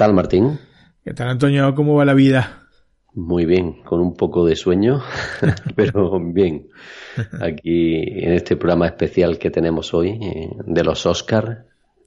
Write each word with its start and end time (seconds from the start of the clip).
Tal, 0.00 0.14
Martín? 0.14 0.58
¿Qué 1.04 1.12
tal, 1.12 1.28
Antonio? 1.28 1.74
¿Cómo 1.74 1.94
va 1.94 2.06
la 2.06 2.14
vida? 2.14 2.62
Muy 3.12 3.44
bien, 3.44 3.82
con 3.82 4.00
un 4.00 4.14
poco 4.14 4.46
de 4.46 4.56
sueño, 4.56 5.02
pero 5.76 6.18
bien. 6.18 6.68
Aquí 7.38 7.96
en 7.96 8.32
este 8.32 8.56
programa 8.56 8.86
especial 8.86 9.38
que 9.38 9.50
tenemos 9.50 9.92
hoy 9.92 10.12
eh, 10.12 10.56
de 10.64 10.84
los 10.84 11.04
Oscars 11.04 11.66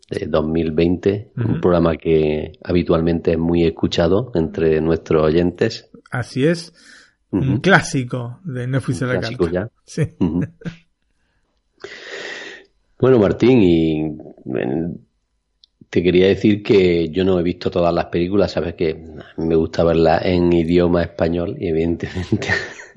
de 0.09 0.25
2020, 0.25 1.33
un 1.37 1.61
programa 1.61 1.95
que 1.95 2.53
habitualmente 2.63 3.33
es 3.33 3.37
muy 3.37 3.63
escuchado 3.63 4.31
entre 4.33 4.81
nuestros 4.81 5.21
oyentes. 5.21 5.91
Así 6.09 6.47
es, 6.47 6.73
un 7.29 7.59
clásico 7.59 8.39
de 8.43 8.65
Netflix 8.65 9.03
un 9.03 9.09
clásico 9.09 9.49
ya. 9.51 9.69
Sí. 9.85 10.01
Bueno, 12.99 13.19
Martín, 13.19 13.61
y 13.61 14.17
te 15.93 16.01
quería 16.01 16.25
decir 16.25 16.63
que 16.63 17.09
yo 17.09 17.23
no 17.23 17.39
he 17.39 17.43
visto 17.43 17.69
todas 17.69 17.93
las 17.93 18.05
películas, 18.05 18.53
sabes 18.53 18.73
que 18.73 18.99
me 19.37 19.53
gusta 19.53 19.83
verlas 19.83 20.25
en 20.25 20.51
idioma 20.51 21.03
español 21.03 21.55
y 21.59 21.67
evidentemente 21.67 22.47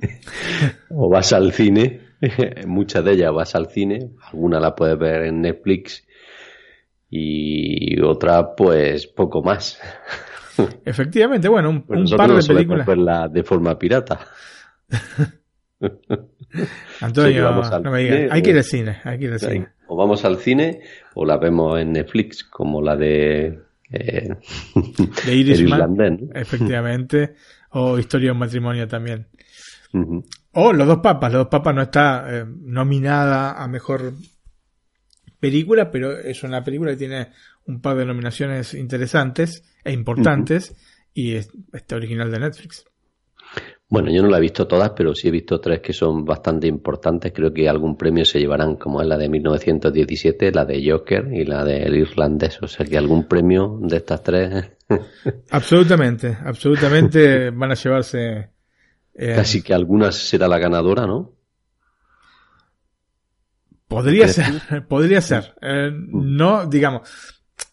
o 0.88 1.10
vas 1.10 1.34
al 1.34 1.52
cine, 1.52 2.00
muchas 2.66 3.04
de 3.04 3.12
ellas 3.12 3.34
vas 3.34 3.54
al 3.54 3.66
cine, 3.66 4.12
algunas 4.32 4.62
las 4.62 4.72
puedes 4.72 4.98
ver 4.98 5.24
en 5.26 5.42
Netflix 5.42 6.08
y 7.10 8.00
otra 8.00 8.54
pues 8.56 9.06
poco 9.08 9.42
más. 9.42 9.78
Efectivamente, 10.86 11.48
bueno, 11.48 11.68
un, 11.68 12.06
par 12.16 12.32
de 12.32 12.42
películas. 12.46 12.86
verlas 12.86 13.30
de 13.30 13.42
forma 13.42 13.78
pirata. 13.78 14.20
Antonio, 17.02 17.50
no 17.82 17.90
me 17.90 17.98
digas, 17.98 18.32
hay 18.32 18.40
que 18.40 18.50
ir 18.52 18.56
al 18.56 18.64
cine, 18.64 18.96
hay 19.04 19.18
que 19.18 19.24
ir 19.26 19.32
al 19.32 19.40
cine 19.40 19.76
o 19.86 19.96
vamos 19.96 20.24
al 20.24 20.36
cine 20.38 20.80
o 21.18 21.24
la 21.24 21.38
vemos 21.38 21.80
en 21.80 21.92
Netflix, 21.92 22.44
como 22.44 22.82
la 22.82 22.94
de, 22.94 23.58
eh, 23.90 24.28
de 25.24 25.34
Irishman, 25.34 26.30
efectivamente, 26.34 27.34
o 27.70 27.98
Historia 27.98 28.26
de 28.26 28.32
un 28.32 28.38
matrimonio 28.38 28.86
también. 28.86 29.26
O 30.52 30.72
Los 30.74 30.86
dos 30.86 30.98
papas, 30.98 31.32
Los 31.32 31.44
dos 31.44 31.48
papas 31.48 31.74
no 31.74 31.80
está 31.80 32.26
eh, 32.28 32.44
nominada 32.46 33.62
a 33.62 33.66
mejor 33.66 34.12
película, 35.40 35.90
pero 35.90 36.18
es 36.18 36.42
una 36.42 36.62
película 36.62 36.90
que 36.90 36.98
tiene 36.98 37.28
un 37.64 37.80
par 37.80 37.96
de 37.96 38.04
nominaciones 38.04 38.74
interesantes 38.74 39.62
e 39.84 39.92
importantes 39.92 40.76
y 41.14 41.32
es, 41.32 41.48
está 41.72 41.96
original 41.96 42.30
de 42.30 42.40
Netflix. 42.40 42.84
Bueno, 43.88 44.10
yo 44.10 44.20
no 44.20 44.28
la 44.28 44.38
he 44.38 44.40
visto 44.40 44.66
todas, 44.66 44.90
pero 44.90 45.14
sí 45.14 45.28
he 45.28 45.30
visto 45.30 45.60
tres 45.60 45.80
que 45.80 45.92
son 45.92 46.24
bastante 46.24 46.66
importantes. 46.66 47.32
Creo 47.32 47.52
que 47.54 47.68
algún 47.68 47.96
premio 47.96 48.24
se 48.24 48.40
llevarán, 48.40 48.74
como 48.76 49.00
es 49.00 49.06
la 49.06 49.16
de 49.16 49.28
1917, 49.28 50.50
la 50.50 50.64
de 50.64 50.90
Joker 50.90 51.28
y 51.32 51.44
la 51.44 51.64
del 51.64 51.94
irlandés. 51.94 52.60
O 52.62 52.66
sea 52.66 52.84
que 52.84 52.98
algún 52.98 53.28
premio 53.28 53.78
de 53.80 53.98
estas 53.98 54.24
tres. 54.24 54.70
absolutamente, 55.50 56.36
absolutamente 56.44 57.50
van 57.54 57.70
a 57.70 57.74
llevarse. 57.74 58.50
Eh, 59.14 59.34
Casi 59.36 59.62
que 59.62 59.72
alguna 59.72 60.10
será 60.10 60.48
la 60.48 60.58
ganadora, 60.58 61.06
¿no? 61.06 61.36
Podría 63.86 64.26
ser, 64.26 64.86
podría 64.88 65.20
ser. 65.20 65.54
Eh, 65.62 65.92
no, 65.92 66.66
digamos, 66.66 67.08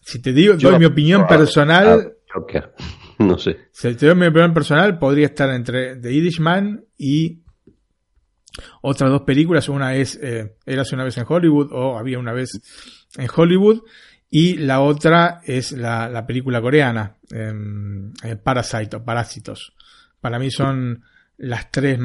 si 0.00 0.22
te 0.22 0.32
digo, 0.32 0.54
doy 0.54 0.78
mi 0.78 0.84
opinión 0.84 1.26
personal. 1.26 2.14
Joker. 2.32 2.72
no 3.18 3.38
sé. 3.38 3.68
Si 3.72 3.94
te 3.94 4.14
mi 4.14 4.26
opinión 4.26 4.54
personal, 4.54 4.98
podría 4.98 5.26
estar 5.26 5.50
entre 5.50 5.96
The 5.96 6.12
Irishman 6.12 6.84
y 6.96 7.42
otras 8.82 9.10
dos 9.10 9.22
películas. 9.22 9.68
Una 9.68 9.94
es 9.94 10.18
eh, 10.22 10.56
Eras 10.66 10.92
una 10.92 11.04
vez 11.04 11.16
en 11.18 11.24
Hollywood 11.28 11.72
o 11.72 11.98
Había 11.98 12.18
una 12.18 12.32
vez 12.32 12.50
en 13.16 13.28
Hollywood. 13.34 13.82
Y 14.30 14.56
la 14.56 14.80
otra 14.80 15.40
es 15.44 15.70
la, 15.72 16.24
película 16.26 16.60
coreana, 16.60 17.18
em, 17.30 18.12
eh, 18.24 18.34
Parasite 18.34 18.96
o 18.96 19.04
Parásitos. 19.04 19.74
Para 20.20 20.40
mí 20.40 20.50
son 20.50 21.04
las 21.36 21.70
tres 21.70 22.00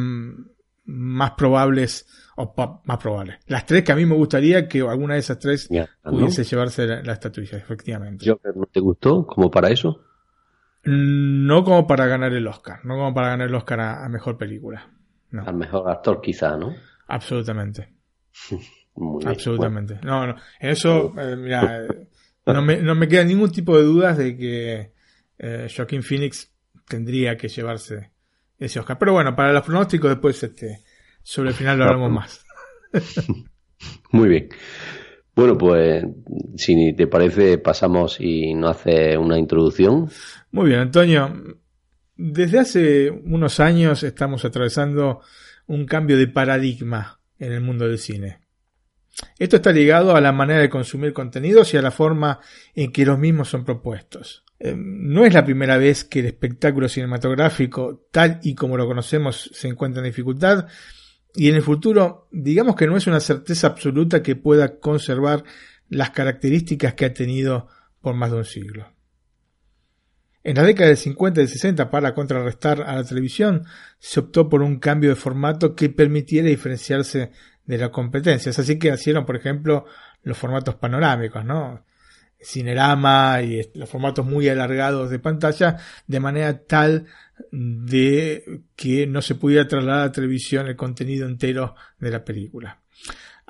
más 0.85 1.31
probables, 1.31 2.05
o 2.37 2.53
más 2.85 2.97
probables, 2.97 3.37
las 3.47 3.65
tres 3.65 3.83
que 3.83 3.93
a 3.93 3.95
mí 3.95 4.05
me 4.05 4.15
gustaría 4.15 4.67
que 4.67 4.81
alguna 4.81 5.15
de 5.15 5.21
esas 5.21 5.39
tres 5.39 5.69
pudiese 6.03 6.43
llevarse 6.43 6.85
la, 6.85 7.01
la, 7.01 7.13
estatuilla, 7.13 7.57
efectivamente. 7.57 8.27
¿No 8.27 8.65
te 8.71 8.79
gustó 8.79 9.25
como 9.25 9.49
para 9.49 9.69
eso? 9.69 10.08
No 10.83 11.63
como 11.63 11.85
para 11.85 12.07
ganar 12.07 12.33
el 12.33 12.47
Oscar, 12.47 12.79
no 12.85 12.95
como 12.95 13.13
para 13.13 13.29
ganar 13.29 13.47
el 13.47 13.55
Oscar 13.55 13.79
a, 13.81 14.09
mejor 14.09 14.37
película. 14.37 14.89
No. 15.31 15.43
Al 15.45 15.55
mejor 15.55 15.89
actor 15.89 16.21
quizá, 16.21 16.57
¿no? 16.57 16.73
Absolutamente. 17.07 17.89
Absolutamente. 19.25 19.99
No, 20.03 20.27
no. 20.27 20.35
En 20.59 20.69
eso, 20.69 21.13
eh, 21.19 21.35
mira, 21.35 21.85
no 22.45 22.61
me, 22.61 22.77
no 22.77 22.95
me 22.95 23.07
queda 23.07 23.23
ningún 23.23 23.51
tipo 23.51 23.77
de 23.77 23.83
dudas 23.83 24.17
de 24.17 24.37
que 24.37 24.91
eh, 25.37 25.67
Joaquín 25.75 26.03
Phoenix 26.03 26.51
tendría 26.87 27.37
que 27.37 27.47
llevarse 27.47 28.11
ese 28.57 28.79
Oscar. 28.79 28.97
Pero 28.97 29.13
bueno, 29.13 29.35
para 29.35 29.53
los 29.53 29.63
pronósticos 29.63 30.09
después 30.11 30.41
este, 30.43 30.79
sobre 31.23 31.49
el 31.49 31.55
final 31.55 31.77
lo 31.77 31.85
hablamos 31.85 32.11
más. 32.11 32.45
Muy 34.11 34.27
bien. 34.27 34.49
Bueno, 35.35 35.57
pues 35.57 36.03
si 36.57 36.93
te 36.93 37.07
parece, 37.07 37.59
pasamos 37.59 38.17
y 38.19 38.53
nos 38.53 38.71
hace 38.71 39.17
una 39.17 39.37
introducción. 39.37 40.09
Muy 40.51 40.69
bien, 40.69 40.79
Antonio. 40.79 41.57
Desde 42.15 42.59
hace 42.59 43.09
unos 43.11 43.59
años 43.59 44.03
estamos 44.03 44.43
atravesando 44.45 45.21
un 45.67 45.85
cambio 45.85 46.17
de 46.17 46.27
paradigma 46.27 47.21
en 47.37 47.53
el 47.53 47.61
mundo 47.61 47.87
del 47.87 47.99
cine. 47.99 48.41
Esto 49.37 49.57
está 49.57 49.71
ligado 49.71 50.15
a 50.15 50.21
la 50.21 50.31
manera 50.31 50.59
de 50.59 50.69
consumir 50.69 51.13
contenidos 51.13 51.73
y 51.73 51.77
a 51.77 51.81
la 51.81 51.91
forma 51.91 52.39
en 52.73 52.91
que 52.91 53.05
los 53.05 53.19
mismos 53.19 53.49
son 53.49 53.63
propuestos. 53.63 54.43
Eh, 54.59 54.75
no 54.75 55.25
es 55.25 55.33
la 55.33 55.45
primera 55.45 55.77
vez 55.77 56.03
que 56.03 56.19
el 56.19 56.25
espectáculo 56.25 56.89
cinematográfico, 56.89 58.07
tal 58.11 58.39
y 58.43 58.55
como 58.55 58.77
lo 58.77 58.87
conocemos, 58.87 59.49
se 59.53 59.67
encuentra 59.67 60.01
en 60.01 60.07
dificultad, 60.07 60.67
y 61.35 61.47
en 61.47 61.55
el 61.55 61.61
futuro, 61.61 62.27
digamos 62.31 62.75
que 62.75 62.87
no 62.87 62.97
es 62.97 63.07
una 63.07 63.19
certeza 63.19 63.67
absoluta 63.67 64.23
que 64.23 64.35
pueda 64.35 64.79
conservar 64.79 65.43
las 65.87 66.09
características 66.09 66.95
que 66.95 67.05
ha 67.05 67.13
tenido 67.13 67.67
por 68.01 68.15
más 68.15 68.31
de 68.31 68.37
un 68.37 68.45
siglo. 68.45 68.91
En 70.49 70.55
la 70.55 70.63
década 70.63 70.87
del 70.87 70.97
50 70.97 71.43
y 71.43 71.47
60, 71.47 71.91
para 71.91 72.15
contrarrestar 72.15 72.81
a 72.81 72.95
la 72.95 73.03
televisión, 73.03 73.67
se 73.99 74.19
optó 74.19 74.49
por 74.49 74.63
un 74.63 74.79
cambio 74.79 75.11
de 75.11 75.15
formato 75.15 75.75
que 75.75 75.89
permitiera 75.89 76.47
diferenciarse 76.47 77.29
de 77.67 77.77
la 77.77 77.91
competencia. 77.91 78.49
Así 78.49 78.79
que 78.79 78.89
nacieron, 78.89 79.27
por 79.27 79.35
ejemplo, 79.35 79.85
los 80.23 80.35
formatos 80.35 80.73
panorámicos, 80.73 81.45
¿no? 81.45 81.85
Cinerama 82.41 83.43
y 83.43 83.61
los 83.75 83.87
formatos 83.87 84.25
muy 84.25 84.49
alargados 84.49 85.11
de 85.11 85.19
pantalla, 85.19 85.77
de 86.07 86.19
manera 86.19 86.65
tal 86.65 87.05
de 87.51 88.63
que 88.75 89.05
no 89.05 89.21
se 89.21 89.35
pudiera 89.35 89.67
trasladar 89.67 90.01
a 90.01 90.05
la 90.07 90.11
televisión 90.11 90.65
el 90.65 90.75
contenido 90.75 91.27
entero 91.27 91.75
de 91.99 92.09
la 92.09 92.25
película. 92.25 92.79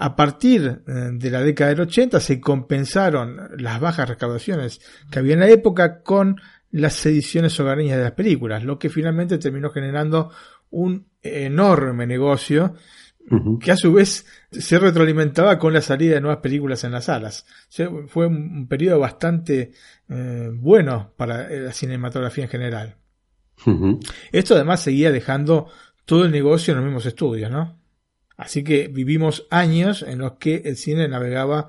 A 0.02 0.16
partir 0.18 0.82
eh, 0.86 0.92
de 1.14 1.32
la 1.32 1.42
década 1.42 1.70
del 1.70 1.82
80 1.82 2.20
se 2.20 2.42
compensaron 2.42 3.52
las 3.58 3.80
bajas 3.80 4.08
recaudaciones 4.08 4.82
que 5.10 5.20
había 5.20 5.34
en 5.34 5.42
la 5.42 5.50
época 5.50 6.02
con 6.04 6.42
las 6.72 7.06
ediciones 7.06 7.60
hogareñas 7.60 7.98
de 7.98 8.04
las 8.04 8.12
películas, 8.14 8.64
lo 8.64 8.78
que 8.78 8.90
finalmente 8.90 9.38
terminó 9.38 9.70
generando 9.72 10.32
un 10.70 11.08
enorme 11.22 12.06
negocio 12.06 12.76
que 13.60 13.72
a 13.72 13.78
su 13.78 13.94
vez 13.94 14.26
se 14.52 14.80
retroalimentaba 14.80 15.60
con 15.60 15.72
la 15.72 15.82
salida 15.82 16.16
de 16.16 16.22
nuevas 16.22 16.40
películas 16.40 16.84
en 16.84 16.92
las 16.94 17.06
salas. 17.06 17.46
fue 18.08 18.26
un 18.26 18.68
periodo 18.68 19.00
bastante 19.00 19.72
eh, 20.10 20.50
bueno 20.52 21.14
para 21.16 21.48
la 21.48 21.72
cinematografía 21.72 22.46
en 22.46 22.50
general. 22.50 22.96
Esto 24.32 24.56
además 24.56 24.82
seguía 24.82 25.12
dejando 25.12 25.68
todo 26.06 26.26
el 26.26 26.32
negocio 26.32 26.72
en 26.72 26.78
los 26.78 26.86
mismos 26.86 27.06
estudios, 27.06 27.52
¿no? 27.52 27.80
Así 28.38 28.64
que 28.64 28.88
vivimos 28.88 29.46
años 29.52 30.02
en 30.02 30.20
los 30.20 30.34
que 30.34 30.62
el 30.66 30.78
cine 30.78 31.08
navegaba 31.08 31.68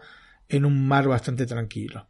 en 0.49 0.65
un 0.65 0.87
mar 0.87 1.09
bastante 1.09 1.45
tranquilo. 1.45 2.09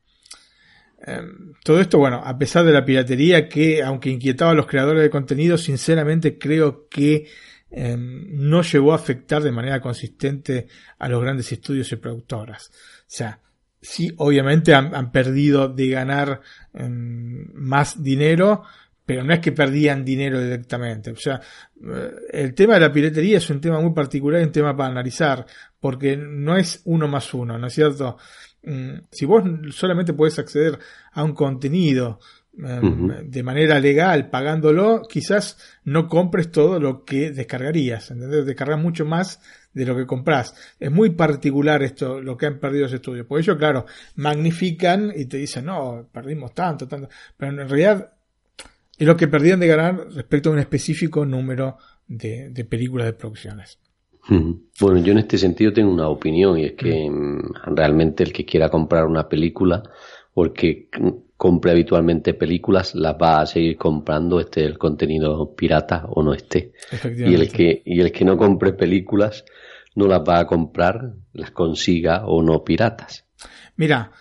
Em, 1.02 1.54
todo 1.64 1.80
esto, 1.80 1.99
bueno, 1.99 2.21
a 2.25 2.37
pesar 2.37 2.64
de 2.64 2.73
la 2.73 2.85
piratería 2.85 3.49
que, 3.49 3.83
aunque 3.83 4.11
inquietaba 4.11 4.50
a 4.50 4.54
los 4.54 4.66
creadores 4.66 5.02
de 5.02 5.11
contenido, 5.11 5.57
sinceramente 5.57 6.38
creo 6.38 6.88
que 6.88 7.26
em, 7.71 8.26
no 8.33 8.62
llegó 8.62 8.92
a 8.92 8.97
afectar 8.97 9.42
de 9.42 9.52
manera 9.52 9.80
consistente 9.80 10.66
a 10.99 11.09
los 11.09 11.23
grandes 11.23 11.50
estudios 11.52 11.90
y 11.92 11.97
productoras. 11.97 12.71
O 13.00 13.04
sea, 13.07 13.40
sí, 13.80 14.12
obviamente 14.19 14.75
han, 14.75 15.11
perdido 15.12 15.69
de 15.69 15.88
ganar 15.88 16.40
em, 16.75 17.47
más 17.54 18.02
dinero, 18.02 18.64
pero 19.07 19.25
no 19.25 19.33
es 19.33 19.40
que 19.40 19.52
perdían 19.52 20.04
dinero 20.04 20.40
directamente. 20.40 21.11
O 21.11 21.16
sea, 21.16 21.40
eh, 21.83 22.11
el 22.33 22.54
tema 22.54 22.75
de 22.75 22.80
la 22.80 22.92
piratería 22.92 23.38
es 23.38 23.50
un 23.50 23.61
tema 23.61 23.80
muy 23.80 23.92
particular, 23.92 24.42
un 24.42 24.52
tema 24.52 24.76
para 24.76 24.90
analizar, 24.90 25.47
porque 25.80 26.16
no 26.16 26.57
es 26.57 26.83
uno 26.85 27.09
más 27.09 27.33
uno, 27.35 27.59
¿no 27.59 27.66
es 27.66 27.73
cierto? 27.73 28.19
Mm, 28.62 29.07
si 29.11 29.25
vos 29.25 29.43
solamente 29.71 30.12
podés 30.12 30.38
acceder 30.38 30.79
a 31.12 31.25
un 31.25 31.33
contenido 31.33 32.21
em, 32.59 33.31
de 33.31 33.43
manera 33.43 33.81
legal 33.81 34.29
pagándolo, 34.29 35.02
quizás 35.09 35.57
no 35.85 36.09
compres 36.09 36.50
todo 36.50 36.79
lo 36.79 37.05
que 37.05 37.31
descargarías, 37.31 38.11
¿entendés? 38.11 38.45
Descargas 38.45 38.79
mucho 38.79 39.07
más 39.07 39.40
de 39.73 39.87
lo 39.87 39.97
que 39.97 40.07
compras. 40.07 40.55
Es 40.79 40.90
muy 40.90 41.11
particular 41.11 41.83
esto, 41.83 42.21
lo 42.21 42.37
que 42.37 42.47
han 42.47 42.59
perdido 42.59 42.85
los 42.85 42.93
estudios. 42.93 43.26
Por 43.26 43.40
ello, 43.40 43.57
claro, 43.57 43.87
magnifican 44.17 45.12
y 45.14 45.26
te 45.26 45.38
dicen, 45.38 45.67
no, 45.67 46.09
perdimos 46.12 46.52
tanto, 46.55 46.87
tanto. 46.87 47.09
Pero 47.37 47.62
en 47.62 47.69
realidad 47.69 48.12
es 48.99 49.07
lo 49.07 49.17
que 49.17 49.29
perdían 49.29 49.61
de 49.61 49.67
ganar 49.67 50.09
respecto 50.12 50.50
a 50.50 50.52
un 50.52 50.59
específico 50.59 51.25
número 51.25 51.79
de, 52.07 52.50
de 52.50 52.64
películas 52.64 53.07
de 53.07 53.12
producciones. 53.14 53.79
Bueno, 54.29 54.99
yo 55.00 55.12
en 55.12 55.19
este 55.19 55.39
sentido 55.39 55.73
tengo 55.73 55.93
una 55.93 56.09
opinión 56.09 56.59
y 56.59 56.67
es 56.67 56.73
que 56.73 57.09
mm, 57.11 57.75
realmente 57.75 58.23
el 58.23 58.33
que 58.33 58.45
quiera 58.45 58.69
comprar 58.69 59.07
una 59.07 59.29
película 59.29 59.83
o 60.35 60.45
el 60.45 60.53
que 60.53 60.89
compre 61.37 61.71
habitualmente 61.71 62.35
películas 62.35 62.95
las 62.95 63.15
va 63.15 63.41
a 63.41 63.47
seguir 63.47 63.77
comprando 63.77 64.41
este 64.41 64.65
el 64.65 64.79
contenido 64.79 65.55
pirata 65.55 66.07
o 66.11 66.23
no 66.23 66.35
esté. 66.35 66.73
Y 67.17 67.35
el 67.35 67.50
que 67.50 67.83
y 67.85 68.00
el 68.00 68.12
que 68.12 68.25
no 68.25 68.37
compre 68.37 68.75
películas 68.75 69.45
no 69.95 70.07
las 70.07 70.21
va 70.21 70.41
a 70.41 70.47
comprar, 70.47 71.12
las 71.33 71.50
consiga 71.50 72.27
o 72.27 72.43
no 72.43 72.62
piratas. 72.62 73.25
Mira, 73.77 74.12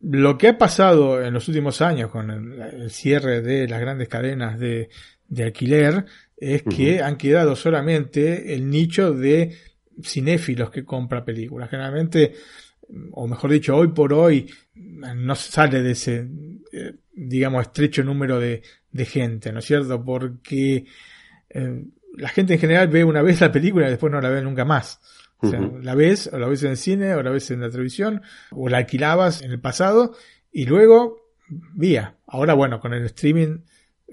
lo 0.00 0.36
que 0.36 0.48
ha 0.48 0.58
pasado 0.58 1.22
en 1.22 1.34
los 1.34 1.48
últimos 1.48 1.80
años 1.80 2.10
con 2.10 2.30
el, 2.30 2.90
cierre 2.90 3.40
de 3.40 3.68
las 3.68 3.80
grandes 3.80 4.08
cadenas 4.08 4.58
de, 4.58 4.88
de 5.28 5.44
alquiler 5.44 6.06
es 6.36 6.62
que 6.62 7.02
han 7.02 7.16
quedado 7.16 7.56
solamente 7.56 8.54
el 8.54 8.68
nicho 8.68 9.12
de 9.12 9.56
cinéfilos 10.02 10.70
que 10.70 10.84
compra 10.84 11.24
películas. 11.24 11.70
Generalmente, 11.70 12.34
o 13.12 13.26
mejor 13.26 13.50
dicho, 13.50 13.76
hoy 13.76 13.88
por 13.88 14.12
hoy 14.12 14.50
no 14.74 15.34
se 15.34 15.52
sale 15.52 15.82
de 15.82 15.92
ese, 15.92 16.28
eh, 16.72 16.94
digamos, 17.12 17.62
estrecho 17.62 18.02
número 18.02 18.40
de, 18.40 18.62
de 18.90 19.04
gente, 19.04 19.52
¿no 19.52 19.60
es 19.60 19.64
cierto? 19.64 20.04
Porque 20.04 20.86
eh, 21.50 21.84
la 22.16 22.28
gente 22.28 22.54
en 22.54 22.60
general 22.60 22.88
ve 22.88 23.04
una 23.04 23.22
vez 23.22 23.40
la 23.40 23.52
película 23.52 23.86
y 23.86 23.90
después 23.90 24.12
no 24.12 24.20
la 24.20 24.30
ve 24.30 24.42
nunca 24.42 24.64
más. 24.64 25.00
O 25.38 25.48
sea, 25.50 25.60
la 25.60 25.94
ves, 25.94 26.30
o 26.32 26.38
la 26.38 26.48
ves 26.48 26.62
en 26.62 26.70
el 26.70 26.76
cine, 26.78 27.14
o 27.14 27.22
la 27.22 27.30
ves 27.30 27.50
en 27.50 27.60
la 27.60 27.68
televisión, 27.68 28.22
o 28.50 28.70
la 28.70 28.78
alquilabas 28.78 29.42
en 29.42 29.50
el 29.50 29.60
pasado, 29.60 30.16
y 30.50 30.64
luego, 30.64 31.32
vía. 31.74 32.16
Ahora, 32.26 32.54
bueno, 32.54 32.80
con 32.80 32.94
el 32.94 33.04
streaming 33.04 33.58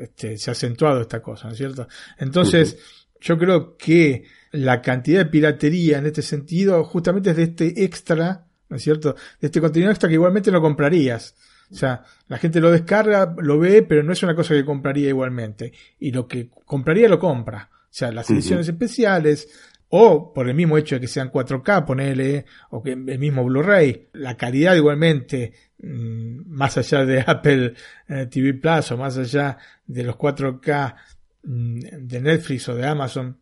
este, 0.01 0.37
se 0.37 0.51
ha 0.51 0.53
acentuado 0.53 1.01
esta 1.01 1.21
cosa, 1.21 1.47
¿no 1.47 1.53
es 1.53 1.57
cierto? 1.57 1.87
Entonces, 2.17 2.77
yo 3.19 3.37
creo 3.37 3.77
que 3.77 4.25
la 4.51 4.81
cantidad 4.81 5.19
de 5.19 5.29
piratería 5.29 5.99
en 5.99 6.07
este 6.07 6.21
sentido 6.21 6.83
justamente 6.83 7.31
es 7.31 7.37
de 7.37 7.43
este 7.43 7.83
extra, 7.83 8.45
¿no 8.69 8.77
es 8.77 8.83
cierto? 8.83 9.15
De 9.39 9.47
este 9.47 9.61
contenido 9.61 9.91
extra 9.91 10.09
que 10.09 10.15
igualmente 10.15 10.51
lo 10.51 10.61
comprarías. 10.61 11.35
O 11.71 11.75
sea, 11.75 12.03
la 12.27 12.37
gente 12.37 12.59
lo 12.59 12.69
descarga, 12.69 13.33
lo 13.37 13.59
ve, 13.59 13.83
pero 13.83 14.03
no 14.03 14.11
es 14.11 14.21
una 14.23 14.35
cosa 14.35 14.53
que 14.53 14.65
compraría 14.65 15.07
igualmente. 15.07 15.71
Y 15.99 16.11
lo 16.11 16.27
que 16.27 16.49
compraría 16.65 17.07
lo 17.07 17.17
compra. 17.17 17.69
O 17.71 17.93
sea, 17.93 18.11
las 18.11 18.29
ediciones 18.29 18.67
especiales, 18.67 19.47
o 19.87 20.33
por 20.33 20.47
el 20.47 20.55
mismo 20.55 20.77
hecho 20.77 20.95
de 20.95 21.01
que 21.01 21.07
sean 21.07 21.31
4K, 21.31 21.85
ponele, 21.85 22.45
o 22.71 22.81
que 22.81 22.91
el 22.91 23.19
mismo 23.19 23.43
Blu-ray, 23.43 24.09
la 24.13 24.35
calidad 24.35 24.75
igualmente, 24.75 25.53
más 25.81 26.77
allá 26.77 27.05
de 27.05 27.21
Apple 27.25 27.73
eh, 28.07 28.27
TV 28.27 28.53
Plus 28.53 28.91
o 28.91 28.97
más 28.97 29.17
allá 29.17 29.57
de 29.85 30.03
los 30.03 30.15
4K 30.15 30.95
mm, 31.43 31.79
de 32.01 32.21
Netflix 32.21 32.69
o 32.69 32.75
de 32.75 32.85
Amazon, 32.85 33.39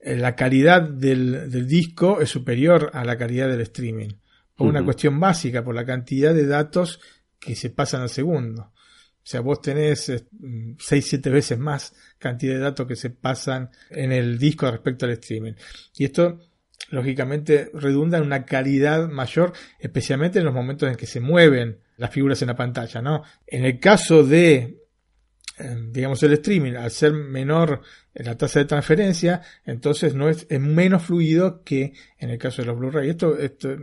eh, 0.00 0.16
la 0.16 0.36
calidad 0.36 0.82
del, 0.82 1.66
disco 1.66 2.20
es 2.20 2.28
superior 2.28 2.90
a 2.92 3.04
la 3.04 3.16
calidad 3.16 3.48
del 3.48 3.62
streaming. 3.62 4.10
Por 4.54 4.68
una 4.68 4.84
cuestión 4.84 5.18
básica, 5.18 5.64
por 5.64 5.74
la 5.74 5.84
cantidad 5.84 6.32
de 6.32 6.46
datos 6.46 7.00
que 7.40 7.56
se 7.56 7.70
pasan 7.70 8.02
al 8.02 8.08
segundo. 8.08 8.62
O 8.62 9.26
sea, 9.26 9.40
vos 9.40 9.60
tenés 9.60 10.10
6-7 10.10 11.26
eh, 11.26 11.30
veces 11.30 11.58
más 11.58 11.92
cantidad 12.18 12.54
de 12.54 12.60
datos 12.60 12.86
que 12.86 12.94
se 12.94 13.10
pasan 13.10 13.70
en 13.90 14.12
el 14.12 14.38
disco 14.38 14.70
respecto 14.70 15.06
al 15.06 15.12
streaming. 15.12 15.54
Y 15.96 16.04
esto, 16.04 16.38
lógicamente, 16.90 17.70
redunda 17.74 18.18
en 18.18 18.24
una 18.24 18.44
calidad 18.44 19.08
mayor, 19.08 19.52
especialmente 19.78 20.38
en 20.38 20.44
los 20.44 20.54
momentos 20.54 20.88
en 20.88 20.96
que 20.96 21.06
se 21.06 21.20
mueven 21.20 21.80
las 21.96 22.10
figuras 22.10 22.40
en 22.42 22.48
la 22.48 22.56
pantalla, 22.56 23.02
¿no? 23.02 23.22
En 23.46 23.64
el 23.64 23.78
caso 23.78 24.24
de, 24.24 24.82
eh, 25.58 25.76
digamos, 25.90 26.22
el 26.22 26.32
streaming, 26.34 26.72
al 26.74 26.90
ser 26.90 27.12
menor 27.12 27.80
la 28.14 28.36
tasa 28.36 28.60
de 28.60 28.64
transferencia, 28.66 29.42
entonces 29.64 30.14
no 30.14 30.28
es, 30.28 30.46
es 30.48 30.60
menos 30.60 31.02
fluido 31.02 31.62
que 31.62 31.92
en 32.18 32.30
el 32.30 32.38
caso 32.38 32.62
de 32.62 32.66
los 32.66 32.78
Blu-ray. 32.78 33.10
Esto, 33.10 33.36
esto 33.38 33.76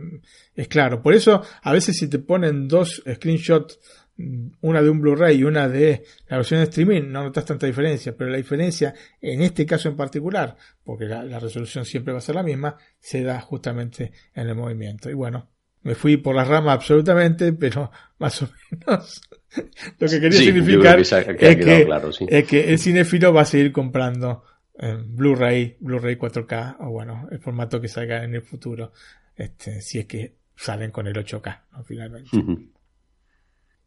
es 0.54 0.68
claro. 0.68 1.02
Por 1.02 1.14
eso, 1.14 1.42
a 1.62 1.72
veces 1.72 1.96
si 1.96 2.08
te 2.08 2.18
ponen 2.18 2.68
dos 2.68 3.02
screenshots 3.10 3.78
una 4.16 4.82
de 4.82 4.90
un 4.90 5.00
Blu-ray 5.00 5.38
y 5.38 5.44
una 5.44 5.68
de 5.68 6.04
la 6.28 6.36
versión 6.36 6.60
de 6.60 6.64
streaming, 6.64 7.02
no 7.10 7.24
notas 7.24 7.44
tanta 7.44 7.66
diferencia, 7.66 8.14
pero 8.16 8.30
la 8.30 8.36
diferencia 8.36 8.94
en 9.20 9.42
este 9.42 9.66
caso 9.66 9.88
en 9.88 9.96
particular, 9.96 10.56
porque 10.84 11.06
la, 11.06 11.38
resolución 11.38 11.84
siempre 11.84 12.12
va 12.12 12.18
a 12.18 12.22
ser 12.22 12.34
la 12.34 12.42
misma, 12.42 12.76
se 12.98 13.22
da 13.22 13.40
justamente 13.40 14.12
en 14.34 14.48
el 14.48 14.54
movimiento. 14.54 15.10
Y 15.10 15.14
bueno, 15.14 15.48
me 15.82 15.94
fui 15.94 16.18
por 16.18 16.34
la 16.34 16.44
rama 16.44 16.72
absolutamente, 16.72 17.52
pero 17.52 17.90
más 18.18 18.42
o 18.42 18.50
menos 18.70 19.22
lo 19.98 20.08
que 20.08 20.20
quería 20.20 20.38
significar 20.38 21.00
es, 21.00 22.46
que, 22.46 22.70
el 22.70 22.78
cinéfilo 22.78 23.32
va 23.32 23.42
a 23.42 23.46
seguir 23.46 23.72
comprando 23.72 24.44
eh, 24.78 24.96
Blu-ray, 25.04 25.76
Blu-ray 25.80 26.16
4K, 26.16 26.76
o 26.80 26.90
bueno, 26.90 27.28
el 27.30 27.38
formato 27.40 27.80
que 27.80 27.88
salga 27.88 28.24
en 28.24 28.34
el 28.34 28.42
futuro, 28.42 28.92
este, 29.36 29.80
si 29.80 29.98
es 29.98 30.06
que 30.06 30.34
salen 30.54 30.90
con 30.90 31.06
el 31.06 31.14
8K, 31.14 31.60
finalmente. 31.84 32.30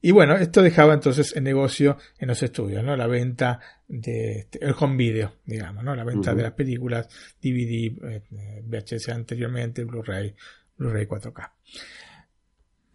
Y 0.02 0.12
bueno, 0.12 0.36
esto 0.36 0.62
dejaba 0.62 0.94
entonces 0.94 1.36
el 1.36 1.44
negocio 1.44 1.98
en 2.20 2.28
los 2.28 2.42
estudios, 2.44 2.84
¿no? 2.84 2.96
La 2.96 3.08
venta 3.08 3.60
de 3.88 4.40
este, 4.40 4.64
el 4.64 4.76
home 4.78 4.98
video, 4.98 5.38
digamos, 5.46 5.84
¿no? 5.84 5.96
La 5.96 6.04
venta 6.04 6.36
de 6.36 6.44
las 6.44 6.54
películas, 6.54 7.10
DVD, 7.42 7.92
eh, 8.04 8.24
VHS 8.64 9.10
anteriormente, 9.10 9.84
Blu-ray, 9.84 10.36
Blu-ray 10.78 11.08
4K. 11.08 11.52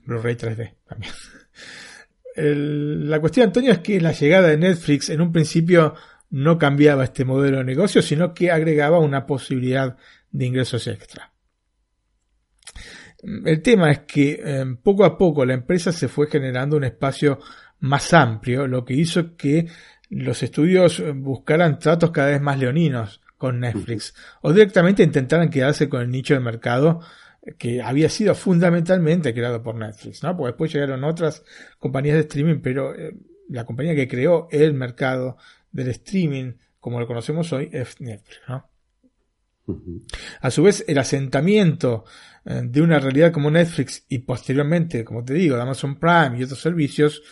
Blu-ray 0.04 0.36
3D 0.36 0.74
también. 0.86 1.12
la 3.10 3.20
cuestión, 3.20 3.48
Antonio, 3.48 3.72
es 3.72 3.78
que 3.80 4.00
la 4.00 4.12
llegada 4.12 4.48
de 4.48 4.56
Netflix 4.56 5.10
en 5.10 5.20
un 5.20 5.32
principio 5.32 5.94
no 6.30 6.58
cambiaba 6.58 7.04
este 7.04 7.24
modelo 7.24 7.58
de 7.58 7.64
negocio, 7.64 8.02
sino 8.02 8.34
que 8.34 8.50
agregaba 8.50 9.00
una 9.00 9.26
posibilidad 9.26 9.96
de 10.30 10.46
ingresos 10.46 10.86
extra. 10.86 11.29
El 13.22 13.62
tema 13.62 13.90
es 13.90 14.00
que 14.00 14.40
em, 14.42 14.76
poco 14.76 15.04
a 15.04 15.16
poco 15.18 15.44
la 15.44 15.54
empresa 15.54 15.92
se 15.92 16.08
fue 16.08 16.28
generando 16.28 16.76
un 16.76 16.84
espacio 16.84 17.38
más 17.80 18.12
amplio, 18.12 18.66
lo 18.66 18.84
que 18.84 18.94
hizo 18.94 19.36
que 19.36 19.66
los 20.10 20.42
estudios 20.42 21.02
buscaran 21.14 21.78
tratos 21.78 22.10
cada 22.10 22.30
vez 22.30 22.40
más 22.40 22.58
leoninos 22.58 23.20
con 23.38 23.60
Netflix 23.60 24.14
o 24.42 24.52
directamente 24.52 25.02
intentaran 25.02 25.48
quedarse 25.48 25.88
con 25.88 26.02
el 26.02 26.10
nicho 26.10 26.34
de 26.34 26.40
mercado 26.40 27.00
que 27.58 27.80
había 27.80 28.08
sido 28.10 28.34
fundamentalmente 28.34 29.32
creado 29.32 29.62
por 29.62 29.74
Netflix, 29.74 30.22
¿no? 30.22 30.36
Porque 30.36 30.52
después 30.52 30.72
llegaron 30.72 31.04
otras 31.04 31.42
compañías 31.78 32.16
de 32.16 32.20
streaming, 32.20 32.60
pero 32.60 32.94
eh, 32.94 33.16
la 33.48 33.64
compañía 33.64 33.94
que 33.94 34.08
creó 34.08 34.48
el 34.50 34.74
mercado 34.74 35.38
del 35.72 35.88
streaming, 35.88 36.52
como 36.78 37.00
lo 37.00 37.06
conocemos 37.06 37.52
hoy, 37.52 37.70
es 37.72 38.00
Netflix, 38.00 38.40
¿no? 38.46 38.66
A 40.40 40.50
su 40.50 40.64
vez, 40.64 40.84
el 40.88 40.98
asentamiento 40.98 42.04
eh, 42.04 42.29
de 42.44 42.80
una 42.80 42.98
realidad 42.98 43.32
como 43.32 43.50
Netflix 43.50 44.04
y 44.08 44.20
posteriormente, 44.20 45.04
como 45.04 45.24
te 45.24 45.34
digo, 45.34 45.56
Amazon 45.56 45.98
Prime 45.98 46.38
y 46.38 46.44
otros 46.44 46.60
servicios, 46.60 47.22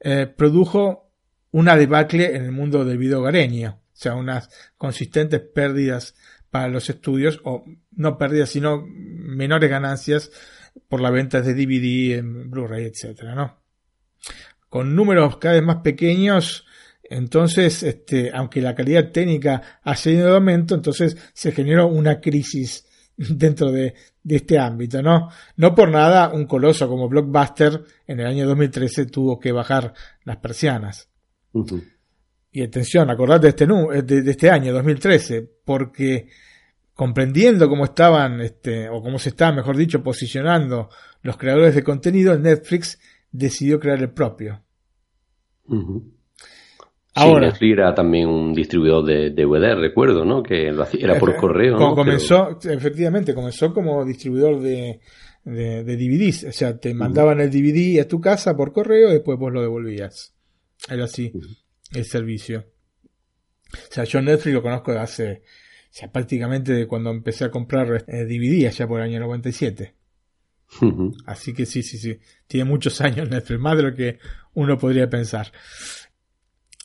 eh, 0.00 0.26
produjo 0.26 1.10
una 1.52 1.76
debacle 1.76 2.36
en 2.36 2.44
el 2.44 2.52
mundo 2.52 2.84
del 2.84 2.98
video 2.98 3.20
hogareño. 3.20 3.80
O 3.80 3.98
sea, 3.98 4.14
unas 4.14 4.50
consistentes 4.76 5.40
pérdidas 5.40 6.14
para 6.50 6.68
los 6.68 6.90
estudios, 6.90 7.40
o 7.44 7.64
no 7.92 8.18
pérdidas, 8.18 8.50
sino 8.50 8.84
menores 8.86 9.70
ganancias 9.70 10.30
por 10.88 11.00
la 11.00 11.10
venta 11.10 11.40
de 11.40 11.54
DVD, 11.54 12.18
en 12.18 12.50
Blu-ray, 12.50 12.84
etcétera, 12.86 13.34
¿no? 13.34 13.58
Con 14.68 14.94
números 14.94 15.38
cada 15.38 15.54
vez 15.54 15.62
más 15.62 15.76
pequeños, 15.76 16.66
entonces, 17.08 17.82
este, 17.82 18.30
aunque 18.34 18.60
la 18.60 18.74
calidad 18.74 19.10
técnica 19.12 19.80
ha 19.82 19.96
seguido 19.96 20.28
de 20.28 20.34
aumento, 20.34 20.74
entonces 20.74 21.16
se 21.32 21.52
generó 21.52 21.86
una 21.86 22.20
crisis 22.20 22.85
dentro 23.28 23.70
de, 23.72 23.94
este 24.28 24.58
ámbito, 24.58 25.02
¿no? 25.02 25.30
No 25.56 25.74
por 25.74 25.88
nada 25.90 26.28
un 26.32 26.46
coloso 26.46 26.88
como 26.88 27.08
Blockbuster 27.08 27.82
en 28.06 28.20
el 28.20 28.26
año 28.26 28.46
2013 28.46 29.06
tuvo 29.06 29.38
que 29.38 29.52
bajar 29.52 29.94
las 30.24 30.38
persianas. 30.38 31.08
Y 32.52 32.62
atención, 32.62 33.10
acordate 33.10 33.42
de 33.42 33.48
este, 33.50 33.66
de, 33.66 34.22
de 34.22 34.30
este 34.30 34.50
año, 34.50 34.72
2013, 34.72 35.48
porque 35.64 36.28
comprendiendo 36.94 37.68
cómo 37.68 37.84
estaban, 37.84 38.40
este, 38.40 38.88
o 38.88 39.02
cómo 39.02 39.18
se 39.18 39.28
estaban, 39.28 39.56
mejor 39.56 39.76
dicho, 39.76 40.02
posicionando 40.02 40.88
los 41.22 41.36
creadores 41.36 41.74
de 41.74 41.84
contenido, 41.84 42.38
Netflix 42.38 42.98
decidió 43.30 43.78
crear 43.78 44.00
el 44.00 44.10
propio. 44.10 44.62
Ahora, 47.16 47.54
sí, 47.54 47.70
era 47.70 47.94
también 47.94 48.28
un 48.28 48.52
distribuidor 48.52 49.04
de 49.04 49.30
DVD, 49.30 49.74
recuerdo, 49.74 50.24
¿no? 50.24 50.42
Que 50.42 50.70
lo 50.70 50.82
hacía, 50.82 51.00
era 51.02 51.18
por 51.18 51.34
correo. 51.36 51.78
¿no? 51.78 51.94
Comenzó, 51.94 52.58
efectivamente, 52.62 53.34
comenzó 53.34 53.72
como 53.72 54.04
distribuidor 54.04 54.60
de, 54.60 55.00
de, 55.44 55.82
DVDs. 55.84 56.44
O 56.44 56.52
sea, 56.52 56.78
te 56.78 56.92
mandaban 56.92 57.40
el 57.40 57.50
DVD 57.50 58.00
a 58.00 58.08
tu 58.08 58.20
casa 58.20 58.54
por 58.54 58.72
correo 58.72 59.08
y 59.08 59.14
después 59.14 59.38
vos 59.38 59.52
lo 59.52 59.62
devolvías. 59.62 60.34
Era 60.90 61.04
así 61.04 61.32
el 61.94 62.04
servicio. 62.04 62.66
O 63.72 63.92
sea, 63.92 64.04
yo 64.04 64.20
Netflix 64.20 64.54
lo 64.54 64.62
conozco 64.62 64.92
de 64.92 64.98
hace, 64.98 65.32
o 65.32 65.88
sea, 65.90 66.12
prácticamente 66.12 66.72
de 66.72 66.86
cuando 66.86 67.10
empecé 67.10 67.44
a 67.44 67.50
comprar 67.50 68.04
DVD 68.06 68.64
eh, 68.64 68.68
allá 68.68 68.86
por 68.86 69.00
el 69.00 69.06
año 69.06 69.20
97. 69.20 69.94
Así 71.26 71.54
que 71.54 71.64
sí, 71.64 71.82
sí, 71.82 71.96
sí. 71.96 72.18
Tiene 72.46 72.68
muchos 72.68 73.00
años 73.00 73.28
Netflix, 73.30 73.60
más 73.60 73.76
de 73.76 73.82
lo 73.82 73.94
que 73.94 74.18
uno 74.54 74.76
podría 74.78 75.08
pensar. 75.08 75.52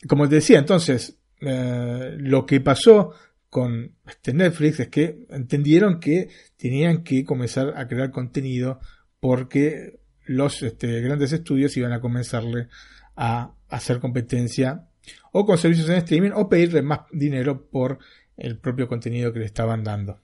Como 0.07 0.27
te 0.27 0.35
decía, 0.35 0.59
entonces, 0.59 1.17
eh, 1.41 2.15
lo 2.17 2.45
que 2.45 2.61
pasó 2.61 3.13
con 3.49 3.95
este 4.07 4.33
Netflix 4.33 4.79
es 4.79 4.87
que 4.87 5.25
entendieron 5.29 5.99
que 5.99 6.29
tenían 6.57 7.03
que 7.03 7.25
comenzar 7.25 7.73
a 7.75 7.87
crear 7.87 8.11
contenido 8.11 8.79
porque 9.19 9.99
los 10.25 10.63
este, 10.63 11.01
grandes 11.01 11.33
estudios 11.33 11.75
iban 11.75 11.91
a 11.91 11.99
comenzarle 11.99 12.69
a 13.15 13.53
hacer 13.69 13.99
competencia 13.99 14.87
o 15.31 15.45
con 15.45 15.57
servicios 15.57 15.89
en 15.89 15.97
streaming 15.97 16.31
o 16.33 16.47
pedirle 16.47 16.81
más 16.81 17.01
dinero 17.11 17.69
por 17.69 17.99
el 18.37 18.57
propio 18.57 18.87
contenido 18.87 19.33
que 19.33 19.39
le 19.39 19.45
estaban 19.45 19.83
dando. 19.83 20.21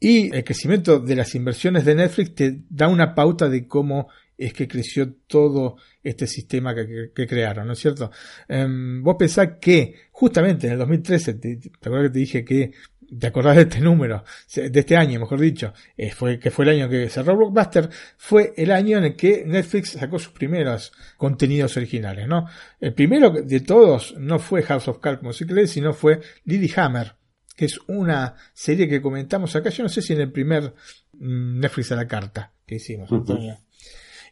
Y 0.00 0.34
el 0.34 0.44
crecimiento 0.44 1.00
de 1.00 1.16
las 1.16 1.34
inversiones 1.34 1.84
de 1.84 1.94
Netflix 1.94 2.34
te 2.34 2.62
da 2.68 2.88
una 2.88 3.14
pauta 3.14 3.48
de 3.48 3.66
cómo 3.66 4.08
es 4.38 4.52
que 4.52 4.68
creció 4.68 5.12
todo 5.26 5.76
este 6.02 6.26
sistema 6.26 6.74
que, 6.74 7.26
crearon, 7.26 7.66
¿no 7.66 7.72
es 7.72 7.80
cierto? 7.80 8.10
Em, 8.48 9.02
vos 9.02 9.16
pensás 9.18 9.58
que 9.60 9.94
justamente 10.12 10.68
en 10.68 10.74
el 10.74 10.78
2013, 10.78 11.34
te, 11.34 11.56
te 11.56 11.70
acuerdas 11.82 12.08
que 12.08 12.12
te 12.12 12.18
dije 12.20 12.44
que 12.44 12.72
te 13.18 13.26
acordás 13.26 13.56
de 13.56 13.62
este 13.62 13.80
número, 13.80 14.24
de 14.54 14.80
este 14.80 14.96
año, 14.96 15.18
mejor 15.18 15.40
dicho, 15.40 15.72
eh, 15.96 16.10
fue, 16.10 16.38
que 16.38 16.50
fue 16.50 16.66
el 16.66 16.72
año 16.72 16.88
que 16.88 17.08
cerró 17.08 17.36
Blockbuster, 17.36 17.88
fue 18.16 18.52
el 18.56 18.70
año 18.70 18.98
en 18.98 19.04
el 19.04 19.16
que 19.16 19.44
Netflix 19.46 19.92
sacó 19.92 20.18
sus 20.18 20.32
primeros 20.32 20.92
contenidos 21.16 21.76
originales, 21.76 22.28
¿no? 22.28 22.46
El 22.80 22.92
primero 22.92 23.30
de 23.30 23.60
todos 23.60 24.14
no 24.18 24.38
fue 24.38 24.62
House 24.62 24.88
of 24.88 24.98
Cards, 24.98 25.20
como 25.20 25.32
se 25.32 25.46
cree, 25.46 25.66
sino 25.66 25.92
fue 25.92 26.20
Hammer 26.76 27.16
que 27.56 27.64
es 27.64 27.80
una 27.88 28.36
serie 28.52 28.88
que 28.88 29.02
comentamos 29.02 29.56
acá, 29.56 29.70
yo 29.70 29.82
no 29.82 29.88
sé 29.88 30.00
si 30.00 30.12
en 30.12 30.20
el 30.20 30.30
primer 30.30 30.74
mm, 31.14 31.58
Netflix 31.58 31.90
a 31.90 31.96
la 31.96 32.06
carta 32.06 32.52
que 32.64 32.76
hicimos, 32.76 33.10
Antonio. 33.10 33.58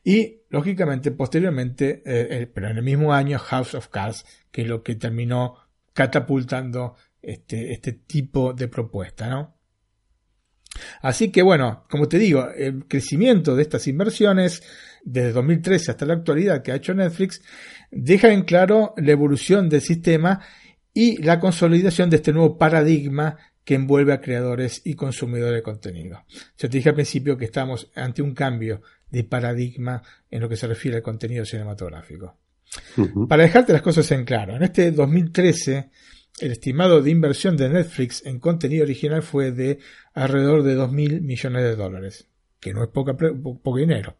Y, 0.09 0.43
lógicamente, 0.51 1.11
posteriormente, 1.11 2.01
eh, 2.07 2.29
eh, 2.31 2.47
pero 2.47 2.69
en 2.69 2.77
el 2.77 2.85
mismo 2.85 3.13
año, 3.13 3.41
House 3.41 3.75
of 3.75 3.89
Cards, 3.89 4.25
que 4.53 4.63
es 4.63 4.69
lo 4.69 4.85
que 4.85 4.95
terminó 4.95 5.57
catapultando 5.93 6.95
este, 7.21 7.73
este 7.73 7.93
tipo 7.93 8.53
de 8.53 8.69
propuesta, 8.69 9.29
¿no? 9.29 9.57
Así 11.03 11.33
que 11.33 11.43
bueno, 11.43 11.87
como 11.91 12.07
te 12.07 12.19
digo, 12.19 12.49
el 12.55 12.85
crecimiento 12.87 13.57
de 13.57 13.63
estas 13.63 13.89
inversiones 13.89 14.63
desde 15.03 15.33
2013 15.33 15.91
hasta 15.91 16.07
la 16.07 16.15
actualidad 16.15 16.63
que 16.63 16.71
ha 16.71 16.77
hecho 16.77 16.95
Netflix 16.95 17.43
deja 17.91 18.33
en 18.33 18.43
claro 18.43 18.95
la 18.99 19.11
evolución 19.11 19.69
del 19.69 19.81
sistema 19.81 20.41
y 20.95 21.21
la 21.21 21.41
consolidación 21.41 22.11
de 22.11 22.17
este 22.17 22.33
nuevo 22.33 22.59
paradigma 22.59 23.39
que 23.67 23.75
envuelve 23.75 24.13
a 24.13 24.21
creadores 24.21 24.81
y 24.85 24.95
consumidores 24.95 25.57
de 25.57 25.63
contenido. 25.63 26.25
Yo 26.57 26.71
te 26.71 26.77
dije 26.79 26.91
al 26.91 26.95
principio 26.95 27.37
que 27.37 27.47
estamos 27.47 27.91
ante 27.97 28.23
un 28.23 28.33
cambio 28.33 28.81
de 29.11 29.25
paradigma 29.25 30.01
en 30.31 30.41
lo 30.41 30.49
que 30.49 30.57
se 30.57 30.69
refiere 30.69 30.99
al 30.99 31.03
contenido 31.03 31.45
cinematográfico. 31.45 32.37
Para 33.29 33.43
dejarte 33.43 33.73
las 33.73 33.83
cosas 33.83 34.09
en 34.13 34.25
claro, 34.25 34.55
en 34.55 34.63
este 34.63 34.93
2013 34.93 35.91
el 36.39 36.53
estimado 36.53 37.03
de 37.03 37.11
inversión 37.11 37.57
de 37.57 37.69
Netflix 37.69 38.25
en 38.25 38.39
contenido 38.39 38.85
original 38.85 39.23
fue 39.23 39.51
de 39.51 39.81
alrededor 40.15 40.63
de 40.63 40.77
2.000 40.77 41.23
millones 41.23 41.63
de 41.65 41.75
dólares, 41.75 42.29
que 42.61 42.73
no 42.73 42.85
es 42.85 42.91
poca, 42.91 43.17
poco 43.17 43.77
dinero. 43.77 44.17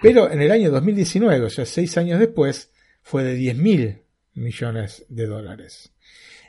Pero 0.00 0.30
en 0.30 0.40
el 0.40 0.50
año 0.50 0.70
2019, 0.70 1.44
o 1.44 1.50
sea, 1.50 1.66
seis 1.66 1.98
años 1.98 2.18
después, 2.18 2.72
fue 3.02 3.22
de 3.22 3.36
10.000 3.36 4.02
millones 4.32 5.04
de 5.10 5.26
dólares. 5.26 5.91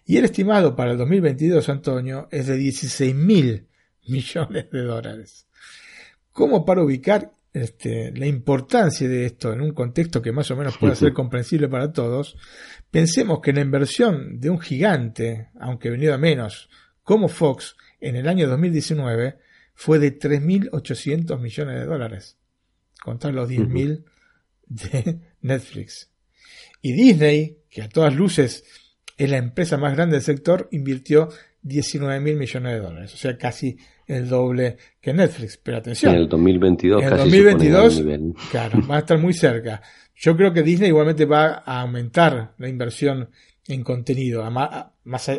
Y 0.06 0.18
el 0.18 0.26
estimado 0.26 0.76
para 0.76 0.92
el 0.92 0.98
2022, 0.98 1.70
Antonio, 1.70 2.28
es 2.32 2.48
de 2.48 2.58
16 2.58 3.16
mil 3.16 3.68
millones 4.08 4.70
de 4.70 4.82
dólares. 4.82 5.48
¿Cómo 6.32 6.66
para 6.66 6.84
ubicar 6.84 7.32
este, 7.54 8.12
la 8.12 8.26
importancia 8.26 9.08
de 9.08 9.26
esto 9.26 9.54
en 9.54 9.62
un 9.62 9.72
contexto 9.72 10.22
que 10.22 10.32
más 10.32 10.50
o 10.52 10.56
menos 10.56 10.78
pueda 10.78 10.96
ser 10.96 11.13
comprensible 11.13 11.70
para 11.70 11.94
todos? 11.94 12.36
Pensemos 12.89 13.39
que 13.39 13.54
la 13.54 13.62
inversión 13.62 14.39
de 14.39 14.50
un 14.50 14.60
gigante, 14.60 15.50
aunque 15.60 15.89
venido 15.89 16.13
a 16.13 16.18
menos, 16.18 16.70
como 17.04 17.28
Fox, 17.28 17.76
en 18.02 18.16
el 18.16 18.28
año 18.28 18.48
2019 18.50 19.38
fue 19.76 20.00
de 20.00 20.18
3.800 20.18 21.39
millones 21.39 21.80
de 21.80 21.86
dólares, 21.86 22.38
contra 23.04 23.32
los 23.32 23.50
10.000 23.50 24.04
de 24.68 25.20
Netflix. 25.42 26.10
Y 26.82 26.94
Disney, 26.94 27.60
que 27.70 27.84
a 27.84 27.89
todas 27.89 28.13
luces 28.13 28.63
es 29.17 29.30
la 29.30 29.38
empresa 29.38 29.78
más 29.78 29.93
grande 29.95 30.15
del 30.15 30.23
sector, 30.23 30.67
invirtió 30.71 31.30
19 31.62 32.19
mil 32.19 32.36
millones 32.38 32.73
de 32.73 32.80
dólares, 32.80 33.13
o 33.13 33.17
sea, 33.17 33.38
casi 33.38 33.78
el 34.06 34.28
doble 34.28 34.78
que 34.99 35.13
Netflix. 35.13 35.58
Pero 35.58 35.78
atención. 35.78 36.13
En 36.13 36.21
el 36.21 36.30
2022, 36.30 37.02
en 37.02 37.12
el 37.12 37.17
2022 37.17 38.04
claro, 38.52 38.80
va 38.89 38.97
a 38.97 38.99
estar 38.99 39.17
muy 39.17 39.34
cerca. 39.34 39.82
Yo 40.15 40.36
creo 40.36 40.54
que 40.54 40.62
Disney 40.62 40.89
igualmente 40.89 41.26
va 41.26 41.63
a 41.65 41.82
aumentar 41.82 42.54
la 42.58 42.67
inversión 42.67 43.30
en 43.67 43.84
contenido, 43.84 44.49
más, 44.52 44.88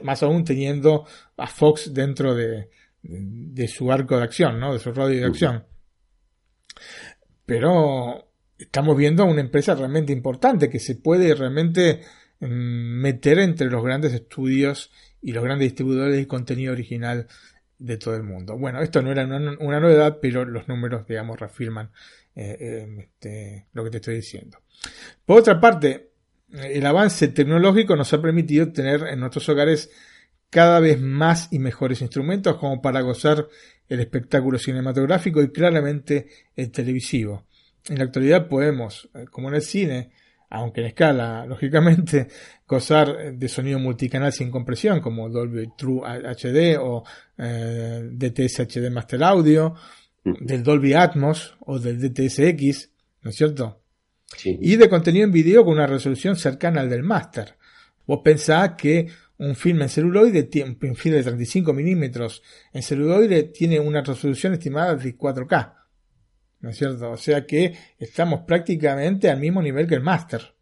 más 0.02 0.22
aún 0.22 0.44
teniendo 0.44 1.06
a 1.36 1.46
Fox 1.46 1.92
dentro 1.92 2.34
de, 2.34 2.70
de, 3.02 3.68
su 3.68 3.92
arco 3.92 4.16
de 4.16 4.22
acción, 4.24 4.58
¿no? 4.58 4.72
De 4.72 4.78
su 4.78 4.92
radio 4.92 5.20
de 5.20 5.26
acción. 5.26 5.64
Pero 7.44 8.30
estamos 8.58 8.96
viendo 8.96 9.24
una 9.24 9.42
empresa 9.42 9.74
realmente 9.74 10.12
importante 10.12 10.70
que 10.70 10.80
se 10.80 10.96
puede 10.96 11.34
realmente 11.34 12.00
meter 12.40 13.38
entre 13.38 13.70
los 13.70 13.82
grandes 13.82 14.12
estudios 14.12 14.90
y 15.22 15.32
los 15.32 15.42
grandes 15.42 15.66
distribuidores 15.66 16.16
de 16.16 16.26
contenido 16.26 16.72
original 16.72 17.26
de 17.78 17.96
todo 17.96 18.16
el 18.16 18.22
mundo. 18.22 18.56
Bueno, 18.56 18.80
esto 18.82 19.02
no 19.02 19.10
era 19.10 19.24
una, 19.24 19.80
novedad, 19.80 20.18
pero 20.20 20.44
los 20.44 20.68
números, 20.68 21.06
digamos, 21.06 21.38
reafirman 21.38 21.90
eh, 22.34 22.56
eh, 22.60 22.96
este, 22.98 23.66
lo 23.72 23.84
que 23.84 23.90
te 23.90 23.96
estoy 23.98 24.16
diciendo. 24.16 24.58
Por 25.24 25.38
otra 25.40 25.60
parte, 25.60 26.10
el 26.52 26.86
avance 26.86 27.28
tecnológico 27.28 27.96
nos 27.96 28.12
ha 28.12 28.22
permitido 28.22 28.72
tener 28.72 29.02
en 29.08 29.20
nuestros 29.20 29.48
hogares 29.48 29.90
cada 30.50 30.78
vez 30.78 31.00
más 31.00 31.48
y 31.52 31.58
mejores 31.58 32.00
instrumentos 32.00 32.56
como 32.58 32.80
para 32.80 33.00
gozar 33.00 33.48
el 33.88 34.00
espectáculo 34.00 34.58
cinematográfico 34.58 35.42
y 35.42 35.50
claramente 35.50 36.28
el 36.54 36.70
televisivo. 36.70 37.46
En 37.88 37.98
la 37.98 38.04
actualidad 38.04 38.48
podemos, 38.48 39.08
eh, 39.14 39.24
como 39.30 39.48
en 39.48 39.56
el 39.56 39.62
cine, 39.62 40.10
aunque 40.50 40.80
en 40.80 40.88
escala, 40.88 41.46
lógicamente, 41.48 42.28
gozar 42.66 43.34
de 43.34 43.48
sonido 43.48 43.78
multicanal 43.78 44.32
sin 44.32 44.50
compresión, 44.50 45.00
como 45.00 45.28
Dolby 45.28 45.70
True 45.76 46.02
HD 46.06 46.78
o 46.80 47.04
eh, 47.38 48.08
DTS 48.12 48.60
HD 48.60 48.90
Master 48.90 49.22
Audio, 49.24 49.74
del 50.24 50.62
Dolby 50.62 50.94
Atmos 50.94 51.56
o 51.60 51.78
del 51.78 52.00
DTSX, 52.00 52.90
¿no 53.22 53.30
es 53.30 53.36
cierto? 53.36 53.80
Y 54.44 54.76
de 54.76 54.88
contenido 54.88 55.24
en 55.24 55.32
video 55.32 55.64
con 55.64 55.74
una 55.74 55.86
resolución 55.86 56.36
cercana 56.36 56.80
al 56.80 56.90
del 56.90 57.02
Master. 57.02 57.56
Vos 58.06 58.20
pensás 58.24 58.72
que 58.76 59.08
un 59.38 59.54
film 59.54 59.82
en 59.82 59.88
celuloide, 59.88 60.48
un 60.64 60.96
film 60.96 61.14
de 61.14 61.22
35 61.22 61.72
milímetros 61.72 62.42
en 62.72 62.82
celuloide, 62.82 63.44
tiene 63.44 63.80
una 63.80 64.02
resolución 64.02 64.54
estimada 64.54 64.94
de 64.94 65.16
4K. 65.16 65.74
¿No 66.64 66.70
es 66.70 66.78
cierto? 66.78 67.10
O 67.10 67.16
sea 67.18 67.44
que 67.46 67.76
estamos 67.98 68.40
prácticamente 68.46 69.28
al 69.28 69.38
mismo 69.38 69.60
nivel 69.60 69.86
que 69.86 69.96
el 69.96 70.00
Master. 70.00 70.54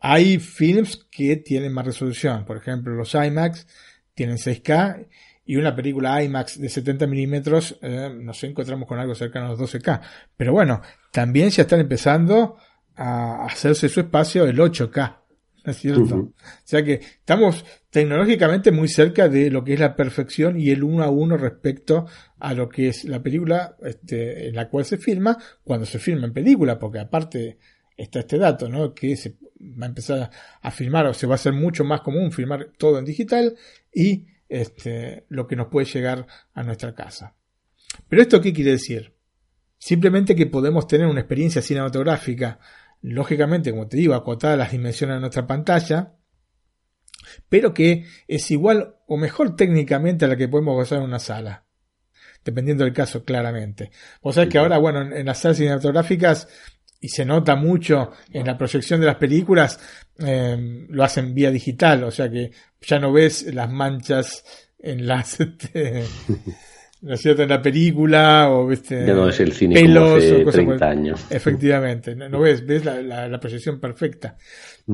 Hay 0.00 0.38
films 0.38 1.06
que 1.10 1.36
tienen 1.36 1.72
más 1.72 1.84
resolución, 1.84 2.46
por 2.46 2.56
ejemplo 2.56 2.94
los 2.94 3.14
IMAX 3.14 3.66
tienen 4.14 4.36
6K 4.36 5.06
y 5.44 5.56
una 5.56 5.76
película 5.76 6.22
IMAX 6.22 6.58
de 6.58 6.68
70 6.70 7.06
milímetros 7.06 7.78
eh, 7.82 8.10
nos 8.18 8.42
encontramos 8.42 8.88
con 8.88 8.98
algo 8.98 9.14
cercano 9.14 9.46
a 9.46 9.48
los 9.50 9.60
12K. 9.60 10.00
Pero 10.36 10.52
bueno, 10.52 10.80
también 11.12 11.50
ya 11.50 11.62
están 11.62 11.80
empezando 11.80 12.56
a 12.96 13.44
hacerse 13.44 13.88
su 13.88 14.00
espacio 14.00 14.46
el 14.46 14.58
8K. 14.58 15.18
¿no 15.64 15.72
es 15.72 15.78
cierto? 15.78 16.14
O 16.16 16.32
sea 16.64 16.82
que 16.82 16.94
estamos 16.94 17.64
tecnológicamente 17.90 18.72
muy 18.72 18.88
cerca 18.88 19.28
de 19.28 19.50
lo 19.50 19.62
que 19.62 19.74
es 19.74 19.80
la 19.80 19.94
perfección 19.94 20.58
y 20.58 20.70
el 20.70 20.82
uno 20.82 21.04
a 21.04 21.10
uno 21.10 21.36
respecto 21.36 22.06
a 22.40 22.54
lo 22.54 22.68
que 22.68 22.88
es 22.88 23.04
la 23.04 23.22
película 23.22 23.76
este, 23.82 24.48
en 24.48 24.54
la 24.54 24.68
cual 24.68 24.84
se 24.84 24.98
filma 24.98 25.36
cuando 25.64 25.86
se 25.86 25.98
filma 25.98 26.26
en 26.26 26.32
película, 26.32 26.78
porque 26.78 26.98
aparte 26.98 27.58
está 27.96 28.20
este 28.20 28.38
dato, 28.38 28.68
¿no? 28.68 28.94
Que 28.94 29.16
se 29.16 29.36
va 29.60 29.86
a 29.86 29.88
empezar 29.88 30.30
a 30.62 30.70
filmar 30.70 31.06
o 31.06 31.14
se 31.14 31.26
va 31.26 31.34
a 31.34 31.36
hacer 31.36 31.52
mucho 31.52 31.84
más 31.84 32.00
común 32.00 32.30
filmar 32.30 32.72
todo 32.78 32.98
en 32.98 33.04
digital 33.04 33.56
y 33.92 34.26
este, 34.48 35.26
lo 35.28 35.46
que 35.46 35.56
nos 35.56 35.68
puede 35.68 35.86
llegar 35.86 36.26
a 36.54 36.62
nuestra 36.62 36.94
casa. 36.94 37.34
Pero 38.08 38.22
esto 38.22 38.40
qué 38.40 38.52
quiere 38.52 38.72
decir? 38.72 39.14
Simplemente 39.78 40.34
que 40.34 40.46
podemos 40.46 40.86
tener 40.86 41.06
una 41.06 41.20
experiencia 41.20 41.62
cinematográfica, 41.62 42.58
lógicamente, 43.02 43.70
como 43.70 43.88
te 43.88 43.96
digo, 43.96 44.14
acotada 44.14 44.54
a 44.54 44.56
las 44.56 44.72
dimensiones 44.72 45.16
de 45.16 45.20
nuestra 45.20 45.46
pantalla, 45.46 46.14
pero 47.48 47.74
que 47.74 48.06
es 48.26 48.50
igual 48.50 48.96
o 49.06 49.16
mejor 49.16 49.56
técnicamente 49.56 50.24
a 50.24 50.28
la 50.28 50.36
que 50.36 50.48
podemos 50.48 50.74
gozar 50.74 50.98
en 50.98 51.04
una 51.04 51.18
sala. 51.18 51.67
Dependiendo 52.44 52.84
del 52.84 52.92
caso, 52.92 53.24
claramente. 53.24 53.90
Vos 54.22 54.34
sabés 54.34 54.50
que 54.50 54.58
ahora, 54.58 54.78
bueno, 54.78 55.02
en, 55.02 55.26
las 55.26 55.38
salas 55.38 55.58
cinematográficas, 55.58 56.48
y 57.00 57.08
se 57.08 57.24
nota 57.24 57.54
mucho 57.54 58.10
en 58.32 58.46
la 58.46 58.58
proyección 58.58 59.00
de 59.00 59.06
las 59.06 59.16
películas, 59.16 59.78
eh, 60.18 60.86
lo 60.88 61.04
hacen 61.04 61.34
vía 61.34 61.50
digital, 61.50 62.04
o 62.04 62.10
sea 62.10 62.28
que 62.30 62.50
ya 62.80 62.98
no 62.98 63.12
ves 63.12 63.54
las 63.54 63.70
manchas 63.70 64.44
en 64.78 65.06
las... 65.06 65.38
Este, 65.48 66.04
¿no 67.00 67.14
es 67.14 67.20
cierto? 67.20 67.42
En 67.42 67.48
la 67.48 67.62
película 67.62 68.50
o 68.50 68.66
viste 68.66 69.06
ya 69.06 69.14
no 69.14 69.28
es 69.28 69.38
el 69.40 69.52
cine 69.52 69.80
pelos 69.80 70.24
como 70.24 70.48
hace 70.48 70.64
30 70.64 70.88
años. 70.88 71.26
Efectivamente, 71.30 72.14
no, 72.16 72.40
ves, 72.40 72.66
ves 72.66 72.84
la, 72.84 73.38
proyección 73.40 73.78
perfecta. 73.78 74.36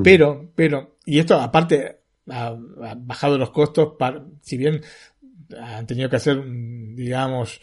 Pero, 0.02 0.50
pero, 0.54 0.98
y 1.06 1.18
esto 1.18 1.40
aparte 1.40 2.00
ha, 2.28 2.54
bajado 2.96 3.38
los 3.38 3.50
costos, 3.50 3.94
para, 3.98 4.24
si 4.42 4.56
bien 4.56 4.82
han 5.60 5.86
tenido 5.86 6.08
que 6.08 6.16
hacer, 6.16 6.42
digamos, 6.94 7.60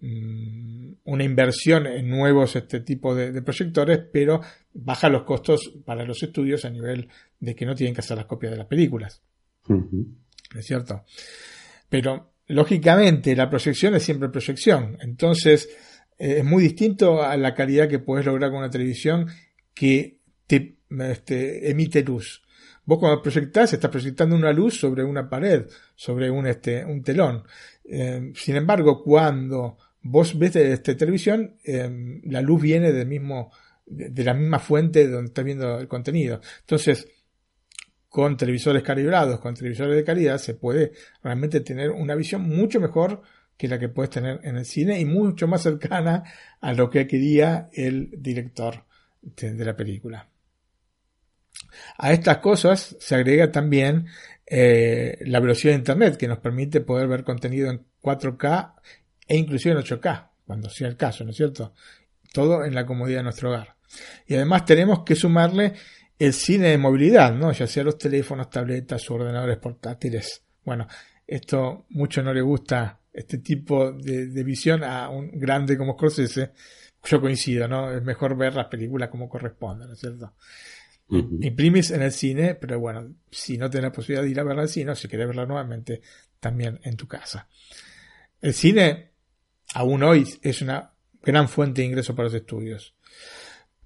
mm, 0.00 0.92
una 1.04 1.24
inversión 1.24 1.86
en 1.86 2.08
nuevos 2.08 2.56
este 2.56 2.80
tipo 2.80 3.14
de, 3.14 3.42
proyectores, 3.42 4.00
pero 4.12 4.40
baja 4.72 5.08
los 5.08 5.24
costos 5.24 5.72
para 5.84 6.04
los 6.04 6.22
estudios 6.22 6.64
a 6.64 6.70
nivel 6.70 7.08
de 7.40 7.54
que 7.54 7.66
no 7.66 7.74
tienen 7.74 7.94
que 7.94 8.00
hacer 8.00 8.16
las 8.16 8.26
copias 8.26 8.52
de 8.52 8.58
las 8.58 8.66
películas. 8.66 9.22
es 10.58 10.66
cierto? 10.66 11.04
Pero, 11.88 12.32
lógicamente, 12.46 13.36
la 13.36 13.50
proyección 13.50 13.94
es 13.94 14.02
siempre 14.02 14.28
proyección. 14.28 14.98
Entonces, 15.00 15.68
eh, 16.18 16.38
es 16.38 16.44
muy 16.44 16.62
distinto 16.62 17.22
a 17.22 17.36
la 17.36 17.54
calidad 17.54 17.88
que 17.88 17.98
puedes 17.98 18.26
lograr 18.26 18.50
con 18.50 18.60
una 18.60 18.70
televisión 18.70 19.26
que 19.74 20.18
te 20.46 20.76
este, 21.00 21.70
emite 21.70 22.02
luz. 22.02 22.41
Vos 22.84 22.98
cuando 22.98 23.22
proyectás 23.22 23.72
estás 23.72 23.90
proyectando 23.90 24.34
una 24.34 24.52
luz 24.52 24.78
sobre 24.78 25.04
una 25.04 25.28
pared, 25.28 25.66
sobre 25.94 26.30
un, 26.30 26.46
este, 26.46 26.84
un 26.84 27.02
telón. 27.02 27.44
Eh, 27.84 28.32
sin 28.34 28.56
embargo, 28.56 29.02
cuando 29.02 29.78
vos 30.02 30.36
ves 30.36 30.56
este, 30.56 30.94
televisión, 30.96 31.56
eh, 31.64 32.20
la 32.24 32.40
luz 32.40 32.60
viene 32.60 32.92
del 32.92 33.06
mismo, 33.06 33.52
de, 33.86 34.24
la 34.24 34.34
misma 34.34 34.58
fuente 34.58 35.08
donde 35.08 35.28
estás 35.28 35.44
viendo 35.44 35.78
el 35.78 35.86
contenido. 35.86 36.40
Entonces, 36.60 37.08
con 38.08 38.36
televisores 38.36 38.82
calibrados, 38.82 39.38
con 39.38 39.54
televisores 39.54 39.94
de 39.94 40.04
calidad, 40.04 40.38
se 40.38 40.54
puede 40.54 40.92
realmente 41.22 41.60
tener 41.60 41.90
una 41.90 42.16
visión 42.16 42.42
mucho 42.42 42.80
mejor 42.80 43.22
que 43.56 43.68
la 43.68 43.78
que 43.78 43.88
puedes 43.88 44.10
tener 44.10 44.40
en 44.42 44.56
el 44.56 44.64
cine 44.64 44.98
y 44.98 45.04
mucho 45.04 45.46
más 45.46 45.62
cercana 45.62 46.24
a 46.60 46.72
lo 46.72 46.90
que 46.90 47.06
quería 47.06 47.68
el 47.72 48.10
director 48.18 48.84
de 49.22 49.64
la 49.64 49.76
película. 49.76 50.31
A 51.98 52.12
estas 52.12 52.38
cosas 52.38 52.96
se 52.98 53.14
agrega 53.14 53.50
también 53.50 54.06
eh, 54.46 55.18
la 55.26 55.40
velocidad 55.40 55.72
de 55.72 55.78
Internet 55.78 56.16
que 56.16 56.28
nos 56.28 56.38
permite 56.38 56.80
poder 56.80 57.08
ver 57.08 57.24
contenido 57.24 57.70
en 57.70 57.86
4K 58.02 58.74
e 59.28 59.36
inclusive 59.36 59.74
en 59.74 59.80
8K, 59.80 60.30
cuando 60.44 60.68
sea 60.68 60.88
el 60.88 60.96
caso, 60.96 61.24
¿no 61.24 61.30
es 61.30 61.36
cierto? 61.36 61.74
Todo 62.32 62.64
en 62.64 62.74
la 62.74 62.84
comodidad 62.84 63.20
de 63.20 63.24
nuestro 63.24 63.50
hogar. 63.50 63.76
Y 64.26 64.34
además 64.34 64.64
tenemos 64.64 65.04
que 65.04 65.14
sumarle 65.14 65.74
el 66.18 66.32
cine 66.32 66.68
de 66.68 66.78
movilidad, 66.78 67.34
¿no? 67.34 67.52
Ya 67.52 67.66
sea 67.66 67.84
los 67.84 67.98
teléfonos, 67.98 68.50
tabletas, 68.50 69.10
ordenadores 69.10 69.58
portátiles. 69.58 70.42
Bueno, 70.64 70.86
esto 71.26 71.86
mucho 71.90 72.22
no 72.22 72.32
le 72.32 72.42
gusta 72.42 73.00
este 73.12 73.38
tipo 73.38 73.92
de, 73.92 74.26
de, 74.26 74.44
visión 74.44 74.84
a 74.84 75.08
un 75.08 75.30
grande 75.32 75.76
como 75.76 75.94
Scorsese. 75.94 76.52
Yo 77.04 77.20
coincido, 77.20 77.66
¿no? 77.66 77.90
Es 77.90 78.02
mejor 78.02 78.36
ver 78.36 78.54
las 78.54 78.66
películas 78.66 79.08
como 79.08 79.28
corresponde, 79.28 79.86
¿no 79.86 79.94
es 79.94 79.98
cierto? 79.98 80.34
Imprimis 81.08 81.90
en 81.90 82.02
el 82.02 82.12
cine, 82.12 82.54
pero 82.54 82.80
bueno, 82.80 83.14
si 83.30 83.58
no 83.58 83.68
tenés 83.68 83.90
posibilidad 83.90 84.22
de 84.22 84.30
ir 84.30 84.40
a 84.40 84.44
verla 84.44 84.62
al 84.62 84.68
cine, 84.68 84.92
o 84.92 84.94
si 84.94 85.08
querés 85.08 85.26
verla 85.26 85.44
nuevamente, 85.44 86.00
también 86.40 86.80
en 86.84 86.96
tu 86.96 87.06
casa. 87.06 87.48
El 88.40 88.54
cine, 88.54 89.12
aún 89.74 90.02
hoy, 90.02 90.26
es 90.42 90.62
una 90.62 90.92
gran 91.22 91.48
fuente 91.48 91.82
de 91.82 91.88
ingreso 91.88 92.14
para 92.14 92.26
los 92.26 92.34
estudios. 92.34 92.94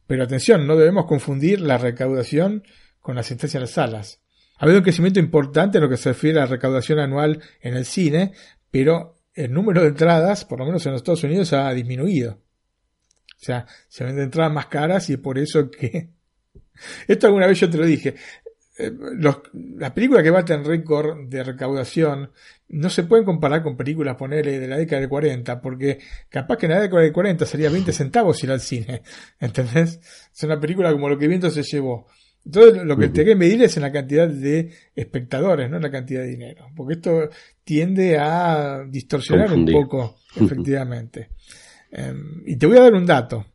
Pero 0.07 0.23
atención, 0.23 0.67
no 0.67 0.77
debemos 0.77 1.07
confundir 1.07 1.61
la 1.61 1.79
recaudación 1.79 2.63
con 3.01 3.17
la 3.17 3.23
asistencia 3.23 3.59
a 3.59 3.63
las 3.63 3.71
salas. 3.71 4.21
Ha 4.59 4.65
habido 4.65 4.79
un 4.79 4.85
crecimiento 4.85 5.19
importante 5.19 5.79
en 5.79 5.85
lo 5.85 5.91
que 5.91 5.97
se 5.97 6.11
refiere 6.11 6.39
a 6.39 6.43
la 6.43 6.51
recaudación 6.51 6.99
anual 6.99 7.43
en 7.61 7.77
el 7.77 7.85
cine, 7.85 8.33
pero 8.71 9.17
el 9.35 9.53
número 9.53 9.83
de 9.83 9.89
entradas, 9.89 10.45
por 10.45 10.61
lo 10.61 10.65
menos 10.65 10.87
en 10.87 10.93
los 10.93 11.01
Estados 11.01 11.25
Unidos, 11.25 11.53
ha 11.53 11.71
disminuido. 11.73 12.41
O 13.37 13.45
sea, 13.45 13.67
se 13.89 14.05
venden 14.05 14.25
entradas 14.25 14.53
más 14.53 14.67
caras 14.67 15.11
y 15.11 15.15
es 15.15 15.19
por 15.19 15.39
eso 15.39 15.71
que 15.71 16.16
esto 17.07 17.27
alguna 17.27 17.47
vez 17.47 17.61
yo 17.61 17.71
te 17.71 17.79
lo 17.79 17.87
dije. 17.87 18.15
Eh, 18.79 18.93
las 19.79 19.93
películas 19.93 20.23
que 20.23 20.31
baten 20.31 20.65
récord 20.65 21.29
de 21.29 21.43
recaudación 21.43 22.31
no 22.69 22.91
se 22.91 23.05
pueden 23.05 23.25
comparar 23.25 23.63
con 23.63 23.77
películas, 23.77 24.17
ponerle 24.17 24.59
de 24.59 24.69
la 24.69 24.77
década 24.77 25.01
del 25.01 25.09
40, 25.09 25.61
porque 25.63 25.99
capaz 26.29 26.59
que 26.59 26.67
en 26.67 26.73
la 26.73 26.81
década 26.81 27.03
del 27.03 27.13
40 27.13 27.47
sería 27.47 27.71
20 27.71 27.93
centavos 27.93 28.43
ir 28.45 28.51
al 28.51 28.61
cine. 28.61 29.03
¿Entendés? 29.41 30.01
Es 30.35 30.43
una 30.43 30.61
película 30.61 30.93
como 30.93 31.09
lo 31.09 31.17
que 31.17 31.29
viento 31.29 31.51
se 31.51 31.63
llevó. 31.63 32.07
Entonces 32.45 32.85
lo 32.85 32.97
que 32.97 33.09
te 33.09 33.25
que 33.25 33.35
medir 33.35 33.63
es 33.63 33.77
en 33.77 33.83
la 33.83 33.91
cantidad 33.91 34.29
de 34.29 34.71
espectadores, 34.95 35.69
no 35.69 35.77
en 35.77 35.83
la 35.83 35.91
cantidad 35.91 36.21
de 36.21 36.29
dinero. 36.29 36.69
Porque 36.77 36.95
esto 36.95 37.29
tiende 37.65 38.19
a 38.19 38.85
distorsionar 38.89 39.53
un 39.53 39.67
poco, 39.67 40.19
efectivamente. 40.37 41.31
Em, 41.91 42.43
y 42.47 42.57
te 42.57 42.67
voy 42.67 42.77
a 42.77 42.83
dar 42.83 42.95
un 42.95 43.07
dato. 43.07 43.47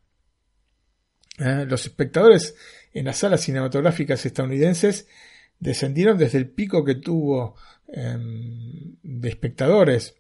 Eh, 1.38 1.66
los 1.68 1.86
espectadores 1.86 2.56
en 2.94 3.06
las 3.06 3.18
salas 3.18 3.42
cinematográficas 3.42 4.26
estadounidenses 4.26 5.08
descendieron 5.60 6.18
desde 6.18 6.38
el 6.38 6.50
pico 6.50 6.84
que 6.84 6.96
tuvo 6.96 7.56
em, 7.88 8.96
de 9.04 9.30
espectadores 9.30 10.16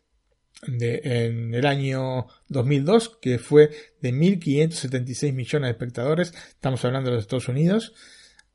en 0.63 1.55
el 1.55 1.65
año 1.65 2.27
2002, 2.49 3.17
que 3.21 3.39
fue 3.39 3.71
de 3.99 4.13
1.576 4.13 5.33
millones 5.33 5.67
de 5.67 5.71
espectadores, 5.71 6.33
estamos 6.49 6.85
hablando 6.85 7.09
de 7.09 7.15
los 7.15 7.23
Estados 7.23 7.47
Unidos, 7.47 7.93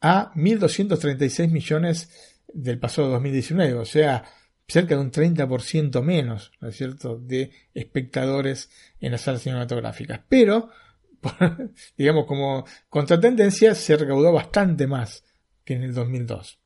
a 0.00 0.32
1.236 0.34 1.50
millones 1.50 2.36
del 2.52 2.78
pasado 2.78 3.08
2019, 3.10 3.74
o 3.74 3.84
sea, 3.84 4.24
cerca 4.68 4.94
de 4.94 5.00
un 5.00 5.10
30% 5.10 6.02
menos, 6.02 6.52
¿no 6.60 6.68
es 6.68 6.76
cierto?, 6.76 7.18
de 7.18 7.50
espectadores 7.74 8.70
en 9.00 9.12
las 9.12 9.22
salas 9.22 9.42
cinematográficas. 9.42 10.20
Pero 10.28 10.70
digamos, 11.96 12.26
como 12.26 12.64
contratendencia, 12.88 13.74
se 13.74 13.96
recaudó 13.96 14.32
bastante 14.32 14.86
más 14.86 15.24
que 15.64 15.74
en 15.74 15.82
el 15.82 15.94
2002. 15.94 16.60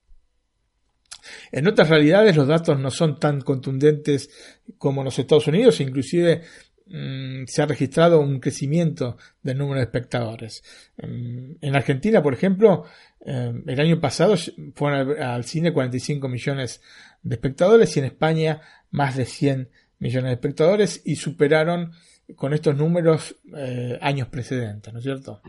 En 1.52 1.66
otras 1.66 1.88
realidades 1.88 2.36
los 2.36 2.48
datos 2.48 2.78
no 2.78 2.90
son 2.90 3.18
tan 3.18 3.40
contundentes 3.40 4.30
como 4.78 5.00
en 5.00 5.06
los 5.06 5.18
Estados 5.18 5.46
Unidos, 5.46 5.80
inclusive 5.80 6.42
mm, 6.86 7.44
se 7.46 7.62
ha 7.62 7.66
registrado 7.66 8.20
un 8.20 8.40
crecimiento 8.40 9.16
del 9.42 9.58
número 9.58 9.80
de 9.80 9.84
espectadores. 9.84 10.62
Mm, 10.96 11.52
en 11.60 11.76
Argentina, 11.76 12.22
por 12.22 12.34
ejemplo, 12.34 12.84
eh, 13.24 13.52
el 13.66 13.80
año 13.80 14.00
pasado 14.00 14.34
fueron 14.74 15.10
al, 15.10 15.22
al, 15.22 15.44
cine 15.44 15.72
45 15.72 16.28
millones 16.28 16.80
de 17.22 17.34
espectadores 17.34 17.96
y 17.96 18.00
en 18.00 18.06
España 18.06 18.60
más 18.90 19.16
de 19.16 19.26
100 19.26 19.68
millones 19.98 20.30
de 20.30 20.34
espectadores 20.34 21.02
y 21.04 21.16
superaron 21.16 21.92
con 22.36 22.52
estos 22.52 22.76
números 22.76 23.36
eh, 23.56 23.98
años 24.00 24.28
precedentes, 24.28 24.92
¿no 24.92 24.98
es 24.98 25.04
cierto? 25.04 25.40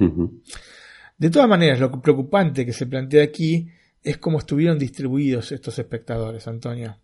De 1.17 1.30
todas 1.30 1.48
maneras, 1.48 1.80
lo 1.80 2.02
preocupante 2.02 2.65
que 2.65 2.74
se 2.74 2.88
plantea 2.88 3.24
aquí 3.24 3.70
es 4.04 4.17
cómo 4.17 4.39
estuvieron 4.39 4.80
distribuidos 4.80 5.52
estos 5.52 5.78
espectadores, 5.80 6.48
Antonio. 6.48 6.98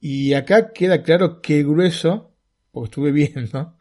Y 0.00 0.34
acá 0.34 0.72
queda 0.72 1.02
claro 1.02 1.40
que 1.40 1.60
el 1.60 1.66
grueso, 1.66 2.34
porque 2.72 2.86
estuve 2.86 3.12
viendo, 3.12 3.76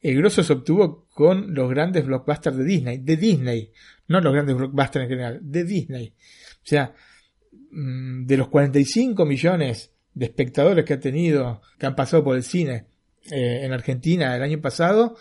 el 0.00 0.16
grueso 0.16 0.42
se 0.42 0.52
obtuvo 0.52 1.06
con 1.08 1.54
los 1.54 1.68
grandes 1.70 2.06
blockbusters 2.06 2.56
de 2.56 2.64
Disney, 2.64 2.98
de 2.98 3.16
Disney, 3.16 3.72
no 4.08 4.20
los 4.20 4.32
grandes 4.32 4.56
blockbusters 4.56 5.04
en 5.04 5.08
general, 5.08 5.40
de 5.42 5.64
Disney. 5.64 6.14
O 6.56 6.66
sea, 6.66 6.94
mm, 7.70 8.26
de 8.26 8.36
los 8.36 8.48
45 8.48 9.24
millones 9.24 9.92
de 10.12 10.26
espectadores 10.26 10.84
que 10.84 10.94
ha 10.94 11.00
tenido, 11.00 11.62
que 11.78 11.86
han 11.86 11.96
pasado 11.96 12.22
por 12.22 12.36
el 12.36 12.44
cine 12.44 12.86
eh, 13.30 13.60
en 13.64 13.72
Argentina 13.72 14.36
el 14.36 14.42
año 14.42 14.60
pasado, 14.60 15.16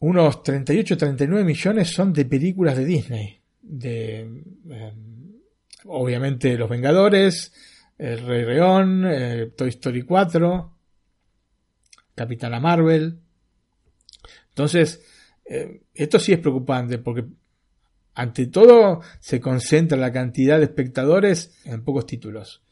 unos 0.00 0.42
38-39 0.42 1.44
millones 1.44 1.90
son 1.90 2.12
de 2.12 2.24
películas 2.26 2.76
de 2.76 2.84
Disney. 2.84 3.40
De, 3.62 4.20
eh, 4.70 4.92
obviamente 5.84 6.58
Los 6.58 6.68
Vengadores, 6.68 7.52
El 7.96 8.26
Rey 8.26 8.44
León, 8.44 9.04
eh, 9.06 9.52
Toy 9.56 9.70
Story 9.70 10.02
4, 10.02 10.78
Capitana 12.14 12.60
Marvel. 12.60 13.20
Entonces, 14.48 15.04
esto 15.94 16.18
sí 16.18 16.32
es 16.32 16.40
preocupante 16.40 16.98
porque 16.98 17.24
ante 18.14 18.46
todo 18.46 19.02
se 19.20 19.40
concentra 19.40 19.96
la 19.96 20.12
cantidad 20.12 20.58
de 20.58 20.64
espectadores 20.64 21.60
en 21.64 21.84
pocos 21.84 22.06
títulos. 22.06 22.64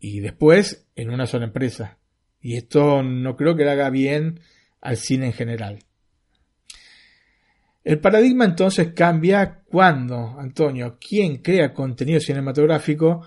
Y 0.00 0.20
después 0.20 0.88
en 0.96 1.10
una 1.10 1.26
sola 1.26 1.44
empresa. 1.44 1.98
Y 2.44 2.58
esto 2.58 3.02
no 3.02 3.36
creo 3.36 3.56
que 3.56 3.64
le 3.64 3.70
haga 3.70 3.88
bien 3.88 4.38
al 4.82 4.98
cine 4.98 5.24
en 5.26 5.32
general. 5.32 5.78
El 7.82 8.00
paradigma 8.00 8.44
entonces 8.44 8.92
cambia 8.92 9.62
cuando, 9.64 10.38
Antonio, 10.38 10.98
quien 11.00 11.38
crea 11.38 11.72
contenido 11.72 12.20
cinematográfico 12.20 13.26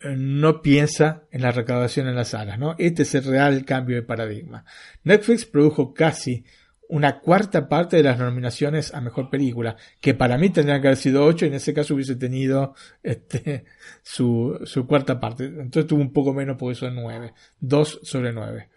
eh, 0.00 0.16
no 0.16 0.60
piensa 0.60 1.22
en 1.30 1.42
la 1.42 1.52
recaudación 1.52 2.08
en 2.08 2.16
las 2.16 2.30
salas, 2.30 2.58
¿no? 2.58 2.74
Este 2.78 3.02
es 3.02 3.14
el 3.14 3.24
real 3.26 3.64
cambio 3.64 3.94
de 3.94 4.02
paradigma. 4.02 4.64
Netflix 5.04 5.44
produjo 5.44 5.94
casi 5.94 6.44
una 6.88 7.20
cuarta 7.20 7.68
parte 7.68 7.96
de 7.96 8.02
las 8.02 8.18
nominaciones 8.18 8.94
a 8.94 9.00
mejor 9.00 9.28
película, 9.28 9.76
que 10.00 10.14
para 10.14 10.38
mí 10.38 10.50
tendrían 10.50 10.80
que 10.80 10.88
haber 10.88 10.98
sido 10.98 11.24
ocho 11.24 11.44
y 11.44 11.48
en 11.48 11.54
ese 11.54 11.74
caso 11.74 11.94
hubiese 11.94 12.16
tenido 12.16 12.74
este, 13.02 13.64
su, 14.02 14.58
su 14.64 14.86
cuarta 14.86 15.20
parte. 15.20 15.44
Entonces 15.44 15.86
tuvo 15.86 16.00
un 16.00 16.12
poco 16.12 16.32
menos 16.32 16.56
porque 16.56 16.74
son 16.74 16.94
nueve, 16.94 17.34
dos 17.60 18.00
sobre 18.02 18.32
nueve. 18.32 18.70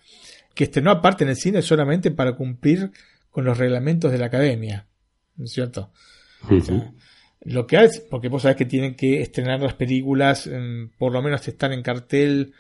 Que 0.54 0.66
estrenó 0.66 0.92
aparte 0.92 1.24
en 1.24 1.30
el 1.30 1.38
cine 1.38 1.62
solamente 1.62 2.12
para 2.12 2.34
cumplir 2.34 2.92
con 3.30 3.46
los 3.46 3.58
reglamentos 3.58 4.12
de 4.12 4.18
la 4.18 4.26
academia, 4.26 4.88
¿no 5.38 5.46
es 5.46 5.52
cierto? 5.52 5.92
lo 7.44 7.66
que 7.66 7.78
hace, 7.78 8.02
porque 8.10 8.28
vos 8.28 8.42
sabés 8.42 8.58
que 8.58 8.66
tienen 8.66 8.96
que 8.96 9.22
estrenar 9.22 9.62
las 9.62 9.74
películas, 9.74 10.50
por 10.98 11.14
lo 11.14 11.22
menos 11.22 11.48
están 11.48 11.72
en 11.72 11.82
cartel 11.82 12.54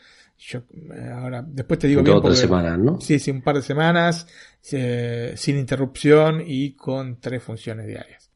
yo, 0.43 0.63
eh, 0.95 1.09
ahora, 1.13 1.45
después 1.47 1.79
te 1.79 1.87
digo 1.87 2.01
bien. 2.01 2.35
semanas, 2.35 2.79
¿no? 2.79 2.99
Sí, 2.99 3.19
sí, 3.19 3.29
un 3.29 3.43
par 3.43 3.57
de 3.57 3.61
semanas, 3.61 4.25
sin 4.61 5.57
interrupción 5.57 6.43
y 6.45 6.73
con 6.75 7.19
tres 7.19 7.43
funciones 7.43 7.87
diarias. 7.87 8.29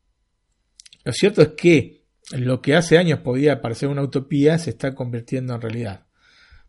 Lo 1.04 1.14
cierto 1.14 1.42
es 1.42 1.50
que 1.50 2.04
lo 2.32 2.62
que 2.62 2.76
hace 2.76 2.98
años 2.98 3.20
podía 3.20 3.62
parecer 3.62 3.90
una 3.90 4.02
utopía 4.02 4.58
se 4.58 4.72
está 4.72 4.96
convirtiendo 4.96 5.54
en 5.54 5.62
realidad. 5.62 6.06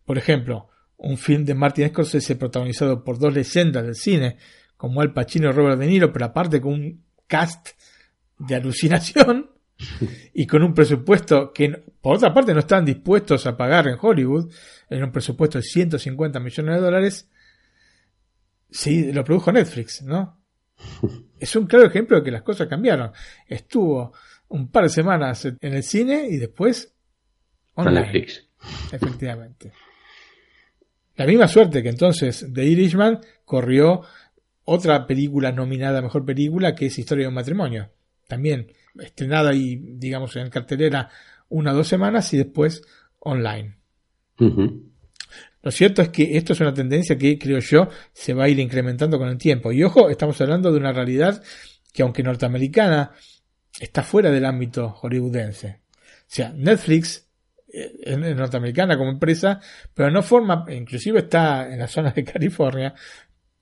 Por 0.05 0.19
ejemplo, 0.19 0.69
un 0.99 1.17
film 1.17 1.45
de 1.45 1.55
Martin 1.55 1.89
Scorsese 1.89 2.37
protagonizado 2.37 3.03
por 3.03 3.19
dos 3.19 3.33
leyendas 3.33 3.85
del 3.85 3.95
cine, 3.95 4.37
como 4.77 5.01
Al 5.01 5.13
Pacino 5.13 5.49
y 5.49 5.53
Robert 5.53 5.79
De 5.79 5.87
Niro, 5.87 6.13
pero 6.13 6.27
aparte 6.27 6.61
con 6.61 6.75
un 6.75 7.05
cast 7.27 7.71
de 8.39 8.55
alucinación 8.55 9.51
y 10.33 10.47
con 10.47 10.63
un 10.63 10.75
presupuesto 10.75 11.53
que, 11.53 11.71
por 12.01 12.17
otra 12.17 12.33
parte, 12.33 12.55
no 12.55 12.61
están 12.61 12.85
dispuestos 12.85 13.47
a 13.47 13.57
pagar 13.57 13.89
en 13.89 13.97
Hollywood, 14.01 14.53
en 14.91 15.05
un 15.05 15.13
presupuesto 15.13 15.59
de 15.59 15.65
150 15.65 16.41
millones 16.41 16.75
de 16.75 16.81
dólares, 16.81 17.29
sí, 18.77 19.13
lo 19.13 19.25
produjo 19.25 19.53
Netflix, 19.53 20.03
¿no? 20.03 20.41
Es 21.39 21.55
un 21.55 21.67
claro 21.67 21.87
ejemplo 21.87 22.17
de 22.17 22.25
que 22.25 22.31
las 22.31 22.43
cosas 22.43 22.67
cambiaron. 22.67 23.13
Estuvo 23.47 24.15
un 24.49 24.71
par 24.71 24.85
de 24.85 24.89
semanas 24.89 25.45
en 25.45 25.75
el 25.75 25.83
cine 25.83 26.27
y 26.31 26.39
después 26.39 26.95
online. 27.75 28.01
Netflix. 28.01 28.49
Efectivamente. 28.91 29.73
La 31.17 31.27
misma 31.27 31.47
suerte 31.47 31.83
que 31.83 31.91
entonces 31.91 32.47
The 32.53 32.65
Irishman 32.65 33.21
corrió 33.45 34.03
otra 34.65 35.07
película 35.07 35.53
nominada 35.53 35.99
a 35.99 36.03
mejor 36.03 36.25
película 36.25 36.75
que 36.75 36.87
es 36.87 36.99
Historia 36.99 37.25
de 37.25 37.29
un 37.29 37.35
matrimonio. 37.35 37.91
También 38.27 38.73
estrenada 38.99 39.55
y, 39.55 39.77
digamos, 39.77 40.37
en 40.37 40.49
cartelera 40.49 41.11
una 41.49 41.73
o 41.73 41.75
dos 41.77 41.89
semanas 41.89 42.33
y 42.33 42.39
después 42.39 42.83
online. 43.19 43.77
Lo 45.67 45.73
cierto 45.73 46.01
es 46.01 46.11
que 46.11 46.37
esto 46.37 46.53
es 46.53 46.61
una 46.61 46.73
tendencia 46.73 47.19
que 47.19 47.37
creo 47.37 47.59
yo 47.59 47.89
se 48.13 48.33
va 48.33 48.45
a 48.45 48.49
ir 48.49 48.61
incrementando 48.61 49.19
con 49.19 49.27
el 49.27 49.37
tiempo. 49.37 49.73
Y 49.73 49.83
ojo, 49.83 50.09
estamos 50.09 50.41
hablando 50.41 50.71
de 50.71 50.79
una 50.79 50.93
realidad 50.93 51.43
que 51.93 52.05
aunque 52.05 52.23
norteamericana, 52.23 53.11
está 53.81 54.05
fuera 54.05 54.31
del 54.31 54.45
ámbito 54.45 54.91
hollywoodense. 54.91 55.81
O 55.99 56.29
sea, 56.29 56.53
Netflix 56.53 57.29
eh, 57.67 57.91
es 58.01 58.17
norteamericana 58.17 58.97
como 58.97 59.11
empresa, 59.11 59.59
pero 59.93 60.09
no 60.09 60.23
forma, 60.23 60.67
inclusive 60.69 61.19
está 61.19 61.69
en 61.69 61.81
la 61.81 61.89
zona 61.89 62.13
de 62.13 62.23
California, 62.23 62.95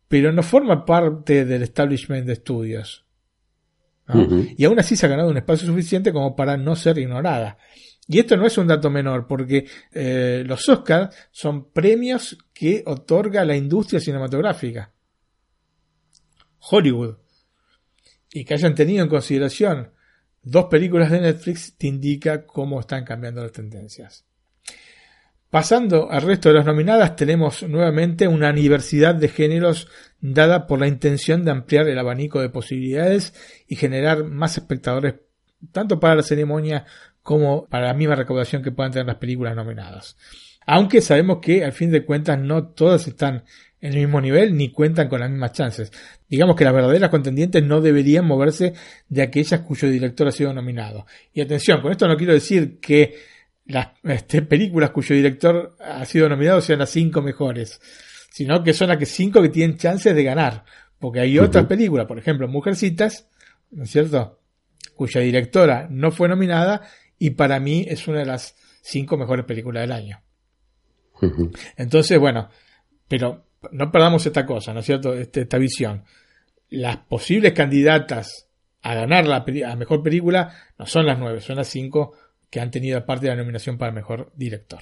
pero 0.07 0.31
no 0.31 0.43
forma 0.43 0.85
parte 0.85 1.47
del 1.47 1.63
establishment 1.63 2.27
de 2.27 2.35
estudios. 2.35 3.07
Y 4.59 4.63
aún 4.67 4.79
así 4.79 4.95
se 4.95 5.07
ha 5.07 5.09
ganado 5.09 5.31
un 5.31 5.39
espacio 5.39 5.67
suficiente 5.67 6.13
como 6.13 6.37
para 6.37 6.59
no 6.59 6.77
ser 6.77 6.99
ignorada. 6.99 7.57
Y 8.07 8.19
esto 8.19 8.37
no 8.37 8.47
es 8.47 8.59
un 8.59 8.67
dato 8.67 8.91
menor, 8.91 9.27
porque 9.27 9.67
eh, 9.93 10.43
los 10.47 10.69
Oscars 10.69 11.15
son 11.31 11.71
premios 11.71 12.37
que 12.53 12.83
otorga 12.87 13.45
la 13.45 13.57
industria 13.57 14.01
cinematográfica. 14.01 14.93
Hollywood. 16.59 17.17
Y 18.33 18.45
que 18.45 18.55
hayan 18.55 18.75
tenido 18.75 19.03
en 19.03 19.09
consideración 19.09 19.91
dos 20.43 20.67
películas 20.67 21.11
de 21.11 21.21
Netflix 21.21 21.77
te 21.77 21.87
indica 21.87 22.47
cómo 22.47 22.81
están 22.81 23.05
cambiando 23.05 23.43
las 23.43 23.53
tendencias. 23.53 24.25
Pasando 25.49 26.11
al 26.11 26.23
resto 26.23 26.49
de 26.49 26.57
las 26.57 26.67
nominadas, 26.67 27.15
tenemos 27.15 27.63
nuevamente 27.63 28.27
una 28.27 28.53
diversidad 28.53 29.15
de 29.15 29.29
géneros 29.29 29.89
dada 30.21 30.67
por 30.67 30.81
la 30.81 30.89
intención 30.89 31.45
de 31.45 31.53
ampliar 31.53 31.89
el 31.89 31.99
abanico 31.99 32.41
de 32.41 32.51
posibilidades 32.51 33.35
y 33.69 33.77
generar 33.77 34.25
más 34.25 34.59
espectadores 34.59 35.15
tanto 35.73 36.01
para 36.01 36.17
la 36.17 36.23
ceremonia 36.23 36.85
como 37.25 37.67
para 37.67 37.87
la 37.87 37.95
misma 37.95 38.15
recaudación 38.15 38.63
que 38.63 38.71
puedan 38.71 38.93
tener 38.93 39.07
las 39.07 39.17
películas 39.17 39.57
nominadas. 39.57 40.17
Aunque 40.67 41.01
sabemos 41.01 41.39
que 41.41 41.65
al 41.65 41.73
fin 41.73 41.91
de 41.91 42.05
cuentas 42.05 42.39
no 42.39 42.69
todas 42.69 43.09
están 43.09 43.45
en 43.81 43.95
el 43.95 43.99
mismo 44.01 44.21
nivel 44.21 44.55
ni 44.55 44.71
cuentan 44.71 45.09
con 45.09 45.21
las 45.21 45.31
mismas 45.31 45.53
chances. 45.53 45.91
Digamos 46.29 46.55
que 46.55 46.65
las 46.65 46.75
verdaderas 46.75 47.09
contendientes 47.09 47.65
no 47.65 47.81
deberían 47.81 48.27
moverse 48.27 48.75
de 49.09 49.23
aquellas 49.23 49.61
cuyo 49.61 49.89
director 49.89 50.29
ha 50.29 50.33
sido 50.33 50.53
nominado. 50.53 51.07
Y 51.33 51.41
atención, 51.41 51.81
con 51.81 51.93
esto 51.93 52.07
no 52.07 52.17
quiero 52.19 52.35
decir 52.35 52.79
que 52.79 53.15
las 53.65 53.89
este, 54.03 54.43
películas 54.43 54.91
cuyo 54.91 55.17
director 55.17 55.77
ha 55.81 56.05
sido 56.05 56.29
nominado 56.29 56.61
sean 56.61 56.81
las 56.81 56.91
cinco 56.91 57.23
mejores, 57.23 57.81
sino 58.31 58.63
que 58.63 58.75
son 58.75 58.89
las 58.89 58.99
que 58.99 59.07
cinco 59.07 59.41
que 59.41 59.49
tienen 59.49 59.79
chances 59.79 60.15
de 60.15 60.25
ganar. 60.25 60.65
Porque 60.99 61.21
hay 61.21 61.39
otras 61.39 61.65
películas, 61.65 62.07
por 62.07 62.19
ejemplo, 62.19 62.49
Mujercitas, 62.49 63.29
¿no 63.71 63.85
es 63.85 63.91
cierto? 63.91 64.41
Cuya 64.95 65.23
directora 65.23 65.89
no 65.91 66.11
fue 66.11 66.29
nominada 66.29 66.83
y 67.25 67.31
para 67.31 67.59
mí 67.59 67.87
es 67.89 68.07
una 68.07 68.19
de 68.19 68.27
las 68.27 68.55
cinco 68.83 69.17
mejores 69.17 69.47
películas 69.47 69.81
del 69.85 69.93
año. 69.93 70.21
Entonces, 71.75 72.19
bueno, 72.19 72.51
pero 73.09 73.47
no 73.73 73.91
perdamos 73.91 74.27
esta 74.27 74.45
cosa, 74.45 74.75
¿no 74.75 74.81
es 74.81 74.87
cierto? 74.87 75.15
Este, 75.15 75.41
esta 75.41 75.57
visión. 75.57 76.05
Las 76.69 76.99
posibles 76.99 77.55
candidatas 77.55 78.51
a 78.83 78.95
ganar 78.95 79.27
la 79.27 79.37
a 79.67 79.77
mejor 79.77 80.03
película 80.03 80.55
no 80.79 80.85
son 80.85 81.07
las 81.07 81.19
nueve, 81.19 81.41
son 81.41 81.57
las 81.57 81.69
cinco 81.69 82.13
que 82.51 82.61
han 82.61 82.71
tenido 82.71 82.99
aparte 82.99 83.25
de 83.25 83.33
la 83.35 83.41
nominación 83.41 83.79
para 83.79 83.91
mejor 83.91 84.31
director. 84.37 84.81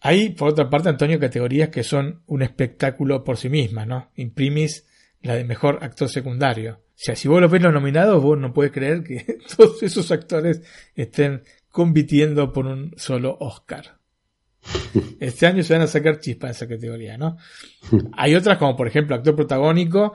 Hay, 0.00 0.30
por 0.30 0.48
otra 0.48 0.70
parte, 0.70 0.88
Antonio, 0.88 1.20
categorías 1.20 1.68
que 1.68 1.84
son 1.84 2.22
un 2.26 2.40
espectáculo 2.40 3.24
por 3.24 3.36
sí 3.36 3.50
mismas, 3.50 3.86
¿no? 3.86 4.10
Imprimis 4.16 4.86
la 5.20 5.34
de 5.34 5.44
mejor 5.44 5.80
actor 5.82 6.08
secundario. 6.08 6.80
O 7.00 7.02
sea, 7.02 7.16
si 7.16 7.28
vos 7.28 7.40
lo 7.40 7.48
ves 7.48 7.62
los 7.62 7.72
nominados, 7.72 8.22
vos 8.22 8.38
no 8.38 8.52
puedes 8.52 8.72
creer 8.72 9.02
que 9.02 9.38
todos 9.56 9.82
esos 9.82 10.10
actores 10.10 10.60
estén 10.94 11.42
compitiendo 11.70 12.52
por 12.52 12.66
un 12.66 12.92
solo 12.98 13.38
Oscar. 13.40 13.98
Este 15.18 15.46
año 15.46 15.62
se 15.62 15.72
van 15.72 15.82
a 15.82 15.86
sacar 15.86 16.20
chispas 16.20 16.50
en 16.50 16.50
esa 16.50 16.68
categoría, 16.68 17.16
¿no? 17.16 17.38
Hay 18.12 18.34
otras 18.34 18.58
como 18.58 18.76
por 18.76 18.86
ejemplo 18.86 19.16
actor 19.16 19.34
protagónico, 19.34 20.14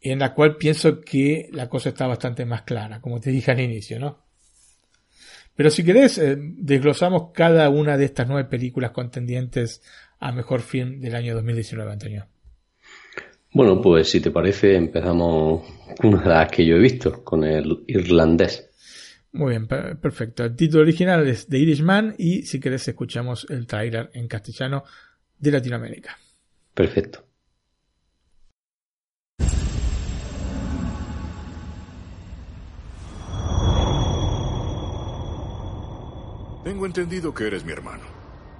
en 0.00 0.18
la 0.18 0.34
cual 0.34 0.56
pienso 0.56 1.00
que 1.00 1.48
la 1.52 1.68
cosa 1.68 1.90
está 1.90 2.08
bastante 2.08 2.44
más 2.44 2.62
clara, 2.62 3.00
como 3.00 3.20
te 3.20 3.30
dije 3.30 3.52
al 3.52 3.60
inicio, 3.60 4.00
¿no? 4.00 4.24
Pero 5.54 5.70
si 5.70 5.84
querés, 5.84 6.18
eh, 6.18 6.36
desglosamos 6.36 7.30
cada 7.32 7.68
una 7.68 7.96
de 7.96 8.06
estas 8.06 8.26
nueve 8.26 8.48
películas 8.48 8.90
contendientes 8.90 9.82
a 10.18 10.32
mejor 10.32 10.62
film 10.62 11.00
del 11.00 11.14
año 11.14 11.34
2019, 11.34 11.92
Antonio. 11.92 12.26
Bueno, 13.52 13.80
pues 13.80 14.10
si 14.10 14.20
te 14.20 14.30
parece, 14.30 14.76
empezamos 14.76 15.62
con 16.00 16.14
una 16.14 16.22
de 16.22 16.28
las 16.28 16.50
que 16.50 16.64
yo 16.64 16.76
he 16.76 16.80
visto, 16.80 17.24
con 17.24 17.44
el 17.44 17.84
irlandés. 17.86 18.68
Muy 19.32 19.50
bien, 19.50 19.66
perfecto. 19.66 20.44
El 20.44 20.56
título 20.56 20.82
original 20.82 21.26
es 21.28 21.46
The 21.46 21.58
Irishman 21.58 22.14
y 22.18 22.42
si 22.42 22.60
querés 22.60 22.86
escuchamos 22.88 23.46
el 23.50 23.66
trailer 23.66 24.10
en 24.14 24.28
castellano 24.28 24.84
de 25.38 25.50
Latinoamérica. 25.50 26.18
Perfecto. 26.74 27.24
Tengo 36.64 36.84
entendido 36.84 37.32
que 37.32 37.46
eres 37.46 37.64
mi 37.64 37.72
hermano. 37.72 38.04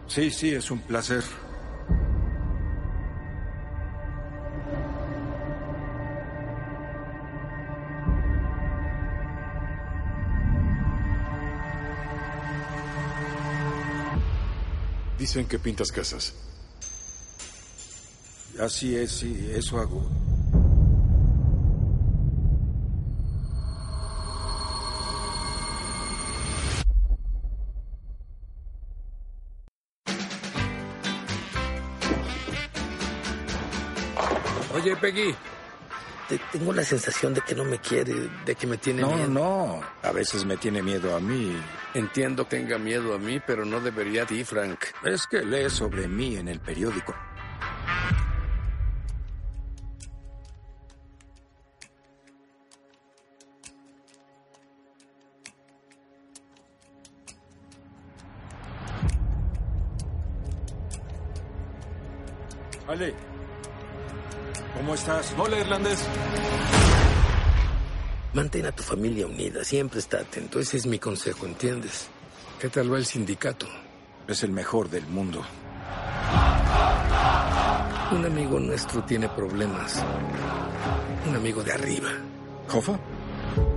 Sí, 0.07 0.31
sí, 0.31 0.55
es 0.55 0.71
un 0.71 0.81
placer. 0.81 1.23
Dicen 15.29 15.47
que 15.47 15.59
pintas 15.59 15.93
casas. 15.93 16.33
Así 18.59 18.97
es, 18.97 19.13
sí, 19.13 19.51
eso 19.53 19.79
hago. 19.79 20.03
Oye, 34.75 34.97
Peggy, 34.97 35.35
tengo 36.53 36.73
la 36.73 36.85
sensación 36.85 37.33
de 37.33 37.41
que 37.41 37.55
no 37.55 37.65
me 37.65 37.79
quiere, 37.79 38.15
de 38.45 38.55
que 38.55 38.67
me 38.67 38.77
tiene 38.77 39.03
no, 39.03 39.13
miedo. 39.15 39.29
No, 39.29 39.81
A 40.03 40.13
veces 40.13 40.45
me 40.45 40.57
tiene 40.57 40.83
miedo 40.83 41.17
a 41.17 41.21
mí. 41.21 41.57
Entiendo 41.95 42.47
que 42.49 42.59
tenga 42.59 42.79
miedo 42.79 43.15
a 43.15 43.19
mí, 43.19 43.41
pero 43.47 43.65
no 43.65 43.81
debería 43.81 44.25
a 44.25 44.27
ti, 44.27 44.45
Frank. 44.45 44.79
Es 45.05 45.27
que 45.27 45.43
lee 45.43 45.71
sobre 45.71 46.07
mí 46.07 46.37
en 46.37 46.49
el 46.49 46.61
periódico. 46.61 47.15
Hola, 65.39 65.59
irlandés. 65.59 66.07
Mantén 68.35 68.67
a 68.67 68.73
tu 68.73 68.83
familia 68.83 69.27
unida, 69.27 69.65
siempre 69.65 70.01
está 70.01 70.19
atento. 70.19 70.61
Ese 70.61 70.77
es 70.77 70.87
mi 70.87 70.99
consejo, 70.99 71.47
¿entiendes? 71.47 72.11
¿Qué 72.61 72.69
tal 72.69 72.93
va 72.93 72.99
el 72.99 73.07
sindicato? 73.07 73.67
Es 74.27 74.43
el 74.43 74.53
mejor 74.53 74.91
del 74.91 75.07
mundo. 75.07 75.43
Un 78.13 78.25
amigo 78.27 78.61
nuestro 78.61 79.03
tiene 79.05 79.31
problemas. 79.31 80.05
Un 81.27 81.37
amigo 81.37 81.63
de 81.63 81.73
arriba. 81.73 82.11
¿Jofa? 82.69 83.01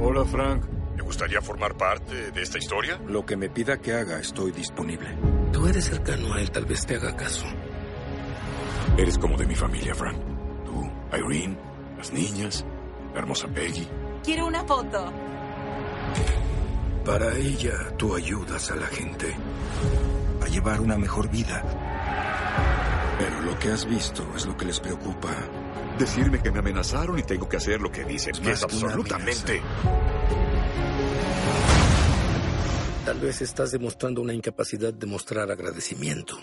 Hola, 0.02 0.26
Frank. 0.26 0.66
¿Te 0.98 1.02
gustaría 1.02 1.42
formar 1.42 1.78
parte 1.78 2.32
de 2.32 2.42
esta 2.42 2.58
historia? 2.58 3.00
Lo 3.08 3.26
que 3.26 3.38
me 3.38 3.50
pida 3.50 3.78
que 3.78 3.94
haga, 3.94 4.20
estoy 4.20 4.52
disponible. 4.52 5.16
Tú 5.54 5.66
eres 5.66 5.86
cercano 5.86 6.34
a 6.34 6.42
él, 6.42 6.52
tal 6.52 6.66
vez 6.66 6.86
te 6.86 6.96
haga 6.96 7.16
caso. 7.16 7.46
Eres 8.98 9.18
como 9.18 9.38
de 9.38 9.46
mi 9.46 9.56
familia, 9.56 9.96
Frank. 9.96 10.31
Irene, 11.18 11.58
las 11.98 12.12
niñas, 12.12 12.66
la 13.14 13.20
hermosa 13.20 13.48
Peggy. 13.48 13.88
Quiero 14.24 14.48
una 14.48 14.64
foto. 14.64 15.12
Para 17.06 17.36
ella, 17.36 17.96
tú 17.98 18.16
ayudas 18.16 18.72
a 18.72 18.76
la 18.76 18.88
gente 18.88 19.36
a 20.42 20.48
llevar 20.48 20.82
una 20.82 20.98
mejor 20.98 21.30
vida. 21.30 21.64
Pero 23.18 23.42
lo 23.42 23.58
que 23.60 23.72
has 23.72 23.86
visto 23.86 24.24
es 24.36 24.46
lo 24.46 24.56
que 24.56 24.66
les 24.66 24.80
preocupa. 24.80 25.30
Decirme 25.98 26.42
que 26.42 26.52
me 26.52 26.60
amenazaron 26.60 27.20
y 27.20 27.24
tengo 27.24 27.48
que 27.50 27.58
hacer 27.58 27.82
lo 27.82 27.92
que 27.92 28.04
dicen, 28.04 28.34
que 28.34 28.52
es 28.52 28.64
absolutamente... 28.64 29.62
Tal 33.06 33.20
vez 33.20 33.42
estás 33.42 33.72
demostrando 33.72 34.22
una 34.22 34.34
incapacidad 34.34 34.94
de 34.94 35.08
mostrar 35.08 35.52
agradecimiento. 35.52 36.38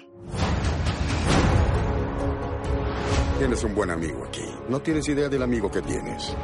Tienes 3.38 3.62
un 3.62 3.72
buen 3.72 3.88
amigo 3.90 4.24
aquí. 4.24 4.44
No 4.68 4.80
tienes 4.80 5.08
idea 5.08 5.28
del 5.28 5.44
amigo 5.44 5.70
que 5.70 5.80
tienes. 5.80 6.34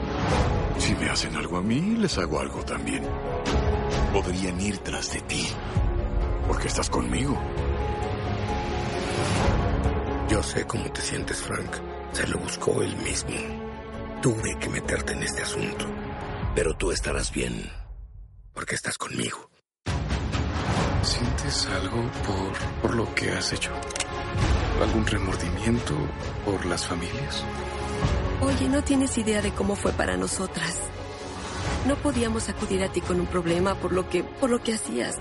Si 0.79 0.95
me 0.95 1.11
hacen 1.11 1.35
algo 1.35 1.57
a 1.57 1.63
mí, 1.63 1.81
les 1.99 2.17
hago 2.19 2.39
algo 2.39 2.65
también. 2.65 3.03
Podrían 4.13 4.61
ir 4.61 4.79
tras 4.79 5.13
de 5.13 5.21
ti. 5.23 5.49
Porque 6.47 6.69
estás 6.69 6.89
conmigo. 6.89 7.37
Yo 10.29 10.41
sé 10.45 10.65
cómo 10.67 10.85
te 10.93 11.01
sientes, 11.01 11.43
Frank. 11.43 11.77
Se 12.13 12.29
lo 12.29 12.39
buscó 12.39 12.81
él 12.81 12.97
mismo. 12.99 13.35
Tuve 14.23 14.57
que 14.61 14.69
meterte 14.69 15.15
en 15.15 15.25
este 15.25 15.43
asunto. 15.43 15.87
Pero 16.55 16.77
tú 16.77 16.93
estarás 16.93 17.33
bien. 17.33 17.73
Porque 18.53 18.77
estás 18.77 18.99
conmigo. 18.99 19.51
¿Sientes 21.03 21.67
algo 21.67 22.09
por, 22.25 22.83
por 22.83 22.95
lo 22.95 23.15
que 23.17 23.33
has 23.33 23.53
hecho? 23.53 23.73
¿Algún 24.83 25.07
remordimiento 25.07 25.95
por 26.45 26.65
las 26.67 26.87
familias? 26.87 27.45
Oye, 28.41 28.69
no 28.69 28.83
tienes 28.83 29.17
idea 29.19 29.41
de 29.41 29.53
cómo 29.53 29.77
fue 29.77 29.93
para 29.93 30.17
nosotras. 30.17 30.79
No 31.87 31.97
podíamos 31.97 32.49
acudir 32.49 32.83
a 32.83 32.89
ti 32.91 33.01
con 33.01 33.21
un 33.21 33.27
problema 33.27 33.75
por 33.75 33.93
lo 33.93 34.09
que, 34.09 34.25
por 34.25 34.51
lo 34.51 34.63
que 34.63 34.75
hacías. 34.75 35.17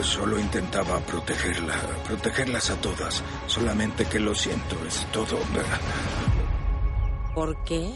Solo 0.00 0.38
intentaba 0.38 1.00
protegerla, 1.00 1.74
protegerlas 2.06 2.70
a 2.70 2.80
todas. 2.80 3.22
Solamente 3.46 4.04
que 4.04 4.20
lo 4.20 4.34
siento, 4.34 4.76
es 4.86 5.06
todo. 5.10 5.38
¿Por 7.34 7.64
qué? 7.64 7.92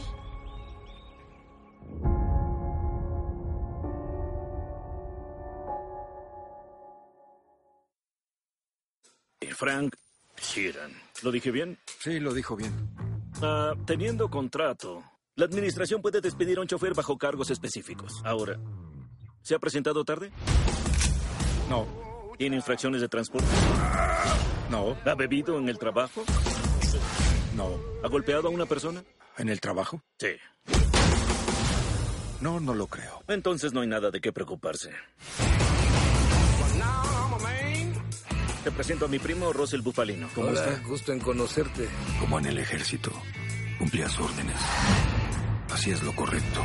Frank 9.55 9.95
Sheeran. 10.41 10.91
¿Lo 11.23 11.31
dije 11.31 11.51
bien? 11.51 11.79
Sí, 11.99 12.19
lo 12.21 12.33
dijo 12.33 12.57
bien. 12.57 12.73
Ah, 13.43 13.75
teniendo 13.87 14.29
contrato, 14.29 15.03
la 15.37 15.45
administración 15.45 16.03
puede 16.03 16.21
despedir 16.21 16.59
a 16.59 16.63
un 16.63 16.67
chofer 16.67 16.95
bajo 16.95 17.17
cargos 17.19 17.51
específicos. 17.51 18.21
Ahora, 18.25 18.59
¿se 19.43 19.55
ha 19.55 19.59
presentado 19.59 20.05
tarde? 20.05 20.31
No. 21.69 21.87
¿Tiene 22.39 22.57
infracciones 22.57 23.01
de 23.01 23.09
transporte? 23.09 23.47
No. 24.71 24.97
¿Ha 25.05 25.15
bebido 25.15 25.59
en 25.59 25.69
el 25.69 25.79
trabajo? 25.79 26.25
No. 27.55 27.79
¿Ha 28.03 28.09
golpeado 28.09 28.49
a 28.49 28.51
una 28.51 28.67
persona? 28.67 29.05
¿En 29.37 29.49
el 29.49 29.61
trabajo? 29.61 30.03
Sí. 30.19 30.29
No, 32.41 32.59
no 32.59 32.75
lo 32.75 32.87
creo. 32.87 33.23
Entonces 33.29 33.73
no 33.75 33.83
hay 33.83 33.89
nada 33.89 34.11
de 34.11 34.21
qué 34.21 34.33
preocuparse. 34.33 34.91
Te 38.65 38.71
presento 38.71 39.07
a 39.07 39.09
mi 39.09 39.19
primo 39.19 39.53
Russell 39.53 39.81
Bufalino. 39.81 40.29
¿Cómo 40.35 40.49
Hola, 40.49 40.65
está? 40.65 40.87
gusto 40.87 41.13
en 41.13 41.21
conocerte. 41.21 41.89
Como 42.19 42.39
en 42.39 42.47
el 42.47 42.59
ejército. 42.59 43.11
Cumplías 43.79 44.19
órdenes. 44.19 44.57
Hacías 45.73 46.03
lo 46.03 46.15
correcto. 46.15 46.63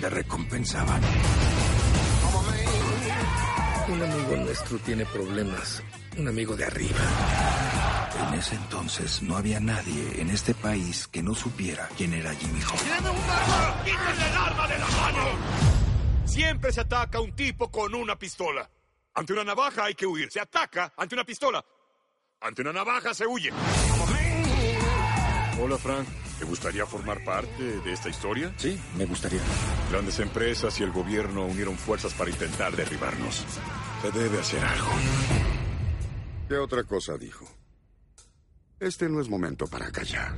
Te 0.00 0.08
recompensaban. 0.08 1.00
Un 3.88 4.02
amigo 4.02 4.36
nuestro 4.36 4.78
tiene 4.78 5.04
problemas. 5.06 5.82
Un 6.16 6.28
amigo 6.28 6.54
de 6.56 6.64
arriba. 6.64 6.98
En 8.28 8.38
ese 8.38 8.54
entonces 8.54 9.20
no 9.22 9.36
había 9.36 9.58
nadie 9.58 10.20
en 10.20 10.30
este 10.30 10.54
país 10.54 11.08
que 11.08 11.22
no 11.22 11.34
supiera 11.34 11.88
quién 11.96 12.12
era 12.14 12.32
Jimmy 12.34 12.60
Hoffa. 12.62 12.76
¡Tiene 12.84 13.10
un 13.10 13.30
arma! 13.30 13.82
¡Quítenle 13.84 14.28
el 14.30 14.36
arma 14.36 14.68
de 14.68 14.78
la 14.78 14.86
mano! 14.86 15.24
Siempre 16.24 16.72
se 16.72 16.80
ataca 16.82 17.18
a 17.18 17.20
un 17.20 17.32
tipo 17.32 17.70
con 17.70 17.94
una 17.94 18.16
pistola. 18.16 18.70
Ante 19.14 19.32
una 19.32 19.44
navaja 19.44 19.84
hay 19.84 19.94
que 19.94 20.06
huir. 20.06 20.30
Se 20.30 20.40
ataca 20.40 20.92
ante 20.96 21.14
una 21.14 21.24
pistola. 21.24 21.64
Ante 22.40 22.62
una 22.62 22.72
navaja 22.72 23.12
se 23.14 23.26
huye. 23.26 23.50
Hola, 25.60 25.78
Frank. 25.78 26.08
¿Te 26.38 26.44
gustaría 26.46 26.84
formar 26.86 27.22
parte 27.22 27.62
de 27.62 27.92
esta 27.92 28.08
historia? 28.08 28.52
Sí, 28.56 28.80
me 28.96 29.04
gustaría. 29.04 29.40
Grandes 29.90 30.18
empresas 30.18 30.80
y 30.80 30.82
el 30.82 30.90
gobierno 30.90 31.44
unieron 31.44 31.76
fuerzas 31.76 32.14
para 32.14 32.30
intentar 32.30 32.74
derribarnos. 32.74 33.44
Se 34.00 34.10
debe 34.10 34.40
hacer 34.40 34.64
algo. 34.64 34.88
¿Qué 36.48 36.56
otra 36.56 36.82
cosa 36.82 37.16
dijo? 37.16 37.46
Este 38.80 39.08
no 39.08 39.20
es 39.20 39.28
momento 39.28 39.68
para 39.68 39.92
callar. 39.92 40.34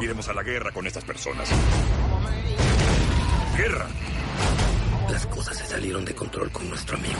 Iremos 0.00 0.28
a 0.28 0.32
la 0.34 0.42
guerra 0.44 0.70
con 0.70 0.86
estas 0.86 1.04
personas. 1.04 1.50
¡Guerra! 3.56 3.88
Las 5.10 5.26
cosas 5.26 5.56
se 5.56 5.66
salieron 5.66 6.04
de 6.04 6.14
control 6.14 6.50
con 6.50 6.68
nuestro 6.68 6.96
amigo. 6.96 7.18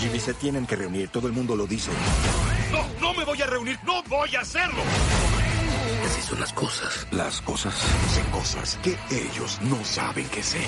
Jimmy, 0.00 0.20
se 0.20 0.34
tienen 0.34 0.66
que 0.66 0.76
reunir. 0.76 1.08
Todo 1.08 1.26
el 1.26 1.32
mundo 1.32 1.56
lo 1.56 1.66
dice. 1.66 1.90
¡No! 2.70 2.84
¡No 3.00 3.14
me 3.14 3.24
voy 3.24 3.40
a 3.42 3.46
reunir! 3.46 3.78
¡No 3.84 4.02
voy 4.04 4.34
a 4.36 4.40
hacerlo! 4.40 4.82
Así 6.06 6.22
son 6.22 6.40
las 6.40 6.52
cosas. 6.52 7.06
Las 7.10 7.40
cosas. 7.40 7.74
Sé 7.74 8.22
cosas 8.30 8.78
que 8.82 8.96
ellos 9.10 9.58
no 9.62 9.84
saben 9.84 10.28
que 10.28 10.42
sé. 10.42 10.60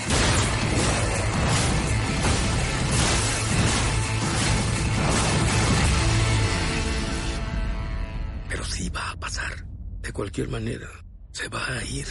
Pero 8.49 8.65
sí 8.65 8.89
va 8.91 9.11
a 9.11 9.17
pasar. 9.17 9.67
De 10.01 10.13
cualquier 10.13 10.49
manera, 10.49 10.89
se 11.33 11.49
va 11.49 11.65
a 11.67 11.85
ir. 11.85 12.07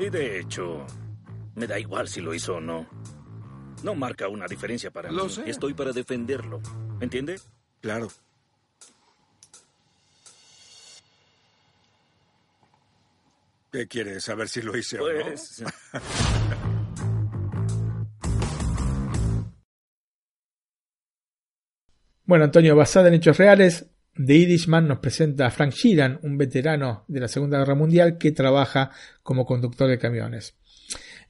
Y 0.00 0.08
de 0.10 0.40
hecho, 0.40 0.86
me 1.54 1.66
da 1.66 1.78
igual 1.78 2.08
si 2.08 2.20
lo 2.20 2.34
hizo 2.34 2.56
o 2.56 2.60
no. 2.60 2.88
No 3.82 3.94
marca 3.94 4.28
una 4.28 4.46
diferencia 4.46 4.90
para 4.90 5.10
Lo 5.12 5.24
mí. 5.24 5.30
sé. 5.30 5.48
Estoy 5.48 5.74
para 5.74 5.92
defenderlo. 5.92 6.60
¿Entiende? 7.00 7.38
Claro. 7.80 8.08
¿Qué 13.72 13.86
quieres? 13.86 14.24
¿Saber 14.24 14.48
si 14.48 14.62
lo 14.62 14.76
hice 14.76 14.98
Pues... 14.98 15.60
o 15.60 15.64
no? 15.64 15.70
Bueno, 22.24 22.44
Antonio, 22.44 22.76
basada 22.76 23.08
en 23.08 23.14
hechos 23.14 23.38
reales, 23.38 23.86
The 24.24 24.34
Irishman 24.34 24.86
nos 24.86 24.98
presenta 24.98 25.46
a 25.46 25.50
Frank 25.50 25.72
Sheeran, 25.72 26.18
un 26.22 26.36
veterano 26.36 27.04
de 27.08 27.20
la 27.20 27.28
Segunda 27.28 27.58
Guerra 27.58 27.74
Mundial 27.74 28.18
que 28.18 28.32
trabaja 28.32 28.90
como 29.22 29.46
conductor 29.46 29.88
de 29.88 29.98
camiones. 29.98 30.56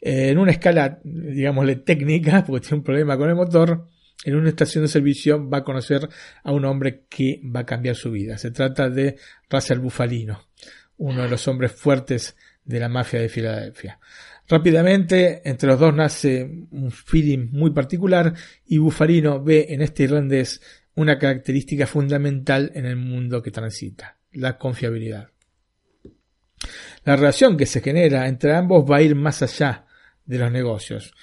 Eh, 0.00 0.30
en 0.30 0.38
una 0.38 0.52
escala, 0.52 0.98
digámosle, 1.04 1.76
técnica, 1.76 2.44
porque 2.46 2.66
tiene 2.66 2.78
un 2.78 2.84
problema 2.84 3.16
con 3.16 3.28
el 3.28 3.36
motor, 3.36 3.86
en 4.24 4.34
una 4.34 4.48
estación 4.48 4.84
de 4.84 4.88
servicio 4.88 5.48
va 5.48 5.58
a 5.58 5.64
conocer 5.64 6.08
a 6.42 6.52
un 6.52 6.64
hombre 6.64 7.04
que 7.08 7.40
va 7.44 7.60
a 7.60 7.66
cambiar 7.66 7.94
su 7.94 8.10
vida. 8.10 8.36
Se 8.38 8.50
trata 8.50 8.90
de 8.90 9.16
Russell 9.48 9.78
Bufalino, 9.78 10.48
uno 10.96 11.22
de 11.22 11.28
los 11.28 11.46
hombres 11.46 11.72
fuertes 11.72 12.36
de 12.64 12.80
la 12.80 12.88
mafia 12.88 13.20
de 13.20 13.28
Filadelfia. 13.28 14.00
Rápidamente, 14.48 15.48
entre 15.48 15.68
los 15.68 15.78
dos 15.78 15.94
nace 15.94 16.42
un 16.72 16.90
feeling 16.90 17.50
muy 17.52 17.70
particular 17.70 18.34
y 18.66 18.78
Bufalino 18.78 19.42
ve 19.42 19.66
en 19.70 19.80
este 19.80 20.02
irlandés 20.02 20.60
una 20.94 21.18
característica 21.18 21.86
fundamental 21.86 22.72
en 22.74 22.86
el 22.86 22.96
mundo 22.96 23.42
que 23.42 23.50
transita, 23.50 24.18
la 24.32 24.58
confiabilidad. 24.58 25.30
La 27.04 27.16
relación 27.16 27.56
que 27.56 27.66
se 27.66 27.80
genera 27.80 28.28
entre 28.28 28.54
ambos 28.54 28.84
va 28.90 28.96
a 28.96 29.02
ir 29.02 29.14
más 29.14 29.42
allá 29.42 29.86
de 30.24 30.38
los 30.38 30.52
negocios, 30.52 31.14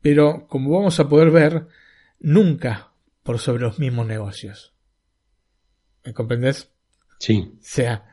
pero 0.00 0.46
como 0.46 0.70
vamos 0.70 1.00
a 1.00 1.08
poder 1.08 1.30
ver, 1.30 1.66
nunca 2.20 2.92
por 3.22 3.38
sobre 3.38 3.62
los 3.64 3.78
mismos 3.78 4.06
negocios. 4.06 4.72
¿Me 6.04 6.12
comprendes? 6.12 6.70
Sí. 7.18 7.52
O 7.54 7.58
sea, 7.60 8.04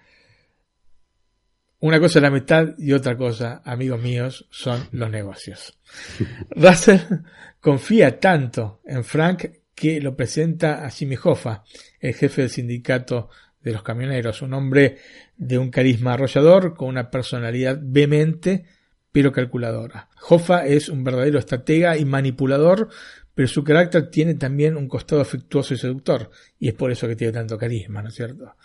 una 1.80 2.00
cosa 2.00 2.20
es 2.20 2.24
la 2.24 2.32
mitad 2.32 2.76
y 2.78 2.94
otra 2.94 3.16
cosa, 3.18 3.62
amigos 3.66 4.02
míos, 4.02 4.48
son 4.50 4.88
los 4.92 5.10
negocios. 5.10 5.78
Russell 6.50 7.00
confía 7.60 8.20
tanto 8.20 8.82
en 8.86 9.04
Frank 9.04 9.46
que 9.84 10.00
lo 10.00 10.16
presenta 10.16 10.86
a 10.86 10.90
Jimmy 10.90 11.18
Hoffa, 11.22 11.66
el 12.00 12.14
jefe 12.14 12.44
del 12.44 12.50
sindicato 12.50 13.28
de 13.62 13.74
los 13.74 13.84
camioneros, 13.84 14.42
un 14.42 14.54
hombre 14.54 14.96
de 15.36 15.58
un 15.58 15.70
carisma 15.72 16.14
arrollador, 16.14 16.74
con 16.74 16.88
una 16.88 17.12
personalidad 17.12 17.78
vehemente, 17.84 18.64
pero 19.12 19.34
calculadora. 19.34 20.08
Hoffa 20.30 20.66
es 20.66 20.88
un 20.88 21.04
verdadero 21.04 21.38
estratega 21.38 21.98
y 21.98 22.06
manipulador, 22.06 22.88
pero 23.36 23.50
su 23.50 23.62
carácter 23.66 24.10
tiene 24.10 24.36
también 24.36 24.78
un 24.78 24.88
costado 24.88 25.20
afectuoso 25.22 25.74
y 25.74 25.78
seductor, 25.78 26.32
y 26.58 26.70
es 26.70 26.76
por 26.76 26.90
eso 26.90 27.06
que 27.06 27.18
tiene 27.18 27.34
tanto 27.34 27.58
carisma, 27.58 28.02
¿no 28.02 28.08
es 28.08 28.16
cierto? 28.16 28.56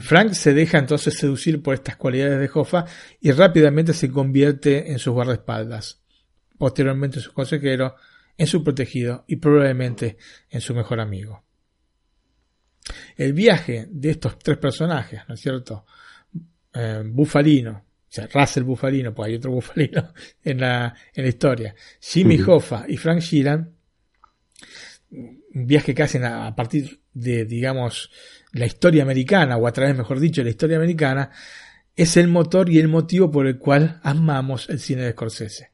Frank 0.00 0.32
se 0.32 0.52
deja 0.52 0.76
entonces 0.76 1.14
seducir 1.14 1.62
por 1.62 1.72
estas 1.72 1.96
cualidades 1.96 2.38
de 2.38 2.50
Hoffa 2.52 2.84
y 3.22 3.32
rápidamente 3.32 3.94
se 3.94 4.10
convierte 4.10 4.92
en 4.92 4.98
sus 4.98 5.14
guardaespaldas, 5.14 6.02
posteriormente 6.58 7.20
en 7.20 7.22
su 7.22 7.32
consejero, 7.32 7.96
en 8.36 8.46
su 8.46 8.62
protegido 8.64 9.24
y 9.26 9.36
probablemente 9.36 10.16
en 10.50 10.60
su 10.60 10.74
mejor 10.74 11.00
amigo. 11.00 11.44
El 13.16 13.32
viaje 13.32 13.86
de 13.90 14.10
estos 14.10 14.38
tres 14.38 14.58
personajes, 14.58 15.20
¿no 15.28 15.34
es 15.34 15.40
cierto? 15.40 15.86
Eh, 16.74 17.02
Bufalino, 17.04 17.72
o 17.72 18.14
sea, 18.14 18.28
Russell 18.32 18.64
Bufalino, 18.64 19.14
pues 19.14 19.28
hay 19.28 19.36
otro 19.36 19.52
Bufalino 19.52 20.12
en 20.44 20.60
la, 20.60 20.94
en 21.14 21.22
la 21.22 21.28
historia, 21.28 21.74
Jimmy 22.00 22.40
Hoffa 22.40 22.84
y 22.88 22.96
Frank 22.96 23.20
Sheeran, 23.20 23.74
un 25.10 25.66
viaje 25.66 25.94
que 25.94 26.02
hacen 26.02 26.24
a, 26.24 26.54
partir 26.54 27.00
de, 27.12 27.44
digamos, 27.44 28.10
la 28.52 28.66
historia 28.66 29.02
americana, 29.02 29.56
o 29.56 29.66
a 29.66 29.72
través, 29.72 29.96
mejor 29.96 30.20
dicho, 30.20 30.40
de 30.40 30.46
la 30.46 30.50
historia 30.50 30.76
americana, 30.76 31.30
es 31.94 32.16
el 32.16 32.28
motor 32.28 32.70
y 32.70 32.78
el 32.78 32.88
motivo 32.88 33.30
por 33.30 33.46
el 33.46 33.58
cual 33.58 34.00
amamos 34.02 34.68
el 34.70 34.80
cine 34.80 35.02
de 35.02 35.12
Scorsese. 35.12 35.71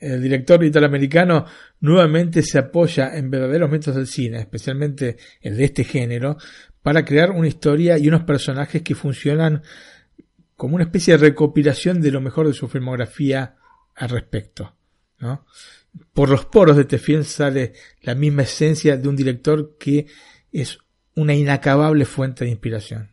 El 0.00 0.22
director 0.22 0.62
italoamericano 0.62 1.46
nuevamente 1.80 2.42
se 2.42 2.58
apoya 2.58 3.16
en 3.16 3.30
verdaderos 3.30 3.70
métodos 3.70 3.96
del 3.96 4.06
cine, 4.06 4.38
especialmente 4.38 5.16
el 5.40 5.56
de 5.56 5.64
este 5.64 5.84
género, 5.84 6.36
para 6.82 7.04
crear 7.04 7.30
una 7.30 7.48
historia 7.48 7.98
y 7.98 8.08
unos 8.08 8.24
personajes 8.24 8.82
que 8.82 8.94
funcionan 8.94 9.62
como 10.56 10.76
una 10.76 10.84
especie 10.84 11.14
de 11.14 11.28
recopilación 11.28 12.00
de 12.00 12.10
lo 12.10 12.20
mejor 12.20 12.46
de 12.46 12.54
su 12.54 12.68
filmografía 12.68 13.56
al 13.94 14.08
respecto. 14.10 14.76
Por 16.12 16.28
los 16.28 16.44
poros 16.46 16.76
de 16.76 16.98
film 16.98 17.24
sale 17.24 17.72
la 18.02 18.14
misma 18.14 18.42
esencia 18.42 18.96
de 18.96 19.08
un 19.08 19.16
director 19.16 19.76
que 19.78 20.06
es 20.52 20.78
una 21.14 21.34
inacabable 21.34 22.04
fuente 22.04 22.44
de 22.44 22.50
inspiración. 22.50 23.10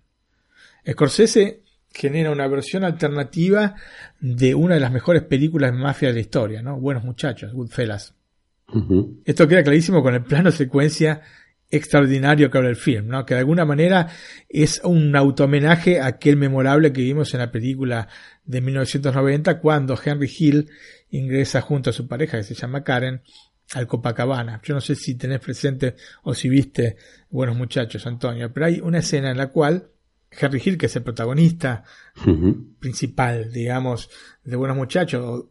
Scorsese 0.90 1.64
genera 1.94 2.32
una 2.32 2.48
versión 2.48 2.84
alternativa 2.84 3.76
de 4.20 4.56
una 4.56 4.76
de 4.76 4.82
las 4.82 4.92
mejores 4.92 5.24
películas 5.24 5.72
de 5.72 5.78
mafia 5.78 6.10
de 6.10 6.16
la 6.16 6.20
historia, 6.22 6.62
¿no? 6.62 6.80
Buenos 6.80 7.04
muchachos, 7.04 7.54
Goodfellas. 7.54 8.16
Esto 9.26 9.48
queda 9.48 9.64
clarísimo 9.64 10.02
con 10.02 10.16
el 10.16 10.24
plano 10.24 10.50
secuencia 10.50 11.22
extraordinario 11.70 12.50
que 12.50 12.58
habla 12.58 12.70
el 12.70 12.76
film, 12.76 13.08
¿no? 13.08 13.26
Que 13.26 13.34
de 13.34 13.42
alguna 13.42 13.66
manera 13.66 14.08
es 14.48 14.82
un 14.84 15.16
automenaje 15.16 16.00
a 16.00 16.08
aquel 16.08 16.38
memorable 16.38 16.94
que 16.94 17.02
vimos 17.02 17.34
en 17.34 17.40
la 17.40 17.52
película 17.52 18.08
de 18.46 18.62
1990 18.62 19.60
cuando 19.60 19.98
Henry 20.04 20.32
Hill 20.38 20.70
ingresa 21.10 21.62
junto 21.62 21.90
a 21.90 21.94
su 21.94 22.08
pareja 22.08 22.38
que 22.38 22.44
se 22.44 22.56
llama 22.56 22.84
Karen 22.84 23.22
al 23.74 23.88
Copacabana. 23.88 24.62
Yo 24.64 24.74
no 24.74 24.82
sé 24.82 24.96
si 24.96 25.16
tenés 25.16 25.40
presente 25.40 25.96
o 26.24 26.34
si 26.34 26.50
viste 26.50 26.98
Buenos 27.30 27.56
Muchachos, 27.56 28.06
Antonio, 28.06 28.52
pero 28.54 28.66
hay 28.66 28.80
una 28.82 29.00
escena 29.00 29.32
en 29.32 29.38
la 29.38 29.48
cual 29.48 29.91
Henry 30.32 30.62
Hill, 30.64 30.78
que 30.78 30.86
es 30.86 30.96
el 30.96 31.04
protagonista 31.04 31.84
principal, 32.80 33.52
digamos, 33.52 34.10
de 34.44 34.56
Buenos 34.56 34.78
Muchachos, 34.78 35.46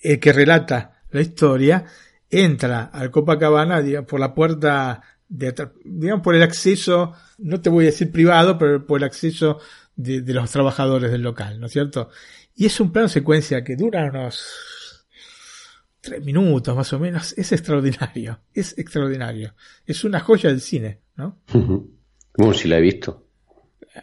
el 0.00 0.18
que 0.18 0.32
relata 0.32 1.02
la 1.10 1.20
historia, 1.20 1.84
entra 2.28 2.84
al 2.84 3.10
Copacabana 3.10 3.82
por 4.06 4.18
la 4.18 4.34
puerta 4.34 5.02
de 5.28 5.54
digamos 5.84 6.22
por 6.22 6.34
el 6.34 6.42
acceso, 6.42 7.14
no 7.38 7.60
te 7.60 7.70
voy 7.70 7.84
a 7.84 7.86
decir 7.86 8.10
privado, 8.10 8.58
pero 8.58 8.84
por 8.86 9.00
el 9.00 9.04
acceso 9.04 9.58
de, 9.96 10.20
los 10.32 10.50
trabajadores 10.50 11.10
del 11.10 11.22
local, 11.22 11.60
¿no 11.60 11.66
es 11.66 11.72
cierto? 11.72 12.10
Y 12.54 12.66
es 12.66 12.78
un 12.80 12.92
plano 12.92 13.08
secuencia 13.08 13.64
que 13.64 13.76
dura 13.76 14.04
unos 14.04 15.06
tres 16.00 16.22
minutos 16.22 16.76
más 16.76 16.92
o 16.92 16.98
menos, 16.98 17.32
es 17.38 17.52
extraordinario, 17.52 18.40
es 18.52 18.76
extraordinario, 18.78 19.54
es 19.86 20.04
una 20.04 20.20
joya 20.20 20.50
del 20.50 20.60
cine, 20.60 21.00
¿no? 21.16 21.40
Como 22.32 22.52
si 22.52 22.68
la 22.68 22.78
he 22.78 22.82
visto 22.82 23.23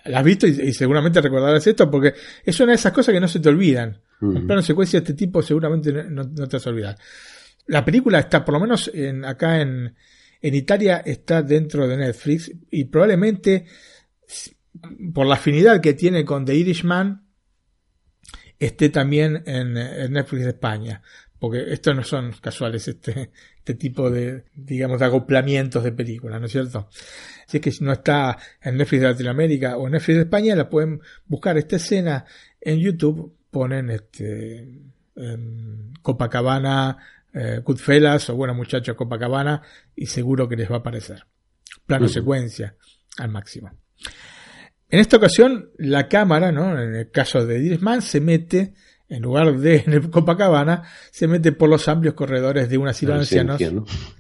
la 0.06 0.20
has 0.20 0.26
visto 0.26 0.48
y, 0.48 0.74
seguramente 0.74 1.22
recordarás 1.22 1.66
esto 1.68 1.90
porque 1.90 2.14
es 2.44 2.60
una 2.60 2.72
de 2.72 2.76
esas 2.76 2.94
cosas 2.94 3.14
que 3.14 3.20
no 3.20 3.28
se 3.28 3.40
te 3.40 3.50
olvidan. 3.50 4.02
Un 4.22 4.46
plano 4.46 4.62
secuencia 4.62 5.00
de 5.00 5.04
este 5.04 5.14
tipo 5.16 5.42
seguramente 5.42 5.92
no, 5.92 6.30
te 6.32 6.58
vas 6.58 6.68
a 6.68 6.70
olvidar. 6.70 6.98
La 7.68 7.84
película 7.84 8.20
está, 8.20 8.46
por 8.46 8.54
lo 8.54 8.60
menos 8.60 8.92
en, 8.94 9.26
acá 9.26 9.62
en, 9.62 9.96
en 10.42 10.56
Italia, 10.56 11.02
está 11.04 11.42
dentro 11.42 11.88
de 11.88 11.98
Netflix 11.98 12.52
y 12.70 12.86
probablemente 12.86 13.66
por 15.14 15.26
la 15.26 15.36
afinidad 15.36 15.82
que 15.82 15.94
tiene 15.94 16.24
con 16.24 16.46
The 16.46 16.56
Irishman 16.56 17.26
esté 18.60 18.90
también 18.90 19.44
en, 19.48 19.76
en 19.76 20.14
Netflix 20.14 20.44
de 20.44 20.50
España 20.50 21.02
porque 21.42 21.74
estos 21.74 21.96
no 21.96 22.04
son 22.04 22.34
casuales, 22.34 22.88
este, 22.88 23.32
este 23.62 23.76
tipo 23.76 24.10
de, 24.10 24.46
digamos, 24.56 25.00
de 25.00 25.06
acoplamientos 25.06 25.84
de 25.84 25.92
películas, 25.92 26.40
¿no 26.40 26.48
es 26.48 26.52
cierto? 26.52 26.90
Si 27.46 27.58
es 27.58 27.64
que 27.64 27.72
no 27.82 27.94
está 27.94 28.36
en 28.60 28.76
Netflix 28.76 29.02
de 29.02 29.08
Latinoamérica 29.10 29.78
o 29.78 29.86
en 29.86 29.94
Netflix 29.94 30.16
de 30.16 30.24
España, 30.24 30.56
la 30.56 30.68
pueden 30.68 31.00
buscar 31.28 31.60
esta 31.60 31.76
escena 31.76 32.26
en 32.60 32.80
YouTube, 32.80 33.38
ponen 33.52 33.92
este, 33.92 34.82
Copacabana, 36.02 36.98
eh, 37.32 37.62
Goodfellas 37.64 38.32
o 38.32 38.36
bueno 38.36 38.56
muchachos 38.56 38.96
Copacabana 38.96 39.62
y 39.96 40.08
seguro 40.08 40.50
que 40.50 40.56
les 40.56 40.70
va 40.70 40.78
a 40.78 40.80
aparecer. 40.80 41.24
Plano 41.86 42.08
secuencia 42.08 42.76
al 43.20 43.30
máximo. 43.30 43.70
En 44.90 45.00
esta 45.00 45.18
ocasión, 45.18 45.70
la 45.78 46.08
cámara, 46.08 46.52
¿no? 46.52 46.82
En 46.82 46.96
el 46.96 47.12
caso 47.12 47.46
de 47.46 47.60
Dirishman, 47.60 48.02
se 48.02 48.22
mete 48.22 48.74
en 49.12 49.22
lugar 49.22 49.58
de 49.58 49.84
en 49.86 49.92
el 49.94 50.10
Copacabana, 50.10 50.84
se 51.12 51.28
mete 51.28 51.52
por 51.52 51.70
los 51.70 51.88
amplios 51.90 52.16
corredores 52.16 52.70
de 52.70 52.78
una 52.78 52.94
ciudad 52.94 53.20
ancianos. 53.20 53.62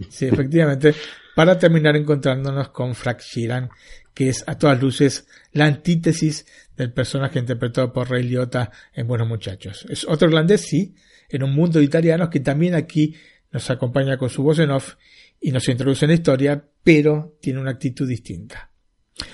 Sí, 0.09 0.25
efectivamente, 0.25 0.93
para 1.33 1.57
terminar 1.57 1.95
encontrándonos 1.95 2.69
con 2.69 2.93
Frank 2.93 3.19
Sheeran, 3.21 3.69
que 4.13 4.27
es 4.27 4.43
a 4.47 4.57
todas 4.57 4.81
luces 4.81 5.27
la 5.53 5.65
antítesis 5.65 6.45
del 6.75 6.91
personaje 6.91 7.39
interpretado 7.39 7.93
por 7.93 8.09
Ray 8.09 8.23
Liotta 8.23 8.69
en 8.93 9.07
Buenos 9.07 9.29
Muchachos. 9.29 9.85
Es 9.89 10.05
otro 10.05 10.27
irlandés, 10.27 10.61
sí, 10.61 10.93
en 11.29 11.43
un 11.43 11.53
mundo 11.55 11.79
de 11.79 11.85
italianos 11.85 12.27
que 12.27 12.41
también 12.41 12.75
aquí 12.75 13.15
nos 13.49 13.69
acompaña 13.69 14.17
con 14.17 14.29
su 14.29 14.43
voz 14.43 14.59
en 14.59 14.71
off 14.71 14.95
y 15.39 15.53
nos 15.53 15.69
introduce 15.69 16.03
en 16.03 16.09
la 16.09 16.15
historia, 16.15 16.61
pero 16.83 17.37
tiene 17.39 17.61
una 17.61 17.71
actitud 17.71 18.07
distinta. 18.07 18.69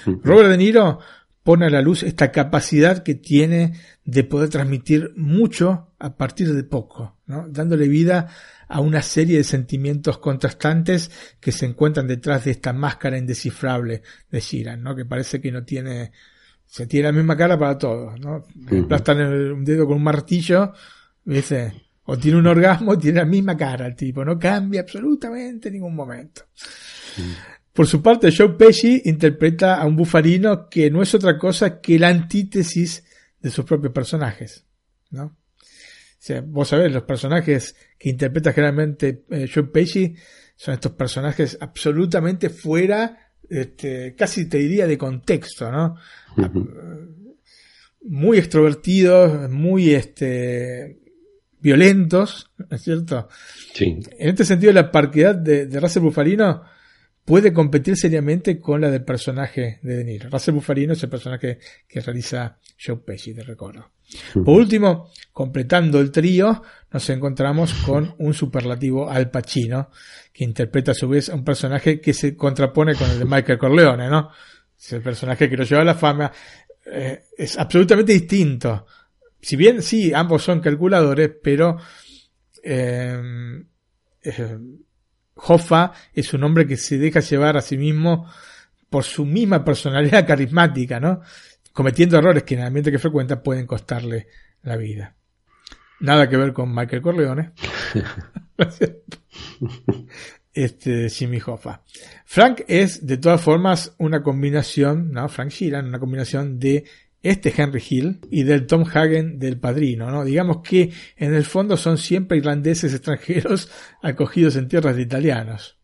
Robert 0.05 0.49
De 0.49 0.57
Niro 0.57 0.99
pone 1.47 1.67
a 1.67 1.69
la 1.69 1.81
luz 1.81 2.03
esta 2.03 2.29
capacidad 2.29 3.03
que 3.03 3.15
tiene 3.15 3.71
de 4.03 4.25
poder 4.25 4.49
transmitir 4.49 5.13
mucho 5.15 5.93
a 5.97 6.17
partir 6.17 6.53
de 6.53 6.65
poco, 6.65 7.19
¿no? 7.25 7.47
dándole 7.47 7.87
vida 7.87 8.27
a 8.67 8.81
una 8.81 9.01
serie 9.01 9.37
de 9.37 9.45
sentimientos 9.45 10.17
contrastantes 10.17 11.09
que 11.39 11.53
se 11.53 11.65
encuentran 11.65 12.05
detrás 12.05 12.43
de 12.43 12.51
esta 12.51 12.73
máscara 12.73 13.17
indescifrable 13.17 14.01
de 14.29 14.39
Shiran, 14.41 14.83
¿no? 14.83 14.93
que 14.93 15.05
parece 15.05 15.39
que 15.39 15.49
no 15.53 15.63
tiene, 15.63 16.11
se 16.65 16.85
tiene 16.85 17.07
la 17.07 17.13
misma 17.13 17.37
cara 17.37 17.57
para 17.57 17.77
todos, 17.77 18.19
¿no? 18.19 18.43
Aplastan 18.83 19.21
un 19.53 19.63
dedo 19.63 19.87
con 19.87 19.95
un 19.95 20.03
martillo, 20.03 20.73
o 22.03 22.17
tiene 22.17 22.39
un 22.39 22.47
orgasmo, 22.47 22.97
tiene 22.97 23.19
la 23.19 23.25
misma 23.25 23.55
cara 23.55 23.87
el 23.87 23.95
tipo, 23.95 24.25
no 24.25 24.37
cambia 24.37 24.81
absolutamente 24.81 25.69
en 25.69 25.75
ningún 25.75 25.95
momento. 25.95 26.41
Por 27.77 27.85
su 27.85 28.01
parte, 28.01 28.33
Joe 28.35 28.55
Pesci 28.57 29.03
interpreta 29.05 29.75
a 29.75 29.85
un 29.85 29.95
bufarino 29.95 30.67
que 30.67 30.89
no 30.89 31.03
es 31.03 31.13
otra 31.13 31.37
cosa 31.37 31.79
que 31.79 31.99
la 31.99 32.07
antítesis 32.07 33.03
de 33.39 33.51
sus 33.51 33.65
propios 33.65 33.93
personajes, 33.93 34.65
¿no? 35.11 35.25
O 35.25 35.35
sea, 36.17 36.41
vos 36.41 36.69
sabés, 36.69 36.91
los 36.91 37.03
personajes 37.03 37.75
que 37.99 38.09
interpreta 38.09 38.51
generalmente 38.51 39.25
eh, 39.29 39.47
Joe 39.53 39.65
Pesci 39.65 40.15
son 40.55 40.73
estos 40.73 40.93
personajes 40.93 41.55
absolutamente 41.61 42.49
fuera, 42.49 43.31
este, 43.47 44.15
casi 44.15 44.49
te 44.49 44.57
diría 44.57 44.87
de 44.87 44.97
contexto, 44.97 45.71
¿no? 45.71 45.97
Muy 48.01 48.39
extrovertidos, 48.39 49.51
muy 49.51 49.93
este, 49.93 50.97
violentos, 51.59 52.49
¿no 52.57 52.75
es 52.75 52.81
cierto? 52.81 53.29
Sí. 53.75 53.99
En 54.17 54.29
este 54.29 54.45
sentido, 54.45 54.73
la 54.73 54.91
parquedad 54.91 55.35
de, 55.35 55.67
de 55.67 55.79
Russell 55.79 56.01
Bufalino 56.01 56.75
puede 57.27 57.51
competir 57.51 57.97
seriamente 57.97 58.57
con 58.57 58.79
la 58.79 58.89
del 58.89 59.03
personaje 59.03 59.79
de 59.83 59.97
De 59.97 60.05
Niro. 60.05 60.29
Russell 60.29 60.53
Bufalino 60.53 60.93
es 60.93 61.03
el 61.03 61.09
personaje 61.09 61.59
que 61.85 61.99
realiza 61.99 62.57
Joe 62.81 62.95
Pesci, 63.05 63.33
de 63.33 63.43
recuerdo. 63.43 63.91
Por 64.33 64.61
último, 64.61 65.11
completando 65.33 65.99
el 65.99 66.09
trío, 66.09 66.63
nos 66.89 67.09
encontramos 67.09 67.73
con 67.85 68.15
un 68.19 68.33
superlativo 68.33 69.09
Al 69.09 69.29
Pacino, 69.29 69.89
que 70.31 70.45
interpreta 70.45 70.91
a 70.91 70.95
su 70.95 71.09
vez 71.09 71.27
a 71.27 71.35
un 71.35 71.43
personaje 71.43 71.99
que 71.99 72.13
se 72.13 72.33
contrapone 72.37 72.95
con 72.95 73.11
el 73.11 73.19
de 73.19 73.25
Michael 73.25 73.59
Corleone, 73.59 74.07
¿no? 74.07 74.29
Es 74.79 74.93
el 74.93 75.01
personaje 75.01 75.49
que 75.49 75.57
lo 75.57 75.65
lleva 75.65 75.81
a 75.81 75.85
la 75.85 75.95
fama. 75.95 76.31
Eh, 76.85 77.23
es 77.37 77.59
absolutamente 77.59 78.13
distinto. 78.13 78.85
Si 79.41 79.57
bien 79.57 79.81
sí, 79.81 80.13
ambos 80.13 80.43
son 80.43 80.61
calculadores, 80.61 81.29
pero 81.43 81.75
eh, 82.63 83.19
eh, 84.23 84.57
Hoffa 85.37 85.91
es 86.13 86.33
un 86.33 86.43
hombre 86.43 86.67
que 86.67 86.77
se 86.77 86.97
deja 86.97 87.19
llevar 87.19 87.57
a 87.57 87.61
sí 87.61 87.77
mismo 87.77 88.29
por 88.89 89.03
su 89.03 89.25
misma 89.25 89.63
personalidad 89.63 90.25
carismática, 90.27 90.99
¿no? 90.99 91.21
Cometiendo 91.73 92.17
errores 92.17 92.43
que 92.43 92.55
en 92.55 92.61
el 92.61 92.67
ambiente 92.67 92.91
que 92.91 92.99
frecuenta 92.99 93.41
pueden 93.41 93.67
costarle 93.67 94.27
la 94.63 94.77
vida. 94.77 95.15
Nada 95.99 96.29
que 96.29 96.37
ver 96.37 96.53
con 96.53 96.73
Michael 96.73 97.01
Corleone. 97.01 97.51
este 100.53 101.09
Jimmy 101.09 101.39
Hoffa. 101.45 101.83
Frank 102.25 102.61
es 102.67 103.05
de 103.05 103.17
todas 103.17 103.41
formas 103.41 103.93
una 103.97 104.23
combinación, 104.23 105.11
¿no? 105.11 105.29
Frank 105.29 105.49
Sheeran, 105.49 105.87
una 105.87 105.99
combinación 105.99 106.59
de 106.59 106.83
este 107.29 107.53
Henry 107.55 107.83
Hill 107.87 108.19
y 108.29 108.43
del 108.43 108.65
Tom 108.67 108.83
Hagen 108.91 109.39
del 109.39 109.59
Padrino, 109.59 110.09
¿no? 110.11 110.23
Digamos 110.23 110.61
que 110.61 110.91
en 111.15 111.33
el 111.33 111.43
fondo 111.43 111.77
son 111.77 111.97
siempre 111.97 112.37
irlandeses 112.37 112.93
extranjeros 112.93 113.69
acogidos 114.01 114.55
en 114.55 114.67
tierras 114.67 114.95
de 114.95 115.01
italianos. 115.03 115.75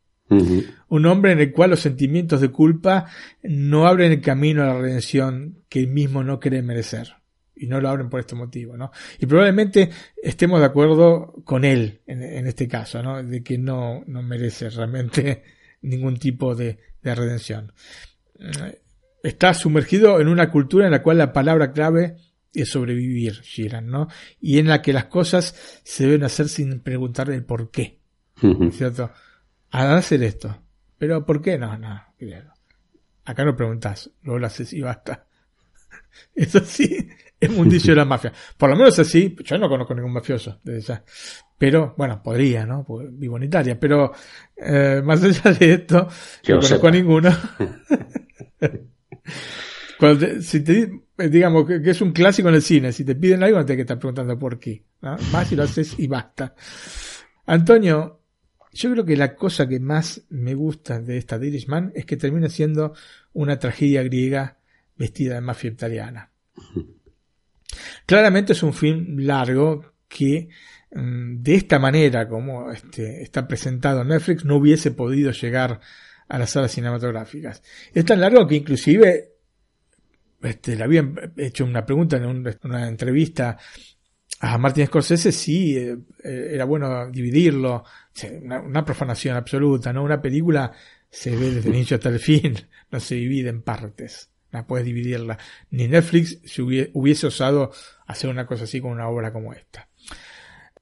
Un 0.87 1.05
hombre 1.05 1.33
en 1.33 1.39
el 1.39 1.51
cual 1.51 1.69
los 1.69 1.81
sentimientos 1.81 2.41
de 2.41 2.49
culpa 2.49 3.05
no 3.43 3.85
abren 3.85 4.11
el 4.11 4.21
camino 4.21 4.63
a 4.63 4.67
la 4.67 4.79
redención 4.79 5.59
que 5.69 5.81
él 5.81 5.89
mismo 5.89 6.23
no 6.23 6.39
cree 6.39 6.63
merecer. 6.63 7.17
Y 7.55 7.67
no 7.67 7.79
lo 7.79 7.89
abren 7.89 8.09
por 8.09 8.19
este 8.19 8.33
motivo, 8.33 8.75
¿no? 8.75 8.91
Y 9.19 9.27
probablemente 9.27 9.91
estemos 10.23 10.59
de 10.59 10.65
acuerdo 10.65 11.35
con 11.45 11.65
él 11.65 12.01
en, 12.07 12.23
en 12.23 12.47
este 12.47 12.67
caso, 12.67 13.03
¿no? 13.03 13.21
De 13.21 13.43
que 13.43 13.59
no, 13.59 14.03
no 14.07 14.23
merece 14.23 14.71
realmente 14.71 15.43
ningún 15.83 16.17
tipo 16.17 16.55
de, 16.55 16.79
de 17.03 17.13
redención 17.13 17.71
está 19.23 19.53
sumergido 19.53 20.19
en 20.19 20.27
una 20.27 20.51
cultura 20.51 20.85
en 20.85 20.91
la 20.91 21.01
cual 21.01 21.17
la 21.17 21.33
palabra 21.33 21.71
clave 21.71 22.17
es 22.53 22.69
sobrevivir, 22.69 23.41
Sheeran, 23.41 23.87
¿no? 23.87 24.09
Y 24.39 24.59
en 24.59 24.67
la 24.67 24.81
que 24.81 24.93
las 24.93 25.05
cosas 25.05 25.81
se 25.83 26.05
deben 26.05 26.23
hacer 26.23 26.49
sin 26.49 26.81
preguntar 26.81 27.31
el 27.31 27.43
por 27.43 27.71
qué. 27.71 27.99
¿Cierto? 28.71 29.09
A 29.71 29.95
hacer 29.95 30.21
esto. 30.21 30.61
Pero 30.97 31.25
¿por 31.25 31.41
qué? 31.41 31.57
No, 31.57 31.77
no. 31.77 32.01
Acá 33.25 33.45
no 33.45 33.55
preguntas, 33.55 34.11
luego 34.21 34.39
lo 34.39 34.47
haces 34.47 34.73
y 34.73 34.81
basta. 34.81 35.25
Eso 36.35 36.59
sí, 36.59 37.09
es 37.39 37.49
mundillo 37.49 37.85
de 37.93 37.95
la 37.95 38.05
mafia. 38.05 38.33
Por 38.57 38.69
lo 38.69 38.75
menos 38.75 38.99
así, 38.99 39.35
yo 39.43 39.57
no 39.57 39.69
conozco 39.69 39.95
ningún 39.95 40.13
mafioso 40.13 40.59
desde 40.63 40.81
ya. 40.81 41.03
Pero, 41.57 41.95
bueno, 41.97 42.21
podría, 42.21 42.65
¿no? 42.65 42.85
Vivo 43.11 43.37
en 43.37 43.43
Italia. 43.43 43.79
Pero, 43.79 44.11
eh, 44.57 45.01
más 45.03 45.23
allá 45.23 45.53
de 45.53 45.73
esto, 45.73 46.09
no 46.49 46.59
conozco 46.59 46.87
a 46.87 46.91
ninguno. 46.91 47.29
Cuando 49.99 50.41
si 50.41 50.61
te, 50.61 50.91
digamos 51.17 51.67
que, 51.67 51.81
es 51.89 52.01
un 52.01 52.11
clásico 52.11 52.49
en 52.49 52.55
el 52.55 52.61
cine, 52.61 52.91
si 52.91 53.05
te 53.05 53.15
piden 53.15 53.43
algo 53.43 53.57
no 53.57 53.65
te 53.65 53.75
que 53.75 53.81
estar 53.81 53.99
preguntando 53.99 54.37
por 54.37 54.59
qué. 54.59 54.83
¿no? 55.01 55.17
Vas 55.31 55.51
y 55.51 55.55
lo 55.55 55.63
haces 55.63 55.95
y 55.97 56.07
basta. 56.07 56.55
Antonio, 57.45 58.19
yo 58.73 58.91
creo 58.91 59.05
que 59.05 59.15
la 59.15 59.35
cosa 59.35 59.67
que 59.67 59.79
más 59.79 60.23
me 60.29 60.55
gusta 60.55 60.99
de 60.99 61.17
esta 61.17 61.39
The 61.39 61.47
Irishman 61.47 61.91
es 61.95 62.05
que 62.05 62.17
termina 62.17 62.49
siendo 62.49 62.93
una 63.33 63.59
tragedia 63.59 64.03
griega 64.03 64.57
vestida 64.97 65.35
de 65.35 65.41
mafia 65.41 65.71
italiana. 65.71 66.31
Claramente 68.05 68.53
es 68.53 68.63
un 68.63 68.73
film 68.73 69.19
largo 69.19 69.93
que 70.07 70.49
mm, 70.91 71.41
de 71.41 71.55
esta 71.55 71.79
manera 71.79 72.27
como 72.27 72.71
este, 72.71 73.21
está 73.21 73.47
presentado 73.47 74.01
en 74.01 74.09
Netflix 74.09 74.45
no 74.45 74.57
hubiese 74.57 74.91
podido 74.91 75.31
llegar 75.31 75.79
a 76.33 76.39
las 76.39 76.49
salas 76.49 76.71
cinematográficas. 76.71 77.61
Es 77.93 78.05
tan 78.05 78.19
largo 78.19 78.47
que 78.47 78.55
inclusive 78.55 79.33
este, 80.41 80.75
le 80.75 80.83
habían 80.83 81.15
hecho 81.37 81.63
una 81.63 81.85
pregunta 81.85 82.17
en 82.17 82.57
una 82.63 82.87
entrevista 82.87 83.55
a 84.39 84.57
Martin 84.57 84.87
Scorsese 84.87 85.31
si 85.31 85.77
eh, 85.77 85.95
era 86.23 86.65
bueno 86.65 87.07
dividirlo, 87.11 87.83
una, 88.41 88.83
profanación 88.83 89.37
absoluta, 89.37 89.93
¿no? 89.93 90.03
Una 90.03 90.19
película 90.19 90.71
se 91.07 91.35
ve 91.35 91.51
desde 91.51 91.69
el 91.69 91.75
inicio 91.75 91.97
hasta 91.97 92.09
el 92.09 92.19
fin, 92.19 92.55
no 92.91 92.99
se 92.99 93.13
divide 93.13 93.49
en 93.49 93.61
partes, 93.61 94.31
no 94.51 94.65
puedes 94.65 94.87
dividirla. 94.87 95.37
Ni 95.69 95.87
Netflix 95.87 96.39
se 96.45 96.63
hubiese 96.63 97.27
osado 97.27 97.71
hacer 98.07 98.31
una 98.31 98.47
cosa 98.47 98.63
así 98.63 98.81
con 98.81 98.89
una 98.91 99.07
obra 99.07 99.31
como 99.31 99.53
esta. 99.53 99.87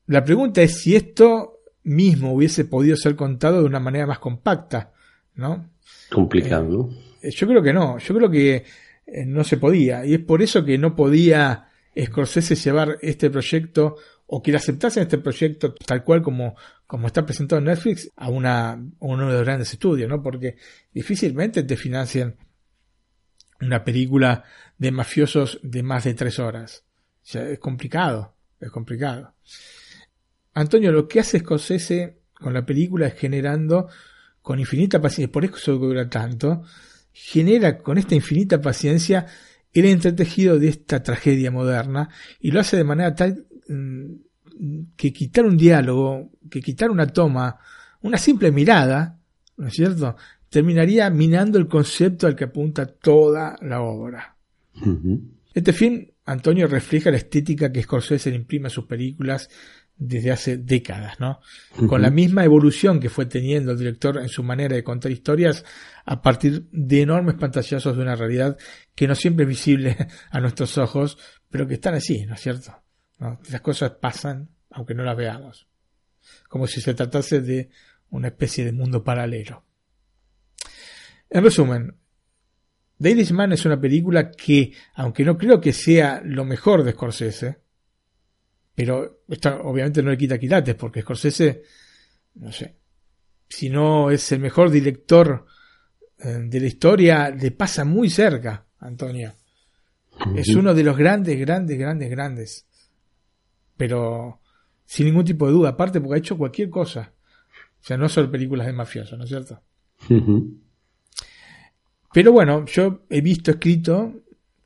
La 0.05 0.23
pregunta 0.23 0.61
es 0.61 0.79
si 0.81 0.95
esto 0.95 1.59
mismo 1.83 2.31
hubiese 2.33 2.63
podido 2.63 2.95
ser 2.95 3.17
contado 3.17 3.59
de 3.59 3.65
una 3.65 3.81
manera 3.81 4.07
más 4.07 4.19
compacta, 4.19 4.93
¿no? 5.35 5.69
Complicado. 6.09 6.89
Eh, 7.21 7.31
yo 7.31 7.47
creo 7.47 7.61
que 7.61 7.73
no, 7.73 7.97
yo 7.97 8.15
creo 8.15 8.29
que 8.29 8.63
eh, 9.05 9.25
no 9.25 9.43
se 9.43 9.57
podía, 9.57 10.05
y 10.05 10.15
es 10.15 10.19
por 10.19 10.41
eso 10.41 10.63
que 10.63 10.77
no 10.77 10.95
podía 10.95 11.67
Scorsese 11.99 12.55
llevar 12.55 12.97
este 13.01 13.29
proyecto 13.29 13.97
o 14.27 14.41
que 14.41 14.51
le 14.51 14.57
aceptasen 14.57 15.03
este 15.03 15.17
proyecto 15.17 15.73
tal 15.73 16.05
cual 16.05 16.21
como, 16.21 16.55
como 16.87 17.07
está 17.07 17.25
presentado 17.25 17.59
en 17.59 17.65
Netflix 17.65 18.09
a, 18.15 18.29
una, 18.29 18.71
a 18.71 18.79
uno 18.99 19.27
de 19.27 19.33
los 19.33 19.43
grandes 19.43 19.73
estudios, 19.73 20.09
¿no? 20.09 20.23
Porque 20.23 20.55
difícilmente 20.93 21.63
te 21.63 21.75
financian 21.75 22.37
una 23.59 23.83
película 23.83 24.45
de 24.77 24.91
mafiosos 24.91 25.59
de 25.63 25.83
más 25.83 26.05
de 26.05 26.13
tres 26.13 26.39
horas. 26.39 26.85
O 27.23 27.25
sea, 27.25 27.49
es 27.49 27.59
complicado, 27.59 28.35
es 28.59 28.71
complicado. 28.71 29.33
Antonio, 30.53 30.93
lo 30.93 31.07
que 31.07 31.19
hace 31.19 31.39
Scorsese 31.39 32.21
con 32.33 32.53
la 32.53 32.65
película 32.65 33.07
es 33.07 33.15
generando 33.15 33.89
con 34.41 34.59
infinita 34.59 35.01
paciencia, 35.01 35.31
por 35.31 35.45
eso 35.45 35.77
dura 35.77 36.09
tanto, 36.09 36.63
genera 37.11 37.77
con 37.77 37.97
esta 37.97 38.15
infinita 38.15 38.61
paciencia 38.61 39.27
el 39.73 39.85
entretejido 39.85 40.59
de 40.59 40.69
esta 40.69 41.01
tragedia 41.01 41.51
moderna 41.51 42.09
y 42.39 42.51
lo 42.51 42.59
hace 42.59 42.77
de 42.77 42.83
manera 42.83 43.15
tal 43.15 43.45
mm, 43.67 44.05
que 44.95 45.13
quitar 45.13 45.45
un 45.45 45.57
diálogo, 45.57 46.31
que 46.49 46.61
quitar 46.61 46.91
una 46.91 47.07
toma, 47.07 47.57
una 48.01 48.17
simple 48.17 48.51
mirada, 48.51 49.17
¿no 49.57 49.67
es 49.67 49.73
cierto?, 49.73 50.15
terminaría 50.49 51.09
minando 51.09 51.57
el 51.57 51.67
concepto 51.67 52.27
al 52.27 52.35
que 52.35 52.43
apunta 52.43 52.85
toda 52.85 53.57
la 53.61 53.81
obra. 53.81 54.35
Este 55.53 55.71
film, 55.71 56.07
Antonio, 56.25 56.67
refleja 56.67 57.09
la 57.09 57.17
estética 57.17 57.71
que 57.71 57.81
Scorsese 57.81 58.29
le 58.29 58.35
imprime 58.35 58.67
a 58.67 58.69
sus 58.69 58.85
películas 58.85 59.49
desde 60.03 60.31
hace 60.31 60.57
décadas, 60.57 61.19
¿no? 61.19 61.41
Con 61.87 62.01
la 62.01 62.09
misma 62.09 62.43
evolución 62.43 62.99
que 62.99 63.11
fue 63.11 63.27
teniendo 63.27 63.71
el 63.71 63.77
director 63.77 64.17
en 64.17 64.29
su 64.29 64.41
manera 64.41 64.75
de 64.75 64.83
contar 64.83 65.11
historias 65.11 65.63
a 66.05 66.23
partir 66.23 66.67
de 66.71 67.01
enormes 67.03 67.35
pantallazos 67.35 67.95
de 67.95 68.01
una 68.01 68.15
realidad 68.15 68.57
que 68.95 69.07
no 69.07 69.13
siempre 69.13 69.43
es 69.43 69.49
visible 69.49 69.95
a 70.31 70.39
nuestros 70.39 70.75
ojos, 70.79 71.19
pero 71.51 71.67
que 71.67 71.75
están 71.75 71.93
así, 71.93 72.25
¿no 72.25 72.33
es 72.33 72.41
cierto? 72.41 72.81
Las 73.19 73.61
cosas 73.61 73.91
pasan 74.01 74.49
aunque 74.71 74.95
no 74.95 75.03
las 75.03 75.15
veamos. 75.15 75.67
Como 76.49 76.65
si 76.65 76.81
se 76.81 76.95
tratase 76.95 77.41
de 77.41 77.69
una 78.09 78.29
especie 78.29 78.65
de 78.65 78.71
mundo 78.71 79.03
paralelo. 79.03 79.63
En 81.29 81.43
resumen, 81.43 81.95
The 82.99 83.11
Irishman 83.11 83.51
es 83.51 83.65
una 83.65 83.79
película 83.79 84.31
que, 84.31 84.73
aunque 84.95 85.23
no 85.23 85.37
creo 85.37 85.61
que 85.61 85.73
sea 85.73 86.21
lo 86.25 86.43
mejor 86.43 86.83
de 86.83 86.93
Scorsese, 86.93 87.60
pero 88.73 89.23
esto 89.27 89.61
obviamente 89.63 90.01
no 90.01 90.11
le 90.11 90.17
quita 90.17 90.39
quilates, 90.39 90.75
porque 90.75 91.01
Scorsese, 91.01 91.63
no 92.35 92.51
sé, 92.51 92.75
si 93.47 93.69
no 93.69 94.09
es 94.09 94.31
el 94.31 94.39
mejor 94.39 94.69
director 94.69 95.45
eh, 96.17 96.39
de 96.45 96.59
la 96.59 96.67
historia, 96.67 97.29
le 97.29 97.51
pasa 97.51 97.83
muy 97.83 98.09
cerca, 98.09 98.65
Antonio. 98.79 99.33
Es 100.35 100.49
uno 100.55 100.73
de 100.73 100.83
los 100.83 100.95
grandes, 100.95 101.39
grandes, 101.39 101.77
grandes, 101.77 102.09
grandes. 102.09 102.67
Pero 103.75 104.39
sin 104.85 105.07
ningún 105.07 105.25
tipo 105.25 105.47
de 105.47 105.53
duda, 105.53 105.69
aparte 105.69 105.99
porque 105.99 106.15
ha 106.15 106.19
hecho 106.19 106.37
cualquier 106.37 106.69
cosa. 106.69 107.13
O 107.81 107.83
sea, 107.83 107.97
no 107.97 108.07
solo 108.07 108.29
películas 108.29 108.67
de 108.67 108.73
mafiosos, 108.73 109.17
¿no 109.17 109.23
es 109.23 109.29
cierto? 109.29 109.61
Pero 112.13 112.31
bueno, 112.31 112.65
yo 112.65 113.05
he 113.09 113.21
visto 113.21 113.51
escrito 113.51 114.13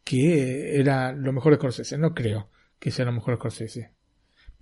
que 0.03 0.79
era 0.79 1.11
lo 1.13 1.31
mejor 1.31 1.53
de 1.53 1.57
Scorsese. 1.57 1.97
No 1.97 2.13
creo 2.13 2.49
que 2.77 2.91
sea 2.91 3.05
lo 3.05 3.13
mejor 3.13 3.35
de 3.35 3.37
Scorsese. 3.37 3.94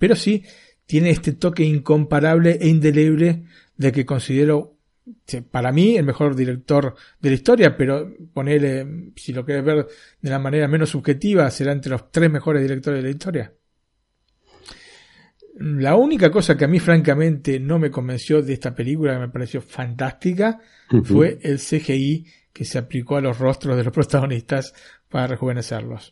Pero 0.03 0.17
sí 0.17 0.43
tiene 0.85 1.11
este 1.11 1.31
toque 1.31 1.63
incomparable 1.63 2.57
e 2.59 2.67
indeleble 2.67 3.45
de 3.77 3.91
que 3.93 4.05
considero 4.05 4.75
para 5.49 5.71
mí 5.71 5.95
el 5.95 6.03
mejor 6.03 6.35
director 6.35 6.93
de 7.21 7.29
la 7.29 7.35
historia, 7.35 7.77
pero 7.77 8.13
ponerle, 8.33 9.13
si 9.15 9.31
lo 9.31 9.45
quieres 9.45 9.63
ver 9.63 9.87
de 10.19 10.29
la 10.29 10.39
manera 10.39 10.67
menos 10.67 10.89
subjetiva, 10.89 11.49
será 11.51 11.71
entre 11.71 11.91
los 11.91 12.11
tres 12.11 12.29
mejores 12.29 12.61
directores 12.61 13.01
de 13.01 13.09
la 13.09 13.15
historia. 13.15 13.53
La 15.59 15.95
única 15.95 16.29
cosa 16.29 16.57
que 16.57 16.65
a 16.65 16.67
mí 16.67 16.79
francamente 16.79 17.57
no 17.61 17.79
me 17.79 17.89
convenció 17.89 18.41
de 18.41 18.51
esta 18.51 18.75
película, 18.75 19.13
que 19.13 19.19
me 19.19 19.29
pareció 19.29 19.61
fantástica, 19.61 20.59
fue 21.05 21.39
el 21.43 21.59
CGI 21.59 22.27
que 22.51 22.65
se 22.65 22.77
aplicó 22.77 23.15
a 23.15 23.21
los 23.21 23.39
rostros 23.39 23.77
de 23.77 23.85
los 23.85 23.93
protagonistas 23.93 24.73
para 25.07 25.27
rejuvenecerlos. 25.27 26.11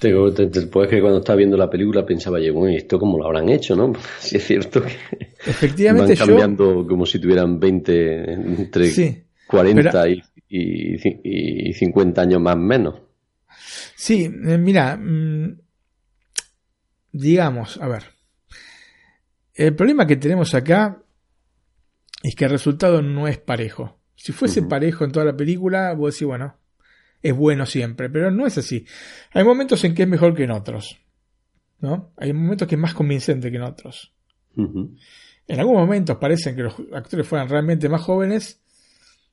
Después 0.00 0.88
que 0.88 1.00
cuando 1.00 1.18
estaba 1.18 1.36
viendo 1.36 1.56
la 1.56 1.70
película 1.70 2.04
pensaba 2.04 2.40
yo, 2.40 2.54
bueno, 2.54 2.76
¿esto 2.76 2.98
cómo 2.98 3.18
lo 3.18 3.26
habrán 3.26 3.48
hecho, 3.48 3.76
no? 3.76 3.92
Si 4.20 4.36
es 4.36 4.44
cierto 4.44 4.82
que 4.82 4.96
Efectivamente, 5.46 6.14
van 6.14 6.26
cambiando 6.26 6.86
como 6.86 7.06
si 7.06 7.18
tuvieran 7.18 7.58
20, 7.58 8.32
entre 8.32 9.24
40 9.46 10.08
y, 10.08 10.22
y, 11.24 11.72
50 11.72 12.22
años 12.22 12.40
más 12.40 12.54
o 12.54 12.58
menos. 12.58 12.94
Sí, 13.96 14.24
eh, 14.24 14.58
mira, 14.58 14.96
mm, 14.96 15.60
digamos, 17.12 17.78
a 17.80 17.88
ver, 17.88 18.04
el 19.54 19.74
problema 19.74 20.06
que 20.06 20.16
tenemos 20.16 20.54
acá 20.54 21.02
es 22.22 22.34
que 22.34 22.44
el 22.44 22.50
resultado 22.50 23.02
no 23.02 23.28
es 23.28 23.38
parejo. 23.38 23.98
Si 24.14 24.32
fuese 24.32 24.62
parejo 24.62 25.04
en 25.04 25.12
toda 25.12 25.24
la 25.24 25.36
película, 25.36 25.94
vos 25.94 26.14
decís, 26.14 26.26
bueno, 26.26 26.59
es 27.22 27.34
bueno 27.34 27.66
siempre, 27.66 28.08
pero 28.08 28.30
no 28.30 28.46
es 28.46 28.58
así. 28.58 28.86
Hay 29.32 29.44
momentos 29.44 29.82
en 29.84 29.94
que 29.94 30.02
es 30.02 30.08
mejor 30.08 30.34
que 30.34 30.44
en 30.44 30.50
otros. 30.50 30.98
¿no? 31.80 32.12
Hay 32.16 32.32
momentos 32.32 32.68
que 32.68 32.74
es 32.74 32.80
más 32.80 32.94
convincente 32.94 33.50
que 33.50 33.56
en 33.56 33.62
otros. 33.62 34.12
En 34.56 35.58
algunos 35.58 35.82
momentos 35.82 36.16
parecen 36.18 36.54
que 36.54 36.62
los 36.62 36.74
actores 36.92 37.26
fueran 37.26 37.48
realmente 37.48 37.88
más 37.88 38.02
jóvenes 38.02 38.60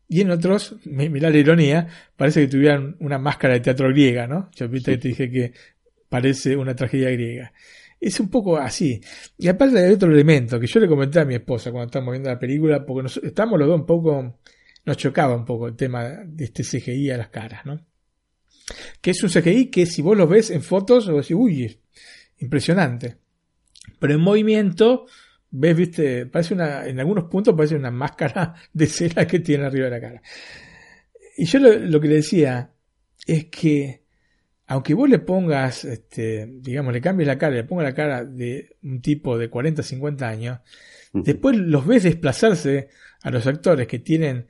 y 0.09 0.21
en 0.21 0.31
otros, 0.31 0.75
mirá 0.85 1.29
la 1.29 1.37
ironía, 1.37 1.87
parece 2.15 2.41
que 2.41 2.47
tuvieran 2.47 2.95
una 2.99 3.17
máscara 3.17 3.55
de 3.55 3.59
teatro 3.59 3.89
griega, 3.89 4.25
¿no? 4.25 4.49
Yo 4.55 4.69
te 4.69 4.97
dije 4.97 5.29
que 5.29 5.53
parece 6.07 6.55
una 6.55 6.75
tragedia 6.75 7.11
griega. 7.11 7.51
Es 7.99 8.19
un 8.19 8.29
poco 8.29 8.57
así. 8.57 9.01
Y 9.37 9.47
aparte 9.49 9.79
hay 9.79 9.93
otro 9.93 10.09
elemento 10.11 10.59
que 10.59 10.67
yo 10.67 10.79
le 10.79 10.87
comenté 10.87 11.19
a 11.19 11.25
mi 11.25 11.35
esposa 11.35 11.71
cuando 11.71 11.87
estábamos 11.87 12.13
viendo 12.13 12.29
la 12.29 12.39
película, 12.39 12.85
porque 12.85 13.03
nos, 13.03 13.17
estamos 13.17 13.59
los 13.59 13.67
dos 13.67 13.79
un 13.81 13.85
poco, 13.85 14.39
nos 14.87 14.95
chocaba 14.95 15.35
un 15.35 15.43
poco 15.43 15.67
el 15.67 15.75
tema 15.75 16.05
de 16.25 16.45
este 16.45 16.63
CGI 16.63 17.11
a 17.11 17.17
las 17.17 17.27
caras, 17.27 17.65
¿no? 17.65 17.85
Que 19.01 19.11
es 19.11 19.21
un 19.21 19.29
CGI 19.29 19.69
que 19.69 19.85
si 19.85 20.01
vos 20.01 20.17
lo 20.17 20.27
ves 20.27 20.49
en 20.49 20.63
fotos, 20.63 21.07
vos 21.09 21.27
decís, 21.27 21.35
uy, 21.37 21.79
impresionante. 22.39 23.17
Pero 23.99 24.13
en 24.13 24.21
movimiento, 24.21 25.05
ves, 25.51 25.75
viste, 25.75 26.25
parece 26.25 26.53
una, 26.53 26.87
en 26.87 26.99
algunos 27.01 27.25
puntos 27.25 27.53
parece 27.53 27.75
una 27.75 27.91
máscara 27.91 28.55
de 28.73 28.87
cera 28.87 29.27
que 29.27 29.39
tiene 29.39 29.65
arriba 29.65 29.85
de 29.85 29.91
la 29.91 30.01
cara. 30.01 30.21
Y 31.37 31.45
yo 31.45 31.59
lo 31.59 31.99
que 31.99 32.07
le 32.07 32.15
decía 32.15 32.71
es 33.25 33.45
que 33.45 34.03
aunque 34.67 34.93
vos 34.93 35.09
le 35.09 35.19
pongas, 35.19 35.83
este, 35.83 36.47
digamos, 36.47 36.93
le 36.93 37.01
cambies 37.01 37.27
la 37.27 37.37
cara, 37.37 37.55
le 37.55 37.63
pongas 37.65 37.85
la 37.85 37.93
cara 37.93 38.23
de 38.23 38.77
un 38.83 39.01
tipo 39.01 39.37
de 39.37 39.49
40, 39.49 39.83
50 39.83 40.27
años, 40.27 40.59
después 41.13 41.57
los 41.57 41.85
ves 41.85 42.03
desplazarse 42.03 42.89
a 43.21 43.31
los 43.31 43.47
actores 43.47 43.87
que 43.87 43.99
tienen, 43.99 44.47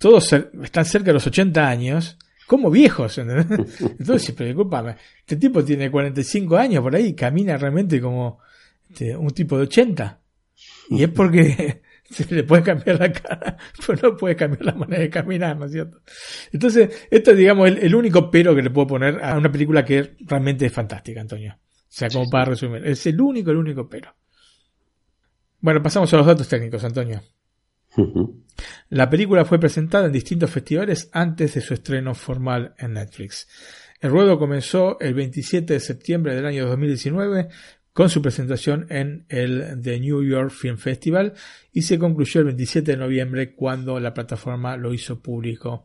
todos 0.00 0.32
están 0.32 0.84
cerca 0.86 1.08
de 1.08 1.12
los 1.12 1.26
80 1.26 1.68
años, 1.68 2.16
como 2.46 2.70
viejos, 2.70 3.18
Entonces, 3.18 4.34
pero 4.36 4.46
discúlpame, 4.46 4.96
este 5.20 5.36
tipo 5.36 5.62
tiene 5.62 5.90
45 5.90 6.56
años 6.56 6.82
por 6.82 6.96
ahí, 6.96 7.14
camina 7.14 7.56
realmente 7.58 8.00
como 8.00 8.40
este, 8.88 9.14
un 9.14 9.30
tipo 9.30 9.58
de 9.58 9.64
80. 9.64 10.20
Y 10.88 11.02
es 11.02 11.10
porque 11.10 11.82
se 12.10 12.34
le 12.34 12.44
puede 12.44 12.62
cambiar 12.62 12.98
la 12.98 13.12
cara, 13.12 13.58
pero 13.86 14.10
no 14.10 14.16
puede 14.16 14.36
cambiar 14.36 14.64
la 14.64 14.74
manera 14.74 15.02
de 15.02 15.10
caminar, 15.10 15.58
¿no 15.58 15.66
es 15.66 15.72
cierto? 15.72 16.00
Entonces, 16.50 17.06
esto 17.10 17.32
es, 17.32 17.36
digamos, 17.36 17.68
el, 17.68 17.94
único 17.94 18.30
pero 18.30 18.54
que 18.54 18.62
le 18.62 18.70
puedo 18.70 18.86
poner 18.86 19.22
a 19.22 19.36
una 19.36 19.52
película 19.52 19.84
que 19.84 20.16
realmente 20.20 20.64
es 20.64 20.72
fantástica, 20.72 21.20
Antonio. 21.20 21.58
O 21.62 21.92
sea, 21.92 22.08
como 22.08 22.30
para 22.30 22.46
resumir. 22.46 22.86
Es 22.86 23.06
el 23.06 23.20
único, 23.20 23.50
el 23.50 23.58
único 23.58 23.86
pero. 23.86 24.14
Bueno, 25.60 25.82
pasamos 25.82 26.12
a 26.14 26.16
los 26.16 26.26
datos 26.26 26.48
técnicos, 26.48 26.82
Antonio. 26.84 27.20
La 28.88 29.08
película 29.08 29.44
fue 29.44 29.58
presentada 29.58 30.06
en 30.06 30.12
distintos 30.12 30.50
festivales 30.50 31.08
antes 31.12 31.54
de 31.54 31.60
su 31.60 31.74
estreno 31.74 32.14
formal 32.14 32.74
en 32.78 32.94
Netflix. 32.94 33.48
El 34.00 34.10
ruedo 34.10 34.38
comenzó 34.38 34.98
el 35.00 35.14
27 35.14 35.74
de 35.74 35.80
septiembre 35.80 36.34
del 36.34 36.46
año 36.46 36.66
2019 36.66 37.48
con 37.92 38.08
su 38.08 38.22
presentación 38.22 38.86
en 38.88 39.26
el 39.28 39.80
The 39.82 40.00
New 40.00 40.22
York 40.22 40.50
Film 40.50 40.78
Festival 40.78 41.34
y 41.72 41.82
se 41.82 41.98
concluyó 41.98 42.40
el 42.40 42.46
27 42.46 42.92
de 42.92 42.96
noviembre 42.96 43.54
cuando 43.54 43.98
la 44.00 44.14
plataforma 44.14 44.76
lo 44.76 44.94
hizo 44.94 45.20
público 45.20 45.84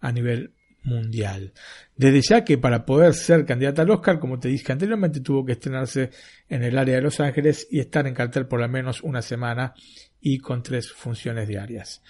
a 0.00 0.10
nivel 0.10 0.54
mundial. 0.84 1.52
Desde 1.96 2.20
ya 2.22 2.44
que 2.44 2.58
para 2.58 2.84
poder 2.84 3.14
ser 3.14 3.44
candidata 3.44 3.82
al 3.82 3.90
Oscar, 3.90 4.18
como 4.18 4.38
te 4.38 4.48
dije 4.48 4.72
anteriormente, 4.72 5.20
tuvo 5.20 5.44
que 5.44 5.52
estrenarse 5.52 6.10
en 6.48 6.64
el 6.64 6.76
área 6.76 6.96
de 6.96 7.02
Los 7.02 7.20
Ángeles 7.20 7.68
y 7.70 7.78
estar 7.78 8.06
en 8.06 8.14
cartel 8.14 8.46
por 8.46 8.60
lo 8.60 8.68
menos 8.68 9.02
una 9.02 9.22
semana 9.22 9.74
y 10.22 10.38
con 10.38 10.62
tres 10.62 10.90
funciones 10.90 11.46
diarias. 11.48 12.02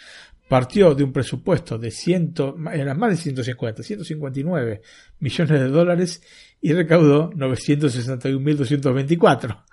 Partió 0.49 0.95
de 0.95 1.03
un 1.03 1.13
presupuesto 1.13 1.77
de 1.79 1.91
ciento, 1.91 2.57
eran 2.73 2.97
más 2.99 3.11
de 3.11 3.17
150, 3.17 3.83
159 3.83 4.83
millones 5.19 5.61
de 5.61 5.69
dólares 5.69 6.23
y 6.61 6.73
recaudó 6.75 7.33
961.224. 7.33 9.65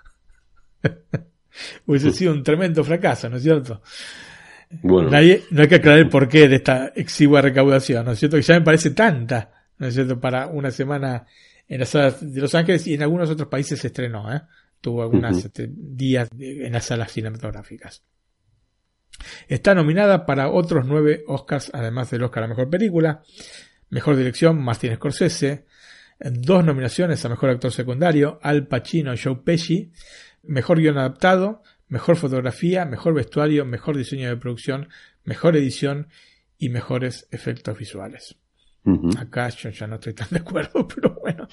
Hubiese 1.86 2.10
sido 2.12 2.32
un 2.32 2.42
tremendo 2.42 2.82
fracaso, 2.82 3.28
¿no 3.28 3.36
es 3.36 3.42
cierto? 3.42 3.82
Bueno. 4.82 5.10
no 5.10 5.16
hay 5.16 5.42
que 5.68 5.74
aclarar 5.74 5.98
el 5.98 6.08
porqué 6.08 6.48
de 6.48 6.56
esta 6.56 6.86
exigua 6.94 7.42
recaudación, 7.42 8.06
¿no 8.06 8.12
es 8.12 8.18
cierto? 8.18 8.38
Que 8.38 8.42
ya 8.42 8.54
me 8.54 8.64
parece 8.64 8.92
tanta, 8.92 9.66
¿no 9.78 9.86
es 9.86 9.92
cierto? 9.94 10.18
Para 10.18 10.46
una 10.46 10.70
semana 10.70 11.26
en 11.68 11.80
las 11.80 11.90
salas 11.90 12.32
de 12.32 12.40
Los 12.40 12.54
Ángeles 12.54 12.86
y 12.86 12.94
en 12.94 13.02
algunos 13.02 13.28
otros 13.28 13.48
países 13.48 13.78
se 13.78 13.88
estrenó, 13.88 14.34
¿eh? 14.34 14.40
Tuvo 14.80 15.02
algunos 15.02 15.44
este, 15.44 15.68
días 15.70 16.30
en 16.38 16.72
las 16.72 16.86
salas 16.86 17.12
cinematográficas. 17.12 18.02
Está 19.48 19.74
nominada 19.74 20.26
para 20.26 20.50
otros 20.50 20.86
nueve 20.86 21.24
Oscars, 21.26 21.70
además 21.74 22.10
del 22.10 22.22
Oscar 22.22 22.44
a 22.44 22.48
Mejor 22.48 22.70
Película, 22.70 23.22
Mejor 23.90 24.16
Dirección, 24.16 24.62
Martin 24.62 24.94
Scorsese, 24.94 25.66
dos 26.20 26.64
nominaciones 26.64 27.24
a 27.24 27.28
Mejor 27.28 27.50
Actor 27.50 27.72
Secundario, 27.72 28.38
Al 28.42 28.66
Pacino 28.66 29.12
y 29.14 29.18
Joe 29.18 29.36
Pesci, 29.36 29.92
Mejor 30.42 30.78
Guión 30.78 30.98
Adaptado, 30.98 31.62
Mejor 31.88 32.16
Fotografía, 32.16 32.84
Mejor 32.84 33.14
Vestuario, 33.14 33.64
Mejor 33.64 33.96
Diseño 33.96 34.28
de 34.28 34.36
Producción, 34.36 34.88
Mejor 35.24 35.56
Edición 35.56 36.08
y 36.58 36.68
Mejores 36.68 37.26
Efectos 37.30 37.76
Visuales. 37.78 38.36
Acá 39.18 39.48
yo 39.50 39.70
ya 39.70 39.86
no 39.86 39.96
estoy 39.96 40.14
tan 40.14 40.28
de 40.30 40.38
acuerdo, 40.38 40.86
pero 40.94 41.14
bueno. 41.20 41.48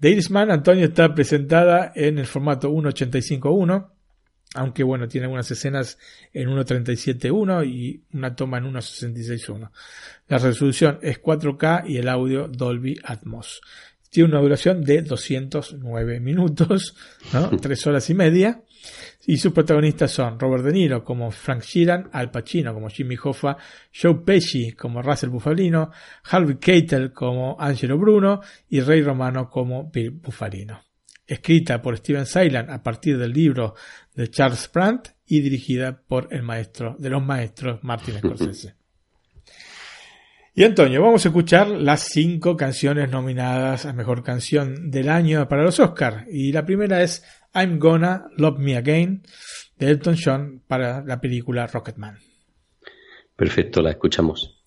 The 0.00 0.10
Irishman, 0.10 0.50
Antonio, 0.50 0.86
está 0.86 1.14
presentada 1.14 1.92
en 1.94 2.18
el 2.18 2.26
formato 2.26 2.70
1.85.1 2.70 3.90
aunque 4.54 4.82
bueno, 4.82 5.08
tiene 5.08 5.26
algunas 5.26 5.50
escenas 5.50 5.98
en 6.32 6.48
1.37.1 6.48 7.66
y 7.66 8.02
una 8.12 8.34
toma 8.34 8.58
en 8.58 8.72
1.66.1. 8.72 9.70
La 10.28 10.38
resolución 10.38 10.98
es 11.02 11.22
4K 11.22 11.88
y 11.88 11.98
el 11.98 12.08
audio 12.08 12.48
Dolby 12.48 12.98
Atmos. 13.04 13.60
Tiene 14.10 14.28
una 14.28 14.40
duración 14.40 14.84
de 14.84 15.02
209 15.02 16.20
minutos, 16.20 16.94
¿no? 17.32 17.48
3 17.60 17.86
horas 17.86 18.10
y 18.10 18.14
media. 18.14 18.62
Y 19.26 19.38
sus 19.38 19.52
protagonistas 19.52 20.10
son 20.10 20.38
Robert 20.38 20.64
De 20.64 20.72
Niro 20.72 21.04
como 21.04 21.30
Frank 21.30 21.62
Sheeran, 21.62 22.10
Al 22.12 22.30
Pacino 22.30 22.74
como 22.74 22.90
Jimmy 22.90 23.16
Hoffa, 23.22 23.56
Joe 23.94 24.16
Pesci 24.16 24.72
como 24.72 25.00
Russell 25.00 25.30
Bufalino, 25.30 25.92
Harvey 26.24 26.56
Keitel 26.56 27.12
como 27.12 27.56
Angelo 27.58 27.96
Bruno 27.96 28.40
y 28.68 28.80
Ray 28.80 29.02
Romano 29.02 29.48
como 29.48 29.88
Bill 29.90 30.10
Bufalino 30.10 30.91
escrita 31.32 31.80
por 31.80 31.96
Steven 31.96 32.26
Seilan 32.26 32.70
a 32.70 32.82
partir 32.82 33.18
del 33.18 33.32
libro 33.32 33.74
de 34.14 34.28
Charles 34.28 34.70
Brandt 34.72 35.08
y 35.26 35.40
dirigida 35.40 36.02
por 36.02 36.28
el 36.30 36.42
maestro 36.42 36.96
de 36.98 37.10
los 37.10 37.24
maestros 37.24 37.82
Martin 37.82 38.18
Scorsese. 38.18 38.74
Y 40.54 40.64
Antonio, 40.64 41.00
vamos 41.00 41.24
a 41.24 41.28
escuchar 41.28 41.66
las 41.66 42.02
cinco 42.02 42.58
canciones 42.58 43.08
nominadas 43.08 43.86
a 43.86 43.94
Mejor 43.94 44.22
Canción 44.22 44.90
del 44.90 45.08
Año 45.08 45.48
para 45.48 45.62
los 45.62 45.80
Oscars. 45.80 46.26
Y 46.30 46.52
la 46.52 46.66
primera 46.66 47.02
es 47.02 47.24
I'm 47.54 47.78
Gonna 47.78 48.26
Love 48.36 48.58
Me 48.58 48.76
Again 48.76 49.22
de 49.78 49.88
Elton 49.88 50.16
John 50.22 50.62
para 50.66 51.02
la 51.02 51.22
película 51.22 51.66
Rocketman. 51.66 52.18
Perfecto, 53.34 53.80
la 53.80 53.92
escuchamos. 53.92 54.61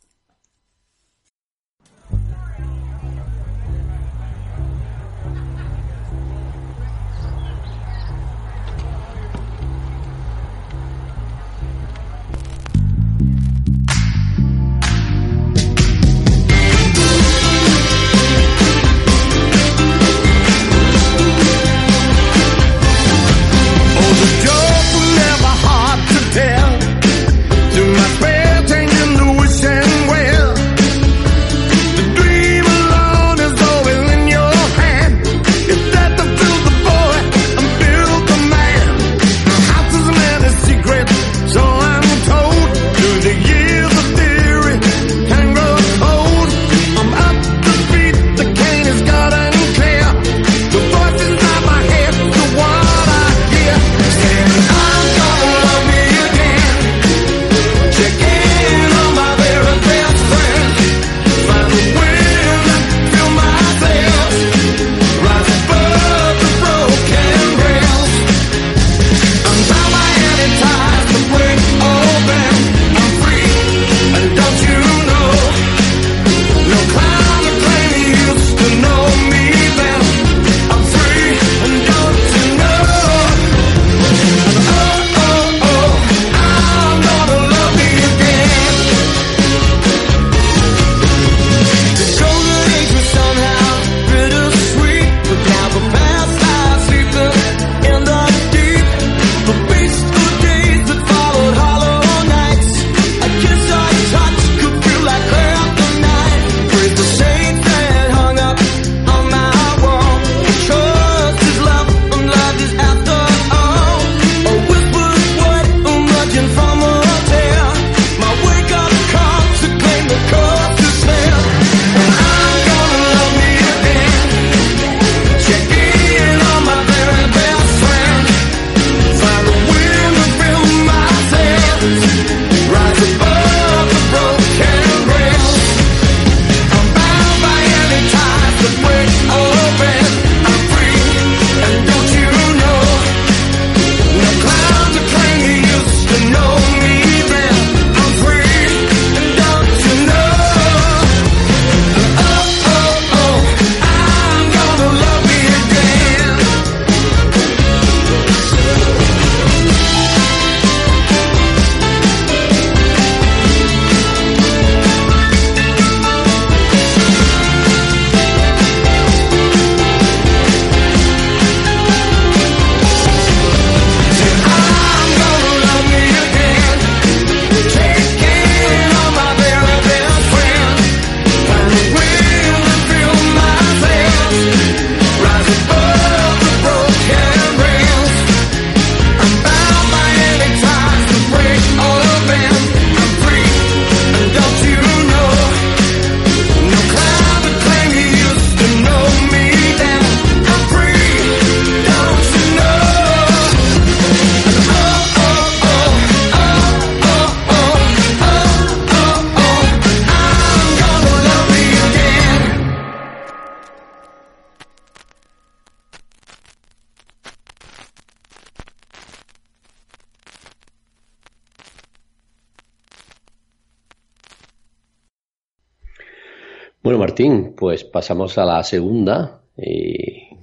Martín, 227.16 227.53
pues 227.55 227.86
pasamos 227.86 228.38
a 228.38 228.43
la 228.43 228.61
segunda. 228.61 229.41
Y, 229.57 230.36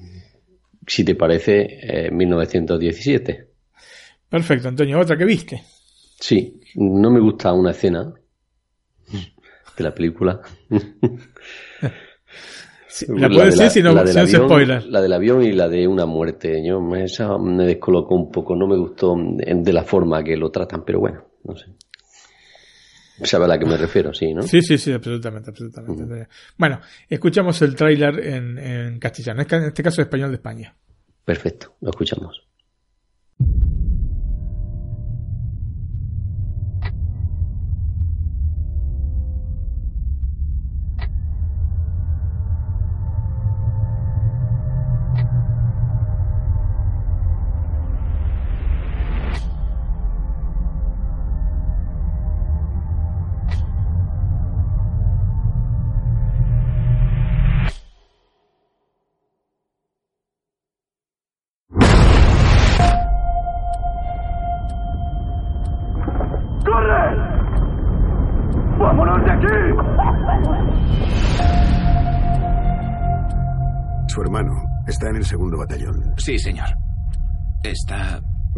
si 0.87 1.05
te 1.05 1.14
parece, 1.14 2.09
1917. 2.11 3.49
Perfecto, 4.27 4.68
Antonio. 4.68 4.99
¿Otra 4.99 5.18
que 5.18 5.27
viste? 5.27 5.62
Sí, 6.18 6.62
no 6.77 7.11
me 7.11 7.20
gusta 7.20 7.53
una 7.53 7.73
escena 7.73 8.11
de 9.77 9.85
la 9.85 9.95
película. 9.95 10.41
la 13.09 13.29
puedes 13.29 13.59
decir 13.59 13.70
si 13.70 13.83
no, 13.83 13.93
la 13.93 14.07
si 14.07 14.35
spoiler. 14.35 14.87
La 14.87 15.03
del 15.03 15.12
avión 15.12 15.43
y 15.43 15.53
la 15.53 15.68
de 15.68 15.87
una 15.87 16.07
muerte. 16.07 16.66
Yo, 16.66 16.81
esa 16.97 17.37
me 17.37 17.66
descolocó 17.66 18.14
un 18.14 18.31
poco, 18.33 18.57
no 18.57 18.66
me 18.66 18.79
gustó 18.79 19.14
de 19.18 19.73
la 19.75 19.85
forma 19.85 20.25
que 20.25 20.39
lo 20.39 20.51
tratan, 20.51 20.87
pero 20.87 21.01
bueno, 21.01 21.23
no 21.45 21.55
sé. 21.55 21.66
¿Sabe 23.23 23.45
a 23.45 23.49
la 23.49 23.59
que 23.59 23.66
me 23.66 23.77
refiero? 23.77 24.12
Sí, 24.12 24.33
¿no? 24.35 24.43
Sí, 24.43 24.62
sí, 24.62 24.79
sí, 24.79 24.93
absolutamente, 24.93 25.51
absolutamente. 25.51 26.29
Bueno, 26.57 26.81
escuchamos 27.09 27.61
el 27.62 27.75
tráiler 27.75 28.18
en, 28.20 28.59
en 28.59 28.99
castellano, 28.99 29.43
en 29.49 29.64
este 29.64 29.83
caso 29.83 30.03
español 30.03 30.31
de 30.31 30.37
España. 30.37 30.75
Perfecto, 31.25 31.77
lo 31.81 31.91
escuchamos. 31.91 32.43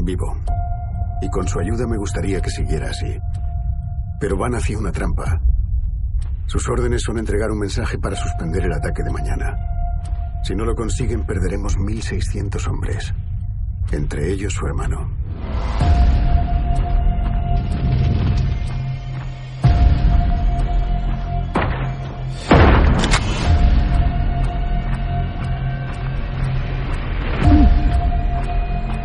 Vivo. 0.05 0.37
Y 1.23 1.31
con 1.31 1.49
su 1.49 1.59
ayuda 1.59 1.87
me 1.87 1.97
gustaría 1.97 2.41
que 2.41 2.51
siguiera 2.51 2.91
así. 2.91 3.19
Pero 4.21 4.37
van 4.37 4.55
hacia 4.55 4.79
una 4.79 4.93
trampa. 4.93 5.41
Sus 6.47 6.69
órdenes 6.69 7.03
son 7.03 7.19
entregar 7.19 7.51
un 7.51 7.59
mensaje 7.59 7.99
para 7.99 8.15
suspender 8.15 8.65
el 8.65 8.73
ataque 8.73 9.03
de 9.03 9.11
mañana. 9.11 9.57
Si 10.43 10.55
no 10.55 10.67
lo 10.67 10.75
consiguen, 10.75 11.25
perderemos 11.25 11.79
1.600 11.79 12.69
hombres. 12.69 13.15
Entre 13.93 14.31
ellos 14.31 14.53
su 14.53 14.67
hermano. 14.67 15.11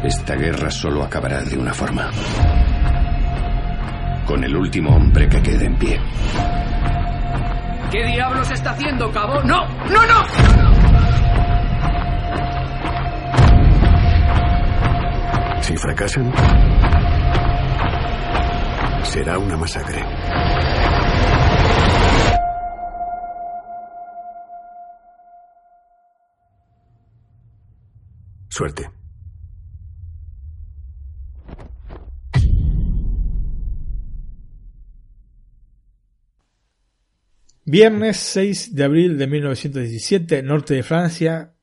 Esta 0.04 0.36
guerra 0.36 0.72
solo 0.72 1.04
acabará 1.04 1.44
de 1.44 1.58
una 1.58 1.74
forma. 1.74 2.10
Con 4.26 4.44
el 4.44 4.56
último 4.56 4.96
hombre 4.96 5.28
que 5.28 5.42
quede 5.42 5.66
en 5.66 5.76
pie. 5.76 6.00
¿Qué 7.92 8.06
diablos 8.06 8.50
está 8.50 8.72
haciendo, 8.72 9.12
cabo? 9.12 9.42
¡No! 9.44 9.68
¡No, 9.90 10.06
no! 10.08 10.24
Si 15.62 15.76
fracasan, 15.76 16.32
será 19.04 19.38
una 19.38 19.58
masacre. 19.58 20.02
Suerte. 28.48 28.99
Viernes 37.72 38.18
6 38.18 38.74
de 38.74 38.84
abril 38.84 39.16
de 39.20 39.28
1917, 39.28 40.42
norte 40.42 40.74
de 40.74 40.82
Francia, 40.82 41.54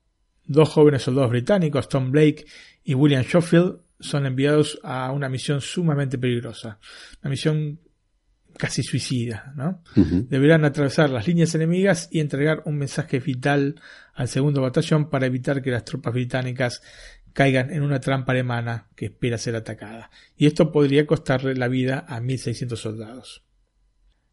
dos 0.45 0.69
jóvenes 0.69 1.01
soldados 1.01 1.31
británicos, 1.31 1.89
Tom 1.89 2.11
Blake 2.11 2.45
y 2.85 2.93
William 2.93 3.25
Schofield, 3.25 3.81
son 3.99 4.25
enviados 4.25 4.79
a 4.83 5.11
una 5.11 5.27
misión 5.27 5.59
sumamente 5.59 6.17
peligrosa, 6.17 6.79
una 7.21 7.29
misión 7.29 7.81
casi 8.57 8.83
suicida, 8.83 9.51
¿no? 9.57 9.83
Deberán 10.29 10.63
atravesar 10.63 11.09
las 11.09 11.27
líneas 11.27 11.53
enemigas 11.55 12.07
y 12.09 12.21
entregar 12.21 12.61
un 12.63 12.77
mensaje 12.77 13.19
vital 13.19 13.75
al 14.13 14.29
segundo 14.29 14.61
batallón 14.61 15.09
para 15.09 15.25
evitar 15.25 15.61
que 15.61 15.71
las 15.71 15.83
tropas 15.83 16.13
británicas 16.13 16.81
caigan 17.33 17.69
en 17.69 17.83
una 17.83 17.99
trampa 17.99 18.31
alemana 18.31 18.87
que 18.95 19.07
espera 19.07 19.37
ser 19.37 19.57
atacada. 19.57 20.09
Y 20.37 20.45
esto 20.45 20.71
podría 20.71 21.05
costarle 21.05 21.53
la 21.53 21.67
vida 21.67 22.05
a 22.07 22.21
1.600 22.21 22.77
soldados. 22.77 23.46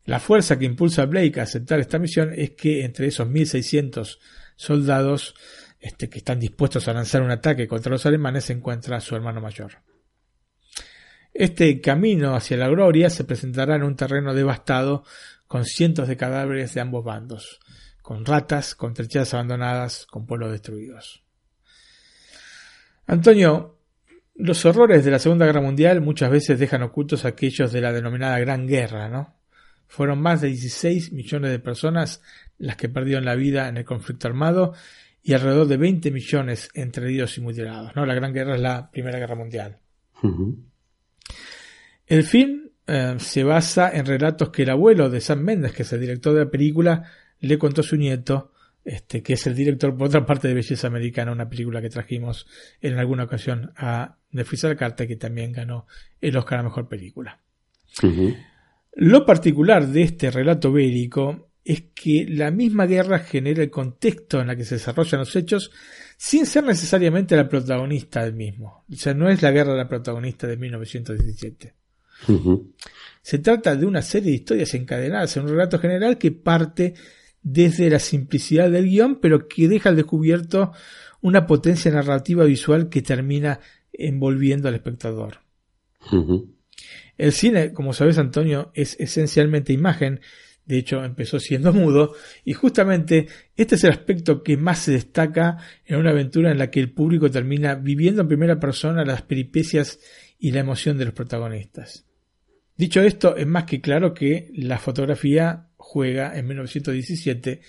La 0.04 0.20
fuerza 0.20 0.58
que 0.58 0.66
impulsa 0.66 1.02
a 1.02 1.06
Blake 1.06 1.40
a 1.40 1.44
aceptar 1.44 1.80
esta 1.80 1.98
misión 1.98 2.32
es 2.34 2.50
que 2.50 2.84
entre 2.84 3.06
esos 3.06 3.28
1600 3.28 4.20
soldados 4.56 5.34
este, 5.80 6.08
que 6.08 6.18
están 6.18 6.40
dispuestos 6.40 6.88
a 6.88 6.92
lanzar 6.92 7.22
un 7.22 7.30
ataque 7.30 7.66
contra 7.66 7.92
los 7.92 8.06
alemanes 8.06 8.46
se 8.46 8.52
encuentra 8.52 9.00
su 9.00 9.16
hermano 9.16 9.40
mayor. 9.40 9.82
Este 11.32 11.80
camino 11.80 12.36
hacia 12.36 12.56
la 12.56 12.68
gloria 12.68 13.10
se 13.10 13.24
presentará 13.24 13.76
en 13.76 13.82
un 13.82 13.96
terreno 13.96 14.34
devastado 14.34 15.04
con 15.46 15.64
cientos 15.64 16.08
de 16.08 16.16
cadáveres 16.16 16.74
de 16.74 16.80
ambos 16.80 17.04
bandos, 17.04 17.60
con 18.02 18.24
ratas, 18.24 18.74
con 18.74 18.94
trincheras 18.94 19.34
abandonadas, 19.34 20.06
con 20.06 20.26
pueblos 20.26 20.52
destruidos. 20.52 21.24
Antonio, 23.06 23.78
los 24.36 24.64
horrores 24.64 25.04
de 25.04 25.10
la 25.10 25.18
Segunda 25.18 25.46
Guerra 25.46 25.60
Mundial 25.60 26.00
muchas 26.00 26.30
veces 26.30 26.58
dejan 26.58 26.82
ocultos 26.82 27.24
aquellos 27.24 27.72
de 27.72 27.80
la 27.80 27.92
denominada 27.92 28.38
Gran 28.38 28.66
Guerra, 28.66 29.08
¿no? 29.08 29.34
Fueron 29.86 30.20
más 30.20 30.40
de 30.40 30.48
16 30.48 31.12
millones 31.12 31.50
de 31.50 31.58
personas 31.58 32.22
las 32.58 32.76
que 32.76 32.88
perdieron 32.88 33.24
la 33.24 33.34
vida 33.34 33.68
en 33.68 33.76
el 33.76 33.84
conflicto 33.84 34.28
armado 34.28 34.74
y 35.22 35.32
alrededor 35.32 35.66
de 35.66 35.76
20 35.76 36.10
millones 36.10 36.68
entre 36.74 37.04
heridos 37.06 37.36
y 37.38 37.40
mutilados. 37.40 37.96
¿no? 37.96 38.04
La 38.04 38.14
Gran 38.14 38.32
Guerra 38.32 38.54
es 38.56 38.60
la 38.60 38.90
Primera 38.90 39.18
Guerra 39.18 39.34
Mundial. 39.34 39.78
El 42.06 42.24
film 42.24 42.68
eh, 42.86 43.16
se 43.18 43.44
basa 43.44 43.90
en 43.90 44.04
relatos 44.04 44.50
que 44.50 44.62
el 44.62 44.70
abuelo 44.70 45.08
de 45.08 45.20
Sam 45.20 45.40
Mendes, 45.40 45.72
que 45.72 45.82
es 45.82 45.92
el 45.92 46.00
director 46.00 46.34
de 46.34 46.44
la 46.44 46.50
película, 46.50 47.10
le 47.40 47.58
contó 47.58 47.80
a 47.80 47.84
su 47.84 47.96
nieto, 47.96 48.52
este, 48.84 49.22
que 49.22 49.32
es 49.34 49.46
el 49.46 49.54
director, 49.54 49.96
por 49.96 50.08
otra 50.08 50.26
parte, 50.26 50.48
de 50.48 50.54
Belleza 50.54 50.86
Americana, 50.86 51.32
una 51.32 51.48
película 51.48 51.80
que 51.80 51.88
trajimos 51.88 52.46
en 52.80 52.98
alguna 52.98 53.24
ocasión 53.24 53.72
a 53.76 54.16
Netflix 54.30 54.64
al 54.64 54.76
Carta, 54.76 55.06
que 55.06 55.16
también 55.16 55.52
ganó 55.52 55.86
el 56.20 56.36
Oscar 56.36 56.58
a 56.58 56.64
Mejor 56.64 56.88
Película. 56.88 57.40
Lo 58.96 59.26
particular 59.26 59.88
de 59.88 60.02
este 60.02 60.30
relato 60.30 60.72
bélico 60.72 61.50
es 61.64 61.84
que 61.94 62.26
la 62.28 62.50
misma 62.50 62.86
guerra 62.86 63.20
genera 63.20 63.62
el 63.62 63.70
contexto 63.70 64.40
en 64.40 64.50
el 64.50 64.56
que 64.56 64.64
se 64.64 64.76
desarrollan 64.76 65.20
los 65.20 65.34
hechos 65.34 65.70
sin 66.16 66.46
ser 66.46 66.64
necesariamente 66.64 67.36
la 67.36 67.48
protagonista 67.48 68.22
del 68.22 68.34
mismo. 68.34 68.84
O 68.90 68.94
sea, 68.94 69.14
no 69.14 69.28
es 69.28 69.42
la 69.42 69.50
guerra 69.50 69.74
la 69.74 69.88
protagonista 69.88 70.46
de 70.46 70.56
1917. 70.56 71.74
Se 73.22 73.38
trata 73.38 73.74
de 73.74 73.86
una 73.86 74.02
serie 74.02 74.30
de 74.30 74.36
historias 74.36 74.74
encadenadas 74.74 75.36
en 75.36 75.44
un 75.44 75.50
relato 75.50 75.78
general 75.78 76.18
que 76.18 76.30
parte 76.30 76.94
desde 77.42 77.90
la 77.90 77.98
simplicidad 77.98 78.70
del 78.70 78.86
guion, 78.86 79.20
pero 79.20 79.48
que 79.48 79.68
deja 79.68 79.88
al 79.88 79.96
descubierto 79.96 80.72
una 81.20 81.46
potencia 81.46 81.90
narrativa 81.90 82.44
visual 82.44 82.88
que 82.88 83.02
termina 83.02 83.60
envolviendo 83.92 84.68
al 84.68 84.74
espectador. 84.74 85.38
El 87.16 87.32
cine, 87.32 87.72
como 87.72 87.92
sabes 87.92 88.18
Antonio, 88.18 88.70
es 88.74 88.96
esencialmente 88.98 89.72
imagen, 89.72 90.20
de 90.66 90.78
hecho 90.78 91.04
empezó 91.04 91.38
siendo 91.38 91.72
mudo, 91.74 92.14
y 92.44 92.52
justamente 92.52 93.28
este 93.56 93.76
es 93.76 93.84
el 93.84 93.90
aspecto 93.90 94.42
que 94.42 94.56
más 94.56 94.80
se 94.80 94.92
destaca 94.92 95.58
en 95.84 95.96
una 95.96 96.10
aventura 96.10 96.50
en 96.50 96.58
la 96.58 96.70
que 96.70 96.80
el 96.80 96.92
público 96.92 97.30
termina 97.30 97.74
viviendo 97.74 98.22
en 98.22 98.28
primera 98.28 98.58
persona 98.58 99.04
las 99.04 99.22
peripecias 99.22 100.00
y 100.38 100.52
la 100.52 100.60
emoción 100.60 100.98
de 100.98 101.06
los 101.06 101.14
protagonistas. 101.14 102.06
Dicho 102.76 103.00
esto, 103.02 103.36
es 103.36 103.46
más 103.46 103.64
que 103.64 103.80
claro 103.80 104.12
que 104.14 104.50
la 104.54 104.78
fotografía 104.78 105.68
juega 105.76 106.36
en 106.36 106.48
1917 106.48 107.60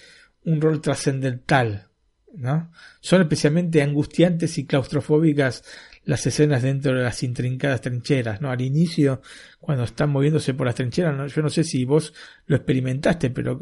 un 0.46 0.62
rol 0.62 0.82
trascendental. 0.82 1.89
¿no? 2.34 2.72
Son 3.02 3.22
especialmente 3.22 3.82
angustiantes 3.82 4.58
y 4.58 4.66
claustrofóbicas 4.66 5.64
las 6.06 6.26
escenas 6.26 6.64
dentro 6.64 6.95
de 6.95 7.03
las 7.03 7.22
intrincadas 7.24 7.82
trincheras, 7.82 8.41
¿no? 8.41 8.49
Al 8.49 8.62
inicio, 8.62 9.22
cuando 9.60 9.84
están 9.84 10.12
moviéndose 10.12 10.53
por 10.53 10.68
las 10.68 10.76
trincheras, 10.76 11.34
yo 11.34 11.41
no 11.41 11.49
sé 11.49 11.64
si 11.64 11.84
vos 11.84 12.14
lo 12.45 12.56
experimentaste, 12.56 13.32
pero 13.32 13.60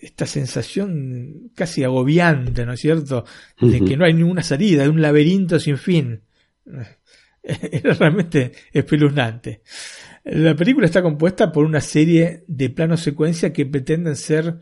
esta 0.00 0.26
sensación 0.26 1.50
casi 1.54 1.82
agobiante, 1.84 2.64
¿no 2.64 2.74
es 2.74 2.80
cierto?, 2.80 3.24
de 3.60 3.80
que 3.80 3.96
no 3.96 4.04
hay 4.04 4.14
ninguna 4.14 4.42
salida, 4.42 4.82
de 4.84 4.88
un 4.88 5.02
laberinto 5.02 5.58
sin 5.58 5.78
fin. 5.78 6.22
Era 7.42 7.94
realmente 7.94 8.52
espeluznante. 8.72 9.62
La 10.24 10.54
película 10.56 10.86
está 10.86 11.02
compuesta 11.02 11.52
por 11.52 11.64
una 11.64 11.80
serie 11.80 12.44
de 12.48 12.70
planos 12.70 13.00
secuencia 13.00 13.52
que 13.52 13.66
pretenden 13.66 14.16
ser 14.16 14.58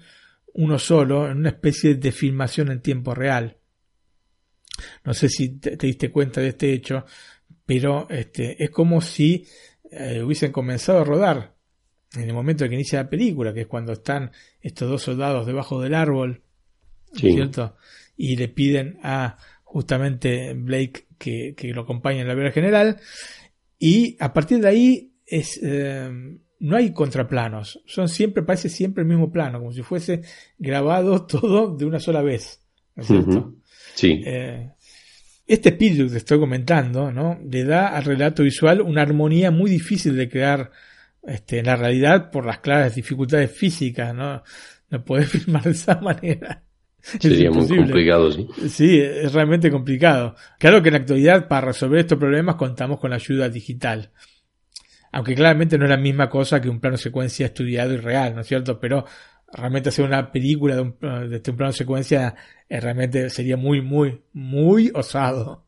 uno 0.52 0.78
solo, 0.78 1.28
en 1.28 1.38
una 1.38 1.48
especie 1.48 1.94
de 1.94 2.12
filmación 2.12 2.70
en 2.70 2.80
tiempo 2.80 3.14
real. 3.14 3.56
No 5.04 5.14
sé 5.14 5.28
si 5.28 5.58
te, 5.58 5.76
diste 5.76 6.10
cuenta 6.10 6.40
de 6.40 6.48
este 6.48 6.72
hecho, 6.72 7.04
pero 7.64 8.06
este, 8.10 8.62
es 8.62 8.70
como 8.70 9.00
si 9.00 9.46
eh, 9.90 10.22
hubiesen 10.22 10.52
comenzado 10.52 11.00
a 11.00 11.04
rodar 11.04 11.54
en 12.14 12.22
el 12.22 12.34
momento 12.34 12.64
en 12.64 12.70
que 12.70 12.76
inicia 12.76 13.02
la 13.02 13.10
película, 13.10 13.52
que 13.52 13.62
es 13.62 13.66
cuando 13.66 13.92
están 13.92 14.30
estos 14.60 14.88
dos 14.88 15.02
soldados 15.02 15.46
debajo 15.46 15.80
del 15.80 15.94
árbol, 15.94 16.42
¿cierto? 17.12 17.76
Y 18.16 18.36
le 18.36 18.48
piden 18.48 18.98
a 19.02 19.36
justamente 19.62 20.54
Blake 20.54 21.06
que, 21.18 21.72
lo 21.74 21.82
acompañe 21.82 22.20
en 22.20 22.28
la 22.28 22.34
vida 22.34 22.52
general. 22.52 23.00
Y 23.78 24.16
a 24.20 24.32
partir 24.32 24.60
de 24.60 24.68
ahí 24.68 25.12
es, 25.26 25.58
eh, 25.62 26.10
no 26.60 26.76
hay 26.76 26.92
contraplanos, 26.92 27.82
son 27.86 28.08
siempre, 28.08 28.42
parece 28.42 28.68
siempre 28.68 29.02
el 29.02 29.08
mismo 29.08 29.32
plano, 29.32 29.58
como 29.58 29.72
si 29.72 29.82
fuese 29.82 30.22
grabado 30.58 31.26
todo 31.26 31.76
de 31.76 31.84
una 31.84 32.00
sola 32.00 32.22
vez. 32.22 32.60
¿no 32.94 33.02
es 33.02 33.08
cierto? 33.08 33.54
Sí. 33.94 34.22
Eh, 34.24 34.70
este 35.46 35.70
espíritu 35.70 36.04
que 36.04 36.12
te 36.12 36.18
estoy 36.18 36.38
comentando, 36.38 37.12
¿no? 37.12 37.38
Le 37.50 37.64
da 37.64 37.88
al 37.88 38.04
relato 38.04 38.42
visual 38.42 38.80
una 38.80 39.02
armonía 39.02 39.50
muy 39.50 39.70
difícil 39.70 40.16
de 40.16 40.28
crear 40.28 40.70
este, 41.22 41.58
en 41.58 41.66
la 41.66 41.76
realidad 41.76 42.30
por 42.30 42.46
las 42.46 42.58
claras 42.58 42.94
dificultades 42.94 43.50
físicas, 43.50 44.14
¿no? 44.14 44.42
No 44.90 45.04
puedes 45.04 45.28
filmar 45.30 45.62
de 45.62 45.70
esa 45.70 46.00
manera. 46.00 46.62
Sería 47.00 47.50
muy 47.50 47.68
complicado, 47.68 48.32
sí. 48.32 48.48
Sí, 48.68 48.98
es 48.98 49.32
realmente 49.32 49.70
complicado. 49.70 50.36
Claro 50.58 50.82
que 50.82 50.88
en 50.88 50.94
la 50.94 51.00
actualidad, 51.00 51.48
para 51.48 51.66
resolver 51.66 52.00
estos 52.00 52.18
problemas, 52.18 52.54
contamos 52.54 52.98
con 52.98 53.10
la 53.10 53.16
ayuda 53.16 53.50
digital. 53.50 54.10
Aunque 55.12 55.34
claramente 55.34 55.76
no 55.76 55.84
es 55.84 55.90
la 55.90 55.98
misma 55.98 56.30
cosa 56.30 56.60
que 56.60 56.70
un 56.70 56.80
plano 56.80 56.96
secuencia 56.96 57.46
estudiado 57.46 57.92
y 57.92 57.98
real, 57.98 58.34
¿no 58.34 58.40
es 58.40 58.46
cierto? 58.46 58.80
Pero 58.80 59.04
realmente 59.52 59.88
hacer 59.88 60.04
una 60.04 60.30
película 60.30 60.74
de 60.74 60.80
un, 60.82 60.96
de 61.30 61.36
este 61.36 61.52
plano 61.52 61.72
secuencia 61.72 62.34
eh, 62.68 62.80
realmente 62.80 63.30
sería 63.30 63.56
muy, 63.56 63.80
muy, 63.80 64.22
muy 64.32 64.90
osado. 64.94 65.64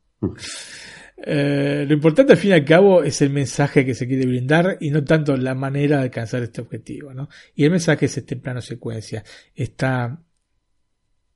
Eh, 1.18 1.86
lo 1.88 1.94
importante 1.94 2.32
al 2.32 2.38
fin 2.38 2.50
y 2.50 2.54
al 2.54 2.64
cabo 2.64 3.02
es 3.02 3.22
el 3.22 3.30
mensaje 3.30 3.84
que 3.84 3.94
se 3.94 4.06
quiere 4.06 4.26
brindar 4.26 4.76
y 4.80 4.90
no 4.90 5.02
tanto 5.02 5.36
la 5.36 5.54
manera 5.54 5.98
de 5.98 6.04
alcanzar 6.04 6.42
este 6.42 6.60
objetivo, 6.60 7.14
¿no? 7.14 7.28
Y 7.54 7.64
el 7.64 7.70
mensaje 7.70 8.06
es 8.06 8.18
este 8.18 8.36
plano 8.36 8.60
secuencia, 8.60 9.24
esta, 9.54 10.20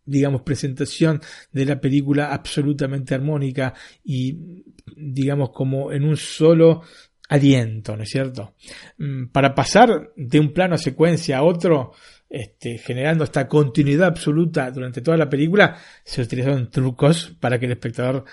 digamos, 0.04 0.42
presentación 0.42 1.20
de 1.50 1.64
la 1.64 1.80
película 1.80 2.32
absolutamente 2.32 3.14
armónica 3.14 3.72
y, 4.04 4.64
digamos, 4.96 5.50
como 5.50 5.92
en 5.92 6.04
un 6.04 6.16
solo 6.16 6.82
aliento, 7.30 7.96
¿no 7.96 8.02
es 8.02 8.10
cierto? 8.10 8.54
Mm, 8.98 9.28
para 9.28 9.54
pasar 9.54 10.12
de 10.14 10.40
un 10.40 10.52
plano 10.52 10.76
secuencia 10.76 11.38
a 11.38 11.42
otro, 11.42 11.92
este, 12.30 12.78
generando 12.78 13.24
esta 13.24 13.48
continuidad 13.48 14.06
absoluta 14.06 14.70
durante 14.70 15.02
toda 15.02 15.16
la 15.16 15.28
película, 15.28 15.76
se 16.04 16.22
utilizaron 16.22 16.70
trucos 16.70 17.36
para 17.40 17.58
que 17.58 17.66
el 17.66 17.72
espectador, 17.72 18.24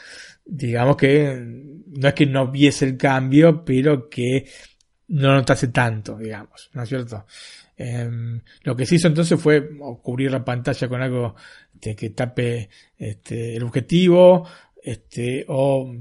digamos 0.46 0.96
que, 0.96 1.36
no 1.88 2.08
es 2.08 2.14
que 2.14 2.28
no 2.28 2.52
viese 2.52 2.86
el 2.86 2.96
cambio, 2.96 3.66
pero 3.66 4.08
que 4.08 4.48
no 5.08 5.34
notase 5.34 5.70
tanto, 5.70 6.16
digamos, 6.16 6.70
¿no 6.74 6.84
es 6.84 6.90
cierto? 6.90 7.26
Em, 7.76 8.40
lo 8.64 8.76
que 8.76 8.86
se 8.86 8.96
hizo 8.96 9.08
entonces 9.08 9.40
fue 9.40 9.68
cubrir 10.02 10.32
la 10.32 10.46
pantalla 10.46 10.88
con 10.88 11.02
algo 11.02 11.36
que 11.80 12.10
tape 12.12 12.70
este, 12.98 13.56
el 13.56 13.64
objetivo, 13.64 14.48
este, 14.88 15.44
o 15.50 15.94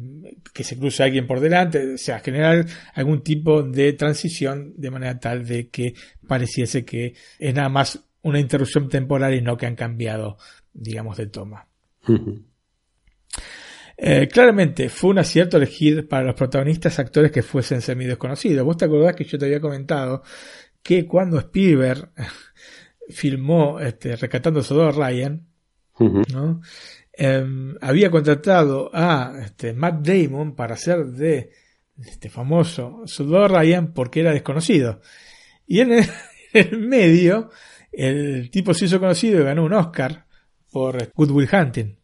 que 0.52 0.62
se 0.62 0.78
cruce 0.78 1.02
alguien 1.02 1.26
por 1.26 1.40
delante, 1.40 1.94
o 1.94 1.98
sea, 1.98 2.20
generar 2.20 2.64
algún 2.94 3.20
tipo 3.24 3.64
de 3.64 3.94
transición 3.94 4.74
de 4.76 4.92
manera 4.92 5.18
tal 5.18 5.44
de 5.44 5.70
que 5.70 5.94
pareciese 6.28 6.84
que 6.84 7.14
es 7.36 7.52
nada 7.52 7.68
más 7.68 8.00
una 8.22 8.38
interrupción 8.38 8.88
temporal 8.88 9.34
y 9.34 9.40
no 9.40 9.56
que 9.56 9.66
han 9.66 9.74
cambiado, 9.74 10.38
digamos, 10.72 11.16
de 11.16 11.26
toma. 11.26 11.66
Eh, 13.96 14.28
claramente 14.28 14.88
fue 14.88 15.10
un 15.10 15.18
acierto 15.18 15.56
elegir 15.56 16.06
para 16.06 16.26
los 16.26 16.36
protagonistas 16.36 16.96
actores 17.00 17.32
que 17.32 17.42
fuesen 17.42 17.82
semi 17.82 18.04
desconocidos. 18.04 18.64
Vos 18.64 18.76
te 18.76 18.84
acordás 18.84 19.16
que 19.16 19.24
yo 19.24 19.36
te 19.36 19.46
había 19.46 19.60
comentado 19.60 20.22
que 20.80 21.06
cuando 21.06 21.40
Spielberg 21.40 22.12
filmó 23.10 23.80
este, 23.80 24.14
Rescatando 24.14 24.60
a 24.60 24.62
Soldado 24.62 24.92
Ryan, 24.92 25.44
¿no? 25.98 26.60
Em, 27.18 27.74
había 27.80 28.10
contratado 28.10 28.90
a 28.92 29.32
este, 29.42 29.72
Matt 29.72 30.06
Damon 30.06 30.54
para 30.54 30.74
hacer 30.74 31.06
de 31.06 31.50
este 31.98 32.28
famoso 32.28 33.04
soldado 33.06 33.48
Ryan 33.48 33.94
porque 33.94 34.20
era 34.20 34.32
desconocido. 34.32 35.00
Y 35.66 35.80
en 35.80 35.92
el, 36.52 36.78
medio, 36.78 37.50
el 37.90 38.50
tipo 38.50 38.74
se 38.74 38.84
hizo 38.84 39.00
conocido 39.00 39.40
y 39.40 39.44
ganó 39.44 39.64
un 39.64 39.72
Oscar 39.72 40.26
por 40.70 41.10
Good 41.14 41.30
Will 41.30 41.48
Hunting. 41.50 41.96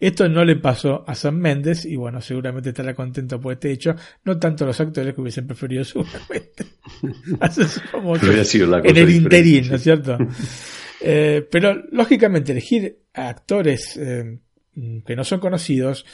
Esto 0.00 0.28
no 0.28 0.44
le 0.44 0.56
pasó 0.56 1.04
a 1.06 1.14
Sam 1.14 1.36
Mendes 1.36 1.84
y 1.84 1.94
bueno, 1.94 2.20
seguramente 2.20 2.70
estará 2.70 2.94
contento 2.94 3.40
por 3.40 3.52
este 3.52 3.70
hecho, 3.70 3.94
no 4.24 4.38
tanto 4.38 4.66
los 4.66 4.80
actores 4.80 5.14
que 5.14 5.20
hubiesen 5.20 5.46
preferido 5.46 5.84
seguramente 5.84 6.64
en 8.84 8.96
el 8.96 9.10
interín, 9.10 9.68
¿no 9.68 9.76
es 9.76 9.82
cierto? 9.82 10.18
Eh, 11.00 11.46
pero 11.50 11.74
lógicamente 11.90 12.52
elegir 12.52 12.98
actores 13.14 13.96
eh, 13.96 14.38
que 15.06 15.16
no 15.16 15.24
son 15.24 15.40
conocidos 15.40 16.04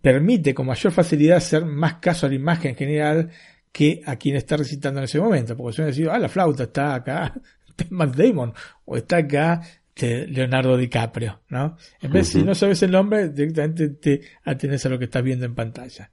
permite 0.00 0.54
con 0.54 0.66
mayor 0.66 0.92
facilidad 0.92 1.38
hacer 1.38 1.64
más 1.64 1.94
caso 1.94 2.26
a 2.26 2.28
la 2.28 2.34
imagen 2.36 2.74
general 2.74 3.30
que 3.72 4.02
a 4.06 4.16
quien 4.16 4.36
está 4.36 4.56
recitando 4.56 5.00
en 5.00 5.04
ese 5.04 5.20
momento. 5.20 5.56
Porque 5.56 5.76
suelen 5.76 5.92
decir, 5.92 6.08
ah, 6.08 6.18
la 6.18 6.28
flauta 6.28 6.64
está 6.64 6.94
acá, 6.94 7.34
Matt 7.90 8.16
Damon, 8.16 8.54
o 8.84 8.96
está 8.96 9.18
acá 9.18 9.60
Leonardo 9.96 10.76
DiCaprio, 10.76 11.42
¿no? 11.48 11.76
En 12.00 12.12
vez, 12.12 12.28
si 12.28 12.42
no 12.42 12.54
sabes 12.54 12.82
el 12.82 12.90
nombre, 12.90 13.28
directamente 13.28 13.90
te 13.90 14.20
atenes 14.44 14.84
a 14.84 14.88
lo 14.88 14.98
que 14.98 15.04
estás 15.04 15.22
viendo 15.22 15.46
en 15.46 15.54
pantalla. 15.54 16.10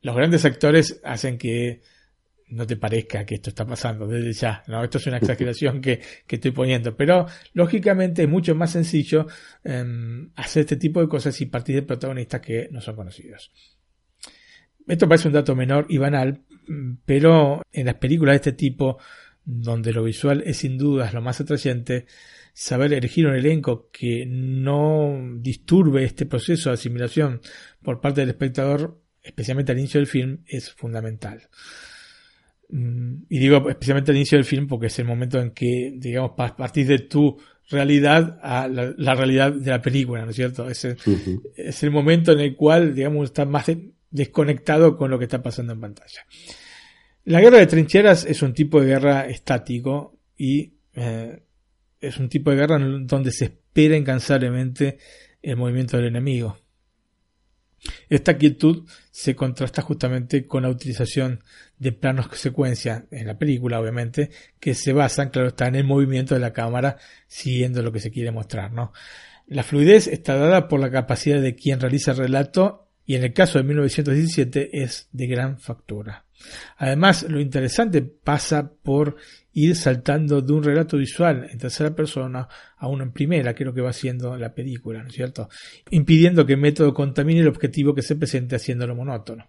Los 0.00 0.14
grandes 0.14 0.44
actores 0.44 1.00
hacen 1.02 1.38
que 1.38 1.80
no 2.48 2.66
te 2.66 2.76
parezca 2.76 3.24
que 3.24 3.36
esto 3.36 3.50
está 3.50 3.66
pasando 3.66 4.06
desde 4.06 4.32
ya, 4.32 4.62
¿no? 4.66 4.82
Esto 4.84 4.98
es 4.98 5.06
una 5.06 5.16
exageración 5.16 5.80
que, 5.80 6.00
que 6.26 6.36
estoy 6.36 6.50
poniendo, 6.50 6.96
pero 6.96 7.26
lógicamente 7.52 8.22
es 8.22 8.28
mucho 8.28 8.54
más 8.54 8.72
sencillo 8.72 9.26
em, 9.62 10.30
hacer 10.36 10.60
este 10.60 10.76
tipo 10.76 11.00
de 11.00 11.08
cosas 11.08 11.40
y 11.40 11.46
partir 11.46 11.76
de 11.76 11.82
protagonistas 11.82 12.40
que 12.40 12.68
no 12.70 12.80
son 12.80 12.96
conocidos. 12.96 13.50
Esto 14.86 15.08
parece 15.08 15.28
un 15.28 15.34
dato 15.34 15.56
menor 15.56 15.86
y 15.88 15.98
banal, 15.98 16.42
pero 17.06 17.62
en 17.72 17.86
las 17.86 17.94
películas 17.94 18.34
de 18.34 18.36
este 18.36 18.52
tipo, 18.52 18.98
donde 19.44 19.92
lo 19.92 20.04
visual 20.04 20.42
es 20.44 20.58
sin 20.58 20.76
dudas 20.76 21.14
lo 21.14 21.22
más 21.22 21.40
atrayente, 21.40 22.06
saber 22.52 22.92
elegir 22.92 23.26
un 23.26 23.34
elenco 23.34 23.90
que 23.90 24.26
no 24.26 25.18
disturbe 25.38 26.04
este 26.04 26.26
proceso 26.26 26.70
de 26.70 26.74
asimilación 26.74 27.40
por 27.82 28.00
parte 28.00 28.20
del 28.20 28.30
espectador, 28.30 29.00
especialmente 29.22 29.72
al 29.72 29.78
inicio 29.78 29.98
del 29.98 30.06
film, 30.06 30.44
es 30.46 30.70
fundamental. 30.70 31.48
Mm, 32.76 33.26
y 33.28 33.38
digo 33.38 33.68
especialmente 33.68 34.10
al 34.10 34.16
inicio 34.16 34.36
del 34.36 34.44
film 34.44 34.66
porque 34.66 34.88
es 34.88 34.98
el 34.98 35.04
momento 35.04 35.40
en 35.40 35.52
que, 35.52 35.94
digamos, 35.96 36.32
partís 36.32 36.88
de 36.88 36.98
tu 36.98 37.38
realidad 37.70 38.40
a 38.42 38.66
la, 38.66 39.14
realidad 39.14 39.52
de 39.52 39.70
la 39.70 39.80
película, 39.80 40.24
¿no 40.24 40.30
es 40.30 40.36
cierto? 40.36 40.68
Es 40.68 40.84
el, 40.84 40.96
es 41.54 41.84
el 41.84 41.92
momento 41.92 42.32
en 42.32 42.40
el 42.40 42.56
cual, 42.56 42.92
digamos, 42.92 43.26
estás 43.26 43.46
más 43.46 43.70
desconectado 44.10 44.96
con 44.96 45.08
lo 45.08 45.20
que 45.20 45.26
está 45.26 45.40
pasando 45.40 45.72
en 45.72 45.80
pantalla. 45.82 46.26
La 47.26 47.40
guerra 47.40 47.58
de 47.58 47.68
trincheras 47.68 48.24
es 48.24 48.42
un 48.42 48.52
tipo 48.52 48.80
de 48.80 48.88
guerra 48.88 49.28
estático 49.28 50.18
y 50.36 50.72
eh, 50.94 51.44
es 52.00 52.18
un 52.18 52.28
tipo 52.28 52.50
de 52.50 52.56
guerra 52.56 52.80
donde 52.80 53.30
se 53.30 53.44
espera 53.44 53.96
incansablemente 53.96 54.98
el 55.40 55.56
movimiento 55.56 55.96
del 55.96 56.06
enemigo. 56.06 56.58
Esta 58.08 58.36
quietud 58.38 58.88
se 59.10 59.34
contrasta 59.34 59.82
justamente 59.82 60.46
con 60.46 60.62
la 60.62 60.70
utilización 60.70 61.42
de 61.78 61.92
planos 61.92 62.26
secuencia 62.34 63.06
en 63.10 63.26
la 63.26 63.38
película, 63.38 63.80
obviamente, 63.80 64.30
que 64.60 64.74
se 64.74 64.92
basan, 64.92 65.30
claro 65.30 65.48
está, 65.48 65.66
en 65.66 65.76
el 65.76 65.84
movimiento 65.84 66.34
de 66.34 66.40
la 66.40 66.52
cámara 66.52 66.96
siguiendo 67.26 67.82
lo 67.82 67.92
que 67.92 68.00
se 68.00 68.10
quiere 68.10 68.30
mostrar, 68.30 68.72
¿no? 68.72 68.92
La 69.46 69.62
fluidez 69.62 70.06
está 70.06 70.36
dada 70.36 70.68
por 70.68 70.80
la 70.80 70.90
capacidad 70.90 71.40
de 71.40 71.54
quien 71.54 71.80
realiza 71.80 72.12
el 72.12 72.18
relato 72.18 72.88
y 73.06 73.16
en 73.16 73.24
el 73.24 73.34
caso 73.34 73.58
de 73.58 73.64
1917 73.64 74.82
es 74.82 75.08
de 75.12 75.26
gran 75.26 75.58
factura. 75.58 76.24
Además, 76.78 77.24
lo 77.28 77.40
interesante 77.40 78.02
pasa 78.02 78.72
por 78.82 79.16
ir 79.54 79.76
saltando 79.76 80.42
de 80.42 80.52
un 80.52 80.62
relato 80.62 80.98
visual 80.98 81.48
en 81.50 81.58
tercera 81.58 81.94
persona 81.94 82.48
a 82.76 82.88
uno 82.88 83.04
en 83.04 83.12
primera, 83.12 83.54
que 83.54 83.62
es 83.62 83.66
lo 83.66 83.74
que 83.74 83.80
va 83.80 83.90
haciendo 83.90 84.36
la 84.36 84.52
película, 84.52 85.00
¿no 85.00 85.08
es 85.08 85.14
cierto? 85.14 85.48
Impidiendo 85.90 86.44
que 86.44 86.54
el 86.54 86.60
método 86.60 86.92
contamine 86.92 87.40
el 87.40 87.48
objetivo 87.48 87.94
que 87.94 88.02
se 88.02 88.16
presente 88.16 88.56
haciéndolo 88.56 88.94
monótono. 88.94 89.46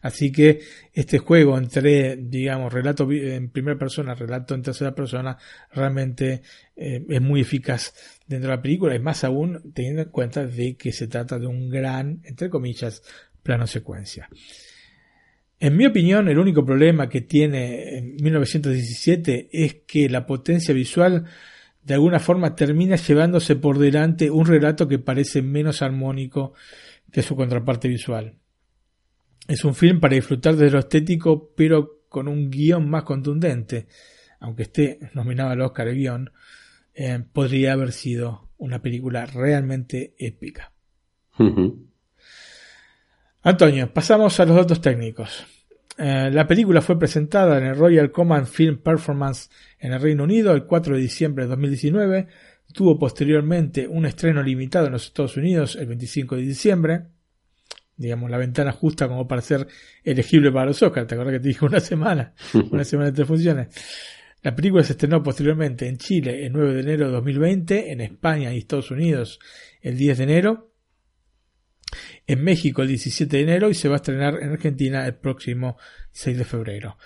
Así 0.00 0.32
que 0.32 0.60
este 0.94 1.18
juego 1.18 1.58
entre, 1.58 2.16
digamos, 2.16 2.72
relato 2.72 3.10
en 3.10 3.50
primera 3.50 3.78
persona, 3.78 4.14
relato 4.14 4.54
en 4.54 4.62
tercera 4.62 4.94
persona, 4.94 5.36
realmente 5.72 6.42
eh, 6.74 7.04
es 7.06 7.20
muy 7.20 7.42
eficaz 7.42 7.92
dentro 8.26 8.50
de 8.50 8.56
la 8.56 8.62
película, 8.62 8.94
y 8.94 8.98
más 8.98 9.22
aún 9.24 9.72
teniendo 9.74 10.02
en 10.02 10.08
cuenta 10.08 10.46
de 10.46 10.74
que 10.76 10.92
se 10.92 11.06
trata 11.06 11.38
de 11.38 11.46
un 11.46 11.68
gran, 11.68 12.20
entre 12.24 12.48
comillas, 12.48 13.02
plano 13.42 13.66
secuencia. 13.66 14.28
En 15.62 15.76
mi 15.76 15.84
opinión, 15.84 16.26
el 16.28 16.38
único 16.38 16.64
problema 16.64 17.10
que 17.10 17.20
tiene 17.20 17.98
en 17.98 18.16
1917 18.16 19.50
es 19.52 19.74
que 19.86 20.08
la 20.08 20.24
potencia 20.24 20.72
visual 20.72 21.26
de 21.82 21.94
alguna 21.94 22.18
forma 22.18 22.54
termina 22.54 22.96
llevándose 22.96 23.56
por 23.56 23.78
delante 23.78 24.30
un 24.30 24.46
relato 24.46 24.88
que 24.88 24.98
parece 24.98 25.42
menos 25.42 25.82
armónico 25.82 26.54
que 27.12 27.22
su 27.22 27.36
contraparte 27.36 27.88
visual. 27.88 28.36
Es 29.48 29.62
un 29.64 29.74
film 29.74 30.00
para 30.00 30.14
disfrutar 30.14 30.56
de 30.56 30.70
lo 30.70 30.78
estético, 30.78 31.52
pero 31.54 32.04
con 32.08 32.26
un 32.26 32.50
guion 32.50 32.88
más 32.88 33.02
contundente. 33.02 33.86
Aunque 34.38 34.62
esté 34.62 34.98
nominado 35.12 35.50
al 35.50 35.60
Oscar 35.60 35.88
el 35.88 36.30
eh, 36.94 37.22
podría 37.32 37.74
haber 37.74 37.92
sido 37.92 38.48
una 38.56 38.80
película 38.80 39.26
realmente 39.26 40.14
épica. 40.18 40.72
Antonio, 43.42 43.90
pasamos 43.90 44.38
a 44.38 44.44
los 44.44 44.54
datos 44.54 44.82
técnicos. 44.82 45.46
Eh, 45.96 46.30
la 46.30 46.46
película 46.46 46.82
fue 46.82 46.98
presentada 46.98 47.56
en 47.56 47.64
el 47.64 47.76
Royal 47.76 48.12
Command 48.12 48.46
Film 48.46 48.78
Performance 48.78 49.48
en 49.78 49.94
el 49.94 50.00
Reino 50.00 50.24
Unido 50.24 50.52
el 50.52 50.64
4 50.64 50.94
de 50.94 51.00
diciembre 51.00 51.44
de 51.44 51.50
2019. 51.50 52.26
Tuvo 52.74 52.98
posteriormente 52.98 53.88
un 53.88 54.04
estreno 54.04 54.42
limitado 54.42 54.86
en 54.86 54.92
los 54.92 55.06
Estados 55.06 55.38
Unidos 55.38 55.76
el 55.76 55.86
25 55.86 56.36
de 56.36 56.42
diciembre. 56.42 57.02
Digamos, 57.96 58.30
la 58.30 58.36
ventana 58.36 58.72
justa 58.72 59.08
como 59.08 59.26
para 59.26 59.40
ser 59.40 59.66
elegible 60.04 60.52
para 60.52 60.66
los 60.66 60.82
Oscars. 60.82 61.06
¿Te 61.06 61.14
acuerdas 61.14 61.32
que 61.32 61.40
te 61.40 61.48
dije 61.48 61.64
una 61.64 61.80
semana? 61.80 62.34
una 62.70 62.84
semana 62.84 63.10
de 63.10 63.16
tres 63.16 63.26
funciones. 63.26 63.68
La 64.42 64.54
película 64.54 64.84
se 64.84 64.92
estrenó 64.92 65.22
posteriormente 65.22 65.88
en 65.88 65.96
Chile 65.96 66.44
el 66.44 66.52
9 66.52 66.74
de 66.74 66.80
enero 66.80 67.06
de 67.06 67.12
2020, 67.12 67.90
en 67.90 68.02
España 68.02 68.52
y 68.52 68.58
Estados 68.58 68.90
Unidos 68.90 69.38
el 69.80 69.96
10 69.96 70.18
de 70.18 70.24
enero 70.24 70.69
en 72.26 72.42
México 72.42 72.82
el 72.82 72.88
17 72.88 73.36
de 73.36 73.42
enero 73.42 73.70
y 73.70 73.74
se 73.74 73.88
va 73.88 73.96
a 73.96 73.96
estrenar 73.96 74.42
en 74.42 74.52
Argentina 74.52 75.04
el 75.06 75.14
próximo 75.14 75.76
6 76.12 76.38
de 76.38 76.44
febrero. 76.44 76.96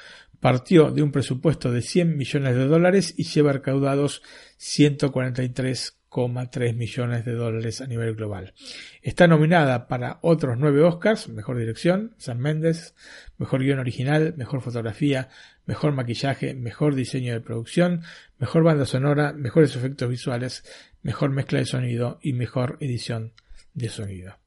Partió 0.41 0.91
de 0.91 1.03
un 1.03 1.11
presupuesto 1.11 1.73
de 1.73 1.81
100 1.81 2.19
millones 2.19 2.55
de 2.55 2.67
dólares 2.67 3.15
y 3.17 3.25
lleva 3.25 3.55
recaudados 3.55 4.21
143,3 4.59 6.75
millones 6.75 7.25
de 7.25 7.33
dólares 7.33 7.81
a 7.81 7.87
nivel 7.87 8.15
global. 8.15 8.53
Está 9.01 9.27
nominada 9.27 9.89
para 9.89 10.19
otros 10.21 10.59
nueve 10.59 10.83
Oscars, 10.83 11.31
Mejor 11.31 11.57
Dirección, 11.57 12.15
San 12.19 12.41
Méndez, 12.41 12.95
Mejor 13.39 13.63
Guión 13.63 13.79
Original, 13.79 14.35
Mejor 14.37 14.61
Fotografía, 14.61 15.31
Mejor 15.65 15.93
Maquillaje, 15.93 16.53
Mejor 16.53 16.95
Diseño 16.95 17.33
de 17.33 17.41
Producción, 17.41 18.03
Mejor 18.39 18.65
Banda 18.65 18.85
Sonora, 18.85 19.33
Mejores 19.33 19.75
Efectos 19.77 20.11
Visuales, 20.11 20.63
Mejor 21.03 21.31
Mezcla 21.31 21.61
de 21.61 21.65
Sonido 21.65 22.19
y 22.21 22.35
Mejor 22.35 22.77
Edición 22.81 23.33
de 23.73 23.89
Sonido. 23.89 24.44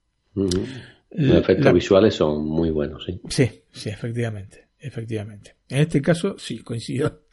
Los 1.12 1.38
efectos 1.38 1.74
visuales 1.74 2.16
son 2.16 2.46
muy 2.46 2.70
buenos, 2.70 3.06
sí. 3.06 3.20
Sí, 3.30 3.64
sí, 3.72 3.90
efectivamente, 3.90 4.68
efectivamente. 4.80 5.56
En 5.70 5.80
este 5.80 6.02
caso, 6.02 6.36
sí, 6.38 6.60
coincido 6.60 7.24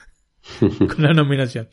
con 0.61 1.03
la 1.03 1.13
nominación. 1.13 1.69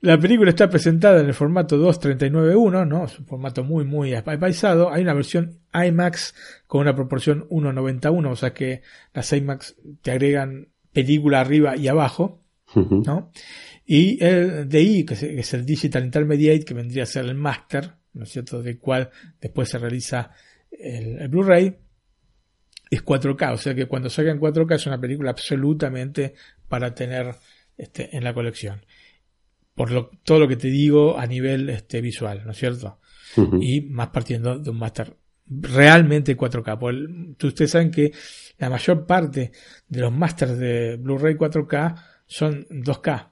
La 0.00 0.18
película 0.18 0.50
está 0.50 0.68
presentada 0.68 1.20
en 1.20 1.26
el 1.26 1.34
formato 1.34 1.78
2.39.1, 1.78 2.86
¿no? 2.86 3.04
Es 3.06 3.18
un 3.18 3.26
formato 3.26 3.64
muy, 3.64 3.84
muy 3.84 4.14
apaisado. 4.14 4.92
Hay 4.92 5.02
una 5.02 5.14
versión 5.14 5.58
IMAX 5.72 6.34
con 6.66 6.82
una 6.82 6.94
proporción 6.94 7.48
1.91, 7.48 8.30
o 8.30 8.36
sea 8.36 8.52
que 8.52 8.82
las 9.14 9.32
IMAX 9.32 9.76
te 10.02 10.10
agregan 10.10 10.68
película 10.92 11.40
arriba 11.40 11.76
y 11.76 11.88
abajo, 11.88 12.42
¿no? 12.74 13.32
Y 13.86 14.22
el 14.22 14.68
DI, 14.68 15.04
que 15.04 15.14
es 15.14 15.54
el 15.54 15.64
Digital 15.64 16.04
Intermediate, 16.04 16.64
que 16.64 16.74
vendría 16.74 17.04
a 17.04 17.06
ser 17.06 17.24
el 17.24 17.34
Master, 17.34 17.92
¿no 18.12 18.24
es 18.24 18.30
cierto?, 18.30 18.62
del 18.62 18.78
cual 18.78 19.10
después 19.40 19.68
se 19.68 19.78
realiza 19.78 20.30
el, 20.70 21.28
Blu-ray, 21.28 21.76
es 22.90 23.04
4K, 23.04 23.54
o 23.54 23.56
sea 23.56 23.74
que 23.74 23.86
cuando 23.86 24.08
salga 24.08 24.30
en 24.30 24.40
4K 24.40 24.74
es 24.74 24.86
una 24.86 25.00
película 25.00 25.30
absolutamente 25.30 26.34
para 26.68 26.94
tener 26.94 27.34
este, 27.76 28.16
en 28.16 28.24
la 28.24 28.32
colección. 28.32 28.84
Por 29.74 29.90
lo, 29.90 30.10
todo 30.24 30.40
lo 30.40 30.48
que 30.48 30.56
te 30.56 30.68
digo 30.68 31.18
a 31.18 31.26
nivel 31.26 31.68
este, 31.68 32.00
visual, 32.00 32.42
¿no 32.44 32.52
es 32.52 32.56
cierto? 32.58 33.00
Y 33.60 33.82
más 33.82 34.08
partiendo 34.08 34.58
de 34.58 34.70
un 34.70 34.78
máster 34.78 35.14
realmente 35.48 36.36
4K. 36.36 36.78
Porque 36.78 37.46
ustedes 37.46 37.70
saben 37.70 37.90
que 37.90 38.12
la 38.58 38.70
mayor 38.70 39.06
parte 39.06 39.52
de 39.88 40.00
los 40.00 40.12
masters 40.12 40.58
de 40.58 40.96
Blu-ray 40.96 41.34
4K 41.34 41.94
son 42.26 42.66
2K. 42.68 43.28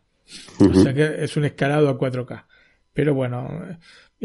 O 0.61 0.74
sea 0.74 0.95
que 0.95 1.24
es 1.24 1.37
un 1.37 1.45
escalado 1.45 1.89
a 1.89 1.99
4K. 1.99 2.45
Pero 2.93 3.14
bueno, 3.14 3.49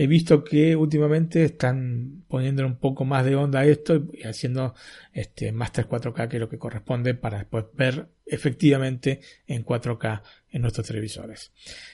he 0.01 0.07
visto 0.07 0.45
que 0.45 0.77
últimamente 0.77 1.43
están 1.43 2.23
poniendo 2.29 2.65
un 2.65 2.77
poco 2.77 3.03
más 3.03 3.25
de 3.25 3.35
onda 3.35 3.59
a 3.59 3.65
esto 3.65 4.07
y 4.13 4.23
haciendo 4.23 4.73
este 5.11 5.51
Master 5.51 5.89
4K 5.89 6.29
que 6.29 6.39
lo 6.39 6.47
que 6.47 6.57
corresponde 6.57 7.15
para 7.15 7.39
después 7.39 7.65
ver 7.73 8.07
efectivamente 8.25 9.19
en 9.45 9.65
4K 9.65 10.21
en 10.51 10.61
nuestros 10.61 10.87
televisores. 10.87 11.51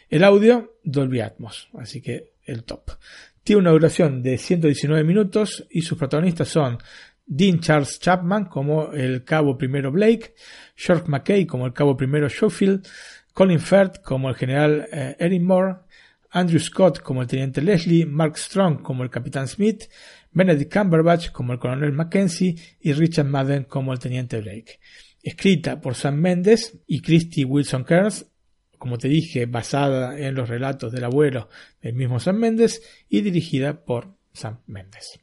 El 0.07 0.23
audio 0.23 0.77
Dolby 0.83 1.21
Atmos, 1.21 1.67
así 1.79 1.99
que 1.99 2.33
el 2.43 2.63
top. 2.63 2.91
Tiene 3.43 3.61
una 3.61 3.71
duración 3.71 4.21
de 4.21 4.37
119 4.37 5.03
minutos 5.03 5.65
y 5.71 5.81
sus 5.81 5.97
protagonistas 5.97 6.47
son 6.47 6.77
Dean 7.25 7.59
Charles 7.59 7.99
Chapman 7.99 8.45
como 8.45 8.93
el 8.93 9.23
cabo 9.23 9.57
primero 9.57 9.91
Blake, 9.91 10.35
George 10.75 11.05
McKay 11.07 11.47
como 11.47 11.65
el 11.65 11.73
cabo 11.73 11.97
primero 11.97 12.29
Schofield, 12.29 12.85
Colin 13.33 13.59
Firth 13.59 14.03
como 14.03 14.29
el 14.29 14.35
general 14.35 14.87
eh, 14.91 15.15
Erin 15.17 15.43
Moore, 15.43 15.77
Andrew 16.35 16.59
Scott 16.59 16.99
como 16.99 17.21
el 17.21 17.29
teniente 17.29 17.61
Leslie, 17.61 18.05
Mark 18.05 18.37
Strong 18.37 18.81
como 18.81 19.03
el 19.03 19.09
capitán 19.09 19.47
Smith, 19.47 19.85
Benedict 20.33 20.73
Cumberbatch 20.73 21.31
como 21.31 21.53
el 21.53 21.59
coronel 21.59 21.93
Mackenzie 21.93 22.55
y 22.81 22.91
Richard 22.91 23.25
Madden 23.25 23.63
como 23.63 23.93
el 23.93 23.99
teniente 23.99 24.41
Blake. 24.41 24.81
Escrita 25.23 25.79
por 25.79 25.95
Sam 25.95 26.15
Mendes 26.15 26.77
y 26.87 27.01
Christy 27.01 27.45
Wilson 27.45 27.85
Kearns, 27.85 28.25
como 28.77 28.97
te 28.97 29.07
dije, 29.07 29.45
basada 29.45 30.19
en 30.19 30.35
los 30.35 30.49
relatos 30.49 30.91
del 30.91 31.05
abuelo 31.05 31.47
del 31.81 31.95
mismo 31.95 32.19
Sam 32.19 32.35
Mendes 32.35 32.83
y 33.07 33.21
dirigida 33.21 33.85
por 33.85 34.13
Sam 34.33 34.59
Mendes. 34.67 35.17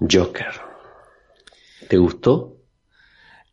Joker. 0.00 0.52
¿Te 1.88 1.96
gustó? 1.96 2.56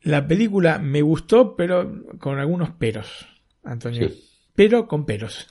La 0.02 0.28
película 0.28 0.80
me 0.80 1.04
gustó, 1.04 1.56
pero 1.56 2.04
con 2.18 2.40
algunos 2.40 2.72
peros, 2.72 3.28
Antonio 3.64 4.10
pero 4.58 4.88
con 4.88 5.06
peros. 5.06 5.48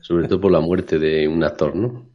Sobre 0.00 0.26
todo 0.26 0.40
por 0.40 0.50
la 0.50 0.58
muerte 0.58 0.98
de 0.98 1.28
un 1.28 1.44
actor, 1.44 1.76
¿no? 1.76 2.10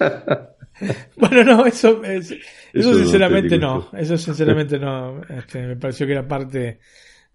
bueno, 1.16 1.44
no, 1.44 1.66
eso, 1.66 2.02
eso, 2.02 2.34
sinceramente 2.72 3.58
no, 3.58 3.90
eso 3.92 4.16
sinceramente 4.16 4.78
no, 4.78 5.20
este, 5.28 5.66
me 5.66 5.76
pareció 5.76 6.06
que 6.06 6.12
era 6.12 6.26
parte 6.26 6.80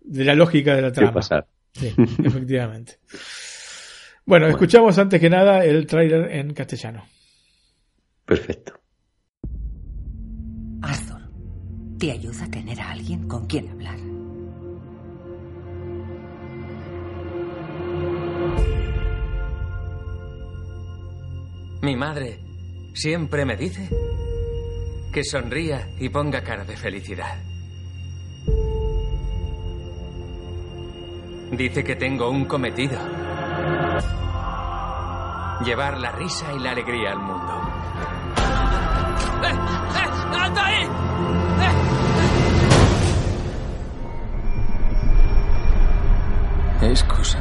de 0.01 0.25
la 0.25 0.33
lógica 0.33 0.75
de 0.75 0.81
la 0.81 0.91
trama. 0.91 1.13
pasar? 1.13 1.45
Sí, 1.71 1.93
efectivamente. 2.23 2.97
Bueno, 4.25 4.47
escuchamos 4.47 4.97
antes 4.97 5.21
que 5.21 5.29
nada 5.29 5.63
el 5.63 5.85
tráiler 5.85 6.31
en 6.31 6.55
castellano. 6.55 7.05
Perfecto. 8.25 8.73
Arthur, 10.81 11.21
te 11.99 12.11
ayuda 12.11 12.45
a 12.45 12.49
tener 12.49 12.81
a 12.81 12.89
alguien 12.89 13.27
con 13.27 13.45
quien 13.45 13.69
hablar. 13.69 14.16
Mi 21.81 21.95
madre 21.95 22.39
siempre 22.93 23.45
me 23.45 23.55
dice 23.55 23.87
que 25.13 25.23
sonría 25.23 25.87
y 25.99 26.09
ponga 26.09 26.41
cara 26.41 26.65
de 26.65 26.75
felicidad. 26.75 27.37
Dice 31.51 31.83
que 31.83 31.95
tengo 31.95 32.29
un 32.29 32.45
cometido. 32.45 32.99
Llevar 35.63 35.97
la 35.99 36.11
risa 36.11 36.51
y 36.53 36.59
la 36.59 36.71
alegría 36.71 37.11
al 37.11 37.19
mundo. 37.19 37.61
¡Eh! 39.43 39.53
¡Eh! 39.53 40.09
¡Anda 40.37 40.65
ahí! 40.65 40.83
¡Eh! 46.81 46.91
Es 46.91 47.03
cosa 47.03 47.39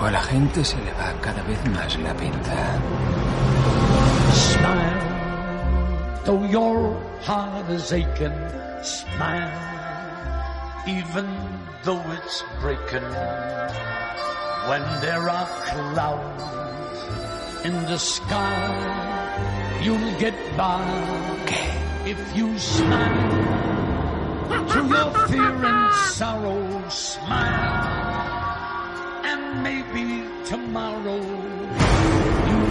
o 0.00 0.04
a 0.04 0.10
la 0.10 0.22
gente 0.22 0.64
se 0.64 0.76
le 0.76 0.92
va 0.92 1.12
cada 1.20 1.42
vez 1.42 1.58
más 1.70 1.96
la 1.98 2.14
pinta. 2.14 2.78
Smile, 4.32 5.02
though 6.24 6.44
your 6.44 6.96
heart 7.22 7.70
is 7.70 7.92
aching. 7.92 8.38
Smile, 8.82 9.50
even 10.86 11.26
though 11.84 12.02
it's 12.16 12.44
breaking. 12.60 13.08
When 14.68 14.82
there 15.00 15.28
are 15.28 15.48
clouds 15.70 16.42
in 17.64 17.74
the 17.86 17.98
sky 17.98 19.16
you'll 19.86 20.18
get 20.18 20.34
by. 20.56 20.82
If 22.04 22.18
you 22.36 22.58
smile 22.58 23.30
through 24.68 24.88
your 24.88 25.10
fear 25.28 25.64
and 25.64 25.94
sorrow, 26.10 26.88
smile, 26.88 28.05
and 29.56 29.62
maybe 29.62 30.24
tomorrow 30.44 31.16
you'll 31.16 32.68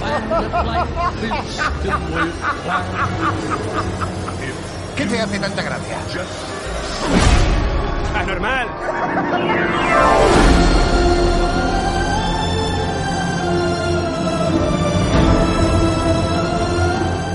find 0.00 0.30
that 0.30 0.52
life 0.66 0.92
is 1.24 1.32
still 1.80 2.00
worthwhile. 2.12 2.94
¿Qué 4.96 5.04
te 5.06 5.20
hace 5.20 5.38
tanta 5.38 5.62
gracia? 5.62 5.98
¡Anormal! 8.14 8.68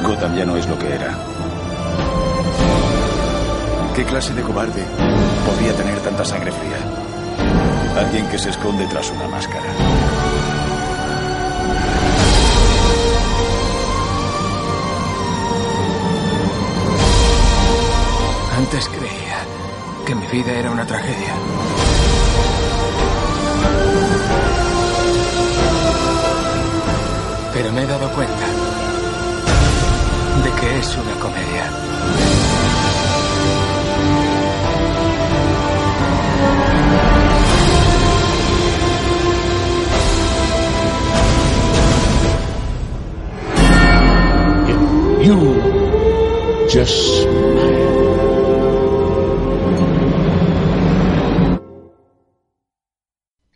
Gotham 0.03 0.35
ya 0.35 0.45
no 0.45 0.57
es 0.57 0.67
lo 0.67 0.77
que 0.77 0.93
era. 0.93 1.15
¿Qué 3.95 4.03
clase 4.05 4.33
de 4.33 4.41
cobarde 4.41 4.83
podría 5.45 5.73
tener 5.75 5.99
tanta 5.99 6.25
sangre 6.25 6.51
fría? 6.51 6.92
Alguien 7.97 8.27
que 8.27 8.39
se 8.39 8.49
esconde 8.49 8.85
tras 8.87 9.09
una 9.11 9.27
máscara. 9.27 9.67
Antes 18.57 18.87
creía 18.89 19.37
que 20.05 20.15
mi 20.15 20.27
vida 20.27 20.51
era 20.53 20.71
una 20.71 20.85
tragedia. 20.85 21.33
Pero 27.53 27.71
me 27.71 27.83
he 27.83 27.85
dado 27.85 28.11
cuenta 28.13 28.45
de 30.43 30.51
que 30.59 30.79
es 30.79 30.97
una 30.97 31.19
comedia. 31.19 32.42
You 45.23 45.37
just 46.67 47.27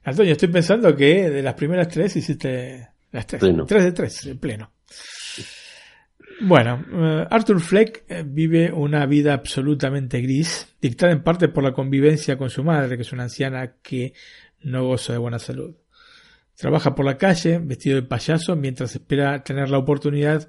Antonio, 0.06 0.32
estoy 0.32 0.48
pensando 0.48 0.96
que 0.96 1.30
de 1.30 1.42
las 1.44 1.54
primeras 1.56 1.90
tres 1.90 2.16
hiciste 2.16 2.88
las 3.12 3.28
tres. 3.28 3.42
Pleno. 3.42 3.66
Tres 3.66 3.84
de 3.84 3.92
tres, 3.92 4.26
en 4.28 4.38
pleno. 4.38 4.72
Bueno, 6.40 6.86
eh, 6.90 7.28
Arthur 7.30 7.60
Fleck 7.60 8.06
eh, 8.08 8.24
vive 8.26 8.72
una 8.72 9.06
vida 9.06 9.34
absolutamente 9.34 10.22
gris, 10.22 10.74
dictada 10.82 11.12
en 11.12 11.22
parte 11.22 11.50
por 11.50 11.66
la 11.66 11.74
convivencia 11.74 12.38
con 12.38 12.50
su 12.50 12.64
madre, 12.64 12.96
que 12.96 13.02
es 13.02 13.12
una 13.12 13.24
anciana 13.24 13.74
que 13.82 14.14
no 14.62 14.86
goza 14.86 15.12
de 15.12 15.20
buena 15.20 15.40
salud. 15.40 15.76
Trabaja 16.56 16.96
por 16.96 17.06
la 17.06 17.18
calle, 17.18 17.60
vestido 17.60 17.98
de 17.98 18.04
payaso, 18.04 18.56
mientras 18.56 18.96
espera 18.96 19.44
tener 19.44 19.70
la 19.70 19.80
oportunidad 19.80 20.48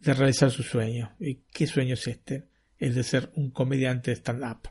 de 0.00 0.14
realizar 0.14 0.50
su 0.50 0.62
sueño. 0.62 1.14
¿Y 1.20 1.42
qué 1.52 1.66
sueño 1.66 1.94
es 1.94 2.06
este? 2.06 2.48
El 2.78 2.94
de 2.94 3.02
ser 3.02 3.30
un 3.34 3.50
comediante 3.50 4.12
stand-up. 4.12 4.70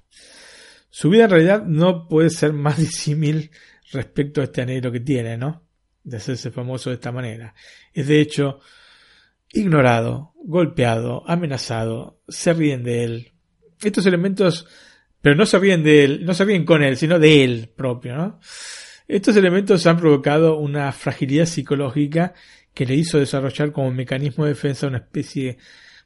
Su 0.89 1.09
vida 1.09 1.25
en 1.25 1.29
realidad 1.29 1.63
no 1.63 2.07
puede 2.07 2.29
ser 2.29 2.53
más 2.53 2.77
disímil 2.79 3.51
respecto 3.91 4.41
a 4.41 4.45
este 4.45 4.61
anhelo 4.61 4.91
que 4.91 4.99
tiene, 4.99 5.37
¿no? 5.37 5.63
De 6.03 6.17
hacerse 6.17 6.51
famoso 6.51 6.89
de 6.89 6.95
esta 6.95 7.11
manera. 7.11 7.53
Es 7.93 8.07
de 8.07 8.19
hecho 8.19 8.59
ignorado, 9.51 10.33
golpeado, 10.43 11.23
amenazado, 11.27 12.21
se 12.27 12.53
ríen 12.53 12.83
de 12.83 13.03
él. 13.03 13.31
Estos 13.81 14.05
elementos, 14.05 14.67
pero 15.21 15.35
no 15.35 15.45
se 15.45 15.57
ríen 15.59 15.83
de 15.83 16.03
él, 16.03 16.25
no 16.25 16.33
se 16.33 16.45
ríen 16.45 16.65
con 16.65 16.83
él, 16.83 16.97
sino 16.97 17.19
de 17.19 17.43
él 17.43 17.71
propio, 17.75 18.15
¿no? 18.15 18.39
Estos 19.07 19.35
elementos 19.37 19.87
han 19.87 19.97
provocado 19.97 20.57
una 20.57 20.91
fragilidad 20.91 21.47
psicológica 21.47 22.35
que 22.73 22.85
le 22.85 22.95
hizo 22.95 23.19
desarrollar 23.19 23.71
como 23.71 23.91
mecanismo 23.91 24.45
de 24.45 24.51
defensa 24.51 24.87
una 24.87 24.99
especie 24.99 25.57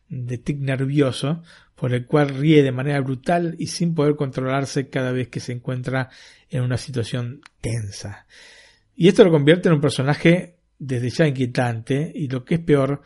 de 0.09 0.37
tic 0.37 0.59
nervioso 0.59 1.43
por 1.75 1.93
el 1.93 2.05
cual 2.05 2.29
ríe 2.29 2.63
de 2.63 2.71
manera 2.71 3.01
brutal 3.01 3.55
y 3.57 3.67
sin 3.67 3.95
poder 3.95 4.15
controlarse 4.15 4.89
cada 4.89 5.11
vez 5.11 5.27
que 5.27 5.39
se 5.39 5.51
encuentra 5.51 6.09
en 6.49 6.61
una 6.61 6.77
situación 6.77 7.41
tensa. 7.61 8.25
Y 8.95 9.07
esto 9.07 9.23
lo 9.23 9.31
convierte 9.31 9.69
en 9.69 9.75
un 9.75 9.81
personaje 9.81 10.57
desde 10.79 11.09
ya 11.09 11.27
inquietante 11.27 12.11
y 12.13 12.27
lo 12.27 12.43
que 12.45 12.55
es 12.55 12.61
peor, 12.61 13.01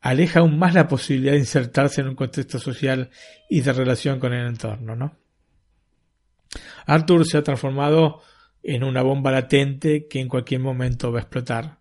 aleja 0.00 0.40
aún 0.40 0.58
más 0.58 0.74
la 0.74 0.88
posibilidad 0.88 1.32
de 1.32 1.38
insertarse 1.38 2.00
en 2.00 2.08
un 2.08 2.14
contexto 2.14 2.58
social 2.58 3.10
y 3.48 3.60
de 3.60 3.72
relación 3.72 4.18
con 4.20 4.32
el 4.32 4.46
entorno, 4.46 4.96
¿no? 4.96 5.16
Arthur 6.86 7.26
se 7.26 7.38
ha 7.38 7.42
transformado 7.42 8.22
en 8.62 8.84
una 8.84 9.02
bomba 9.02 9.30
latente 9.30 10.06
que 10.08 10.20
en 10.20 10.28
cualquier 10.28 10.60
momento 10.60 11.12
va 11.12 11.18
a 11.18 11.22
explotar. 11.22 11.78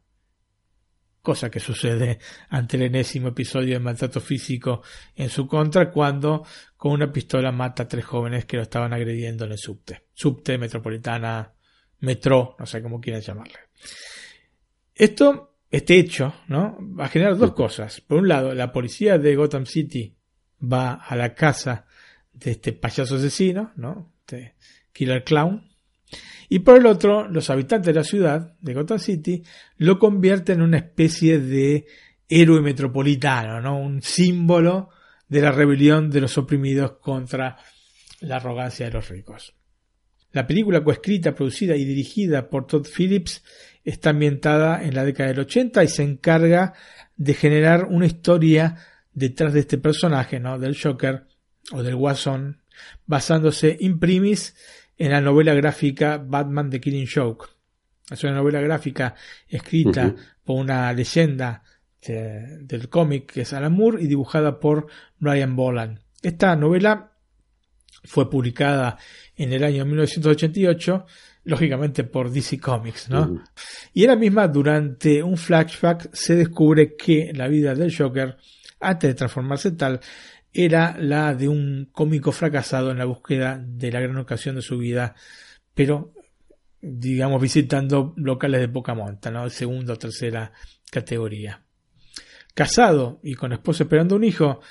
Cosa 1.28 1.50
que 1.50 1.60
sucede 1.60 2.20
ante 2.52 2.78
el 2.78 2.84
enésimo 2.84 3.28
episodio 3.28 3.74
de 3.74 3.80
maltrato 3.82 4.22
físico 4.22 4.82
en 5.14 5.30
su 5.30 5.46
contra 5.46 5.92
cuando 5.92 6.46
con 6.78 6.94
una 6.94 7.12
pistola 7.12 7.52
mata 7.52 7.84
a 7.84 7.88
tres 7.90 8.06
jóvenes 8.06 8.46
que 8.46 8.56
lo 8.56 8.64
estaban 8.64 8.94
agrediendo 8.94 9.44
en 9.44 9.52
el 9.52 9.58
subte. 9.58 10.06
Subte, 10.14 10.58
metropolitana, 10.58 11.52
metro, 12.00 12.56
no 12.58 12.66
sé 12.66 12.82
cómo 12.82 13.02
quieren 13.02 13.22
llamarle. 13.22 13.60
Esto, 14.96 15.58
este 15.70 16.00
hecho, 16.00 16.34
¿no? 16.48 16.78
Va 16.98 17.08
a 17.08 17.10
generar 17.10 17.36
dos 17.36 17.52
cosas. 17.52 18.00
Por 18.00 18.20
un 18.20 18.30
lado, 18.30 18.54
la 18.54 18.72
policía 18.72 19.18
de 19.18 19.36
Gotham 19.36 19.66
City 19.66 20.16
va 20.64 20.94
a 20.94 21.14
la 21.18 21.34
casa 21.36 21.88
de 22.32 22.52
este 22.52 22.72
payaso 22.72 23.16
asesino, 23.16 23.74
¿no? 23.76 24.14
Este 24.22 24.56
killer 24.94 25.26
clown. 25.26 25.67
Y 26.50 26.60
por 26.60 26.78
el 26.78 26.86
otro, 26.86 27.28
los 27.28 27.50
habitantes 27.50 27.88
de 27.88 28.00
la 28.00 28.04
ciudad 28.04 28.54
de 28.62 28.74
Gotham 28.74 29.00
City 29.00 29.44
lo 29.78 30.00
convierten 30.00 30.60
en 30.60 30.64
una 30.64 30.78
especie 30.78 31.40
de 31.40 31.86
héroe 32.30 32.62
metropolitano, 32.62 33.62
¿no? 33.62 33.80
Un 33.80 34.02
símbolo 34.02 34.90
de 35.28 35.42
la 35.42 35.52
rebelión 35.52 36.10
de 36.10 36.22
los 36.22 36.38
oprimidos 36.38 36.94
contra 37.00 37.58
la 38.22 38.38
arrogancia 38.38 38.86
de 38.86 38.94
los 38.94 39.10
ricos. 39.10 39.54
La 40.32 40.48
película 40.48 40.84
coescrita, 40.84 41.34
producida 41.34 41.76
y 41.76 41.86
dirigida 41.86 42.50
por 42.50 42.68
Todd 42.68 42.86
Phillips 42.86 43.44
está 43.84 44.12
ambientada 44.12 44.84
en 44.84 44.94
la 44.94 45.06
década 45.06 45.30
del 45.30 45.40
80 45.40 45.84
y 45.84 45.88
se 45.88 46.04
encarga 46.04 46.74
de 47.16 47.34
generar 47.34 47.86
una 47.86 48.06
historia 48.06 48.78
detrás 49.14 49.54
de 49.54 49.62
este 49.62 49.78
personaje, 49.78 50.40
¿no? 50.40 50.60
Del 50.60 50.80
Joker 50.80 51.26
o 51.72 51.84
del 51.84 51.96
Guasón, 51.96 52.62
basándose 53.06 53.78
in 53.80 54.00
primis 54.00 54.56
en 54.98 55.12
la 55.12 55.22
novela 55.22 55.54
gráfica 55.54 56.18
Batman 56.18 56.70
The 56.70 56.80
Killing 56.80 57.08
Joke. 57.14 57.48
Es 58.10 58.24
una 58.24 58.34
novela 58.34 58.62
gráfica 58.62 59.16
escrita 59.48 60.14
por 60.44 60.58
una 60.62 60.92
leyenda 60.94 61.62
de- 62.06 62.60
del 62.64 62.88
cómic 62.90 63.32
que 63.34 63.42
es 63.42 63.54
Alan 63.54 63.74
Moore 63.74 64.02
y 64.02 64.08
dibujada 64.08 64.60
por 64.60 64.88
Brian 65.20 65.56
Boland. 65.56 66.00
Esta 66.22 66.56
novela 66.56 67.12
fue 68.04 68.30
publicada 68.30 68.98
en 69.36 69.52
el 69.52 69.64
año 69.64 69.84
1988, 69.86 71.06
lógicamente 71.44 72.04
por 72.06 72.32
DC 72.32 72.60
Comics, 72.60 73.10
¿no? 73.10 73.44
Y 73.94 74.04
en 74.04 74.10
la 74.10 74.16
misma, 74.16 74.48
durante 74.48 75.22
un 75.22 75.36
flashback, 75.38 76.10
se 76.14 76.36
descubre 76.36 76.96
que 76.96 77.32
la 77.34 77.48
vida 77.48 77.74
del 77.76 77.96
Joker, 77.96 78.38
antes 78.80 79.10
de 79.10 79.14
transformarse 79.16 79.70
en 79.70 79.78
tal, 79.78 80.00
era 80.58 80.98
la 81.00 81.36
de 81.36 81.48
un 81.48 81.90
cómico 81.92 82.32
fracasado 82.32 82.90
en 82.90 82.98
la 82.98 83.06
búsqueda 83.06 83.62
de 83.64 83.92
la 83.92 84.00
gran 84.00 84.18
ocasión 84.18 84.56
de 84.56 84.64
su 84.64 84.80
vida, 84.80 85.14
pero 85.76 86.14
digamos 86.82 87.40
visitando 87.40 88.16
locales 88.18 88.62
de 88.62 88.68
poca 88.68 88.96
monta, 88.96 89.30
¿no? 89.30 89.48
Segunda 89.52 89.94
o 89.94 89.98
tercera 89.98 90.52
categoría. 90.92 91.64
Casado 92.56 93.20
y 93.22 93.36
con 93.36 93.54
esposa 93.54 93.84
esperando 93.84 94.16
un 94.16 94.24
hijo, 94.24 94.62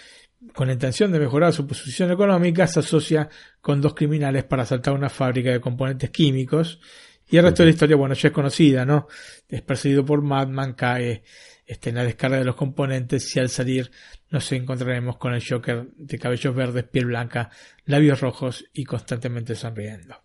con 0.52 0.66
la 0.66 0.72
intención 0.72 1.12
de 1.12 1.20
mejorar 1.20 1.52
su 1.52 1.68
posición 1.68 2.10
económica, 2.10 2.66
se 2.66 2.80
asocia 2.80 3.28
con 3.60 3.80
dos 3.80 3.94
criminales 3.94 4.42
para 4.42 4.64
asaltar 4.64 4.92
una 4.92 5.08
fábrica 5.08 5.52
de 5.52 5.60
componentes 5.60 6.10
químicos. 6.10 6.80
Y 7.28 7.36
el 7.36 7.44
resto 7.44 7.62
de 7.62 7.68
la 7.68 7.74
historia, 7.74 7.94
bueno, 7.94 8.16
ya 8.16 8.28
es 8.28 8.34
conocida, 8.34 8.84
¿no? 8.84 9.06
Es 9.48 9.62
perseguido 9.62 10.04
por 10.04 10.20
Madman, 10.20 10.74
cae 10.74 11.22
este, 11.66 11.90
en 11.90 11.96
la 11.96 12.04
descarga 12.04 12.38
de 12.38 12.44
los 12.44 12.54
componentes 12.54 13.34
y 13.34 13.40
al 13.40 13.48
salir 13.48 13.90
nos 14.30 14.50
encontraremos 14.52 15.16
con 15.18 15.34
el 15.34 15.42
Joker 15.46 15.88
de 15.96 16.18
cabellos 16.18 16.54
verdes, 16.54 16.84
piel 16.84 17.06
blanca, 17.06 17.50
labios 17.84 18.20
rojos 18.20 18.64
y 18.72 18.84
constantemente 18.84 19.54
sonriendo. 19.54 20.22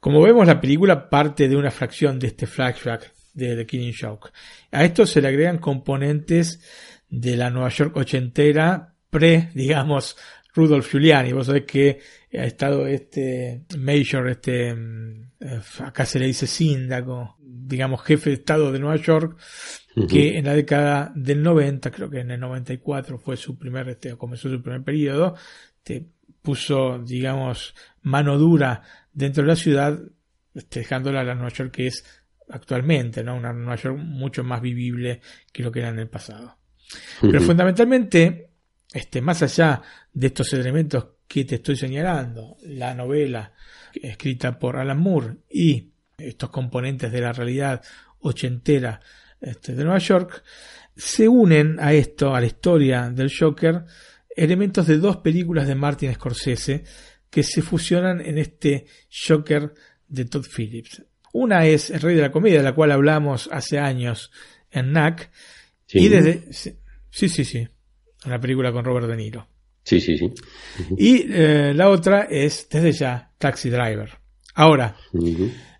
Como 0.00 0.22
vemos, 0.22 0.46
la 0.46 0.60
película 0.60 1.10
parte 1.10 1.48
de 1.48 1.56
una 1.56 1.72
fracción 1.72 2.18
de 2.18 2.28
este 2.28 2.46
flashback 2.46 3.12
de 3.34 3.56
The 3.56 3.66
Killing 3.66 3.94
Joke. 4.00 4.30
A 4.70 4.84
esto 4.84 5.06
se 5.06 5.20
le 5.20 5.28
agregan 5.28 5.58
componentes 5.58 6.60
de 7.08 7.36
la 7.36 7.50
Nueva 7.50 7.70
York 7.70 7.96
ochentera, 7.96 8.94
pre, 9.10 9.50
digamos, 9.54 10.16
Rudolph 10.54 10.88
Giuliani. 10.90 11.32
Vos 11.32 11.46
sabés 11.46 11.64
que 11.64 12.00
ha 12.32 12.44
estado 12.44 12.86
este 12.86 13.64
Major, 13.78 14.28
este, 14.28 14.74
mm, 14.74 15.30
eh, 15.40 15.60
acá 15.80 16.04
se 16.04 16.18
le 16.18 16.26
dice 16.26 16.46
síndaco, 16.46 17.36
digamos, 17.40 18.02
jefe 18.02 18.30
de 18.30 18.36
Estado 18.36 18.70
de 18.72 18.78
Nueva 18.78 18.96
York, 18.96 19.38
que 20.08 20.38
en 20.38 20.44
la 20.44 20.54
década 20.54 21.12
del 21.16 21.42
90, 21.42 21.90
creo 21.90 22.08
que 22.08 22.20
en 22.20 22.30
el 22.30 22.38
94 22.38 23.18
fue 23.18 23.36
su 23.36 23.58
primer, 23.58 23.88
este, 23.88 24.16
comenzó 24.16 24.48
su 24.48 24.62
primer 24.62 24.84
periodo, 24.84 25.34
te 25.82 26.06
puso, 26.40 27.00
digamos, 27.00 27.74
mano 28.02 28.38
dura 28.38 28.82
dentro 29.12 29.42
de 29.42 29.48
la 29.48 29.56
ciudad, 29.56 29.98
este, 30.54 30.80
dejándola 30.80 31.20
a 31.20 31.24
la 31.24 31.34
Nueva 31.34 31.50
York 31.50 31.72
que 31.72 31.88
es 31.88 32.04
actualmente, 32.48 33.24
¿no? 33.24 33.36
Una 33.36 33.52
Nueva 33.52 33.74
York 33.74 33.98
mucho 33.98 34.44
más 34.44 34.60
vivible 34.60 35.20
que 35.52 35.62
lo 35.64 35.72
que 35.72 35.80
era 35.80 35.88
en 35.88 35.98
el 35.98 36.08
pasado. 36.08 36.58
Pero 37.20 37.40
fundamentalmente, 37.40 38.50
este, 38.92 39.20
más 39.20 39.42
allá 39.42 39.82
de 40.12 40.28
estos 40.28 40.52
elementos 40.52 41.06
que 41.28 41.44
te 41.44 41.56
estoy 41.56 41.76
señalando, 41.76 42.56
la 42.62 42.94
novela 42.94 43.52
escrita 43.92 44.58
por 44.58 44.76
Alan 44.76 44.98
Moore 44.98 45.36
y 45.50 45.92
estos 46.16 46.50
componentes 46.50 47.12
de 47.12 47.20
la 47.20 47.32
realidad 47.32 47.82
ochentera 48.20 48.98
este, 49.40 49.74
de 49.74 49.84
Nueva 49.84 49.98
York, 49.98 50.42
se 50.96 51.28
unen 51.28 51.76
a 51.78 51.92
esto, 51.92 52.34
a 52.34 52.40
la 52.40 52.46
historia 52.46 53.10
del 53.10 53.30
Joker, 53.32 53.84
elementos 54.34 54.86
de 54.86 54.98
dos 54.98 55.18
películas 55.18 55.68
de 55.68 55.74
Martin 55.74 56.12
Scorsese 56.14 56.82
que 57.30 57.42
se 57.42 57.62
fusionan 57.62 58.20
en 58.20 58.38
este 58.38 58.86
Joker 59.10 59.74
de 60.08 60.24
Todd 60.24 60.46
Phillips. 60.46 61.02
Una 61.32 61.66
es 61.66 61.90
El 61.90 62.00
Rey 62.00 62.16
de 62.16 62.22
la 62.22 62.32
Comedia, 62.32 62.58
de 62.58 62.64
la 62.64 62.74
cual 62.74 62.90
hablamos 62.90 63.48
hace 63.52 63.78
años 63.78 64.32
en 64.70 64.92
NAC. 64.92 65.30
Y 65.90 66.08
desde. 66.08 66.52
Sí, 66.52 67.28
sí, 67.28 67.44
sí. 67.44 67.68
Una 68.24 68.40
película 68.40 68.72
con 68.72 68.84
Robert 68.84 69.06
De 69.06 69.16
Niro. 69.16 69.46
Sí, 69.88 70.02
sí, 70.02 70.18
sí. 70.18 70.30
Y 70.98 71.32
eh, 71.32 71.72
la 71.74 71.88
otra 71.88 72.24
es, 72.24 72.68
desde 72.68 72.92
ya, 72.92 73.32
Taxi 73.38 73.70
Driver. 73.70 74.10
Ahora, 74.54 74.94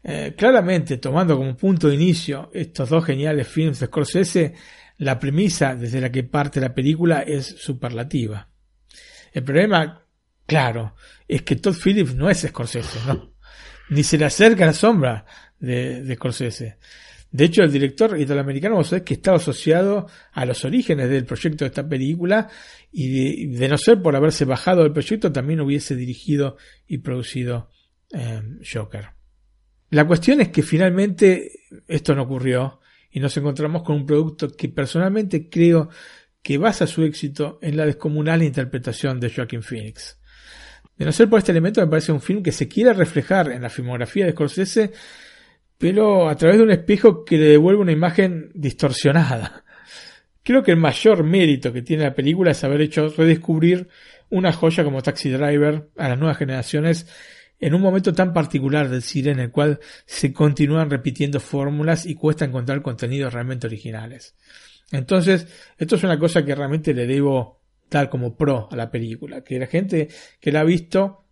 eh, 0.02 0.34
claramente, 0.34 0.96
tomando 0.96 1.36
como 1.36 1.54
punto 1.54 1.88
de 1.88 1.96
inicio 1.96 2.50
estos 2.54 2.88
dos 2.88 3.04
geniales 3.04 3.46
films 3.46 3.80
de 3.80 3.86
Scorsese, 3.86 4.54
la 4.96 5.18
premisa 5.18 5.74
desde 5.74 6.00
la 6.00 6.10
que 6.10 6.22
parte 6.22 6.58
la 6.58 6.72
película 6.72 7.20
es 7.20 7.44
superlativa. 7.44 8.48
El 9.30 9.44
problema, 9.44 10.02
claro, 10.46 10.94
es 11.26 11.42
que 11.42 11.56
Todd 11.56 11.76
Phillips 11.76 12.14
no 12.14 12.30
es 12.30 12.38
Scorsese, 12.48 13.00
¿no? 13.06 13.34
Ni 13.90 14.02
se 14.04 14.16
le 14.16 14.24
acerca 14.24 14.64
a 14.64 14.68
la 14.68 14.72
sombra 14.72 15.26
de, 15.58 16.02
de 16.02 16.14
Scorsese. 16.14 16.78
De 17.30 17.44
hecho, 17.44 17.62
el 17.62 17.70
director 17.70 18.18
italoamericano, 18.18 18.76
vos 18.76 18.88
sabés 18.88 19.04
que 19.04 19.14
estaba 19.14 19.36
asociado 19.36 20.06
a 20.32 20.46
los 20.46 20.64
orígenes 20.64 21.10
del 21.10 21.26
proyecto 21.26 21.64
de 21.64 21.68
esta 21.68 21.86
película 21.86 22.48
y 22.90 23.46
de, 23.46 23.68
no 23.68 23.76
ser 23.76 24.00
por 24.00 24.16
haberse 24.16 24.46
bajado 24.46 24.82
del 24.82 24.92
proyecto, 24.92 25.30
también 25.30 25.60
hubiese 25.60 25.94
dirigido 25.94 26.56
y 26.86 26.98
producido 26.98 27.70
eh, 28.12 28.40
Joker. 28.72 29.10
La 29.90 30.06
cuestión 30.06 30.40
es 30.40 30.48
que 30.48 30.62
finalmente 30.62 31.50
esto 31.86 32.14
no 32.14 32.22
ocurrió 32.22 32.80
y 33.10 33.20
nos 33.20 33.36
encontramos 33.36 33.82
con 33.82 33.96
un 33.96 34.06
producto 34.06 34.48
que 34.50 34.68
personalmente 34.68 35.50
creo 35.50 35.90
que 36.42 36.56
basa 36.56 36.86
su 36.86 37.02
éxito 37.02 37.58
en 37.60 37.76
la 37.76 37.84
descomunal 37.84 38.42
interpretación 38.42 39.20
de 39.20 39.30
Joaquin 39.30 39.62
Phoenix. 39.62 40.18
De 40.96 41.04
no 41.04 41.12
ser 41.12 41.28
por 41.28 41.38
este 41.38 41.52
elemento, 41.52 41.80
me 41.80 41.86
parece 41.86 42.10
un 42.10 42.20
film 42.20 42.42
que 42.42 42.52
se 42.52 42.68
quiere 42.68 42.92
reflejar 42.92 43.52
en 43.52 43.62
la 43.62 43.70
filmografía 43.70 44.24
de 44.24 44.32
Scorsese 44.32 44.92
pero 45.78 46.28
a 46.28 46.36
través 46.36 46.58
de 46.58 46.64
un 46.64 46.70
espejo 46.72 47.24
que 47.24 47.38
le 47.38 47.46
devuelve 47.46 47.82
una 47.82 47.92
imagen 47.92 48.50
distorsionada. 48.54 49.64
Creo 50.42 50.62
que 50.62 50.72
el 50.72 50.76
mayor 50.76 51.22
mérito 51.24 51.72
que 51.72 51.82
tiene 51.82 52.04
la 52.04 52.14
película 52.14 52.50
es 52.50 52.64
haber 52.64 52.80
hecho 52.80 53.08
redescubrir 53.08 53.88
una 54.30 54.52
joya 54.52 54.84
como 54.84 55.02
Taxi 55.02 55.30
Driver 55.30 55.88
a 55.96 56.08
las 56.08 56.18
nuevas 56.18 56.36
generaciones 56.36 57.06
en 57.60 57.74
un 57.74 57.80
momento 57.80 58.12
tan 58.12 58.32
particular 58.32 58.88
del 58.88 59.02
cine 59.02 59.30
en 59.30 59.40
el 59.40 59.50
cual 59.50 59.80
se 60.06 60.32
continúan 60.32 60.90
repitiendo 60.90 61.40
fórmulas 61.40 62.06
y 62.06 62.14
cuesta 62.14 62.44
encontrar 62.44 62.82
contenidos 62.82 63.32
realmente 63.32 63.66
originales. 63.66 64.34
Entonces, 64.90 65.46
esto 65.76 65.96
es 65.96 66.04
una 66.04 66.18
cosa 66.18 66.44
que 66.44 66.54
realmente 66.54 66.94
le 66.94 67.06
debo 67.06 67.60
dar 67.90 68.08
como 68.08 68.36
pro 68.36 68.68
a 68.70 68.76
la 68.76 68.90
película, 68.90 69.42
que 69.42 69.58
la 69.58 69.66
gente 69.66 70.08
que 70.40 70.52
la 70.52 70.60
ha 70.60 70.64
visto 70.64 71.27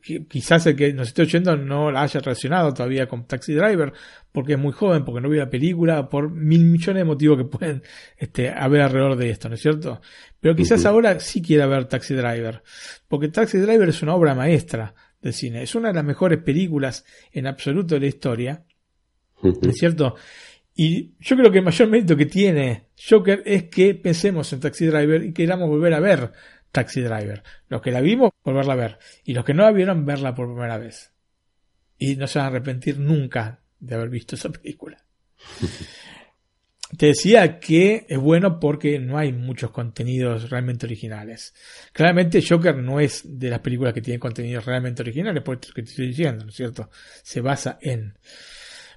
quizás 0.00 0.66
el 0.66 0.76
que 0.76 0.92
nos 0.92 1.08
esté 1.08 1.22
oyendo 1.22 1.56
no 1.56 1.90
la 1.90 2.02
haya 2.02 2.20
relacionado 2.20 2.72
todavía 2.72 3.06
con 3.06 3.26
Taxi 3.26 3.54
Driver, 3.54 3.92
porque 4.32 4.54
es 4.54 4.58
muy 4.58 4.72
joven, 4.72 5.04
porque 5.04 5.20
no 5.20 5.28
vio 5.28 5.40
la 5.40 5.50
película, 5.50 6.08
por 6.08 6.30
mil 6.30 6.64
millones 6.64 7.00
de 7.00 7.04
motivos 7.04 7.38
que 7.38 7.44
pueden 7.44 7.82
este, 8.16 8.50
haber 8.50 8.82
alrededor 8.82 9.16
de 9.16 9.30
esto, 9.30 9.48
¿no 9.48 9.54
es 9.54 9.60
cierto? 9.60 10.00
Pero 10.40 10.56
quizás 10.56 10.84
ahora 10.86 11.20
sí 11.20 11.42
quiera 11.42 11.66
ver 11.66 11.86
Taxi 11.86 12.14
Driver, 12.14 12.62
porque 13.08 13.28
Taxi 13.28 13.58
Driver 13.58 13.88
es 13.88 14.02
una 14.02 14.14
obra 14.14 14.34
maestra 14.34 14.94
de 15.20 15.32
cine, 15.32 15.62
es 15.62 15.74
una 15.74 15.88
de 15.88 15.94
las 15.94 16.04
mejores 16.04 16.38
películas 16.38 17.04
en 17.32 17.46
absoluto 17.46 17.94
de 17.94 18.00
la 18.00 18.06
historia, 18.06 18.64
¿no 19.42 19.70
es 19.70 19.76
cierto? 19.76 20.16
Y 20.74 21.12
yo 21.20 21.36
creo 21.36 21.50
que 21.50 21.58
el 21.58 21.64
mayor 21.64 21.88
mérito 21.88 22.16
que 22.16 22.26
tiene 22.26 22.86
Joker 23.08 23.42
es 23.44 23.64
que 23.64 23.94
pensemos 23.94 24.52
en 24.52 24.60
Taxi 24.60 24.86
Driver 24.86 25.22
y 25.24 25.32
queramos 25.32 25.68
volver 25.68 25.92
a 25.92 26.00
ver 26.00 26.32
Taxi 26.72 27.00
Driver. 27.00 27.42
Los 27.68 27.82
que 27.82 27.90
la 27.90 28.00
vimos, 28.00 28.30
volverla 28.44 28.74
a 28.74 28.76
ver. 28.76 28.98
Y 29.24 29.34
los 29.34 29.44
que 29.44 29.54
no 29.54 29.64
la 29.64 29.72
vieron, 29.72 30.04
verla 30.04 30.34
por 30.34 30.48
primera 30.48 30.78
vez. 30.78 31.12
Y 31.98 32.16
no 32.16 32.26
se 32.26 32.38
van 32.38 32.46
a 32.46 32.48
arrepentir 32.48 32.98
nunca 32.98 33.60
de 33.78 33.94
haber 33.94 34.08
visto 34.08 34.34
esa 34.34 34.50
película. 34.50 35.02
Te 36.96 37.06
decía 37.06 37.60
que 37.60 38.04
es 38.08 38.18
bueno 38.18 38.58
porque 38.58 38.98
no 38.98 39.16
hay 39.16 39.32
muchos 39.32 39.70
contenidos 39.70 40.50
realmente 40.50 40.86
originales. 40.86 41.54
Claramente 41.92 42.42
Joker 42.46 42.76
no 42.76 42.98
es 42.98 43.22
de 43.24 43.48
las 43.48 43.60
películas 43.60 43.94
que 43.94 44.02
tienen 44.02 44.18
contenidos 44.18 44.64
realmente 44.64 45.02
originales, 45.02 45.42
por 45.44 45.54
esto 45.54 45.72
que 45.72 45.82
te 45.82 45.90
estoy 45.90 46.08
diciendo, 46.08 46.44
¿no 46.44 46.50
es 46.50 46.56
cierto? 46.56 46.90
Se 47.22 47.40
basa 47.40 47.78
en... 47.80 48.18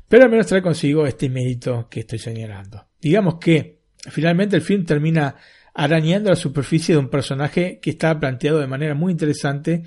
Pero 0.08 0.24
al 0.24 0.32
menos 0.32 0.48
trae 0.48 0.62
consigo 0.62 1.06
este 1.06 1.30
mérito 1.30 1.88
que 1.88 2.02
estoy 2.02 2.18
señalando. 2.18 2.88
Digamos 3.00 3.36
que 3.36 3.82
finalmente 4.10 4.56
el 4.56 4.64
film 4.64 4.86
termina 4.86 5.36
arañando 5.74 6.30
la 6.30 6.36
superficie 6.36 6.94
de 6.94 7.00
un 7.00 7.10
personaje 7.10 7.80
que 7.82 7.92
está 7.92 8.20
planteado 8.20 8.60
de 8.60 8.68
manera 8.68 8.94
muy 8.94 9.12
interesante, 9.12 9.84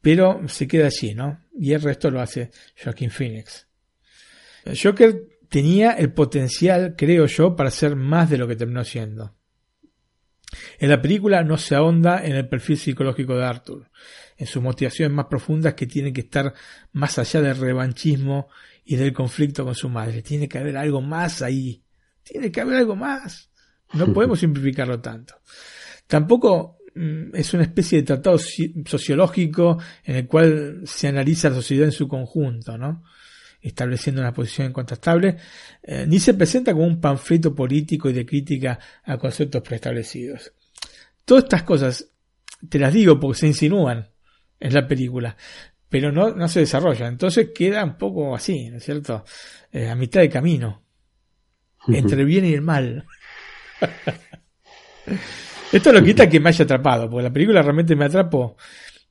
pero 0.00 0.40
se 0.48 0.68
queda 0.68 0.86
allí, 0.86 1.14
¿no? 1.14 1.40
Y 1.58 1.72
el 1.72 1.82
resto 1.82 2.10
lo 2.10 2.20
hace 2.20 2.50
Joaquin 2.82 3.10
Phoenix. 3.10 3.66
Joker 4.82 5.26
tenía 5.48 5.92
el 5.92 6.12
potencial, 6.12 6.94
creo 6.96 7.26
yo, 7.26 7.56
para 7.56 7.70
ser 7.70 7.96
más 7.96 8.30
de 8.30 8.38
lo 8.38 8.48
que 8.48 8.56
terminó 8.56 8.84
siendo. 8.84 9.34
En 10.78 10.88
la 10.88 11.00
película 11.00 11.42
no 11.42 11.56
se 11.56 11.74
ahonda 11.74 12.24
en 12.24 12.36
el 12.36 12.48
perfil 12.48 12.78
psicológico 12.78 13.36
de 13.36 13.44
Arthur, 13.44 13.90
en 14.36 14.46
sus 14.46 14.62
motivaciones 14.62 15.14
más 15.14 15.26
profundas 15.26 15.74
que 15.74 15.86
tienen 15.86 16.12
que 16.12 16.22
estar 16.22 16.54
más 16.92 17.18
allá 17.18 17.40
del 17.40 17.56
revanchismo 17.56 18.48
y 18.84 18.96
del 18.96 19.12
conflicto 19.12 19.64
con 19.64 19.74
su 19.74 19.88
madre. 19.88 20.22
Tiene 20.22 20.48
que 20.48 20.58
haber 20.58 20.76
algo 20.76 21.00
más 21.00 21.42
ahí. 21.42 21.82
Tiene 22.22 22.50
que 22.50 22.60
haber 22.60 22.76
algo 22.76 22.96
más. 22.96 23.50
No 23.94 24.12
podemos 24.12 24.38
simplificarlo 24.38 25.00
tanto. 25.00 25.34
Tampoco 26.06 26.78
mm, 26.94 27.34
es 27.34 27.54
una 27.54 27.64
especie 27.64 27.98
de 27.98 28.04
tratado 28.04 28.38
sociológico 28.38 29.78
en 30.04 30.16
el 30.16 30.26
cual 30.26 30.82
se 30.84 31.08
analiza 31.08 31.50
la 31.50 31.56
sociedad 31.56 31.86
en 31.86 31.92
su 31.92 32.08
conjunto, 32.08 32.76
¿no? 32.76 33.04
estableciendo 33.64 34.20
una 34.20 34.34
posición 34.34 34.68
incontestable, 34.68 35.38
eh, 35.82 36.04
ni 36.06 36.20
se 36.20 36.34
presenta 36.34 36.74
como 36.74 36.84
un 36.84 37.00
panfleto 37.00 37.54
político 37.54 38.10
y 38.10 38.12
de 38.12 38.26
crítica 38.26 38.78
a 39.04 39.16
conceptos 39.16 39.62
preestablecidos. 39.62 40.52
Todas 41.24 41.44
estas 41.44 41.62
cosas 41.62 42.10
te 42.68 42.78
las 42.78 42.92
digo 42.92 43.18
porque 43.18 43.40
se 43.40 43.46
insinúan 43.46 44.10
en 44.60 44.74
la 44.74 44.86
película, 44.86 45.34
pero 45.88 46.12
no, 46.12 46.30
no 46.34 46.46
se 46.46 46.60
desarrollan. 46.60 47.12
Entonces 47.12 47.50
queda 47.54 47.82
un 47.84 47.96
poco 47.96 48.34
así, 48.34 48.68
¿no 48.68 48.76
es 48.76 48.84
cierto? 48.84 49.24
Eh, 49.72 49.88
a 49.88 49.94
mitad 49.94 50.20
de 50.20 50.28
camino, 50.28 50.82
entre 51.88 52.20
el 52.20 52.26
bien 52.26 52.44
y 52.44 52.52
el 52.52 52.60
mal. 52.62 53.06
Esto 55.72 55.92
lo 55.92 56.02
quita 56.02 56.28
que 56.28 56.40
me 56.40 56.50
haya 56.50 56.64
atrapado, 56.64 57.10
porque 57.10 57.24
la 57.24 57.32
película 57.32 57.62
realmente 57.62 57.96
me 57.96 58.04
atrapó. 58.04 58.56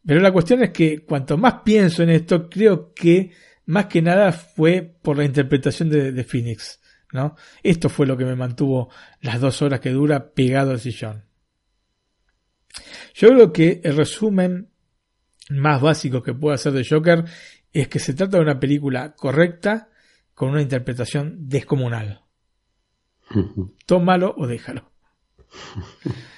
Pero 0.06 0.20
la 0.20 0.32
cuestión 0.32 0.64
es 0.64 0.72
que 0.72 1.04
cuanto 1.04 1.38
más 1.38 1.62
pienso 1.64 2.04
en 2.04 2.10
esto, 2.10 2.50
creo 2.50 2.94
que 2.94 3.32
más 3.66 3.86
que 3.88 4.02
nada 4.02 4.32
fue 4.32 4.82
por 5.02 5.18
la 5.18 5.26
interpretación 5.26 5.90
de, 5.90 6.24
Phoenix. 6.24 6.80
¿no? 7.12 7.36
Esto 7.62 7.90
fue 7.90 8.06
lo 8.06 8.18
que 8.18 8.26
me 8.26 8.36
mantuvo 8.36 8.90
las 9.22 9.40
dos 9.40 9.62
horas 9.62 9.80
que 9.80 9.92
dura 9.92 10.34
pegado 10.34 10.72
al 10.72 10.80
sillón. 10.80 11.26
Yo 13.14 13.30
creo 13.30 13.54
que 13.54 13.82
el 13.84 13.96
resumen 13.96 14.70
más 15.50 15.82
básico 15.82 16.24
que 16.24 16.34
puedo 16.34 16.56
hacer 16.56 16.74
de 16.74 16.86
Joker 16.86 17.26
es 17.72 17.88
que 17.88 18.00
se 18.00 18.14
trata 18.14 18.38
de 18.38 18.44
una 18.44 18.60
película 18.60 19.14
correcta 19.16 19.90
con 20.34 20.50
una 20.50 20.62
interpretación 20.62 21.48
descomunal. 21.48 22.23
Tómalo 23.86 24.34
o 24.38 24.48
déjalo. 24.48 24.90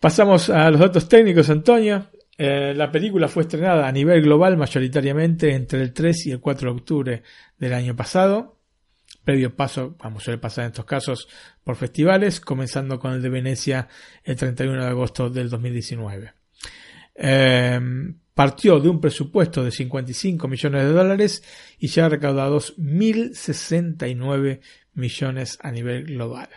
Pasamos 0.00 0.48
a 0.48 0.70
los 0.70 0.80
datos 0.80 1.08
técnicos, 1.08 1.50
Antonio. 1.50 2.06
Eh, 2.38 2.72
la 2.74 2.90
película 2.90 3.28
fue 3.28 3.42
estrenada 3.42 3.86
a 3.86 3.92
nivel 3.92 4.22
global 4.22 4.56
mayoritariamente 4.56 5.54
entre 5.54 5.82
el 5.82 5.92
3 5.92 6.26
y 6.26 6.30
el 6.32 6.40
4 6.40 6.70
de 6.70 6.76
octubre 6.76 7.22
del 7.58 7.74
año 7.74 7.94
pasado. 7.94 8.56
Previo 9.22 9.54
paso, 9.54 9.96
vamos, 9.98 10.22
suele 10.22 10.38
pasar 10.38 10.64
en 10.64 10.70
estos 10.70 10.86
casos, 10.86 11.28
por 11.62 11.76
festivales, 11.76 12.40
comenzando 12.40 12.98
con 12.98 13.12
el 13.12 13.20
de 13.20 13.28
Venecia 13.28 13.88
el 14.24 14.36
31 14.36 14.82
de 14.82 14.88
agosto 14.88 15.28
del 15.28 15.50
2019. 15.50 16.32
Em, 17.14 18.16
partió 18.32 18.80
de 18.80 18.88
un 18.88 19.02
presupuesto 19.02 19.62
de 19.62 19.70
55 19.70 20.48
millones 20.48 20.84
de 20.84 20.92
dólares 20.92 21.44
y 21.78 21.88
ya 21.88 22.06
ha 22.06 22.08
recaudado 22.08 22.58
1.069 22.58 24.60
millones 24.94 25.58
a 25.62 25.70
nivel 25.70 26.04
global. 26.04 26.48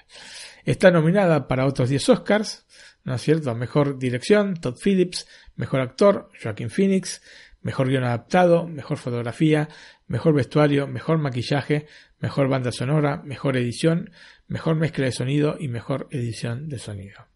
Está 0.66 0.92
nominada 0.92 1.48
para 1.48 1.66
otros 1.66 1.90
10 1.90 2.10
Oscars, 2.10 2.66
¿no 3.04 3.16
es 3.16 3.22
cierto? 3.22 3.54
Mejor 3.56 3.98
dirección, 4.00 4.56
Todd 4.56 4.78
Phillips, 4.82 5.28
mejor 5.56 5.82
actor, 5.82 6.30
Joaquin 6.42 6.70
Phoenix, 6.70 7.22
mejor 7.62 7.90
guion 7.90 8.04
adaptado, 8.04 8.68
mejor 8.68 8.98
fotografía, 8.98 9.70
mejor 10.08 10.34
vestuario, 10.34 10.88
mejor 10.88 11.18
maquillaje, 11.18 11.88
mejor 12.20 12.48
banda 12.48 12.72
sonora, 12.72 13.22
mejor 13.24 13.58
edición, 13.58 14.12
mejor 14.48 14.76
mezcla 14.76 15.06
de 15.06 15.12
sonido 15.12 15.58
y 15.60 15.68
mejor 15.68 16.08
edición 16.12 16.70
de 16.70 16.80
sonido. 16.80 17.28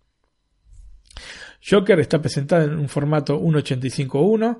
Joker 1.67 1.99
está 1.99 2.21
presentada 2.21 2.65
en 2.65 2.77
un 2.77 2.87
formato 2.87 3.39
1.85.1, 3.39 4.59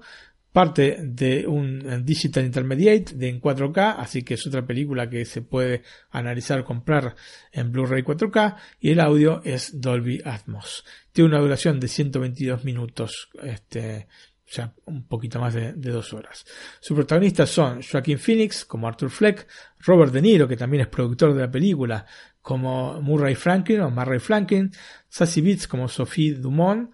parte 0.52 0.98
de 1.02 1.46
un 1.46 2.04
Digital 2.04 2.46
Intermediate 2.46 3.16
de 3.16 3.30
en 3.30 3.40
4K, 3.40 3.96
así 4.00 4.24
que 4.24 4.34
es 4.36 4.48
otra 4.48 4.66
película 4.66 5.10
que 5.10 5.26
se 5.26 5.42
puede 5.42 5.84
analizar, 6.10 6.64
comprar 6.64 7.16
en 7.52 7.72
Blu-ray 7.72 8.04
4K, 8.04 8.56
y 8.80 8.92
el 8.92 9.00
audio 9.00 9.42
es 9.44 9.80
Dolby 9.80 10.22
Atmos. 10.26 10.84
Tiene 11.12 11.30
una 11.30 11.40
duración 11.40 11.80
de 11.80 11.88
122 11.88 12.64
minutos, 12.64 13.30
este, 13.44 14.08
o 14.48 14.52
sea, 14.52 14.74
un 14.86 15.08
poquito 15.08 15.40
más 15.40 15.54
de, 15.54 15.74
dos 15.74 16.14
horas. 16.14 16.46
Sus 16.80 16.96
protagonistas 16.96 17.50
son 17.50 17.82
Joaquin 17.82 18.18
Phoenix 18.18 18.66
como 18.66 18.88
Arthur 18.88 19.10
Fleck, 19.10 19.48
Robert 19.80 20.14
De 20.14 20.22
Niro, 20.22 20.48
que 20.48 20.58
también 20.58 20.82
es 20.82 20.88
productor 20.88 21.34
de 21.34 21.42
la 21.42 21.52
película, 21.52 22.06
como 22.42 23.02
Murray 23.02 23.36
Franklin 23.36 23.82
o 23.82 23.92
Murray 23.92 24.20
Franklin, 24.20 24.72
Sassy 25.10 25.42
Beats 25.42 25.68
como 25.68 25.90
Sophie 25.90 26.34
Dumont, 26.34 26.92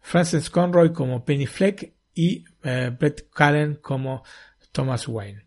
Frances 0.00 0.50
Conroy 0.50 0.92
como 0.92 1.24
Penny 1.24 1.46
Fleck 1.46 1.93
y 2.14 2.44
eh, 2.62 2.90
Brett 2.98 3.28
Callen 3.30 3.76
como 3.76 4.22
Thomas 4.72 5.08
Wayne. 5.08 5.44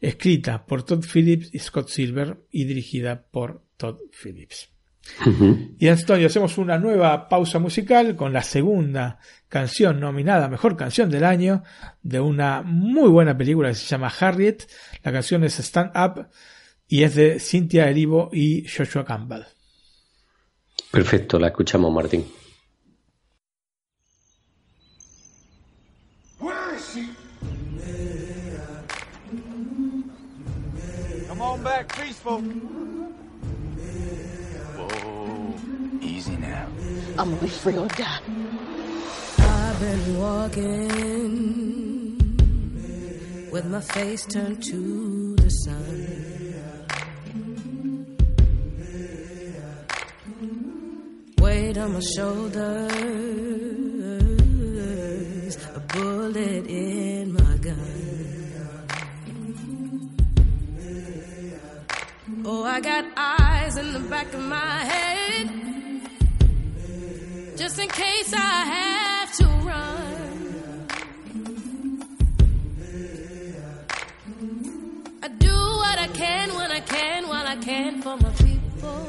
Escrita 0.00 0.64
por 0.64 0.82
Todd 0.84 1.04
Phillips 1.04 1.50
y 1.52 1.58
Scott 1.58 1.88
Silver 1.88 2.38
y 2.50 2.64
dirigida 2.64 3.22
por 3.22 3.62
Todd 3.76 3.98
Phillips. 4.22 4.68
Y 5.78 5.88
Antonio, 5.88 6.26
hacemos 6.26 6.58
una 6.58 6.78
nueva 6.78 7.28
pausa 7.28 7.58
musical 7.58 8.16
con 8.16 8.32
la 8.32 8.42
segunda 8.42 9.20
canción 9.48 10.00
nominada 10.00 10.48
Mejor 10.48 10.76
Canción 10.76 11.10
del 11.10 11.24
Año 11.24 11.62
de 12.02 12.18
una 12.18 12.62
muy 12.62 13.08
buena 13.08 13.36
película 13.36 13.68
que 13.68 13.76
se 13.76 13.86
llama 13.86 14.12
Harriet. 14.18 14.68
La 15.04 15.12
canción 15.12 15.44
es 15.44 15.60
Stand 15.60 15.92
Up 15.96 16.26
y 16.88 17.04
es 17.04 17.14
de 17.14 17.38
Cynthia 17.38 17.88
Erivo 17.88 18.30
y 18.32 18.66
Joshua 18.68 19.04
Campbell. 19.04 19.44
Perfecto, 20.90 21.38
la 21.38 21.48
escuchamos, 21.48 21.92
Martín. 21.92 22.24
Back, 31.66 31.86
peaceful. 32.00 32.38
Whoa, 34.76 35.54
easy 36.00 36.36
now. 36.36 36.68
I'm 37.18 37.30
gonna 37.30 37.42
be 37.42 37.48
free 37.48 37.76
or 37.76 37.88
die. 37.88 38.20
I've 39.38 39.80
been 39.80 40.18
walking 40.20 40.88
with 43.50 43.66
my 43.66 43.80
face 43.80 44.24
turned 44.26 44.62
to 44.62 45.34
the 45.42 45.50
sun. 45.50 45.96
Weight 51.38 51.78
on 51.78 51.92
my 51.94 52.00
shoulders, 52.14 52.92
a 55.74 55.80
bullet 55.80 56.66
in 56.68 57.35
Oh, 62.48 62.62
I 62.62 62.78
got 62.78 63.04
eyes 63.16 63.76
in 63.76 63.92
the 63.92 63.98
back 63.98 64.32
of 64.32 64.38
my 64.38 64.78
head, 64.84 65.50
just 67.56 67.76
in 67.80 67.88
case 67.88 68.32
I 68.32 68.64
have 68.76 69.32
to 69.38 69.46
run. 69.66 70.86
I 75.24 75.28
do 75.28 75.56
what 75.82 75.98
I 75.98 76.06
can 76.14 76.54
when 76.54 76.70
I 76.70 76.78
can, 76.78 77.26
while 77.26 77.48
I 77.48 77.56
can 77.56 78.00
for 78.00 78.16
my 78.16 78.30
people. 78.30 79.08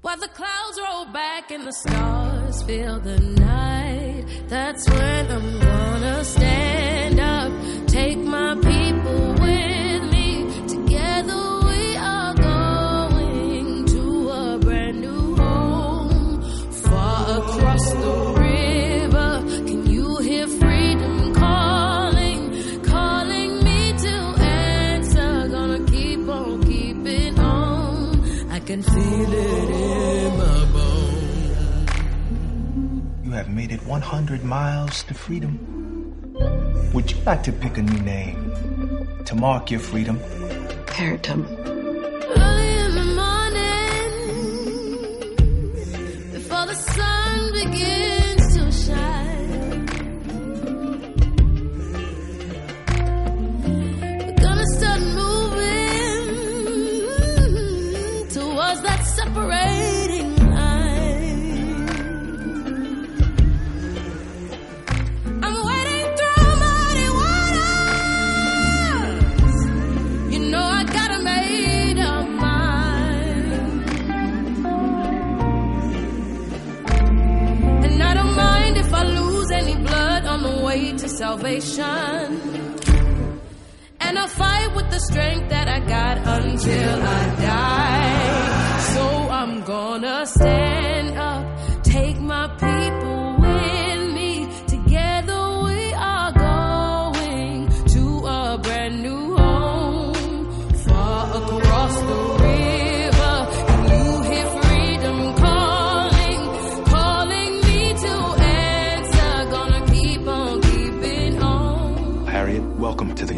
While 0.00 0.16
the 0.16 0.28
clouds 0.28 0.80
roll 0.80 1.04
back 1.12 1.50
and 1.50 1.66
the 1.66 1.72
stars 1.72 2.62
fill 2.62 3.00
the 3.00 3.20
night, 3.20 4.24
that's 4.48 4.88
when 4.88 5.30
I'm 5.30 5.60
gonna 5.60 6.24
stand 6.24 7.20
up, 7.20 7.52
take 7.86 8.16
my 8.16 8.54
people 8.54 9.33
can 28.74 28.82
feel 28.82 29.32
it 29.32 29.70
in 29.70 30.36
my 30.36 30.64
bones. 30.72 31.90
You 33.24 33.30
have 33.30 33.48
made 33.48 33.70
it 33.70 33.86
100 33.86 34.42
miles 34.42 35.04
to 35.04 35.14
freedom. 35.14 35.52
Would 36.92 37.12
you 37.12 37.18
like 37.24 37.44
to 37.44 37.52
pick 37.52 37.78
a 37.78 37.82
new 37.82 38.00
name 38.00 38.52
to 39.26 39.34
mark 39.36 39.70
your 39.70 39.78
freedom? 39.78 40.18
Paradigm. 40.86 41.46
Early 42.42 42.70
in 42.84 42.94
the 43.00 43.04
morning, 43.22 44.10
before 46.32 46.66
the 46.66 46.74
sun 46.74 47.52
begins 47.52 48.03
salvation. 81.16 81.86
And 84.00 84.18
I'll 84.18 84.28
fight 84.28 84.74
with 84.74 84.90
the 84.90 85.00
strength 85.00 85.48
that 85.50 85.68
I 85.68 85.80
got 85.80 86.18
until 86.18 87.02
I 87.02 87.22
die. 87.52 88.78
So 88.94 89.04
I'm 89.40 89.62
gonna 89.62 90.26
stand 90.26 91.16
up, 91.16 91.44
take 91.82 92.20
my 92.20 92.48
people 92.48 92.93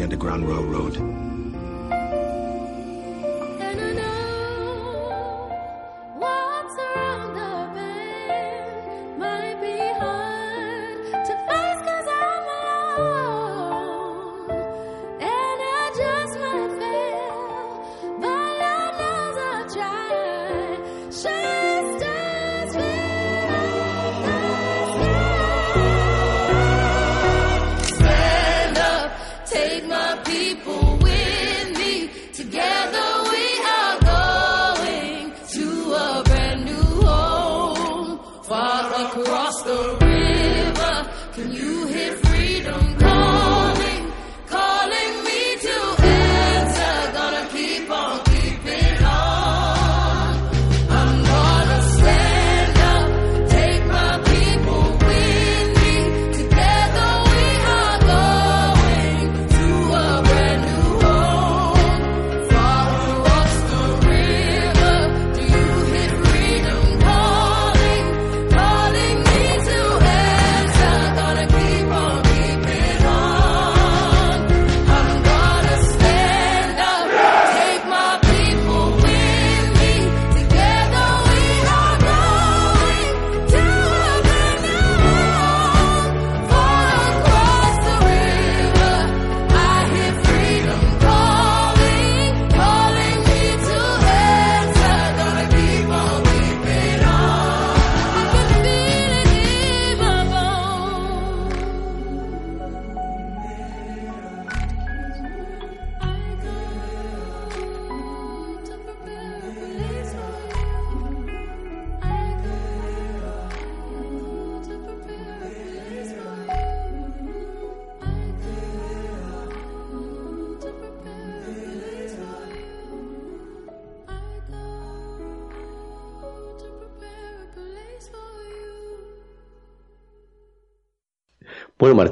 Underground 0.07 0.47
Railroad. 0.47 1.26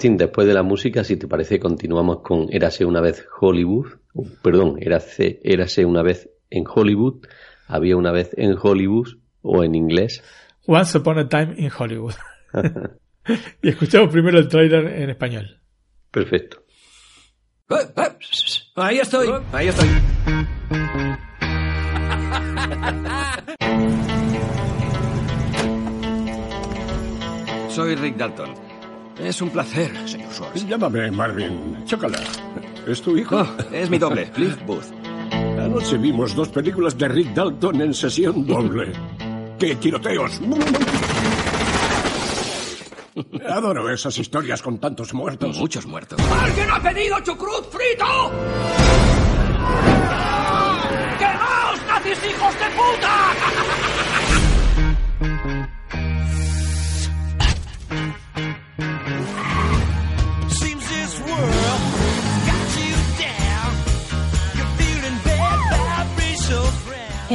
Martín, 0.05 0.17
después 0.17 0.45
de 0.45 0.53
la 0.53 0.61
música, 0.61 1.03
si 1.03 1.17
te 1.17 1.27
parece, 1.27 1.59
continuamos 1.59 2.21
con 2.21 2.45
Érase 2.51 2.85
una 2.85 3.01
vez 3.01 3.25
Hollywood. 3.41 3.87
Uh, 4.13 4.29
perdón, 4.43 4.75
Érase, 4.79 5.39
Érase 5.43 5.83
una 5.83 6.03
vez 6.03 6.29
en 6.51 6.63
Hollywood. 6.67 7.25
Había 7.67 7.97
una 7.97 8.11
vez 8.11 8.29
en 8.37 8.55
Hollywood 8.61 9.07
o 9.41 9.63
en 9.63 9.73
inglés. 9.73 10.23
Once 10.67 10.95
Upon 10.95 11.17
a 11.17 11.27
Time 11.27 11.55
in 11.57 11.71
Hollywood. 11.75 12.13
y 13.63 13.69
escuchamos 13.69 14.11
primero 14.11 14.37
el 14.37 14.47
trailer 14.47 14.85
en 14.85 15.09
español. 15.09 15.59
Perfecto. 16.11 16.61
Ahí 18.75 18.99
estoy, 18.99 19.27
ahí 19.53 19.69
estoy. 19.69 19.87
Soy 27.69 27.95
Rick 27.95 28.17
Dalton. 28.17 28.64
Es 29.25 29.41
un 29.41 29.49
placer, 29.49 29.91
señor 30.07 30.31
Schwartz. 30.31 30.63
Llámame 30.67 31.09
Marvin. 31.09 31.83
Chócala. 31.85 32.19
¿Es 32.85 33.01
tu 33.01 33.17
hijo? 33.17 33.37
Oh, 33.37 33.47
es 33.73 33.89
mi 33.89 33.97
doble, 33.97 34.29
Cliff 34.35 34.55
Booth. 34.67 34.85
Anoche 35.31 35.97
vimos 35.97 36.35
dos 36.35 36.49
películas 36.49 36.95
de 36.95 37.07
Rick 37.07 37.33
Dalton 37.33 37.81
en 37.81 37.91
sesión 37.95 38.45
doble. 38.45 38.93
¡Qué 39.57 39.75
tiroteos! 39.77 40.39
Adoro 43.49 43.89
esas 43.89 44.15
historias 44.19 44.61
con 44.61 44.77
tantos 44.77 45.11
muertos. 45.15 45.57
Muchos 45.57 45.87
muertos. 45.87 46.19
¿Alguien 46.39 46.69
ha 46.69 46.79
pedido 46.79 47.19
chucrut 47.21 47.65
frito? 47.71 48.31
¡Quemaos, 51.17 51.79
nazis 51.87 52.19
hijos 52.29 52.53
de 52.53 52.69
puta! 52.75 53.74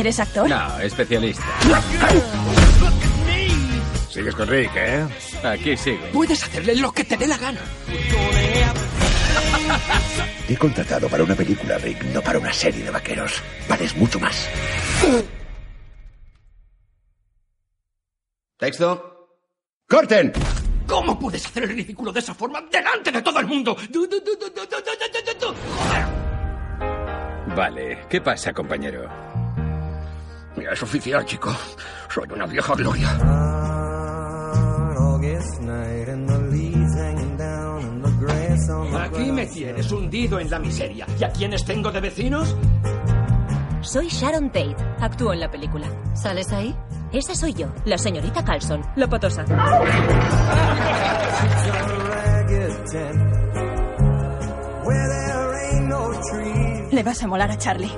¿Eres 0.00 0.18
actor? 0.18 0.48
No, 0.48 0.80
especialista. 0.80 1.44
Sigues 4.08 4.34
con 4.34 4.48
Rick, 4.48 4.70
¿eh? 4.74 5.06
Aquí 5.44 5.76
sigo. 5.76 6.00
Puedes 6.10 6.42
hacerle 6.42 6.74
lo 6.76 6.90
que 6.90 7.04
te 7.04 7.18
dé 7.18 7.26
la 7.26 7.36
gana. 7.36 7.60
Te 10.46 10.54
he 10.54 10.56
contratado 10.56 11.06
para 11.10 11.22
una 11.22 11.34
película, 11.34 11.76
Rick, 11.76 12.02
no 12.14 12.22
para 12.22 12.38
una 12.38 12.50
serie 12.50 12.82
de 12.82 12.90
vaqueros. 12.90 13.42
Vales 13.68 13.94
mucho 13.94 14.18
más. 14.18 14.48
Texto. 18.56 19.36
¡Corten! 19.86 20.32
¿Cómo 20.86 21.18
puedes 21.18 21.44
hacer 21.44 21.64
el 21.64 21.76
ridículo 21.76 22.10
de 22.10 22.20
esa 22.20 22.32
forma 22.32 22.62
delante 22.72 23.12
de 23.12 23.20
todo 23.20 23.38
el 23.38 23.46
mundo? 23.46 23.76
Vale, 27.54 28.06
¿qué 28.08 28.20
pasa, 28.22 28.54
compañero? 28.54 29.29
Ya 30.60 30.70
es 30.70 30.82
oficial, 30.82 31.24
chico. 31.24 31.50
Soy 32.12 32.28
una 32.32 32.46
vieja 32.46 32.74
gloria. 32.74 33.08
Aquí 39.02 39.32
me 39.32 39.46
tienes 39.46 39.92
hundido 39.92 40.38
en 40.38 40.50
la 40.50 40.58
miseria. 40.58 41.06
¿Y 41.18 41.24
a 41.24 41.30
quiénes 41.30 41.64
tengo 41.64 41.90
de 41.90 42.00
vecinos? 42.00 42.56
Soy 43.80 44.08
Sharon 44.08 44.50
Tate. 44.50 44.76
Actúo 45.00 45.32
en 45.32 45.40
la 45.40 45.50
película. 45.50 45.88
¿Sales 46.14 46.52
ahí? 46.52 46.76
Esa 47.12 47.34
soy 47.34 47.54
yo, 47.54 47.66
la 47.86 47.98
señorita 47.98 48.44
Carlson, 48.44 48.82
la 48.96 49.08
patosa. 49.08 49.44
Le 56.92 57.02
vas 57.02 57.22
a 57.22 57.26
molar 57.26 57.50
a 57.50 57.58
Charlie. 57.58 57.90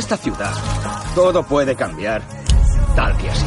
Esta 0.00 0.16
ciudad, 0.16 0.54
todo 1.14 1.42
puede 1.46 1.76
cambiar 1.76 2.22
tal 2.96 3.16
que 3.18 3.28
así. 3.28 3.46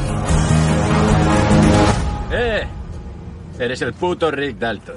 ¡Eh! 2.31 2.67
Eres 3.59 3.81
el 3.81 3.93
puto 3.93 4.29
Rick 4.29 4.57
Dalton. 4.59 4.95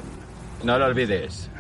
No 0.64 0.78
lo 0.78 0.84
olvides. 0.84 1.50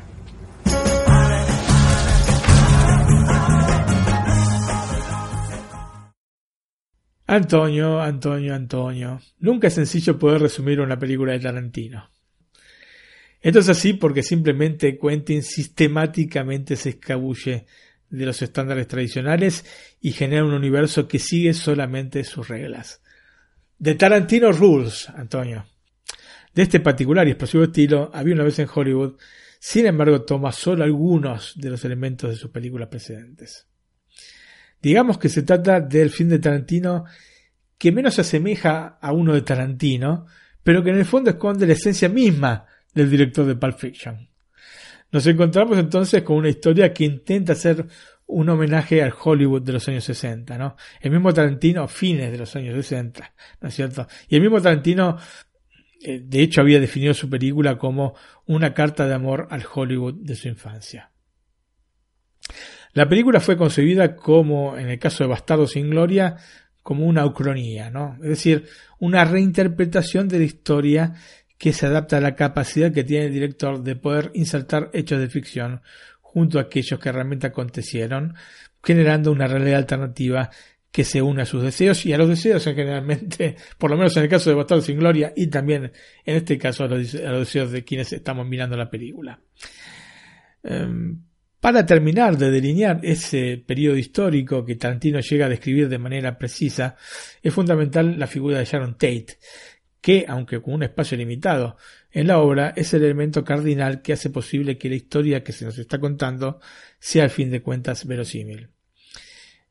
Antonio, 7.26 8.00
Antonio, 8.00 8.54
Antonio. 8.54 9.20
Nunca 9.38 9.68
es 9.68 9.74
sencillo 9.74 10.18
poder 10.18 10.42
resumir 10.42 10.78
una 10.78 10.98
película 10.98 11.32
de 11.32 11.40
Tarantino. 11.40 12.10
Esto 13.40 13.60
es 13.60 13.68
así 13.70 13.94
porque 13.94 14.22
simplemente 14.22 14.98
Quentin 14.98 15.42
sistemáticamente 15.42 16.76
se 16.76 16.90
escabulle 16.90 17.66
de 18.10 18.26
los 18.26 18.40
estándares 18.42 18.86
tradicionales 18.88 19.64
y 20.00 20.12
genera 20.12 20.44
un 20.44 20.54
universo 20.54 21.08
que 21.08 21.18
sigue 21.18 21.54
solamente 21.54 22.24
sus 22.24 22.48
reglas. 22.48 23.02
De 23.78 23.94
Tarantino 23.94 24.52
Rules, 24.52 25.08
Antonio. 25.10 25.66
De 26.54 26.62
este 26.62 26.80
particular 26.80 27.26
y 27.26 27.32
explosivo 27.32 27.64
estilo 27.64 28.10
había 28.14 28.34
una 28.34 28.44
vez 28.44 28.58
en 28.58 28.68
Hollywood, 28.72 29.16
sin 29.58 29.86
embargo 29.86 30.22
toma 30.22 30.52
solo 30.52 30.84
algunos 30.84 31.52
de 31.56 31.70
los 31.70 31.84
elementos 31.84 32.30
de 32.30 32.36
sus 32.36 32.50
películas 32.50 32.88
precedentes. 32.88 33.66
Digamos 34.80 35.18
que 35.18 35.28
se 35.28 35.42
trata 35.42 35.80
del 35.80 36.10
film 36.10 36.30
de 36.30 36.38
Tarantino 36.38 37.04
que 37.78 37.92
menos 37.92 38.14
se 38.14 38.22
asemeja 38.22 38.98
a 39.00 39.12
uno 39.12 39.34
de 39.34 39.42
Tarantino, 39.42 40.26
pero 40.62 40.82
que 40.82 40.90
en 40.90 40.96
el 40.96 41.04
fondo 41.04 41.30
esconde 41.30 41.66
la 41.66 41.74
esencia 41.74 42.08
misma 42.08 42.64
del 42.94 43.10
director 43.10 43.44
de 43.44 43.56
Pulp 43.56 43.78
Fiction. 43.78 44.28
Nos 45.16 45.26
encontramos 45.26 45.78
entonces 45.78 46.22
con 46.22 46.36
una 46.36 46.50
historia 46.50 46.92
que 46.92 47.02
intenta 47.02 47.54
hacer 47.54 47.86
un 48.26 48.50
homenaje 48.50 49.02
al 49.02 49.14
Hollywood 49.18 49.62
de 49.62 49.72
los 49.72 49.88
años 49.88 50.04
60, 50.04 50.58
¿no? 50.58 50.76
El 51.00 51.10
mismo 51.10 51.32
Tarantino, 51.32 51.88
fines 51.88 52.30
de 52.30 52.36
los 52.36 52.54
años 52.54 52.74
60, 52.74 53.34
¿no 53.62 53.68
es 53.68 53.74
cierto? 53.74 54.06
Y 54.28 54.34
el 54.34 54.42
mismo 54.42 54.60
Tarantino, 54.60 55.16
eh, 56.02 56.20
de 56.22 56.42
hecho, 56.42 56.60
había 56.60 56.78
definido 56.80 57.14
su 57.14 57.30
película 57.30 57.78
como 57.78 58.14
una 58.44 58.74
carta 58.74 59.06
de 59.06 59.14
amor 59.14 59.48
al 59.50 59.64
Hollywood 59.74 60.16
de 60.16 60.34
su 60.34 60.48
infancia. 60.48 61.10
La 62.92 63.08
película 63.08 63.40
fue 63.40 63.56
concebida 63.56 64.16
como, 64.16 64.76
en 64.76 64.90
el 64.90 64.98
caso 64.98 65.24
de 65.24 65.30
Bastardo 65.30 65.66
sin 65.66 65.88
Gloria, 65.88 66.36
como 66.82 67.06
una 67.06 67.24
ucronía, 67.24 67.88
¿no? 67.88 68.18
Es 68.22 68.28
decir, 68.28 68.66
una 68.98 69.24
reinterpretación 69.24 70.28
de 70.28 70.40
la 70.40 70.44
historia 70.44 71.14
que 71.58 71.72
se 71.72 71.86
adapta 71.86 72.18
a 72.18 72.20
la 72.20 72.34
capacidad 72.34 72.92
que 72.92 73.04
tiene 73.04 73.26
el 73.26 73.32
director 73.32 73.82
de 73.82 73.96
poder 73.96 74.30
insertar 74.34 74.90
hechos 74.92 75.20
de 75.20 75.28
ficción 75.28 75.80
junto 76.20 76.58
a 76.58 76.62
aquellos 76.62 77.00
que 77.00 77.12
realmente 77.12 77.46
acontecieron, 77.46 78.34
generando 78.82 79.32
una 79.32 79.46
realidad 79.46 79.78
alternativa 79.78 80.50
que 80.92 81.04
se 81.04 81.20
une 81.20 81.42
a 81.42 81.46
sus 81.46 81.62
deseos 81.62 82.06
y 82.06 82.12
a 82.12 82.18
los 82.18 82.28
deseos 82.28 82.64
generalmente, 82.64 83.56
por 83.78 83.90
lo 83.90 83.96
menos 83.96 84.16
en 84.16 84.24
el 84.24 84.28
caso 84.28 84.50
de 84.50 84.56
Bastardo 84.56 84.82
sin 84.82 84.98
Gloria 84.98 85.32
y 85.36 85.48
también 85.48 85.92
en 86.24 86.36
este 86.36 86.58
caso 86.58 86.84
a 86.84 86.88
los, 86.88 87.12
deseos 87.12 87.70
de 87.70 87.84
quienes 87.84 88.12
estamos 88.12 88.46
mirando 88.46 88.76
la 88.76 88.88
película. 88.88 89.38
Um, 90.62 91.22
para 91.60 91.84
terminar 91.84 92.36
de 92.36 92.50
delinear 92.50 93.00
ese 93.02 93.62
periodo 93.66 93.96
histórico 93.96 94.64
que 94.64 94.76
Tarantino 94.76 95.20
llega 95.20 95.46
a 95.46 95.48
describir 95.48 95.88
de 95.88 95.98
manera 95.98 96.38
precisa, 96.38 96.96
es 97.42 97.52
fundamental 97.52 98.18
la 98.18 98.26
figura 98.26 98.58
de 98.58 98.64
Sharon 98.64 98.94
Tate, 98.94 99.38
que, 100.06 100.24
aunque 100.28 100.62
con 100.62 100.74
un 100.74 100.84
espacio 100.84 101.18
limitado 101.18 101.76
en 102.12 102.28
la 102.28 102.38
obra, 102.38 102.72
es 102.76 102.94
el 102.94 103.02
elemento 103.02 103.42
cardinal 103.42 104.02
que 104.02 104.12
hace 104.12 104.30
posible 104.30 104.78
que 104.78 104.88
la 104.88 104.94
historia 104.94 105.42
que 105.42 105.50
se 105.50 105.64
nos 105.64 105.76
está 105.78 105.98
contando 105.98 106.60
sea 107.00 107.24
al 107.24 107.30
fin 107.30 107.50
de 107.50 107.60
cuentas 107.60 108.06
verosímil. 108.06 108.70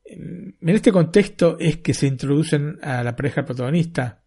En 0.04 0.54
este 0.60 0.92
contexto 0.92 1.56
es 1.58 1.78
que 1.78 1.94
se 1.94 2.06
introducen 2.06 2.78
a 2.82 3.02
la 3.02 3.16
pareja 3.16 3.46
protagonista 3.46 4.24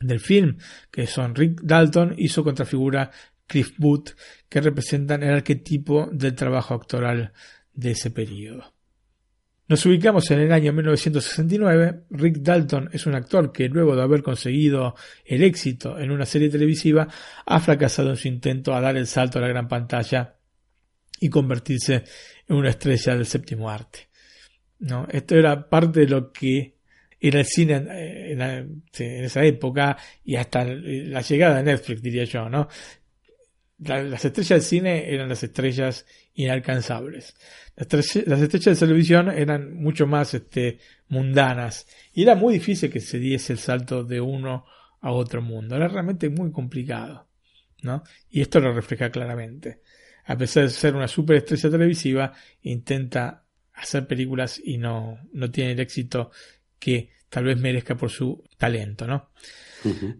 del 0.00 0.20
film, 0.20 0.56
que 0.90 1.06
son 1.06 1.34
Rick 1.34 1.60
Dalton 1.60 2.14
y 2.16 2.28
su 2.28 2.42
contrafigura 2.42 3.10
Cliff 3.46 3.74
Booth, 3.76 4.16
que 4.48 4.62
representan 4.62 5.22
el 5.22 5.34
arquetipo 5.34 6.08
del 6.12 6.34
trabajo 6.34 6.72
actoral 6.72 7.34
de 7.74 7.90
ese 7.90 8.10
periodo. 8.10 8.73
Nos 9.66 9.86
ubicamos 9.86 10.30
en 10.30 10.40
el 10.40 10.52
año 10.52 10.72
1969. 10.74 12.04
Rick 12.10 12.36
Dalton 12.38 12.90
es 12.92 13.06
un 13.06 13.14
actor 13.14 13.50
que 13.50 13.68
luego 13.68 13.96
de 13.96 14.02
haber 14.02 14.22
conseguido 14.22 14.94
el 15.24 15.42
éxito 15.42 15.98
en 15.98 16.10
una 16.10 16.26
serie 16.26 16.50
televisiva 16.50 17.08
ha 17.46 17.60
fracasado 17.60 18.10
en 18.10 18.16
su 18.16 18.28
intento 18.28 18.74
a 18.74 18.80
dar 18.80 18.96
el 18.96 19.06
salto 19.06 19.38
a 19.38 19.42
la 19.42 19.48
gran 19.48 19.66
pantalla 19.66 20.36
y 21.18 21.30
convertirse 21.30 22.04
en 22.46 22.56
una 22.56 22.70
estrella 22.70 23.14
del 23.16 23.24
séptimo 23.26 23.70
arte. 23.70 24.08
¿No? 24.80 25.06
Esto 25.10 25.34
era 25.36 25.68
parte 25.70 26.00
de 26.00 26.08
lo 26.08 26.30
que 26.30 26.74
ir 27.20 27.36
al 27.38 27.46
cine 27.46 27.86
eh, 27.90 28.32
en, 28.32 28.40
en 28.42 29.24
esa 29.24 29.42
época 29.44 29.96
y 30.24 30.36
hasta 30.36 30.62
la 30.64 31.22
llegada 31.22 31.56
de 31.56 31.62
Netflix, 31.62 32.02
diría 32.02 32.24
yo, 32.24 32.50
¿no? 32.50 32.68
La- 33.78 34.02
las 34.02 34.24
estrellas 34.24 34.50
del 34.50 34.62
cine 34.62 35.10
eran 35.14 35.28
las 35.30 35.42
estrellas 35.42 36.04
inalcanzables. 36.34 37.34
Las, 37.76 37.88
tres- 37.88 38.26
las 38.26 38.40
estrellas 38.40 38.78
de 38.78 38.86
televisión 38.86 39.30
eran 39.30 39.74
mucho 39.74 40.06
más 40.06 40.34
este, 40.34 40.78
mundanas 41.08 41.86
y 42.12 42.22
era 42.22 42.34
muy 42.34 42.54
difícil 42.54 42.90
que 42.90 43.00
se 43.00 43.18
diese 43.18 43.52
el 43.52 43.58
salto 43.58 44.04
de 44.04 44.20
uno 44.20 44.66
a 45.00 45.12
otro 45.12 45.42
mundo. 45.42 45.76
Era 45.76 45.88
realmente 45.88 46.28
muy 46.28 46.50
complicado, 46.50 47.28
¿no? 47.82 48.02
Y 48.30 48.40
esto 48.40 48.60
lo 48.60 48.72
refleja 48.72 49.10
claramente. 49.10 49.80
A 50.26 50.36
pesar 50.36 50.64
de 50.64 50.70
ser 50.70 50.94
una 50.94 51.08
superestrella 51.08 51.70
televisiva, 51.70 52.32
intenta 52.62 53.44
hacer 53.74 54.06
películas 54.06 54.60
y 54.64 54.78
no, 54.78 55.18
no 55.32 55.50
tiene 55.50 55.72
el 55.72 55.80
éxito 55.80 56.30
que 56.78 57.10
tal 57.28 57.44
vez 57.44 57.58
merezca 57.58 57.96
por 57.96 58.10
su 58.10 58.42
talento, 58.56 59.06
¿no? 59.06 59.30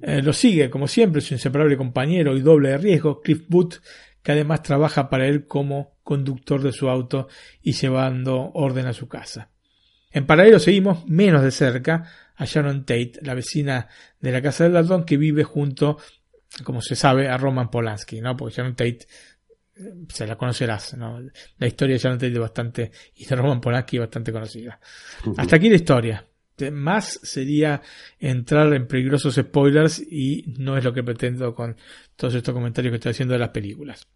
Eh, 0.02 0.20
lo 0.20 0.34
sigue, 0.34 0.68
como 0.68 0.86
siempre, 0.86 1.22
su 1.22 1.32
inseparable 1.32 1.76
compañero 1.78 2.36
y 2.36 2.42
doble 2.42 2.70
de 2.70 2.78
riesgo, 2.78 3.22
Cliff 3.22 3.44
Booth, 3.48 3.76
que 4.24 4.32
además 4.32 4.62
trabaja 4.62 5.08
para 5.08 5.28
él 5.28 5.46
como 5.46 5.98
conductor 6.02 6.60
de 6.62 6.72
su 6.72 6.88
auto 6.88 7.28
y 7.62 7.72
llevando 7.72 8.50
orden 8.54 8.86
a 8.86 8.94
su 8.94 9.06
casa. 9.06 9.50
En 10.10 10.26
paralelo 10.26 10.58
seguimos 10.58 11.06
menos 11.06 11.42
de 11.42 11.50
cerca 11.50 12.10
a 12.34 12.44
Sharon 12.46 12.86
Tate, 12.86 13.12
la 13.20 13.34
vecina 13.34 13.86
de 14.20 14.32
la 14.32 14.40
casa 14.40 14.64
del 14.64 14.72
Dalton, 14.72 15.04
que 15.04 15.18
vive 15.18 15.44
junto, 15.44 15.98
como 16.64 16.80
se 16.80 16.96
sabe, 16.96 17.28
a 17.28 17.36
Roman 17.36 17.70
Polanski, 17.70 18.20
¿no? 18.20 18.34
Porque 18.36 18.54
Sharon 18.56 18.74
Tate 18.74 19.00
eh, 19.76 19.92
se 20.08 20.26
la 20.26 20.36
conocerás, 20.36 20.96
¿no? 20.96 21.20
La 21.58 21.66
historia 21.66 21.94
de 21.94 21.98
Sharon 21.98 22.18
Tate 22.18 22.32
es 22.32 22.38
bastante, 22.38 22.92
y 23.16 23.26
de 23.26 23.36
Roman 23.36 23.60
Polanski 23.60 23.96
es 23.96 24.00
bastante 24.00 24.32
conocida. 24.32 24.80
Hasta 25.36 25.56
aquí 25.56 25.68
la 25.68 25.76
historia. 25.76 26.26
Más 26.72 27.18
sería 27.24 27.82
entrar 28.20 28.72
en 28.72 28.86
peligrosos 28.86 29.34
spoilers 29.34 29.98
y 29.98 30.44
no 30.58 30.78
es 30.78 30.84
lo 30.84 30.92
que 30.94 31.02
pretendo 31.02 31.52
con 31.52 31.76
todos 32.16 32.34
estos 32.34 32.54
comentarios 32.54 32.92
que 32.92 32.96
estoy 32.96 33.10
haciendo 33.10 33.34
de 33.34 33.40
las 33.40 33.50
películas. 33.50 34.06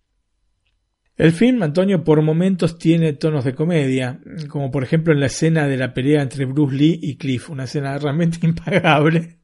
El 1.17 1.33
film, 1.33 1.63
Antonio, 1.65 2.05
por 2.05 2.23
momentos 2.23 2.79
tiene 2.79 3.13
tonos 3.13 3.45
de 3.45 3.55
comedia, 3.55 4.21
como 4.49 4.71
por 4.71 4.85
ejemplo 4.85 5.13
en 5.13 5.19
la 5.19 5.27
escena 5.27 5.67
de 5.67 5.77
la 5.77 5.93
pelea 5.93 6.23
entre 6.23 6.45
Bruce 6.45 6.77
Lee 6.77 7.01
y 7.03 7.17
Cliff, 7.17 7.51
una 7.51 7.65
escena 7.65 7.99
realmente 7.99 8.39
impagable, 8.47 9.39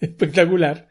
espectacular, 0.00 0.88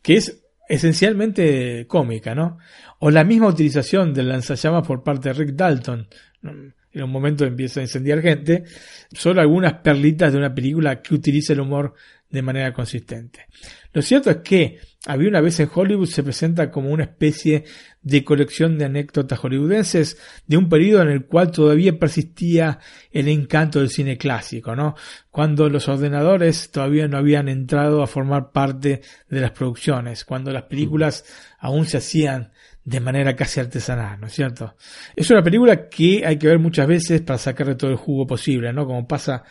que 0.00 0.14
es 0.14 0.44
esencialmente 0.68 1.86
cómica, 1.88 2.36
¿no? 2.36 2.58
O 3.00 3.10
la 3.10 3.24
misma 3.24 3.48
utilización 3.48 4.14
del 4.14 4.28
lanzallamas 4.28 4.86
por 4.86 5.02
parte 5.02 5.28
de 5.28 5.34
Rick 5.34 5.56
Dalton. 5.56 6.06
En 6.42 7.02
un 7.02 7.10
momento 7.10 7.44
empieza 7.44 7.80
a 7.80 7.82
incendiar 7.82 8.22
gente. 8.22 8.64
Solo 9.12 9.40
algunas 9.40 9.74
perlitas 9.74 10.32
de 10.32 10.38
una 10.38 10.54
película 10.54 11.02
que 11.02 11.14
utiliza 11.14 11.52
el 11.52 11.60
humor 11.60 11.94
de 12.32 12.42
manera 12.42 12.72
consistente. 12.72 13.46
Lo 13.92 14.02
cierto 14.02 14.30
es 14.30 14.38
que 14.38 14.78
había 15.06 15.28
una 15.28 15.40
vez 15.40 15.60
en 15.60 15.68
Hollywood 15.72 16.08
se 16.08 16.22
presenta 16.22 16.70
como 16.70 16.90
una 16.90 17.04
especie 17.04 17.64
de 18.02 18.24
colección 18.24 18.78
de 18.78 18.86
anécdotas 18.86 19.38
hollywoodenses 19.38 20.16
de 20.46 20.56
un 20.56 20.68
periodo 20.68 21.02
en 21.02 21.10
el 21.10 21.26
cual 21.26 21.50
todavía 21.50 21.98
persistía 21.98 22.78
el 23.10 23.28
encanto 23.28 23.80
del 23.80 23.90
cine 23.90 24.16
clásico, 24.16 24.74
¿no? 24.74 24.96
Cuando 25.30 25.68
los 25.68 25.88
ordenadores 25.88 26.70
todavía 26.70 27.06
no 27.06 27.18
habían 27.18 27.48
entrado 27.48 28.02
a 28.02 28.06
formar 28.06 28.50
parte 28.50 29.02
de 29.28 29.40
las 29.40 29.50
producciones, 29.50 30.24
cuando 30.24 30.52
las 30.52 30.64
películas 30.64 31.24
aún 31.58 31.84
se 31.86 31.98
hacían 31.98 32.50
de 32.84 33.00
manera 33.00 33.36
casi 33.36 33.60
artesanal, 33.60 34.20
¿no 34.20 34.26
es 34.26 34.32
cierto? 34.32 34.74
Es 35.14 35.30
una 35.30 35.42
película 35.42 35.88
que 35.88 36.24
hay 36.26 36.38
que 36.38 36.48
ver 36.48 36.58
muchas 36.58 36.86
veces 36.86 37.20
para 37.20 37.38
sacarle 37.38 37.74
todo 37.74 37.90
el 37.90 37.96
jugo 37.96 38.26
posible, 38.26 38.72
¿no? 38.72 38.86
Como 38.86 39.06
pasa 39.06 39.44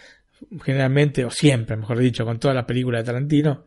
generalmente, 0.63 1.25
o 1.25 1.29
siempre, 1.29 1.77
mejor 1.77 1.99
dicho, 1.99 2.25
con 2.25 2.39
todas 2.39 2.55
las 2.55 2.65
películas 2.65 3.01
de 3.01 3.05
Tarantino. 3.05 3.65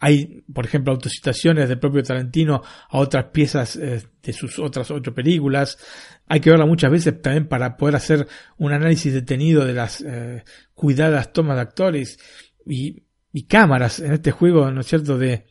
Hay, 0.00 0.42
por 0.52 0.64
ejemplo, 0.66 0.92
autocitaciones 0.92 1.68
del 1.68 1.78
propio 1.78 2.02
Tarantino 2.02 2.62
a 2.90 2.98
otras 2.98 3.26
piezas 3.26 3.76
eh, 3.76 4.02
de 4.22 4.32
sus 4.32 4.58
otras 4.58 4.90
ocho 4.90 5.14
películas. 5.14 5.78
Hay 6.26 6.40
que 6.40 6.50
verla 6.50 6.66
muchas 6.66 6.90
veces 6.90 7.22
también 7.22 7.46
para 7.46 7.76
poder 7.76 7.96
hacer 7.96 8.26
un 8.58 8.72
análisis 8.72 9.12
detenido 9.12 9.64
de 9.64 9.72
las 9.72 10.00
eh, 10.00 10.44
cuidadas 10.74 11.32
tomas 11.32 11.56
de 11.56 11.62
actores 11.62 12.18
y, 12.66 13.04
y 13.32 13.44
cámaras 13.44 14.00
en 14.00 14.12
este 14.14 14.32
juego, 14.32 14.70
¿no 14.70 14.80
es 14.80 14.86
cierto?, 14.86 15.16
de, 15.16 15.46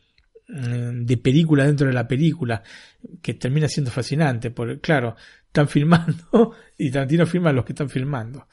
mm, 0.48 1.04
de 1.06 1.16
película 1.16 1.64
dentro 1.64 1.86
de 1.86 1.94
la 1.94 2.06
película, 2.06 2.62
que 3.22 3.34
termina 3.34 3.68
siendo 3.68 3.90
fascinante, 3.90 4.50
porque 4.50 4.80
claro, 4.80 5.16
están 5.46 5.68
filmando 5.68 6.54
y 6.78 6.90
Tarantino 6.90 7.26
filma 7.26 7.50
a 7.50 7.52
los 7.52 7.64
que 7.64 7.72
están 7.72 7.88
filmando. 7.88 8.46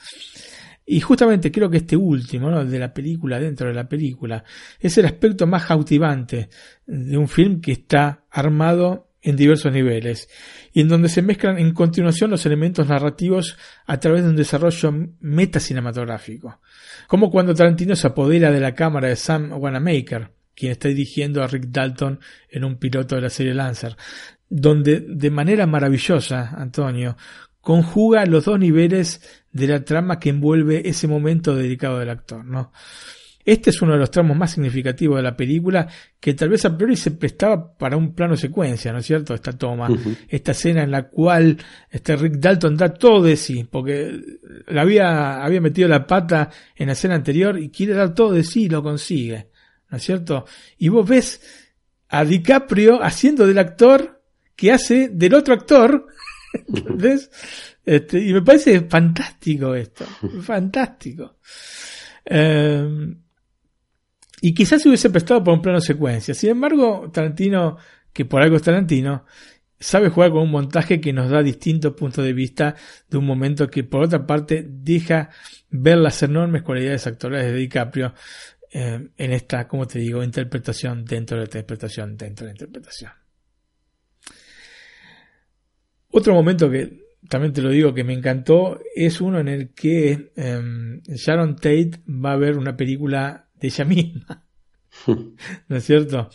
Y 0.92 1.02
justamente 1.02 1.52
creo 1.52 1.70
que 1.70 1.78
este 1.78 1.96
último, 1.96 2.50
¿no? 2.50 2.66
de 2.66 2.80
la 2.80 2.92
película 2.92 3.40
dentro 3.40 3.68
de 3.68 3.76
la 3.76 3.88
película, 3.88 4.44
es 4.80 4.98
el 4.98 5.06
aspecto 5.06 5.46
más 5.46 5.64
cautivante 5.68 6.50
de 6.88 7.16
un 7.16 7.28
film 7.28 7.62
que 7.62 7.74
está 7.74 8.24
armado 8.32 9.12
en 9.22 9.36
diversos 9.36 9.72
niveles 9.72 10.28
y 10.74 10.82
en 10.82 10.88
donde 10.88 11.08
se 11.08 11.22
mezclan 11.22 11.60
en 11.60 11.76
continuación 11.76 12.32
los 12.32 12.44
elementos 12.48 12.88
narrativos 12.88 13.56
a 13.86 14.00
través 14.00 14.24
de 14.24 14.32
un 14.32 14.36
desarrollo 14.36 14.92
metacinematográfico. 15.20 16.60
Como 17.08 17.30
cuando 17.30 17.54
Tarantino 17.54 17.96
se 17.96 18.08
apodera 18.08 18.52
de 18.52 18.60
la 18.60 18.74
cámara 18.74 19.10
de 19.10 19.16
Sam 19.16 19.52
Wanamaker, 19.62 20.32
quien 20.56 20.72
está 20.72 20.88
dirigiendo 20.88 21.44
a 21.44 21.48
Rick 21.48 21.66
Dalton 21.68 22.20
en 22.50 22.64
un 22.64 22.78
piloto 22.78 23.14
de 23.14 23.22
la 23.22 23.30
serie 23.30 23.54
Lancer, 23.54 23.96
donde 24.50 25.02
de 25.02 25.30
manera 25.30 25.68
maravillosa, 25.68 26.50
Antonio, 26.58 27.16
conjuga 27.62 28.26
los 28.26 28.46
dos 28.46 28.60
niveles 28.60 29.22
de 29.52 29.68
la 29.68 29.84
trama 29.84 30.20
que 30.20 30.30
envuelve 30.30 30.88
ese 30.88 31.08
momento 31.08 31.56
dedicado 31.56 32.00
del 32.00 32.10
actor, 32.10 32.46
¿no? 32.46 32.72
Este 33.46 33.72
es 33.72 33.82
uno 33.82 33.94
de 33.94 34.00
los 34.00 34.12
tramos 34.12 34.38
más 34.38 34.52
significativos 34.52 35.18
de 35.18 35.24
la 35.24 35.36
película 35.36 35.88
que 36.20 36.36
tal 36.36 36.50
vez 36.50 36.66
a 36.66 36.78
priori 36.78 36.96
se 36.96 37.12
prestaba 37.12 37.74
para 37.78 37.98
un 37.98 38.14
plano 38.14 38.36
secuencia, 38.36 38.92
¿no 38.92 39.00
es 39.00 39.06
cierto? 39.08 39.34
Esta 39.34 39.54
toma, 39.54 39.88
esta 40.28 40.52
escena 40.52 40.84
en 40.84 40.92
la 40.92 41.08
cual 41.08 41.58
este 41.90 42.16
Rick 42.16 42.34
Dalton 42.34 42.78
da 42.78 42.94
todo 42.94 43.24
de 43.24 43.36
sí, 43.38 43.64
porque 43.64 44.20
la 44.68 44.82
había, 44.82 45.44
había 45.44 45.62
metido 45.62 45.88
la 45.88 46.06
pata 46.06 46.52
en 46.76 46.88
la 46.88 46.94
escena 46.94 47.16
anterior 47.16 47.58
y 47.58 47.70
quiere 47.70 47.94
dar 47.94 48.14
todo 48.14 48.34
de 48.34 48.44
sí 48.44 48.66
y 48.66 48.70
lo 48.70 48.84
consigue, 48.84 49.48
¿no 49.90 49.98
es 49.98 50.04
cierto? 50.04 50.46
Y 50.78 50.90
vos 50.90 51.08
ves 51.10 51.42
a 52.10 52.26
DiCaprio 52.26 53.02
haciendo 53.02 53.48
del 53.48 53.58
actor 53.58 54.22
que 54.56 54.74
hace 54.74 55.10
del 55.10 55.34
otro 55.34 55.54
actor, 55.54 56.06
¿ves? 56.68 57.32
Este, 57.86 58.20
y 58.20 58.34
me 58.34 58.42
parece 58.42 58.82
fantástico 58.82 59.74
esto, 59.76 60.06
fantástico. 60.42 61.38
Eh, 62.26 63.16
y 64.42 64.54
quizás 64.54 64.82
se 64.82 64.90
hubiese 64.90 65.10
prestado 65.10 65.44
por 65.44 65.54
un 65.54 65.62
plano 65.62 65.82
secuencia. 65.82 66.34
Sin 66.34 66.52
embargo, 66.52 67.10
Tarantino, 67.12 67.78
que 68.14 68.26
por 68.26 68.42
algo 68.42 68.56
es 68.56 68.62
Tarantino, 68.62 69.26
sabe 69.80 70.10
jugar 70.10 70.32
con 70.32 70.44
un 70.44 70.52
montaje 70.52 71.00
que 71.00 71.14
nos 71.14 71.30
da 71.30 71.42
distintos 71.42 71.94
puntos 71.94 72.24
de 72.24 72.34
vista 72.34 72.76
de 73.10 73.18
un 73.18 73.26
momento 73.26 73.70
que 73.70 73.84
por 73.84 74.04
otra 74.04 74.26
parte 74.26 74.66
deja 74.68 75.30
ver 75.70 75.98
las 75.98 76.22
enormes 76.24 76.64
cualidades 76.64 77.08
actorales 77.08 77.52
de 77.52 77.58
DiCaprio 77.58 78.14
eh, 78.72 79.10
en 79.18 79.32
esta, 79.32 79.68
como 79.68 79.88
te 79.88 80.00
digo, 80.00 80.24
interpretación 80.24 81.06
dentro 81.06 81.38
de 81.38 81.44
la 81.44 81.46
interpretación 81.46 82.18
dentro 82.18 82.46
de 82.46 82.52
la 82.52 82.56
interpretación. 82.56 83.12
Otro 86.12 86.34
momento 86.34 86.70
que 86.70 87.10
también 87.28 87.54
te 87.54 87.62
lo 87.62 87.70
digo 87.70 87.94
que 87.94 88.04
me 88.04 88.14
encantó 88.14 88.80
es 88.96 89.22
uno 89.22 89.40
en 89.40 89.48
el 89.48 89.70
que 89.70 90.32
eh, 90.36 91.02
Sharon 91.08 91.56
Tate 91.56 91.92
va 92.08 92.34
a 92.34 92.38
ver 92.38 92.58
una 92.58 92.76
película 92.76 93.48
de 93.60 93.68
ella 93.68 93.86
misma. 93.86 94.46
¿No 95.68 95.78
es 95.78 95.84
cierto? 95.84 96.30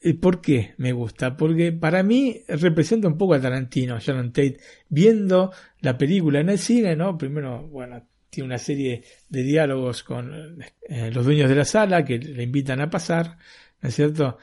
¿Y 0.00 0.14
¿Por 0.14 0.40
qué 0.40 0.74
me 0.78 0.92
gusta? 0.92 1.36
Porque 1.36 1.72
para 1.72 2.02
mí 2.02 2.42
representa 2.48 3.08
un 3.08 3.16
poco 3.16 3.34
a 3.34 3.40
Tarantino, 3.40 3.98
Sharon 4.00 4.32
Tate, 4.32 4.58
viendo 4.88 5.52
la 5.80 5.96
película 5.96 6.40
en 6.40 6.48
el 6.48 6.58
cine, 6.58 6.96
¿no? 6.96 7.16
Primero, 7.16 7.68
bueno, 7.68 8.02
tiene 8.28 8.46
una 8.46 8.58
serie 8.58 9.04
de 9.28 9.42
diálogos 9.42 10.02
con 10.02 10.60
eh, 10.88 11.10
los 11.12 11.24
dueños 11.24 11.48
de 11.48 11.56
la 11.56 11.64
sala 11.64 12.04
que 12.04 12.18
le 12.18 12.42
invitan 12.42 12.80
a 12.80 12.90
pasar, 12.90 13.38
¿no 13.80 13.88
es 13.88 13.94
cierto? 13.94 14.38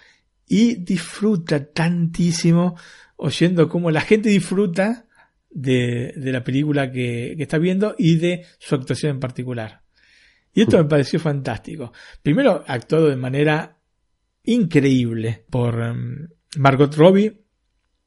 Y 0.47 0.75
disfruta 0.75 1.65
tantísimo 1.65 2.77
oyendo 3.19 3.67
cómo 3.67 3.91
la 3.91 4.01
gente 4.01 4.29
disfruta 4.29 5.05
de, 5.49 6.13
de 6.15 6.31
la 6.31 6.43
película 6.43 6.91
que, 6.91 7.35
que 7.35 7.43
está 7.43 7.57
viendo 7.57 7.95
y 7.97 8.15
de 8.15 8.45
su 8.59 8.75
actuación 8.75 9.13
en 9.13 9.19
particular. 9.19 9.81
Y 10.53 10.61
esto 10.61 10.77
me 10.77 10.85
pareció 10.85 11.19
fantástico. 11.19 11.91
Primero, 12.23 12.63
actuado 12.65 13.09
de 13.09 13.17
manera 13.17 13.77
increíble 14.43 15.45
por 15.49 15.75
um, 15.75 16.27
Margot 16.57 16.95
Robbie. 16.95 17.41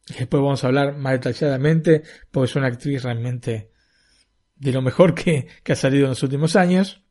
Y 0.08 0.14
después 0.18 0.42
vamos 0.42 0.64
a 0.64 0.66
hablar 0.66 0.96
más 0.96 1.12
detalladamente, 1.12 2.02
porque 2.30 2.50
es 2.50 2.56
una 2.56 2.66
actriz 2.66 3.02
realmente 3.02 3.70
de 4.56 4.72
lo 4.72 4.82
mejor 4.82 5.14
que, 5.14 5.46
que 5.62 5.72
ha 5.72 5.76
salido 5.76 6.04
en 6.04 6.10
los 6.10 6.22
últimos 6.22 6.56
años. 6.56 7.04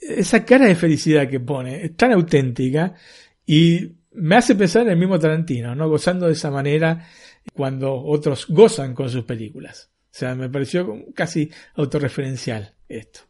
Esa 0.00 0.44
cara 0.44 0.66
de 0.66 0.74
felicidad 0.74 1.28
que 1.28 1.40
pone 1.40 1.84
es 1.84 1.96
tan 1.96 2.12
auténtica 2.12 2.94
y 3.46 3.97
me 4.18 4.36
hace 4.36 4.54
pensar 4.54 4.82
en 4.82 4.90
el 4.90 4.98
mismo 4.98 5.18
Tarantino, 5.18 5.74
¿no? 5.74 5.88
Gozando 5.88 6.26
de 6.26 6.32
esa 6.32 6.50
manera 6.50 7.06
cuando 7.54 7.94
otros 7.94 8.46
gozan 8.48 8.94
con 8.94 9.08
sus 9.08 9.24
películas. 9.24 9.90
O 10.04 10.18
sea, 10.18 10.34
me 10.34 10.48
pareció 10.48 11.04
casi 11.14 11.50
autorreferencial 11.74 12.74
esto. 12.88 13.20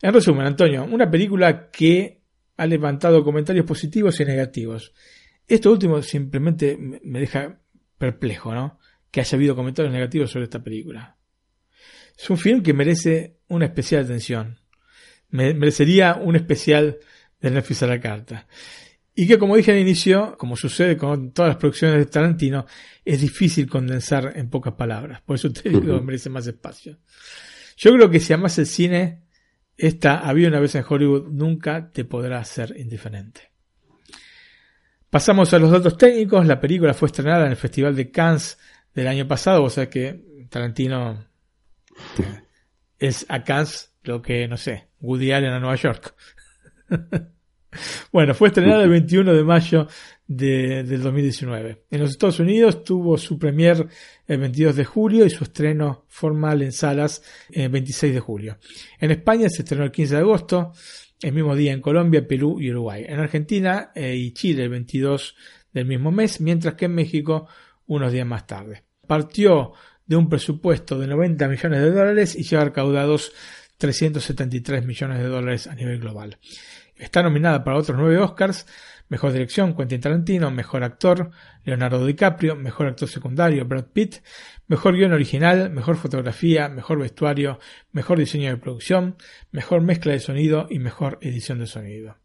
En 0.00 0.12
resumen, 0.12 0.46
Antonio, 0.46 0.84
una 0.84 1.10
película 1.10 1.70
que 1.70 2.22
ha 2.56 2.66
levantado 2.66 3.24
comentarios 3.24 3.64
positivos 3.64 4.18
y 4.20 4.24
negativos. 4.24 4.92
Esto 5.46 5.70
último 5.70 6.02
simplemente 6.02 6.76
me 6.76 7.20
deja 7.20 7.60
perplejo, 7.98 8.54
¿no? 8.54 8.78
Que 9.10 9.20
haya 9.20 9.36
habido 9.36 9.54
comentarios 9.54 9.92
negativos 9.92 10.30
sobre 10.30 10.44
esta 10.44 10.62
película. 10.62 11.16
Es 12.18 12.28
un 12.30 12.38
film 12.38 12.62
que 12.62 12.74
merece 12.74 13.38
una 13.48 13.66
especial 13.66 14.04
atención. 14.04 14.58
merecería 15.30 16.16
un 16.16 16.36
especial 16.36 16.98
de 17.40 17.50
Netflix 17.50 17.82
a 17.82 17.86
la 17.86 18.00
carta. 18.00 18.46
Y 19.14 19.26
que, 19.26 19.38
como 19.38 19.56
dije 19.56 19.72
al 19.72 19.78
inicio, 19.78 20.36
como 20.38 20.56
sucede 20.56 20.96
con 20.96 21.32
todas 21.32 21.50
las 21.50 21.56
producciones 21.58 21.98
de 21.98 22.06
Tarantino, 22.06 22.66
es 23.04 23.20
difícil 23.20 23.68
condensar 23.68 24.32
en 24.36 24.48
pocas 24.48 24.72
palabras. 24.74 25.20
Por 25.20 25.36
eso 25.36 25.52
te 25.52 25.68
digo, 25.68 26.00
merece 26.00 26.30
más 26.30 26.46
espacio. 26.46 26.98
Yo 27.76 27.92
creo 27.92 28.10
que 28.10 28.20
si 28.20 28.32
amas 28.32 28.58
el 28.58 28.66
cine, 28.66 29.22
esta 29.76 30.18
Había 30.18 30.48
una 30.48 30.60
vez 30.60 30.74
en 30.74 30.84
Hollywood 30.88 31.28
nunca 31.30 31.90
te 31.90 32.04
podrá 32.04 32.38
hacer 32.38 32.74
indiferente. 32.78 33.50
Pasamos 35.10 35.52
a 35.52 35.58
los 35.58 35.70
datos 35.70 35.98
técnicos. 35.98 36.46
La 36.46 36.60
película 36.60 36.94
fue 36.94 37.06
estrenada 37.06 37.44
en 37.44 37.50
el 37.50 37.56
Festival 37.56 37.96
de 37.96 38.10
Cannes 38.10 38.58
del 38.94 39.08
año 39.08 39.26
pasado, 39.26 39.64
o 39.64 39.70
sea 39.70 39.90
que 39.90 40.46
Tarantino 40.48 41.26
es 42.98 43.26
a 43.28 43.42
Cannes 43.42 43.92
lo 44.04 44.22
que, 44.22 44.46
no 44.48 44.56
sé, 44.56 44.88
Woody 45.00 45.32
Allen 45.32 45.52
a 45.52 45.60
Nueva 45.60 45.76
York. 45.76 46.14
bueno, 48.12 48.34
fue 48.34 48.48
estrenada 48.48 48.84
el 48.84 48.90
21 48.90 49.32
de 49.34 49.44
mayo 49.44 49.88
de, 50.26 50.82
del 50.84 51.02
2019. 51.02 51.84
En 51.90 52.00
los 52.00 52.10
Estados 52.10 52.40
Unidos 52.40 52.84
tuvo 52.84 53.16
su 53.18 53.38
premier 53.38 53.86
el 54.26 54.38
22 54.38 54.76
de 54.76 54.84
julio 54.84 55.26
y 55.26 55.30
su 55.30 55.44
estreno 55.44 56.04
formal 56.08 56.62
en 56.62 56.72
salas 56.72 57.22
el 57.50 57.68
26 57.68 58.14
de 58.14 58.20
julio. 58.20 58.58
En 58.98 59.10
España 59.10 59.48
se 59.48 59.62
estrenó 59.62 59.84
el 59.84 59.92
15 59.92 60.14
de 60.14 60.20
agosto, 60.20 60.72
el 61.20 61.32
mismo 61.32 61.54
día 61.54 61.72
en 61.72 61.80
Colombia, 61.80 62.26
Perú 62.26 62.60
y 62.60 62.70
Uruguay. 62.70 63.04
En 63.06 63.20
Argentina 63.20 63.92
eh, 63.94 64.16
y 64.16 64.32
Chile 64.32 64.64
el 64.64 64.70
22 64.70 65.36
del 65.72 65.86
mismo 65.86 66.10
mes, 66.10 66.40
mientras 66.40 66.74
que 66.74 66.86
en 66.86 66.94
México 66.94 67.48
unos 67.86 68.12
días 68.12 68.26
más 68.26 68.46
tarde. 68.46 68.84
Partió 69.06 69.72
de 70.06 70.16
un 70.16 70.28
presupuesto 70.28 70.98
de 70.98 71.06
90 71.06 71.48
millones 71.48 71.80
de 71.80 71.90
dólares 71.90 72.36
y 72.36 72.42
lleva 72.42 72.64
recaudados 72.64 73.32
373 73.78 74.84
millones 74.84 75.18
de 75.18 75.24
dólares 75.24 75.66
a 75.66 75.74
nivel 75.74 75.98
global. 75.98 76.38
Está 77.02 77.20
nominada 77.20 77.64
para 77.64 77.76
otros 77.78 77.98
nueve 77.98 78.16
Oscars, 78.18 78.64
Mejor 79.08 79.32
Dirección, 79.32 79.74
Quentin 79.74 80.00
Tarantino, 80.00 80.52
Mejor 80.52 80.84
Actor, 80.84 81.32
Leonardo 81.64 82.06
DiCaprio, 82.06 82.54
Mejor 82.54 82.86
Actor 82.86 83.08
Secundario, 83.08 83.64
Brad 83.64 83.86
Pitt, 83.86 84.18
Mejor 84.68 84.94
Guión 84.94 85.12
Original, 85.12 85.68
Mejor 85.70 85.96
Fotografía, 85.96 86.68
Mejor 86.68 87.00
Vestuario, 87.00 87.58
Mejor 87.90 88.20
Diseño 88.20 88.50
de 88.50 88.56
Producción, 88.56 89.16
Mejor 89.50 89.80
Mezcla 89.80 90.12
de 90.12 90.20
Sonido 90.20 90.68
y 90.70 90.78
Mejor 90.78 91.18
Edición 91.22 91.58
de 91.58 91.66
Sonido. 91.66 92.21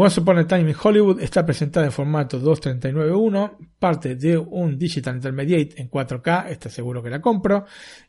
Once 0.00 0.20
Upon 0.20 0.38
a 0.38 0.46
Time 0.46 0.70
in 0.70 0.76
Hollywood 0.80 1.20
está 1.20 1.44
presentada 1.44 1.86
en 1.86 1.90
formato 1.90 2.40
2.39.1, 2.40 3.56
parte 3.80 4.14
de 4.14 4.38
un 4.38 4.78
Digital 4.78 5.16
Intermediate 5.16 5.82
en 5.82 5.90
4K, 5.90 6.50
está 6.50 6.70
seguro 6.70 7.02
que 7.02 7.10
la 7.10 7.20
compro, 7.20 7.64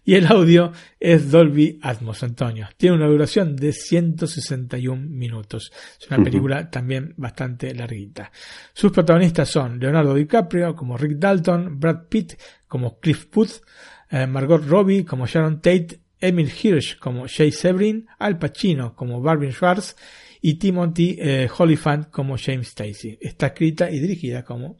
y 0.06 0.14
el 0.14 0.28
audio 0.28 0.72
es 1.00 1.32
Dolby 1.32 1.80
Atmos, 1.82 2.22
Antonio. 2.22 2.68
Tiene 2.78 2.96
una 2.96 3.08
duración 3.08 3.56
de 3.56 3.74
161 3.74 5.02
minutos. 5.10 5.72
Es 6.00 6.08
una 6.12 6.24
película 6.24 6.70
también 6.70 7.16
bastante 7.18 7.74
larguita. 7.74 8.32
Sus 8.72 8.92
protagonistas 8.92 9.50
son 9.50 9.80
Leonardo 9.80 10.14
DiCaprio 10.14 10.76
como 10.76 10.96
Rick 10.96 11.18
Dalton, 11.18 11.80
Brad 11.80 12.04
Pitt 12.08 12.40
como 12.68 13.00
Cliff 13.00 13.26
Booth, 13.34 13.64
eh, 14.12 14.28
Margot 14.28 14.64
Robbie 14.64 15.04
como 15.04 15.26
Sharon 15.26 15.56
Tate, 15.60 16.02
Emil 16.20 16.52
Hirsch 16.52 17.00
como 17.00 17.26
Jay 17.28 17.52
Severin, 17.52 18.06
Al 18.20 18.38
Pacino 18.38 18.94
como 18.96 19.22
Barbie 19.22 19.52
Schwartz, 19.52 19.96
y 20.42 20.56
Timothy 20.56 21.18
eh, 21.20 21.50
Holyphant 21.56 22.10
como 22.10 22.38
James 22.38 22.68
Stacy. 22.70 23.18
Está 23.20 23.48
escrita 23.48 23.90
y 23.92 24.00
dirigida 24.00 24.44
como, 24.44 24.78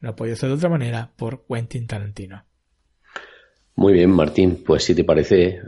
no 0.00 0.14
podía 0.14 0.36
ser 0.36 0.50
de 0.50 0.56
otra 0.56 0.68
manera, 0.68 1.10
por 1.16 1.44
Quentin 1.46 1.86
Tarantino. 1.86 2.44
Muy 3.74 3.94
bien, 3.94 4.10
Martín. 4.10 4.62
Pues 4.64 4.84
si 4.84 4.94
te 4.94 5.04
parece, 5.04 5.60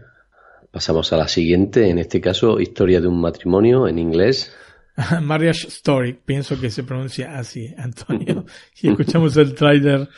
pasamos 0.70 1.12
a 1.12 1.16
la 1.16 1.28
siguiente. 1.28 1.88
En 1.88 1.98
este 1.98 2.20
caso, 2.20 2.60
Historia 2.60 3.00
de 3.00 3.08
un 3.08 3.20
matrimonio 3.20 3.88
en 3.88 3.98
inglés. 3.98 4.54
Marriage 5.22 5.68
Story, 5.68 6.12
pienso 6.12 6.60
que 6.60 6.70
se 6.70 6.84
pronuncia 6.84 7.38
así, 7.38 7.74
Antonio. 7.78 8.44
y 8.82 8.90
escuchamos 8.90 9.36
el 9.36 9.54
trailer 9.54 10.08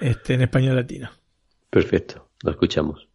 este, 0.00 0.34
en 0.34 0.42
español 0.42 0.76
latino. 0.76 1.10
Perfecto, 1.70 2.30
lo 2.42 2.50
escuchamos. 2.50 3.08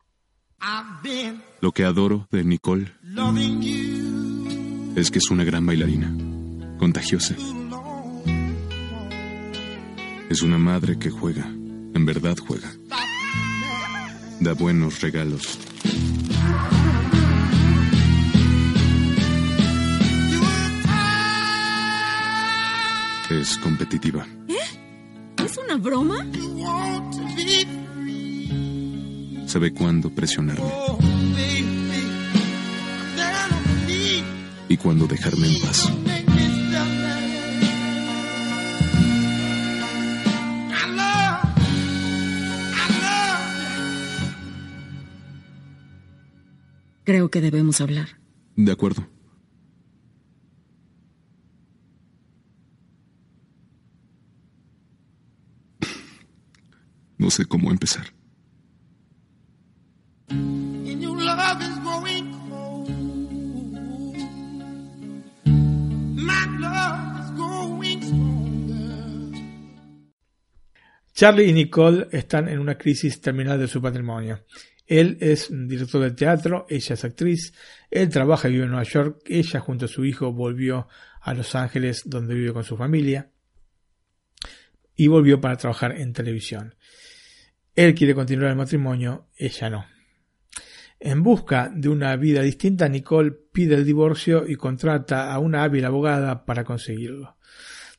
Lo 1.62 1.72
que 1.72 1.84
adoro 1.84 2.28
de 2.32 2.44
Nicole 2.44 2.92
es 4.96 5.12
que 5.12 5.20
es 5.20 5.30
una 5.30 5.44
gran 5.44 5.66
bailarina, 5.66 6.12
contagiosa. 6.78 7.36
Es 10.30 10.42
una 10.42 10.58
madre 10.58 10.98
que 10.98 11.10
juega, 11.10 11.46
en 11.46 12.06
verdad 12.06 12.38
juega. 12.38 12.72
Da 14.40 14.54
buenos 14.54 15.02
regalos. 15.02 15.60
Es 23.30 23.58
competitiva. 23.58 24.26
¿Eh? 24.48 25.44
¿Es 25.44 25.58
una 25.58 25.78
broma? 25.78 26.26
Sabe 29.48 29.74
cuándo 29.74 30.10
presionarme. 30.12 30.64
Y 34.76 34.78
cuándo 34.78 35.08
dejarme 35.08 35.48
en 35.48 35.62
paz. 35.62 35.90
Creo 47.06 47.30
que 47.30 47.40
debemos 47.40 47.80
hablar. 47.80 48.20
De 48.58 48.72
acuerdo. 48.72 49.08
No 57.18 57.30
sé 57.30 57.46
cómo 57.46 57.72
empezar. 57.72 58.16
Charlie 71.16 71.46
y 71.46 71.54
Nicole 71.54 72.10
están 72.12 72.50
en 72.50 72.60
una 72.60 72.78
crisis 72.78 73.22
terminal 73.22 73.58
de 73.58 73.70
su 73.70 73.82
patrimonio. 73.82 74.44
Él 74.86 75.18
es 75.22 75.48
director 75.50 76.02
de 76.02 76.12
teatro, 76.12 76.66
ella 76.70 76.94
es 76.94 77.06
actriz, 77.06 77.54
él 77.90 78.10
trabaja 78.10 78.50
y 78.50 78.52
vive 78.52 78.66
en 78.66 78.72
Nueva 78.72 78.84
York, 78.84 79.22
ella 79.26 79.62
junto 79.62 79.86
a 79.86 79.88
su 79.88 80.04
hijo 80.04 80.34
volvió 80.34 80.90
a 81.22 81.34
Los 81.34 81.56
Ángeles 81.56 82.04
donde 82.06 82.36
vive 82.36 82.52
con 82.52 82.66
su 82.66 82.76
familia 82.76 83.32
y 84.94 85.08
volvió 85.08 85.40
para 85.40 85.56
trabajar 85.56 85.94
en 85.94 86.12
televisión. 86.12 86.76
Él 87.76 87.96
quiere 87.96 88.14
continuar 88.14 88.52
el 88.52 88.58
matrimonio, 88.58 89.30
ella 89.38 89.70
no. 89.70 89.86
En 91.00 91.24
busca 91.24 91.72
de 91.74 91.88
una 91.88 92.14
vida 92.18 92.42
distinta, 92.42 92.90
Nicole 92.90 93.32
pide 93.32 93.76
el 93.76 93.86
divorcio 93.86 94.46
y 94.46 94.56
contrata 94.56 95.34
a 95.34 95.40
una 95.40 95.64
hábil 95.64 95.86
abogada 95.86 96.44
para 96.44 96.66
conseguirlo. 96.66 97.35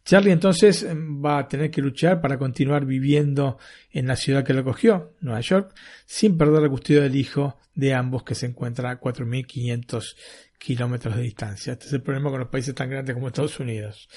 Charlie 0.06 0.30
entonces 0.30 0.84
em, 0.84 1.20
va 1.22 1.38
a 1.38 1.48
tener 1.48 1.68
que 1.68 1.82
luchar 1.82 2.20
para 2.20 2.38
continuar 2.38 2.86
viviendo 2.86 3.58
en 3.90 4.06
la 4.06 4.14
ciudad 4.14 4.44
que 4.44 4.54
lo 4.54 4.60
acogió, 4.60 5.14
Nueva 5.20 5.40
York, 5.40 5.74
sin 6.06 6.38
perder 6.38 6.62
la 6.62 6.68
custodia 6.68 7.02
del 7.02 7.16
hijo 7.16 7.58
de 7.74 7.92
ambos 7.92 8.22
que 8.22 8.36
se 8.36 8.46
encuentra 8.46 8.88
a 8.88 9.00
4.500 9.00 10.14
kilómetros 10.58 11.16
de 11.16 11.22
distancia. 11.22 11.72
Este 11.72 11.86
es 11.86 11.92
el 11.92 12.02
problema 12.02 12.30
con 12.30 12.38
los 12.38 12.48
países 12.48 12.72
tan 12.72 12.88
grandes 12.88 13.14
como 13.14 13.26
Estados 13.26 13.58
Unidos. 13.58 14.08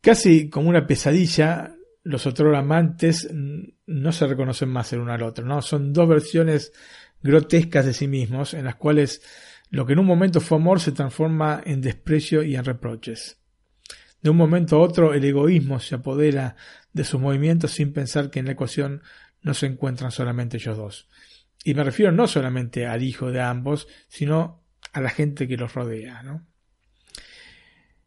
Casi 0.00 0.48
como 0.48 0.68
una 0.68 0.86
pesadilla, 0.86 1.74
los 2.04 2.24
otros 2.28 2.56
amantes 2.56 3.28
no 3.32 4.12
se 4.12 4.26
reconocen 4.28 4.68
más 4.68 4.92
el 4.92 5.00
uno 5.00 5.12
al 5.12 5.24
otro, 5.24 5.44
¿no? 5.44 5.60
Son 5.60 5.92
dos 5.92 6.08
versiones 6.08 6.72
grotescas 7.20 7.84
de 7.84 7.94
sí 7.94 8.06
mismos 8.06 8.54
en 8.54 8.64
las 8.66 8.76
cuales 8.76 9.22
lo 9.70 9.84
que 9.84 9.94
en 9.94 9.98
un 9.98 10.06
momento 10.06 10.40
fue 10.40 10.58
amor 10.58 10.78
se 10.78 10.92
transforma 10.92 11.60
en 11.66 11.80
desprecio 11.80 12.44
y 12.44 12.54
en 12.54 12.64
reproches. 12.64 13.38
De 14.20 14.30
un 14.30 14.36
momento 14.36 14.76
a 14.76 14.80
otro 14.80 15.14
el 15.14 15.24
egoísmo 15.24 15.78
se 15.80 15.94
apodera 15.94 16.56
de 16.92 17.04
sus 17.04 17.20
movimientos 17.20 17.70
sin 17.72 17.92
pensar 17.92 18.30
que 18.30 18.40
en 18.40 18.46
la 18.46 18.52
ecuación 18.52 19.02
no 19.42 19.54
se 19.54 19.66
encuentran 19.66 20.10
solamente 20.10 20.56
ellos 20.56 20.76
dos. 20.76 21.08
Y 21.64 21.74
me 21.74 21.84
refiero 21.84 22.12
no 22.12 22.26
solamente 22.26 22.86
al 22.86 23.02
hijo 23.02 23.30
de 23.30 23.40
ambos, 23.40 23.88
sino 24.08 24.64
a 24.92 25.00
la 25.00 25.10
gente 25.10 25.46
que 25.46 25.56
los 25.56 25.74
rodea. 25.74 26.22
¿no? 26.22 26.46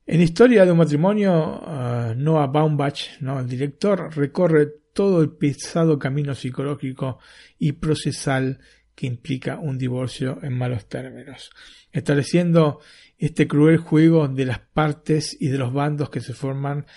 En 0.06 0.22
Historia 0.22 0.66
de 0.66 0.72
un 0.72 0.78
matrimonio, 0.78 1.62
uh, 1.62 2.14
Noah 2.16 2.48
Baumbach, 2.48 3.20
¿no? 3.22 3.40
el 3.40 3.48
director, 3.48 4.16
recorre 4.16 4.68
todo 4.94 5.22
el 5.22 5.32
pesado 5.32 5.98
camino 5.98 6.36
psicológico 6.36 7.20
y 7.58 7.74
procesal 7.74 8.60
que 8.96 9.08
implica 9.08 9.58
un 9.58 9.78
divorcio 9.78 10.40
en 10.44 10.58
malos 10.58 10.88
términos, 10.88 11.50
estableciendo 11.92 12.80
este 13.22 13.48
cruel 13.48 13.78
juego 13.78 14.28
de 14.28 14.46
las 14.46 14.60
partes 14.60 15.38
y 15.40 15.50
de 15.50 15.60
los 15.60 15.72
bandos 15.72 16.10
que 16.10 16.22
se 16.22 16.34
forman 16.34 16.88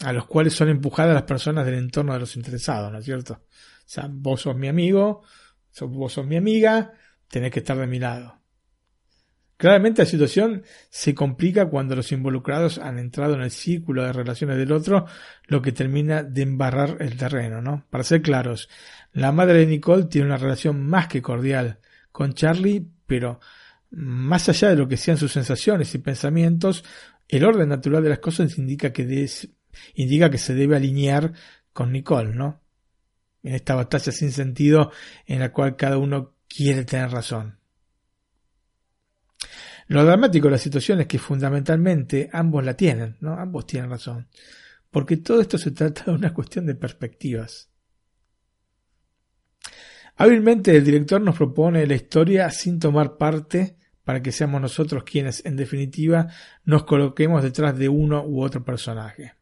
a 0.00 0.12
los 0.12 0.26
cuales 0.26 0.52
son 0.52 0.68
empujadas 0.68 1.14
las 1.14 1.22
personas 1.22 1.64
del 1.64 1.76
entorno 1.76 2.12
de 2.12 2.18
los 2.18 2.34
interesados, 2.34 2.90
¿no 2.90 2.98
es 2.98 3.04
cierto? 3.04 3.34
O 3.34 3.84
sea, 3.86 4.08
vos 4.10 4.42
sos 4.42 4.56
mi 4.56 4.66
amigo, 4.66 5.22
vos 5.80 6.12
sos 6.12 6.26
mi 6.26 6.36
amiga, 6.36 6.92
tenés 7.28 7.52
que 7.52 7.60
estar 7.60 7.76
de 7.78 7.86
mi 7.86 8.00
lado. 8.00 8.36
Claramente 9.56 10.02
la 10.02 10.06
situación 10.06 10.64
se 10.90 11.14
complica 11.14 11.66
cuando 11.66 11.94
los 11.94 12.10
involucrados 12.10 12.78
han 12.78 12.98
entrado 12.98 13.34
en 13.34 13.42
el 13.42 13.52
círculo 13.52 14.02
de 14.02 14.12
relaciones 14.12 14.56
del 14.56 14.72
otro, 14.72 15.06
lo 15.46 15.62
que 15.62 15.70
termina 15.70 16.24
de 16.24 16.42
embarrar 16.42 16.96
el 16.98 17.16
terreno, 17.16 17.62
¿no? 17.62 17.86
Para 17.90 18.02
ser 18.02 18.22
claros, 18.22 18.68
la 19.12 19.30
madre 19.30 19.60
de 19.60 19.66
Nicole 19.66 20.04
tiene 20.04 20.26
una 20.26 20.36
relación 20.36 20.84
más 20.84 21.06
que 21.06 21.22
cordial 21.22 21.78
con 22.10 22.34
Charlie, 22.34 22.84
pero 23.06 23.40
más 23.90 24.48
allá 24.48 24.70
de 24.70 24.76
lo 24.76 24.88
que 24.88 24.96
sean 24.96 25.16
sus 25.16 25.32
sensaciones 25.32 25.94
y 25.94 25.98
pensamientos, 25.98 26.84
el 27.28 27.44
orden 27.44 27.68
natural 27.68 28.02
de 28.02 28.10
las 28.10 28.18
cosas 28.18 28.58
indica 28.58 28.92
que, 28.92 29.28
indica 29.94 30.30
que 30.30 30.38
se 30.38 30.54
debe 30.54 30.76
alinear 30.76 31.32
con 31.72 31.92
Nicole, 31.92 32.34
¿no? 32.34 32.62
En 33.42 33.54
esta 33.54 33.74
batalla 33.74 34.12
sin 34.12 34.32
sentido 34.32 34.90
en 35.26 35.40
la 35.40 35.52
cual 35.52 35.76
cada 35.76 35.98
uno 35.98 36.34
quiere 36.48 36.84
tener 36.84 37.10
razón. 37.10 37.58
Lo 39.86 40.04
dramático 40.04 40.48
de 40.48 40.52
la 40.52 40.58
situación 40.58 41.00
es 41.00 41.06
que 41.06 41.18
fundamentalmente 41.18 42.28
ambos 42.32 42.64
la 42.64 42.74
tienen, 42.74 43.16
¿no? 43.20 43.34
Ambos 43.34 43.66
tienen 43.66 43.88
razón. 43.88 44.28
Porque 44.90 45.16
todo 45.16 45.40
esto 45.40 45.56
se 45.56 45.70
trata 45.70 46.04
de 46.06 46.10
una 46.12 46.34
cuestión 46.34 46.66
de 46.66 46.74
perspectivas. 46.74 47.67
Hábilmente 50.20 50.76
el 50.76 50.84
director 50.84 51.20
nos 51.20 51.36
propone 51.36 51.86
la 51.86 51.94
historia 51.94 52.50
sin 52.50 52.80
tomar 52.80 53.16
parte 53.16 53.76
para 54.02 54.20
que 54.20 54.32
seamos 54.32 54.60
nosotros 54.60 55.04
quienes, 55.04 55.46
en 55.46 55.54
definitiva, 55.54 56.26
nos 56.64 56.82
coloquemos 56.82 57.40
detrás 57.40 57.78
de 57.78 57.88
uno 57.88 58.24
u 58.24 58.42
otro 58.42 58.64
personaje. 58.64 59.34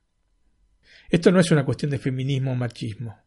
Esto 1.09 1.33
no 1.33 1.41
es 1.41 1.51
una 1.51 1.65
cuestión 1.65 1.91
de 1.91 1.99
feminismo 1.99 2.53
o 2.53 2.57
machismo. 2.57 3.19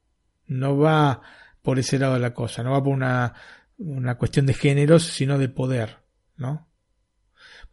No 0.46 0.78
va 0.78 1.22
por 1.64 1.80
ese 1.80 1.98
lado 1.98 2.14
de 2.14 2.20
la 2.20 2.36
cosa, 2.36 2.62
no 2.62 2.72
va 2.72 2.84
por 2.84 2.94
una, 2.94 3.34
una 3.80 4.16
cuestión 4.16 4.46
de 4.46 4.54
géneros, 4.54 5.04
sino 5.04 5.40
de 5.40 5.50
poder, 5.50 5.98
¿no? 6.38 6.68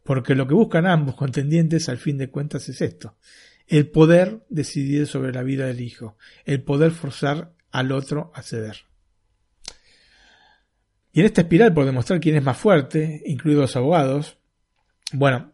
Porque 0.01 0.33
lo 0.33 0.47
que 0.47 0.55
buscan 0.55 0.87
ambos 0.87 1.15
contendientes 1.15 1.87
al 1.87 1.99
fin 1.99 2.17
de 2.17 2.31
cuentas 2.31 2.67
es 2.67 2.81
esto. 2.81 3.17
El 3.67 3.91
poder 3.91 4.43
decidir 4.49 5.05
sobre 5.05 5.33
la 5.33 5.43
vida 5.43 5.67
del 5.67 5.81
hijo. 5.81 6.17
El 6.45 6.63
poder 6.63 6.89
forzar 6.91 7.53
al 7.69 7.91
otro 7.91 8.31
a 8.33 8.41
ceder. 8.41 8.87
Y 11.17 11.21
en 11.21 11.25
esta 11.25 11.41
espiral, 11.41 11.73
por 11.73 11.83
demostrar 11.83 12.19
quién 12.19 12.35
es 12.35 12.43
más 12.43 12.57
fuerte, 12.57 13.23
incluidos 13.25 13.61
los 13.61 13.75
abogados, 13.75 14.37
bueno, 15.13 15.51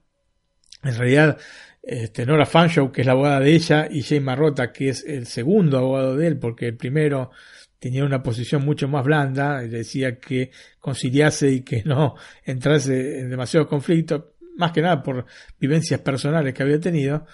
en 0.83 0.93
realidad, 0.93 1.37
este, 1.81 2.25
Nora 2.25 2.45
Fanshaw, 2.45 2.91
que 2.91 2.99
es 2.99 3.07
la 3.07 3.13
abogada 3.13 3.39
de 3.39 3.53
ella, 3.53 3.87
y 3.89 4.01
Jay 4.01 4.19
Marrota, 4.19 4.73
que 4.73 4.89
es 4.89 5.05
el 5.05 5.25
segundo 5.25 5.77
abogado 5.77 6.17
de 6.17 6.27
él, 6.27 6.37
porque 6.37 6.67
el 6.67 6.75
primero 6.75 7.31
tenía 7.79 8.03
una 8.03 8.21
posición 8.21 8.65
mucho 8.65 8.89
más 8.89 9.05
blanda, 9.05 9.63
y 9.63 9.69
decía 9.69 10.19
que 10.19 10.51
conciliase 10.81 11.49
y 11.49 11.61
que 11.61 11.81
no 11.85 12.15
entrase 12.43 13.21
en 13.21 13.29
demasiados 13.29 13.69
conflictos, 13.69 14.21
más 14.57 14.73
que 14.73 14.81
nada 14.81 15.01
por 15.01 15.25
vivencias 15.57 16.01
personales 16.01 16.53
que 16.53 16.61
había 16.61 16.81
tenido, 16.81 17.25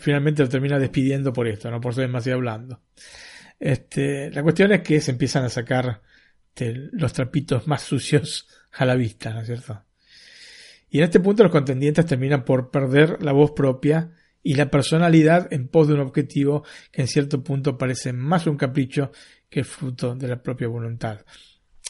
finalmente 0.00 0.42
lo 0.42 0.48
termina 0.48 0.76
despidiendo 0.76 1.32
por 1.32 1.46
esto, 1.46 1.70
no 1.70 1.80
por 1.80 1.94
ser 1.94 2.08
demasiado 2.08 2.38
hablando. 2.38 2.80
Este, 3.60 4.28
la 4.32 4.42
cuestión 4.42 4.72
es 4.72 4.80
que 4.80 5.00
se 5.00 5.12
empiezan 5.12 5.44
a 5.44 5.48
sacar 5.48 6.00
los 6.56 7.12
trapitos 7.12 7.66
más 7.66 7.82
sucios 7.82 8.48
a 8.72 8.84
la 8.84 8.94
vista, 8.94 9.32
¿no 9.32 9.40
es 9.40 9.46
cierto? 9.46 9.84
Y 10.90 10.98
en 10.98 11.04
este 11.04 11.20
punto 11.20 11.42
los 11.42 11.52
contendientes 11.52 12.06
terminan 12.06 12.44
por 12.44 12.70
perder 12.70 13.22
la 13.22 13.32
voz 13.32 13.52
propia 13.52 14.12
y 14.42 14.54
la 14.54 14.70
personalidad 14.70 15.52
en 15.52 15.68
pos 15.68 15.88
de 15.88 15.94
un 15.94 16.00
objetivo 16.00 16.64
que 16.90 17.02
en 17.02 17.08
cierto 17.08 17.42
punto 17.42 17.78
parece 17.78 18.12
más 18.12 18.46
un 18.46 18.56
capricho 18.56 19.12
que 19.48 19.60
el 19.60 19.64
fruto 19.64 20.14
de 20.14 20.28
la 20.28 20.42
propia 20.42 20.68
voluntad 20.68 21.20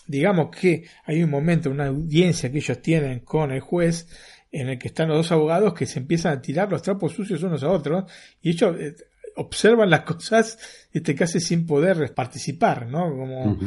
digamos 0.06 0.54
que 0.54 0.84
hay 1.04 1.22
un 1.22 1.30
momento, 1.30 1.70
una 1.70 1.86
audiencia 1.86 2.50
que 2.50 2.58
ellos 2.58 2.80
tienen 2.80 3.20
con 3.20 3.50
el 3.50 3.60
juez, 3.60 4.08
en 4.50 4.68
el 4.68 4.78
que 4.78 4.88
están 4.88 5.08
los 5.08 5.18
dos 5.18 5.32
abogados 5.32 5.74
que 5.74 5.86
se 5.86 5.98
empiezan 5.98 6.36
a 6.36 6.42
tirar 6.42 6.70
los 6.70 6.82
trapos 6.82 7.12
sucios 7.12 7.42
unos 7.42 7.62
a 7.62 7.70
otros, 7.70 8.10
y 8.40 8.50
ellos 8.50 8.76
eh, 8.78 8.94
observan 9.36 9.90
las 9.90 10.02
cosas 10.02 10.58
este, 10.92 11.14
casi 11.14 11.40
sin 11.40 11.66
poder 11.66 12.12
participar, 12.14 12.86
¿no? 12.86 13.10
Como, 13.16 13.58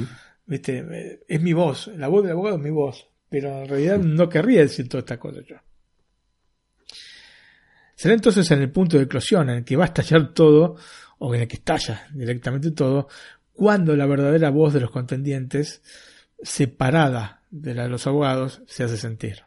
viste, 0.46 0.86
eh, 0.92 1.24
es 1.28 1.42
mi 1.42 1.54
voz, 1.54 1.88
la 1.96 2.08
voz 2.08 2.24
del 2.24 2.34
abogado 2.34 2.58
es 2.58 2.64
mi 2.64 2.72
voz, 2.72 3.08
pero 3.30 3.62
en 3.62 3.68
realidad 3.68 3.98
no 4.00 4.30
querría 4.30 4.62
decir 4.62 4.88
toda 4.88 5.00
esta 5.00 5.20
cosa 5.20 5.42
yo. 5.42 5.56
Será 7.96 8.14
entonces 8.14 8.50
en 8.52 8.62
el 8.62 8.72
punto 8.72 8.98
de 8.98 9.04
eclosión 9.04 9.50
en 9.50 9.58
el 9.58 9.66
que 9.66 9.76
va 9.76 9.86
a 9.86 9.88
estallar 9.88 10.34
todo, 10.34 10.76
o 11.18 11.34
en 11.34 11.42
el 11.42 11.48
que 11.48 11.58
estalla 11.58 12.08
directamente 12.14 12.72
todo, 12.72 13.08
cuando 13.54 13.96
la 13.96 14.06
verdadera 14.06 14.50
voz 14.50 14.74
de 14.74 14.82
los 14.82 14.92
contendientes 14.92 15.82
separada 16.42 17.44
de 17.50 17.74
la 17.74 17.84
de 17.84 17.90
los 17.90 18.06
abogados 18.06 18.62
se 18.68 18.84
hace 18.84 18.98
sentir. 18.98 19.44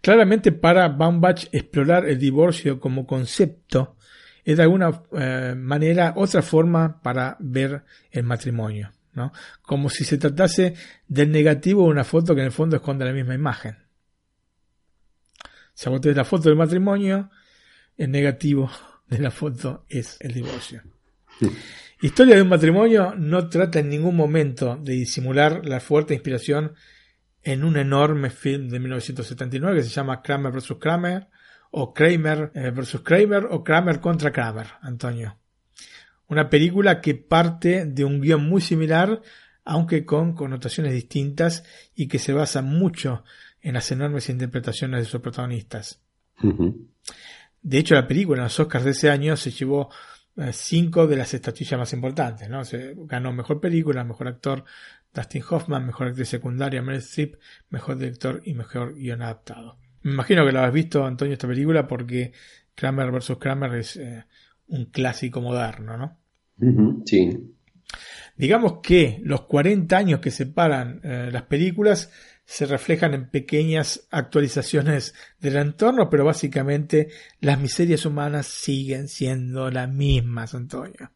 Claramente 0.00 0.52
para 0.52 0.88
Baumbach 0.88 1.46
explorar 1.52 2.08
el 2.08 2.18
divorcio 2.18 2.80
como 2.80 3.06
concepto 3.06 3.96
es 4.44 4.56
de 4.56 4.62
alguna 4.62 5.02
eh, 5.12 5.54
manera 5.56 6.14
otra 6.16 6.42
forma 6.42 7.00
para 7.00 7.36
ver 7.40 7.84
el 8.10 8.24
matrimonio, 8.24 8.92
¿no? 9.12 9.32
Como 9.62 9.90
si 9.90 10.04
se 10.04 10.18
tratase 10.18 10.74
del 11.06 11.30
negativo 11.30 11.84
de 11.84 11.90
una 11.90 12.04
foto 12.04 12.34
que 12.34 12.40
en 12.40 12.46
el 12.46 12.52
fondo 12.52 12.76
esconde 12.76 13.04
la 13.04 13.12
misma 13.12 13.34
imagen. 13.34 13.76
Si 15.74 15.88
vos 15.88 16.04
la 16.04 16.24
foto 16.24 16.48
del 16.48 16.58
matrimonio, 16.58 17.30
el 17.96 18.10
negativo 18.10 18.70
de 19.08 19.18
la 19.18 19.30
foto 19.30 19.84
es 19.88 20.16
el 20.20 20.32
divorcio. 20.32 20.82
Historia 22.00 22.36
de 22.36 22.42
un 22.42 22.48
matrimonio 22.48 23.14
no 23.16 23.48
trata 23.48 23.78
en 23.78 23.88
ningún 23.88 24.16
momento 24.16 24.76
de 24.76 24.94
disimular 24.94 25.64
la 25.64 25.80
fuerte 25.80 26.14
inspiración 26.14 26.74
en 27.42 27.64
un 27.64 27.76
enorme 27.76 28.30
film 28.30 28.68
de 28.68 28.80
1979 28.80 29.78
que 29.78 29.84
se 29.84 29.90
llama 29.90 30.22
Kramer 30.22 30.52
vs. 30.52 30.74
Kramer 30.78 31.28
o 31.70 31.92
Kramer 31.92 32.52
eh, 32.54 32.70
vs. 32.70 33.00
Kramer 33.00 33.46
o 33.50 33.64
Kramer 33.64 34.00
contra 34.00 34.30
Kramer, 34.30 34.66
Antonio. 34.82 35.38
Una 36.32 36.48
película 36.48 37.02
que 37.02 37.14
parte 37.14 37.84
de 37.84 38.06
un 38.06 38.22
guion 38.22 38.42
muy 38.48 38.62
similar, 38.62 39.20
aunque 39.66 40.06
con 40.06 40.32
connotaciones 40.32 40.94
distintas 40.94 41.62
y 41.94 42.08
que 42.08 42.18
se 42.18 42.32
basa 42.32 42.62
mucho 42.62 43.22
en 43.60 43.74
las 43.74 43.92
enormes 43.92 44.30
interpretaciones 44.30 45.00
de 45.00 45.04
sus 45.04 45.20
protagonistas. 45.20 46.00
De 47.60 47.78
hecho, 47.78 47.94
la 47.94 48.08
película 48.08 48.38
en 48.38 48.44
los 48.44 48.58
Oscars 48.58 48.86
de 48.86 48.92
ese 48.92 49.10
año 49.10 49.36
se 49.36 49.50
llevó 49.50 49.90
eh, 50.38 50.54
cinco 50.54 51.06
de 51.06 51.16
las 51.16 51.34
estatuillas 51.34 51.78
más 51.78 51.92
importantes, 51.92 52.48
¿no? 52.48 52.64
Se 52.64 52.94
ganó 52.96 53.30
mejor 53.34 53.60
película, 53.60 54.02
mejor 54.02 54.28
actor 54.28 54.64
Dustin 55.12 55.42
Hoffman, 55.50 55.84
mejor 55.84 56.06
actriz 56.06 56.30
secundaria 56.30 56.80
Meryl 56.80 57.02
Streep, 57.02 57.34
mejor 57.68 57.98
director 57.98 58.40
y 58.46 58.54
mejor 58.54 58.94
guion 58.94 59.20
adaptado. 59.20 59.76
Me 60.00 60.12
imagino 60.12 60.46
que 60.46 60.52
lo 60.52 60.60
has 60.60 60.72
visto, 60.72 61.04
Antonio, 61.04 61.34
esta 61.34 61.46
película 61.46 61.86
porque 61.86 62.32
Kramer 62.74 63.10
vs. 63.10 63.36
Kramer 63.38 63.74
es 63.74 63.96
eh, 63.98 64.24
un 64.68 64.86
clásico 64.86 65.42
moderno, 65.42 65.98
¿no? 65.98 66.21
Sí. 67.04 67.52
Digamos 68.36 68.80
que 68.82 69.20
los 69.24 69.42
40 69.42 69.96
años 69.96 70.20
que 70.20 70.30
separan 70.30 71.00
eh, 71.04 71.28
las 71.30 71.42
películas 71.42 72.10
se 72.44 72.66
reflejan 72.66 73.14
en 73.14 73.30
pequeñas 73.30 74.06
actualizaciones 74.10 75.14
del 75.38 75.56
entorno, 75.56 76.10
pero 76.10 76.24
básicamente 76.24 77.08
las 77.40 77.58
miserias 77.60 78.04
humanas 78.04 78.46
siguen 78.46 79.08
siendo 79.08 79.70
las 79.70 79.88
mismas, 79.88 80.54
Antonio. 80.54 81.12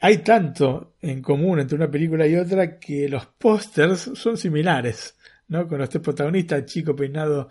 Hay 0.00 0.18
tanto 0.18 0.96
en 1.00 1.22
común 1.22 1.60
entre 1.60 1.76
una 1.76 1.90
película 1.90 2.26
y 2.26 2.36
otra 2.36 2.78
que 2.78 3.08
los 3.08 3.26
pósters 3.26 4.10
son 4.14 4.36
similares, 4.36 5.16
¿no? 5.48 5.66
Con 5.66 5.78
los 5.78 5.88
tres 5.88 6.02
protagonistas, 6.02 6.60
el 6.60 6.66
chico 6.66 6.94
peinado, 6.94 7.48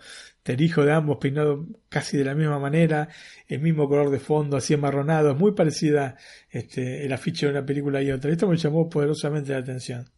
hijo 0.56 0.84
de 0.84 0.92
ambos 0.92 1.18
peinado 1.18 1.66
casi 1.88 2.16
de 2.16 2.24
la 2.24 2.34
misma 2.34 2.58
manera, 2.58 3.08
el 3.46 3.60
mismo 3.60 3.88
color 3.88 4.10
de 4.10 4.18
fondo, 4.18 4.56
así 4.56 4.74
amarronado, 4.74 5.32
es 5.32 5.38
muy 5.38 5.52
parecida 5.52 6.16
este, 6.50 7.04
el 7.04 7.12
afiche 7.12 7.46
de 7.46 7.52
una 7.52 7.66
película 7.66 8.02
y 8.02 8.10
otra. 8.10 8.30
Esto 8.30 8.48
me 8.48 8.56
llamó 8.56 8.88
poderosamente 8.88 9.52
la 9.52 9.58
atención. 9.58 10.10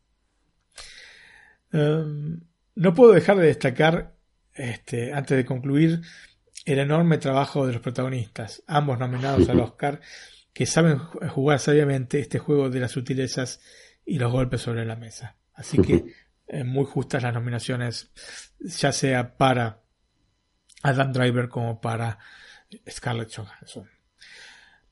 Em, 1.73 2.41
no 2.75 2.95
puedo 2.95 3.13
dejar 3.13 3.39
de 3.39 3.47
destacar, 3.47 4.15
este, 4.55 5.13
antes 5.13 5.37
de 5.37 5.45
concluir, 5.45 6.01
el 6.65 6.79
enorme 6.79 7.19
trabajo 7.19 7.67
de 7.67 7.73
los 7.73 7.83
protagonistas, 7.83 8.63
ambos 8.67 8.99
nominados 8.99 9.49
al 9.49 9.61
Oscar, 9.61 10.01
que 10.53 10.67
saben 10.67 10.99
jugar 10.99 11.59
sabiamente 11.59 12.21
este 12.21 12.39
juego 12.39 12.71
de 12.71 12.81
las 12.81 12.93
sutilezas 12.93 13.61
y 14.05 14.19
los 14.19 14.33
golpes 14.33 14.61
sobre 14.61 14.85
la 14.85 14.97
mesa. 14.97 15.37
Así 15.55 15.79
que 15.79 16.05
eh, 16.49 16.65
muy 16.65 16.85
justas 16.85 17.23
las 17.23 17.35
nominaciones, 17.35 18.11
ya 18.59 18.93
sea 18.93 19.37
para 19.37 19.83
Adam 20.83 21.13
Driver 21.13 21.49
como 21.49 21.81
para 21.81 22.19
Scarlett 22.89 23.35
Johansson. 23.35 23.89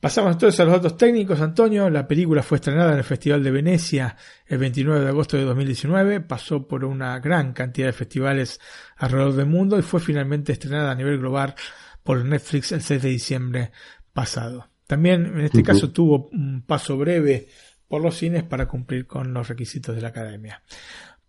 Pasamos 0.01 0.33
entonces 0.35 0.61
a 0.61 0.65
los 0.65 0.75
datos 0.75 0.97
técnicos, 0.97 1.41
Antonio. 1.41 1.91
La 1.91 2.07
película 2.07 2.45
fue 2.45 2.59
estrenada 2.59 2.93
en 2.93 2.99
el 2.99 3.05
Festival 3.05 3.43
de 3.43 3.51
Venecia 3.51 4.17
el 4.47 4.59
29 4.59 5.01
de 5.01 5.09
agosto 5.09 5.37
de 5.37 5.43
2019, 5.43 6.21
pasó 6.21 6.69
por 6.69 6.85
una 6.85 7.19
gran 7.19 7.53
cantidad 7.53 7.89
de 7.89 7.93
festivales 7.93 8.61
alrededor 8.97 9.35
del 9.35 9.47
mundo 9.47 9.77
y 9.77 9.83
fue 9.83 9.99
finalmente 9.99 10.53
estrenada 10.53 10.93
a 10.93 10.95
nivel 10.95 11.19
global 11.19 11.57
por 12.05 12.25
Netflix 12.25 12.71
el 12.71 12.83
6 12.83 13.03
de 13.03 13.09
diciembre 13.09 13.73
pasado. 14.13 14.71
También 14.87 15.27
en 15.27 15.41
este 15.41 15.65
caso 15.65 15.91
tuvo 15.91 16.29
un 16.33 16.63
paso 16.63 16.97
breve 16.97 17.49
por 17.89 18.01
los 18.01 18.17
cines 18.17 18.45
para 18.45 18.69
cumplir 18.69 19.07
con 19.07 19.35
los 19.35 19.49
requisitos 19.49 19.97
de 19.97 20.03
la 20.03 20.09
academia. 20.09 20.63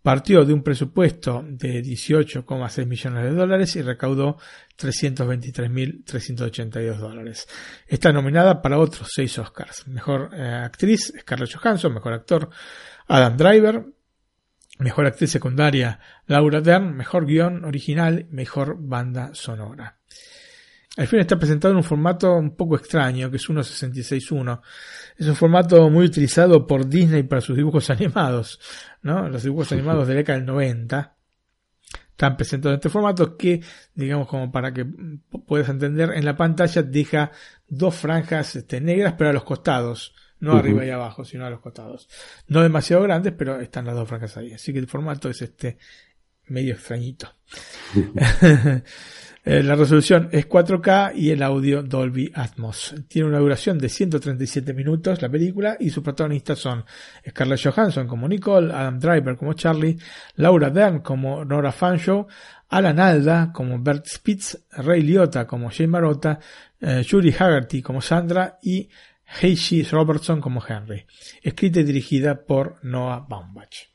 Partió 0.02 0.46
de 0.46 0.54
un 0.54 0.62
presupuesto 0.62 1.44
de 1.46 1.82
18,6 1.82 2.86
millones 2.86 3.24
de 3.24 3.32
dólares 3.32 3.76
y 3.76 3.82
recaudó 3.82 4.38
323.382 4.78 6.96
dólares. 6.96 7.46
Está 7.86 8.10
nominada 8.10 8.62
para 8.62 8.78
otros 8.78 9.10
seis 9.14 9.38
Oscars. 9.38 9.86
Mejor 9.88 10.30
eh, 10.32 10.42
actriz 10.42 11.12
Scarlett 11.20 11.54
Johansson, 11.54 11.92
mejor 11.92 12.14
actor 12.14 12.48
Adam 13.08 13.36
Driver, 13.36 13.84
mejor 14.78 15.04
actriz 15.04 15.32
secundaria 15.32 16.00
Laura 16.26 16.62
Dern, 16.62 16.96
mejor 16.96 17.26
guion 17.26 17.66
original, 17.66 18.26
mejor 18.30 18.76
banda 18.78 19.34
sonora. 19.34 19.99
El 21.00 21.06
film 21.06 21.22
está 21.22 21.38
presentado 21.38 21.72
en 21.72 21.78
un 21.78 21.82
formato 21.82 22.34
un 22.34 22.54
poco 22.54 22.76
extraño, 22.76 23.30
que 23.30 23.38
es 23.38 23.48
1.66.1. 23.48 24.60
Es 25.16 25.26
un 25.28 25.34
formato 25.34 25.88
muy 25.88 26.04
utilizado 26.04 26.66
por 26.66 26.86
Disney 26.86 27.22
para 27.22 27.40
sus 27.40 27.56
dibujos 27.56 27.88
animados, 27.90 28.60
¿no? 29.00 29.26
Los 29.30 29.42
dibujos 29.42 29.72
animados 29.72 30.06
de 30.06 30.12
la 30.12 30.18
década 30.18 30.38
del 30.38 30.46
90 30.46 31.16
están 32.10 32.36
presentados 32.36 32.74
en 32.74 32.78
este 32.80 32.90
formato 32.90 33.34
que, 33.34 33.62
digamos, 33.94 34.28
como 34.28 34.52
para 34.52 34.74
que 34.74 34.84
puedas 35.46 35.70
entender, 35.70 36.12
en 36.14 36.26
la 36.26 36.36
pantalla 36.36 36.82
deja 36.82 37.30
dos 37.66 37.94
franjas 37.94 38.56
este, 38.56 38.78
negras, 38.82 39.14
pero 39.16 39.30
a 39.30 39.32
los 39.32 39.44
costados. 39.44 40.14
No 40.40 40.52
arriba 40.52 40.84
y 40.84 40.90
abajo, 40.90 41.24
sino 41.24 41.46
a 41.46 41.50
los 41.50 41.60
costados. 41.60 42.10
No 42.46 42.60
demasiado 42.60 43.02
grandes, 43.04 43.32
pero 43.32 43.58
están 43.58 43.86
las 43.86 43.94
dos 43.94 44.06
franjas 44.06 44.36
ahí. 44.36 44.52
Así 44.52 44.70
que 44.70 44.78
el 44.78 44.86
formato 44.86 45.30
es 45.30 45.40
este 45.40 45.78
medio 46.48 46.74
extrañito. 46.74 47.34
Eh, 49.42 49.62
la 49.62 49.74
resolución 49.74 50.28
es 50.32 50.46
4K 50.46 51.12
y 51.14 51.30
el 51.30 51.42
audio 51.42 51.82
Dolby 51.82 52.30
Atmos. 52.34 52.94
Tiene 53.08 53.28
una 53.28 53.38
duración 53.38 53.78
de 53.78 53.88
137 53.88 54.74
minutos 54.74 55.22
la 55.22 55.30
película 55.30 55.78
y 55.80 55.88
sus 55.88 56.04
protagonistas 56.04 56.58
son 56.58 56.84
Scarlett 57.26 57.62
Johansson 57.62 58.06
como 58.06 58.28
Nicole, 58.28 58.72
Adam 58.72 58.98
Driver 58.98 59.36
como 59.36 59.54
Charlie, 59.54 59.96
Laura 60.36 60.68
Dern 60.68 61.00
como 61.00 61.42
Nora 61.42 61.72
Fanshaw, 61.72 62.26
Alan 62.68 63.00
Alda 63.00 63.50
como 63.50 63.82
Bert 63.82 64.06
Spitz, 64.06 64.58
Ray 64.72 65.00
Liotta 65.02 65.46
como 65.46 65.70
Jane 65.70 65.88
Marotta, 65.88 66.38
eh, 66.78 67.02
Julie 67.08 67.34
Haggerty 67.36 67.80
como 67.80 68.02
Sandra 68.02 68.58
y 68.62 68.90
Heishi 69.40 69.84
Robertson 69.84 70.42
como 70.42 70.62
Henry. 70.66 71.06
Escrita 71.42 71.80
y 71.80 71.84
dirigida 71.84 72.44
por 72.44 72.76
Noah 72.82 73.24
Baumbach. 73.26 73.88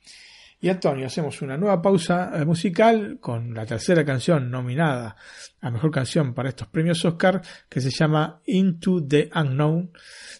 Y 0.66 0.70
Antonio, 0.70 1.06
hacemos 1.06 1.44
una 1.44 1.58
nueva 1.58 1.80
pausa 1.80 2.32
eh, 2.34 2.44
musical 2.44 3.20
con 3.22 3.54
la 3.54 3.68
tercera 3.68 4.04
canción 4.04 4.50
nominada 4.50 5.16
a 5.62 5.70
mejor 5.70 5.92
canción 5.92 6.34
para 6.34 6.50
estos 6.50 6.70
premios 6.70 7.06
Oscar, 7.06 7.40
que 7.70 7.82
se 7.82 7.92
llama 7.92 8.42
Into 8.48 9.06
the 9.06 9.30
Unknown, 9.36 9.92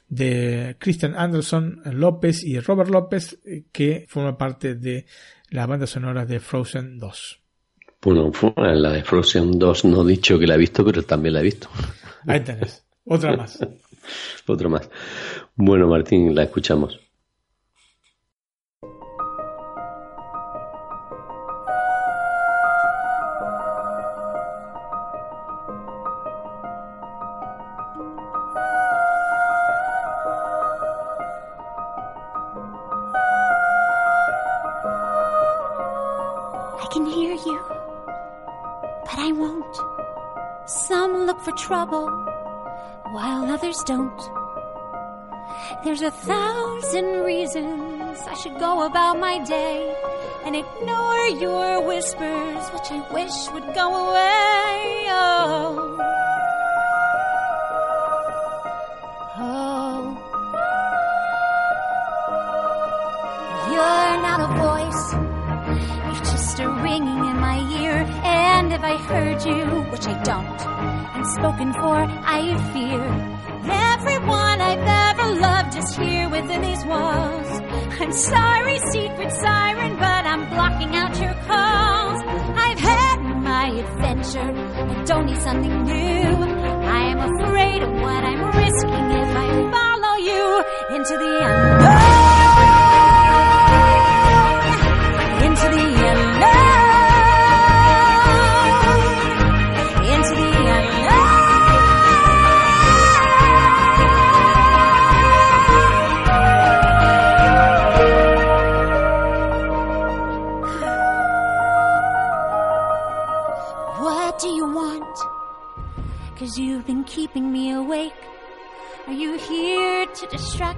de 0.10 0.78
Christian 0.80 1.14
Anderson 1.16 1.80
López 1.92 2.44
y 2.44 2.60
Robert 2.60 2.90
López, 2.90 3.38
eh, 3.46 3.66
que 3.72 4.08
forma 4.10 4.36
parte 4.36 4.74
de 4.74 5.06
la 5.52 5.68
banda 5.68 5.86
sonora 5.86 6.26
de 6.26 6.40
Frozen 6.40 6.98
2. 6.98 7.40
Bueno, 8.02 8.32
la 8.56 8.94
de 8.94 9.04
Frozen 9.04 9.60
2 9.60 9.86
no 9.86 10.02
he 10.02 10.14
dicho 10.14 10.40
que 10.40 10.48
la 10.48 10.56
he 10.56 10.58
visto, 10.58 10.84
pero 10.84 11.04
también 11.04 11.36
la 11.36 11.42
he 11.42 11.44
visto. 11.44 11.70
Ahí 12.26 12.40
tenés, 12.40 12.84
otra 13.06 13.38
más. 13.38 13.60
Otra 14.48 14.70
más. 14.70 14.90
Bueno, 15.56 15.88
Martín, 15.88 16.36
la 16.36 16.44
escuchamos. 16.44 17.05
Others 43.76 43.84
don't. 43.84 44.22
There's 45.84 46.02
a 46.02 46.12
thousand 46.12 47.24
reasons 47.24 48.20
I 48.28 48.34
should 48.36 48.58
go 48.60 48.86
about 48.86 49.20
my 49.20 49.44
day 49.44 49.96
and 50.46 50.56
ignore 50.56 51.28
your 51.28 51.86
whispers, 51.86 52.70
which 52.70 52.92
I 52.92 53.06
wish 53.14 53.52
would 53.54 53.74
go 53.74 53.88
away. 54.08 55.06
Oh. 55.10 55.98
Oh. 59.38 60.02
You're 63.72 64.22
not 64.22 64.40
a 64.40 64.52
voice. 64.66 65.14
You're 66.06 66.26
just 66.32 66.60
a 66.60 66.70
ringing 66.70 67.26
in 67.26 67.40
my 67.40 67.60
ear. 67.82 68.06
And 68.24 68.72
if 68.74 68.82
I 68.82 68.98
heard 68.98 69.44
you, 69.44 69.66
which 69.92 70.08
I 70.08 70.22
don't, 70.24 70.62
and 71.16 71.28
spoken 71.28 71.74
for, 71.74 71.96
I 71.96 72.56
fear. 72.74 73.35
Everyone 73.70 74.62
I've 74.62 74.88
ever 75.10 75.40
loved 75.40 75.78
is 75.78 75.96
here 75.96 76.30
within 76.30 76.62
these 76.62 76.86
walls. 76.86 77.50
I'm 78.00 78.12
sorry, 78.12 78.78
secret 78.92 79.32
siren, 79.32 79.96
but 79.98 80.26
I'm 80.26 80.50
blocking 80.50 80.96
out 80.96 81.20
your 81.20 81.34
calls. 81.48 82.22
I've 82.58 82.80
had 82.80 83.20
my 83.42 83.68
adventure. 83.70 84.52
I 84.92 85.04
don't 85.06 85.26
need 85.26 85.42
something 85.42 85.84
new. 85.84 85.94
I 85.94 87.02
am 87.12 87.20
afraid 87.20 87.82
of 87.84 87.92
what 88.02 88.24
I'm 88.24 88.42
risking 88.58 89.12
if 89.22 89.30
I 89.36 89.48
follow 89.76 90.16
you 90.18 90.64
into 90.96 91.18
the 91.18 91.34
unknown. 91.46 91.85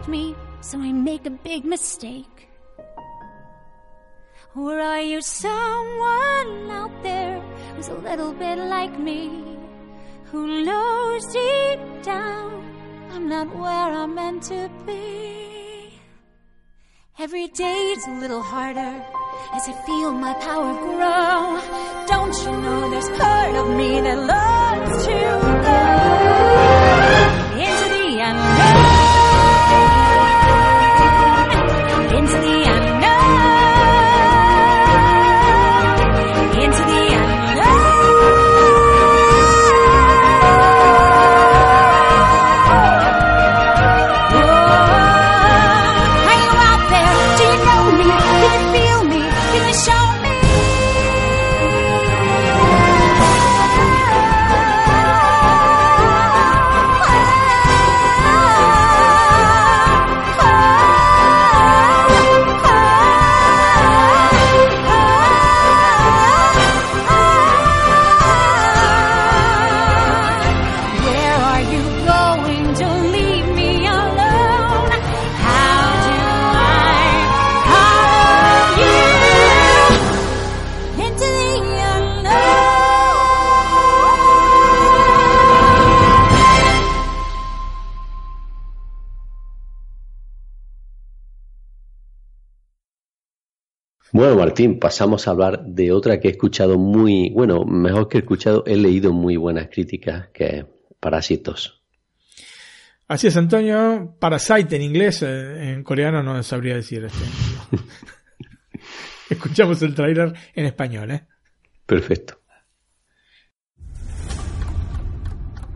Me 0.08 0.36
so 0.62 0.80
I 0.80 0.92
make 0.92 1.26
a 1.26 1.30
big 1.30 1.66
mistake? 1.66 2.50
Or 4.56 4.80
are 4.80 5.02
you 5.02 5.22
someone 5.22 6.72
out 6.72 7.04
there 7.04 7.40
who's 7.76 7.90
a 7.90 7.94
little 7.94 8.34
bit 8.34 8.58
like 8.58 8.98
me? 8.98 9.44
Who 10.32 10.64
knows 10.66 11.26
deep 11.28 11.80
down 12.04 12.64
I'm 13.12 13.30
not 13.30 13.48
where 13.56 13.92
I'm 14.02 14.16
meant 14.16 14.44
to 14.44 14.70
be? 14.86 16.00
Every 17.20 17.48
day's 17.48 18.08
a 18.08 18.20
little 18.20 18.42
harder 18.42 19.04
as 19.54 19.68
I 19.68 19.74
feel 19.86 20.12
my 20.12 20.34
power 20.36 20.74
grow. 20.86 21.60
Don't 22.08 22.36
you 22.44 22.52
know 22.64 22.90
there's 22.90 23.10
part 23.20 23.56
of 23.56 23.76
me 23.76 24.02
that 24.02 24.20
loves 24.34 25.06
to 25.06 25.14
go 25.66 25.88
Bueno, 94.28 94.42
Martín, 94.42 94.78
pasamos 94.78 95.26
a 95.26 95.32
hablar 95.32 95.64
de 95.64 95.94
otra 95.94 96.20
que 96.20 96.28
he 96.28 96.32
escuchado 96.32 96.78
muy, 96.78 97.30
bueno, 97.30 97.64
mejor 97.64 98.10
que 98.10 98.18
he 98.18 98.20
escuchado, 98.20 98.62
he 98.68 98.76
leído 98.76 99.14
muy 99.14 99.38
buenas 99.38 99.70
críticas, 99.70 100.28
que 100.34 100.46
es 100.48 100.66
Parásitos. 101.00 101.82
Así 103.08 103.28
es, 103.28 103.38
Antonio. 103.38 104.18
Parasite 104.20 104.76
en 104.76 104.82
inglés, 104.82 105.22
eh, 105.22 105.72
en 105.72 105.82
coreano 105.82 106.22
no 106.24 106.44
sabría 106.44 106.76
decir 106.76 107.06
este. 107.06 107.24
Escuchamos 109.30 109.82
el 109.82 109.96
tráiler 109.96 110.34
en 110.54 110.66
español, 110.66 111.12
¿eh? 111.12 111.26
Perfecto. 111.86 112.42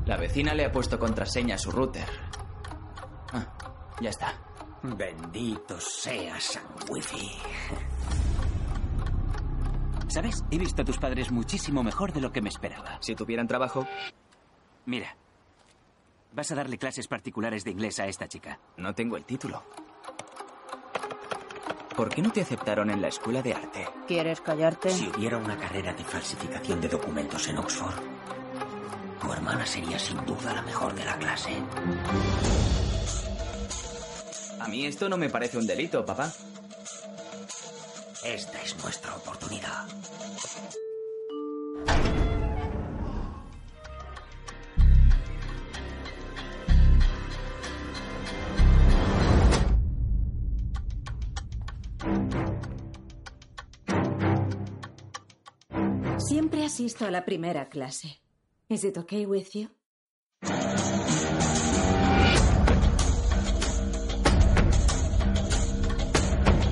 La 0.06 0.18
vecina 0.18 0.54
le 0.54 0.66
ha 0.66 0.72
puesto 0.74 1.00
contraseña 1.00 1.56
a 1.56 1.58
su 1.58 1.72
router. 1.72 2.04
Ah, 3.32 3.96
ya 4.02 4.10
está. 4.10 4.34
Bendito 4.84 5.80
sea 5.80 6.38
San 6.42 6.66
Wifi. 6.90 7.32
¿Sabes? 10.12 10.44
He 10.52 10.58
visto 10.58 10.82
a 10.82 10.86
tus 10.86 10.98
padres 10.98 11.32
muchísimo 11.32 11.84
mejor 11.84 12.12
de 12.12 12.20
lo 12.20 12.34
que 12.34 12.42
me 12.42 12.50
esperaba. 12.50 12.98
Si 13.00 13.16
tuvieran 13.16 13.48
trabajo. 13.48 13.88
Mira, 14.86 15.16
vas 16.34 16.52
a 16.52 16.56
darle 16.56 16.78
clases 16.78 17.08
particulares 17.08 17.64
de 17.64 17.72
inglés 17.72 17.98
a 18.02 18.08
esta 18.08 18.28
chica. 18.28 18.60
No 18.76 18.94
tengo 18.94 19.16
el 19.16 19.24
título. 19.24 19.64
¿Por 21.96 22.10
qué 22.10 22.22
no 22.22 22.30
te 22.30 22.42
aceptaron 22.42 22.90
en 22.90 23.02
la 23.02 23.08
escuela 23.08 23.42
de 23.42 23.54
arte? 23.54 23.88
¿Quieres 24.06 24.42
callarte? 24.42 24.90
Si 24.90 25.08
hubiera 25.08 25.38
una 25.38 25.56
carrera 25.56 25.94
de 25.94 26.04
falsificación 26.04 26.82
de 26.82 26.90
documentos 26.90 27.48
en 27.48 27.60
Oxford, 27.60 28.04
tu 29.22 29.32
hermana 29.32 29.66
sería 29.66 29.98
sin 29.98 30.26
duda 30.26 30.54
la 30.54 30.62
mejor 30.62 30.94
de 30.94 31.06
la 31.06 31.18
clase. 31.18 31.52
A 34.60 34.68
mí 34.68 34.86
esto 34.86 35.08
no 35.08 35.16
me 35.16 35.30
parece 35.30 35.58
un 35.58 35.66
delito, 35.66 36.06
papá. 36.06 36.34
Esta 38.24 38.62
es 38.62 38.78
nuestra 38.84 39.16
oportunidad. 39.16 39.88
Siempre 56.20 56.64
asisto 56.64 57.06
a 57.06 57.12
la 57.12 57.26
primera 57.26 57.70
clase. 57.70 58.22
Is 58.70 58.84
it 58.84 58.98
okay 59.00 59.26
with 59.26 59.50
you? 59.56 59.81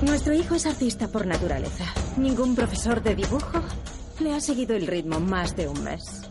Nuestro 0.02 0.32
hijo 0.32 0.54
es 0.54 0.64
artista 0.64 1.08
por 1.08 1.26
naturaleza. 1.26 1.84
Ningún 2.16 2.54
profesor 2.54 3.02
de 3.02 3.14
dibujo 3.14 3.62
le 4.20 4.34
ha 4.34 4.40
seguido 4.40 4.74
el 4.74 4.86
ritmo 4.86 5.20
más 5.20 5.54
de 5.56 5.68
un 5.68 5.84
mes. 5.84 6.22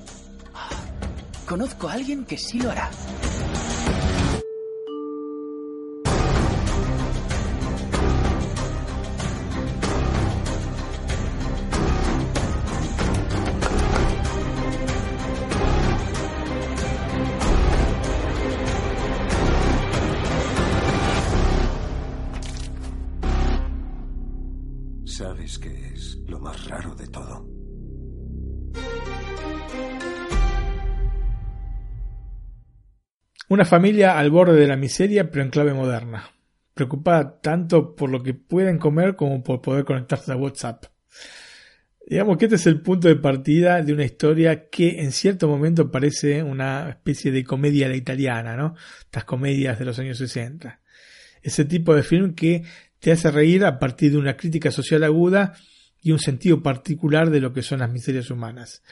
Conozco 1.48 1.88
a 1.88 1.94
alguien 1.94 2.26
que 2.26 2.38
sí 2.38 2.60
lo 2.60 2.72
hará. 2.72 2.90
Una 33.60 33.66
familia 33.66 34.18
al 34.18 34.32
borde 34.32 34.58
de 34.58 34.68
la 34.68 34.78
miseria, 34.78 35.30
pero 35.30 35.44
en 35.44 35.50
clave 35.50 35.74
moderna. 35.74 36.32
Preocupada 36.74 37.42
tanto 37.42 37.94
por 37.94 38.10
lo 38.10 38.24
que 38.24 38.34
pueden 38.34 38.78
comer 38.78 39.18
como 39.18 39.44
por 39.44 39.62
poder 39.62 39.84
conectarse 39.84 40.32
a 40.32 40.38
WhatsApp. 40.38 40.86
Digamos 42.08 42.38
que 42.38 42.46
este 42.46 42.56
es 42.56 42.66
el 42.68 42.80
punto 42.80 43.10
de 43.10 43.18
partida 43.18 43.82
de 43.82 43.92
una 43.92 44.06
historia 44.06 44.70
que 44.70 45.02
en 45.02 45.12
cierto 45.12 45.50
momento 45.50 45.92
parece 45.92 46.42
una 46.42 46.88
especie 46.88 47.34
de 47.34 47.44
comedia 47.44 47.88
a 47.88 47.90
la 47.90 47.98
italiana, 47.98 48.56
¿no? 48.56 48.76
Estas 49.02 49.26
comedias 49.26 49.78
de 49.78 49.84
los 49.84 50.00
años 50.00 50.20
60. 50.20 50.80
Ese 51.42 51.66
tipo 51.66 51.94
de 51.94 52.04
film 52.04 52.36
que 52.36 52.64
te 53.00 53.12
hace 53.12 53.30
reír 53.30 53.66
a 53.66 53.78
partir 53.78 54.14
de 54.14 54.20
una 54.20 54.38
crítica 54.38 54.72
social 54.72 55.04
aguda 55.04 55.54
y 56.02 56.14
un 56.14 56.20
sentido 56.20 56.64
particular 56.64 57.30
de 57.30 57.42
lo 57.42 57.52
que 57.52 57.62
son 57.62 57.80
las 57.80 57.92
miserias 57.92 58.32
humanas. 58.32 58.84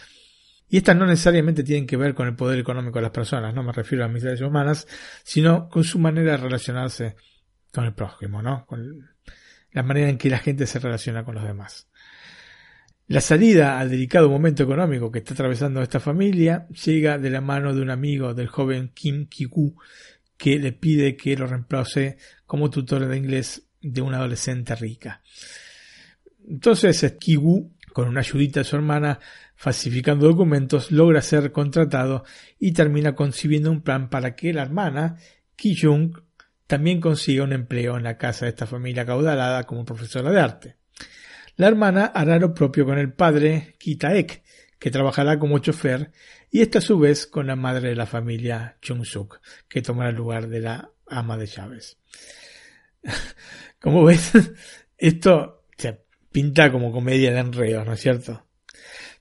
Y 0.69 0.77
estas 0.77 0.95
no 0.97 1.05
necesariamente 1.05 1.63
tienen 1.63 1.87
que 1.87 1.97
ver 1.97 2.13
con 2.13 2.27
el 2.27 2.35
poder 2.35 2.59
económico 2.59 2.99
de 2.99 3.03
las 3.03 3.11
personas, 3.11 3.53
no 3.53 3.63
me 3.63 3.71
refiero 3.71 4.03
a 4.03 4.09
miserias 4.09 4.41
humanas, 4.41 4.87
sino 5.23 5.69
con 5.69 5.83
su 5.83 5.97
manera 5.97 6.31
de 6.31 6.37
relacionarse 6.37 7.15
con 7.73 7.85
el 7.85 7.93
prójimo, 7.93 8.41
¿no? 8.41 8.65
Con 8.65 9.09
la 9.71 9.83
manera 9.83 10.09
en 10.09 10.17
que 10.17 10.29
la 10.29 10.39
gente 10.39 10.65
se 10.65 10.79
relaciona 10.79 11.23
con 11.23 11.35
los 11.35 11.43
demás. 11.43 11.87
La 13.07 13.21
salida 13.21 13.79
al 13.79 13.89
delicado 13.89 14.29
momento 14.29 14.63
económico 14.63 15.09
que 15.09 15.19
está 15.19 15.33
atravesando 15.33 15.81
esta 15.81 16.01
familia 16.01 16.67
llega 16.85 17.17
de 17.17 17.29
la 17.29 17.39
mano 17.39 17.73
de 17.73 17.81
un 17.81 17.89
amigo 17.89 18.33
del 18.33 18.47
joven 18.47 18.91
Kim 18.93 19.27
Kiku 19.27 19.77
que 20.35 20.59
le 20.59 20.73
pide 20.73 21.15
que 21.15 21.37
lo 21.37 21.47
reemplace 21.47 22.17
como 22.45 22.69
tutor 22.69 23.07
de 23.07 23.15
inglés 23.15 23.69
de 23.81 24.01
una 24.01 24.17
adolescente 24.17 24.75
rica. 24.75 25.21
Entonces 26.49 27.15
Kigu, 27.17 27.71
con 27.93 28.09
una 28.09 28.19
ayudita 28.19 28.59
de 28.59 28.65
su 28.65 28.75
hermana, 28.75 29.19
falsificando 29.57 30.27
documentos, 30.27 30.91
logra 30.91 31.21
ser 31.21 31.51
contratado 31.51 32.23
y 32.59 32.71
termina 32.71 33.15
concibiendo 33.15 33.71
un 33.71 33.81
plan 33.81 34.09
para 34.09 34.35
que 34.35 34.53
la 34.53 34.61
hermana, 34.61 35.17
Ki 35.55 35.75
Jung, 35.75 36.17
también 36.67 37.01
consiga 37.01 37.43
un 37.43 37.53
empleo 37.53 37.97
en 37.97 38.03
la 38.03 38.17
casa 38.17 38.45
de 38.45 38.49
esta 38.49 38.67
familia 38.67 39.05
caudalada 39.05 39.63
como 39.63 39.83
profesora 39.83 40.31
de 40.31 40.39
arte. 40.39 40.75
La 41.55 41.67
hermana 41.67 42.05
hará 42.05 42.37
lo 42.37 42.53
propio 42.53 42.85
con 42.85 42.99
el 42.99 43.11
padre, 43.11 43.75
Ki 43.79 43.95
Taek, 43.95 44.43
que 44.77 44.91
trabajará 44.91 45.39
como 45.39 45.57
chofer, 45.57 46.11
y 46.51 46.61
esta 46.61 46.77
a 46.77 46.81
su 46.81 46.99
vez 46.99 47.25
con 47.25 47.47
la 47.47 47.55
madre 47.55 47.89
de 47.89 47.95
la 47.95 48.05
familia, 48.05 48.77
Chung 48.79 49.03
Suk, 49.03 49.41
que 49.67 49.81
tomará 49.81 50.11
el 50.11 50.15
lugar 50.15 50.47
de 50.47 50.59
la 50.59 50.91
ama 51.07 51.35
de 51.35 51.47
llaves. 51.47 51.97
Como 53.79 54.03
ves, 54.03 54.31
esto 54.97 55.63
se 55.77 56.01
pinta 56.31 56.71
como 56.71 56.91
comedia 56.91 57.31
de 57.31 57.39
enredos, 57.39 57.85
¿no 57.85 57.93
es 57.93 57.99
cierto? 57.99 58.46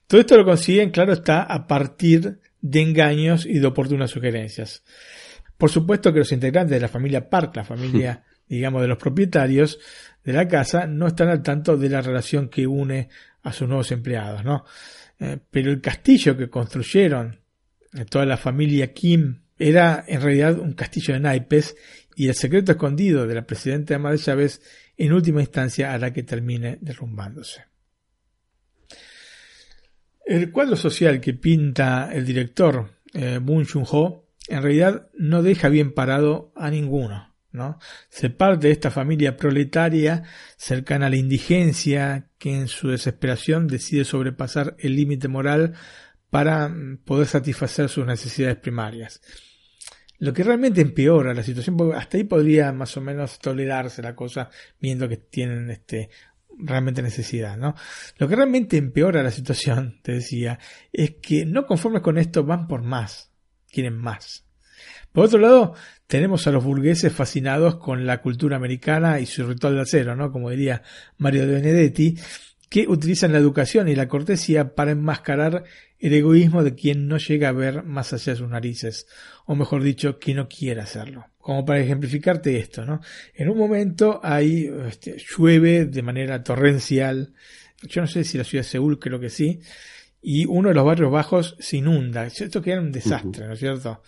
Todo 0.07 0.21
esto 0.21 0.37
lo 0.37 0.45
consiguen, 0.45 0.91
claro 0.91 1.13
está, 1.13 1.43
a 1.43 1.67
partir 1.67 2.39
de 2.61 2.81
engaños 2.81 3.45
y 3.45 3.59
de 3.59 3.67
oportunas 3.67 4.09
sugerencias. 4.09 4.83
Por 5.57 5.69
supuesto 5.69 6.13
que 6.13 6.19
los 6.19 6.31
integrantes 6.31 6.71
de 6.71 6.79
la 6.79 6.87
familia 6.87 7.29
Park, 7.29 7.55
la 7.57 7.65
familia, 7.65 8.23
digamos, 8.47 8.81
de 8.81 8.87
los 8.87 8.97
propietarios 8.97 9.79
de 10.23 10.33
la 10.33 10.47
casa, 10.47 10.87
no 10.87 11.07
están 11.07 11.27
al 11.27 11.43
tanto 11.43 11.75
de 11.75 11.89
la 11.89 12.01
relación 12.01 12.47
que 12.47 12.65
une 12.65 13.09
a 13.43 13.51
sus 13.51 13.67
nuevos 13.67 13.91
empleados, 13.91 14.45
¿no? 14.45 14.63
Eh, 15.19 15.39
pero 15.51 15.71
el 15.71 15.81
castillo 15.81 16.37
que 16.37 16.49
construyeron 16.49 17.39
eh, 17.93 18.05
toda 18.05 18.25
la 18.25 18.37
familia 18.37 18.93
Kim 18.93 19.41
era 19.57 20.05
en 20.07 20.21
realidad 20.21 20.59
un 20.59 20.73
castillo 20.73 21.15
de 21.15 21.19
naipes 21.19 21.75
y 22.15 22.27
el 22.27 22.35
secreto 22.35 22.73
escondido 22.73 23.25
de 23.25 23.35
la 23.35 23.45
presidenta 23.45 23.95
ama 23.95 24.11
de 24.11 24.19
Chávez 24.19 24.61
en 24.95 25.11
última 25.11 25.41
instancia 25.41 25.93
hará 25.93 26.13
que 26.13 26.23
termine 26.23 26.77
derrumbándose. 26.81 27.65
El 30.27 30.51
cuadro 30.51 30.75
social 30.75 31.21
que 31.21 31.33
pinta 31.33 32.11
el 32.11 32.25
director 32.25 32.91
eh, 33.13 33.39
Moon 33.39 33.65
Jung-ho 33.65 34.25
en 34.49 34.61
realidad 34.61 35.07
no 35.17 35.41
deja 35.41 35.69
bien 35.69 35.93
parado 35.93 36.51
a 36.53 36.69
ninguno. 36.69 37.33
¿no? 37.53 37.79
Se 38.09 38.29
parte 38.29 38.67
de 38.67 38.73
esta 38.73 38.91
familia 38.91 39.37
proletaria 39.37 40.23
cercana 40.57 41.07
a 41.07 41.09
la 41.09 41.15
indigencia 41.15 42.29
que 42.37 42.53
en 42.53 42.67
su 42.67 42.89
desesperación 42.89 43.67
decide 43.67 44.03
sobrepasar 44.03 44.75
el 44.79 44.97
límite 44.97 45.29
moral 45.29 45.75
para 46.29 46.67
mm, 46.67 46.97
poder 47.05 47.27
satisfacer 47.27 47.87
sus 47.87 48.05
necesidades 48.05 48.57
primarias. 48.57 49.21
Lo 50.19 50.33
que 50.33 50.43
realmente 50.43 50.81
empeora 50.81 51.33
la 51.33 51.43
situación, 51.43 51.77
porque 51.77 51.95
hasta 51.95 52.17
ahí 52.17 52.23
podría 52.23 52.73
más 52.73 52.97
o 52.97 53.01
menos 53.01 53.39
tolerarse 53.39 54.01
la 54.01 54.15
cosa, 54.15 54.49
viendo 54.81 55.07
que 55.07 55.17
tienen 55.17 55.69
este 55.69 56.09
realmente 56.57 57.01
necesidad, 57.01 57.57
¿no? 57.57 57.75
Lo 58.17 58.27
que 58.27 58.35
realmente 58.35 58.77
empeora 58.77 59.23
la 59.23 59.31
situación, 59.31 59.99
te 60.01 60.13
decía, 60.13 60.59
es 60.91 61.15
que 61.21 61.45
no 61.45 61.65
conformes 61.65 62.01
con 62.01 62.17
esto 62.17 62.43
van 62.43 62.67
por 62.67 62.81
más, 62.83 63.31
quieren 63.69 63.97
más. 63.97 64.45
Por 65.11 65.25
otro 65.25 65.39
lado, 65.39 65.73
tenemos 66.05 66.47
a 66.47 66.51
los 66.51 66.63
burgueses 66.63 67.11
fascinados 67.11 67.77
con 67.77 68.05
la 68.05 68.21
cultura 68.21 68.55
americana 68.57 69.19
y 69.19 69.25
su 69.25 69.45
ritual 69.47 69.75
de 69.75 69.81
acero, 69.81 70.15
¿no? 70.15 70.31
Como 70.31 70.49
diría 70.49 70.83
Mario 71.17 71.47
de 71.47 71.53
Benedetti, 71.55 72.15
que 72.69 72.87
utilizan 72.87 73.31
la 73.31 73.39
educación 73.39 73.87
y 73.87 73.95
la 73.95 74.07
cortesía 74.07 74.75
para 74.75 74.91
enmascarar 74.91 75.63
el 75.99 76.13
egoísmo 76.13 76.63
de 76.63 76.75
quien 76.75 77.07
no 77.07 77.17
llega 77.17 77.49
a 77.49 77.53
ver 77.53 77.83
más 77.83 78.13
allá 78.13 78.33
de 78.33 78.39
sus 78.39 78.49
narices, 78.49 79.07
o 79.45 79.55
mejor 79.55 79.83
dicho, 79.83 80.19
que 80.19 80.33
no 80.33 80.47
quiere 80.47 80.81
hacerlo, 80.81 81.25
como 81.47 81.63
para 81.63 81.79
ejemplificarte 81.79 82.59
esto, 82.59 82.83
¿no? 82.83 82.99
En 83.33 83.47
un 83.47 83.57
momento 83.57 84.19
ahí 84.21 84.69
este, 84.85 85.15
llueve 85.15 85.85
de 85.85 86.01
manera 86.01 86.43
torrencial, 86.43 87.33
yo 87.83 88.01
no 88.01 88.07
sé 88.07 88.25
si 88.25 88.37
la 88.37 88.43
ciudad 88.43 88.65
de 88.65 88.69
Seúl, 88.69 88.99
creo 88.99 89.17
que 89.17 89.29
sí, 89.29 89.61
y 90.21 90.45
uno 90.45 90.67
de 90.67 90.75
los 90.75 90.83
barrios 90.83 91.09
bajos 91.09 91.55
se 91.57 91.77
inunda. 91.77 92.25
Esto 92.25 92.61
queda 92.61 92.81
un 92.81 92.91
desastre, 92.91 93.47
¿no 93.47 93.53
es 93.53 93.59
cierto? 93.59 94.03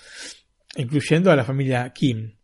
Incluyendo 0.76 1.32
a 1.32 1.36
la 1.38 1.46
familia 1.46 1.90
Kim. 1.94 2.36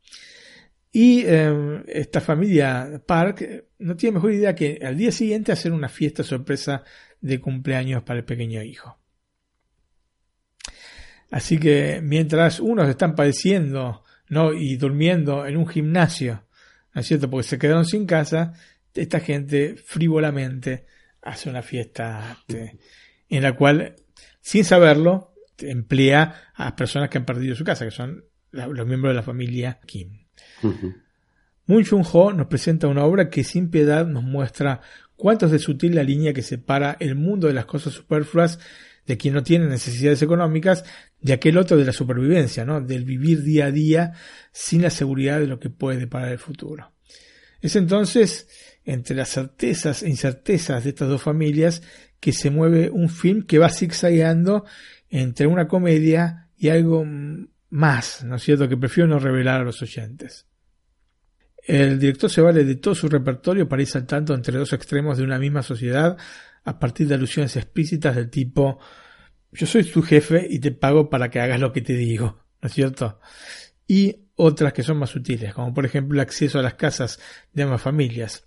Y 0.94 1.24
eh, 1.26 1.84
esta 1.88 2.22
familia 2.22 3.04
Park 3.06 3.66
no 3.80 3.98
tiene 3.98 4.14
mejor 4.14 4.32
idea 4.32 4.56
que 4.56 4.80
al 4.82 4.96
día 4.96 5.12
siguiente 5.12 5.52
hacer 5.52 5.74
una 5.74 5.90
fiesta 5.90 6.24
sorpresa 6.24 6.86
de 7.20 7.42
cumpleaños 7.42 8.02
para 8.04 8.20
el 8.20 8.26
pequeño 8.26 8.64
hijo. 8.64 8.98
Así 11.32 11.58
que 11.58 12.00
mientras 12.02 12.62
unos 12.62 12.88
están 12.88 13.14
padeciendo 13.14 14.05
¿no? 14.30 14.54
y 14.54 14.78
durmiendo 14.78 15.46
en 15.46 15.58
un 15.58 15.68
gimnasio, 15.68 16.46
¿no 16.94 17.02
es 17.02 17.08
cierto? 17.08 17.30
Porque 17.30 17.48
se 17.48 17.60
quedaron 17.60 17.86
sin 17.86 18.06
casa, 18.06 18.54
esta 18.94 19.20
gente 19.20 19.76
frívolamente 19.76 20.86
hace 21.22 21.50
una 21.50 21.62
fiesta 21.62 22.38
este, 22.40 22.78
en 23.30 23.44
la 23.44 23.56
cual, 23.56 23.96
sin 24.42 24.64
saberlo, 24.64 25.34
emplea 25.58 26.52
a 26.54 26.76
personas 26.76 27.10
que 27.10 27.18
han 27.18 27.26
perdido 27.26 27.56
su 27.56 27.64
casa, 27.64 27.86
que 27.86 27.92
son 27.92 28.26
los 28.52 28.88
miembros 28.88 29.12
de 29.12 29.16
la 29.16 29.24
familia 29.24 29.80
Kim. 29.86 30.26
Moon 31.68 31.84
Jung-ho 31.84 32.32
nos 32.32 32.48
presenta 32.48 32.88
una 32.88 33.04
obra 33.04 33.30
que 33.30 33.44
sin 33.44 33.70
piedad 33.70 34.06
nos 34.06 34.24
muestra 34.24 34.82
cuánto 35.16 35.48
es 35.48 35.52
de 35.52 35.60
sutil 35.60 35.96
la 35.96 36.04
línea 36.04 36.34
que 36.34 36.42
separa 36.42 36.96
el 37.00 37.16
mundo 37.16 37.48
de 37.48 37.54
las 37.54 37.66
cosas 37.66 37.94
superfluas 37.94 38.60
de 39.06 39.18
quien 39.18 39.34
no 39.34 39.44
tiene 39.44 39.68
necesidades 39.68 40.22
económicas, 40.22 40.84
de 41.26 41.34
aquel 41.34 41.58
otro 41.58 41.76
de 41.76 41.86
la 41.86 41.92
supervivencia, 41.92 42.66
¿no? 42.66 42.82
del 42.82 43.04
vivir 43.04 43.42
día 43.42 43.66
a 43.66 43.72
día 43.72 44.14
sin 44.52 44.84
la 44.84 44.92
seguridad 44.92 45.40
de 45.40 45.48
lo 45.48 45.60
que 45.60 45.72
puede 45.72 45.98
deparar 45.98 46.32
el 46.32 46.38
futuro. 46.38 46.94
Es 47.60 47.76
entonces 47.76 48.48
entre 48.84 49.16
las 49.16 49.30
certezas 49.30 50.04
e 50.04 50.10
incertezas 50.10 50.84
de 50.84 50.92
estas 50.92 51.10
dos 51.10 51.24
familias 51.24 51.82
que 52.20 52.32
se 52.32 52.52
mueve 52.52 52.92
un 52.92 53.10
film 53.10 53.42
que 53.42 53.58
va 53.58 53.70
zigzagueando 53.70 54.66
entre 55.10 55.48
una 55.48 55.68
comedia 55.68 56.50
y 56.60 56.70
algo 56.70 57.04
más, 57.72 58.24
¿no 58.24 58.36
es 58.36 58.44
cierto?, 58.44 58.70
que 58.70 58.78
prefiero 58.78 59.10
no 59.10 59.18
revelar 59.18 59.62
a 59.62 59.64
los 59.64 59.82
oyentes. 59.82 60.46
El 61.66 61.98
director 61.98 62.30
se 62.30 62.42
vale 62.42 62.64
de 62.64 62.76
todo 62.76 62.94
su 62.94 63.10
repertorio 63.10 63.68
para 63.68 63.82
ir 63.82 63.88
saltando 63.88 64.36
entre 64.36 64.60
dos 64.60 64.74
extremos 64.74 65.18
de 65.18 65.24
una 65.24 65.40
misma 65.40 65.64
sociedad 65.64 66.18
a 66.64 66.78
partir 66.78 67.08
de 67.08 67.16
alusiones 67.16 67.56
explícitas 67.56 68.16
del 68.16 68.30
tipo 68.30 68.78
yo 69.56 69.66
soy 69.66 69.84
tu 69.84 70.02
jefe 70.02 70.46
y 70.50 70.60
te 70.60 70.72
pago 70.72 71.10
para 71.10 71.30
que 71.30 71.40
hagas 71.40 71.60
lo 71.60 71.72
que 71.72 71.82
te 71.82 71.94
digo, 71.94 72.44
¿no 72.62 72.68
es 72.68 72.74
cierto? 72.74 73.20
Y 73.88 74.28
otras 74.36 74.74
que 74.74 74.84
son 74.84 74.98
más 74.98 75.10
sutiles, 75.10 75.54
como 75.54 75.74
por 75.74 75.86
ejemplo 75.86 76.16
el 76.16 76.22
acceso 76.22 76.60
a 76.60 76.64
las 76.64 76.76
casas 76.76 77.20
de 77.54 77.64
ambas 77.64 77.82
familias. 77.82 78.46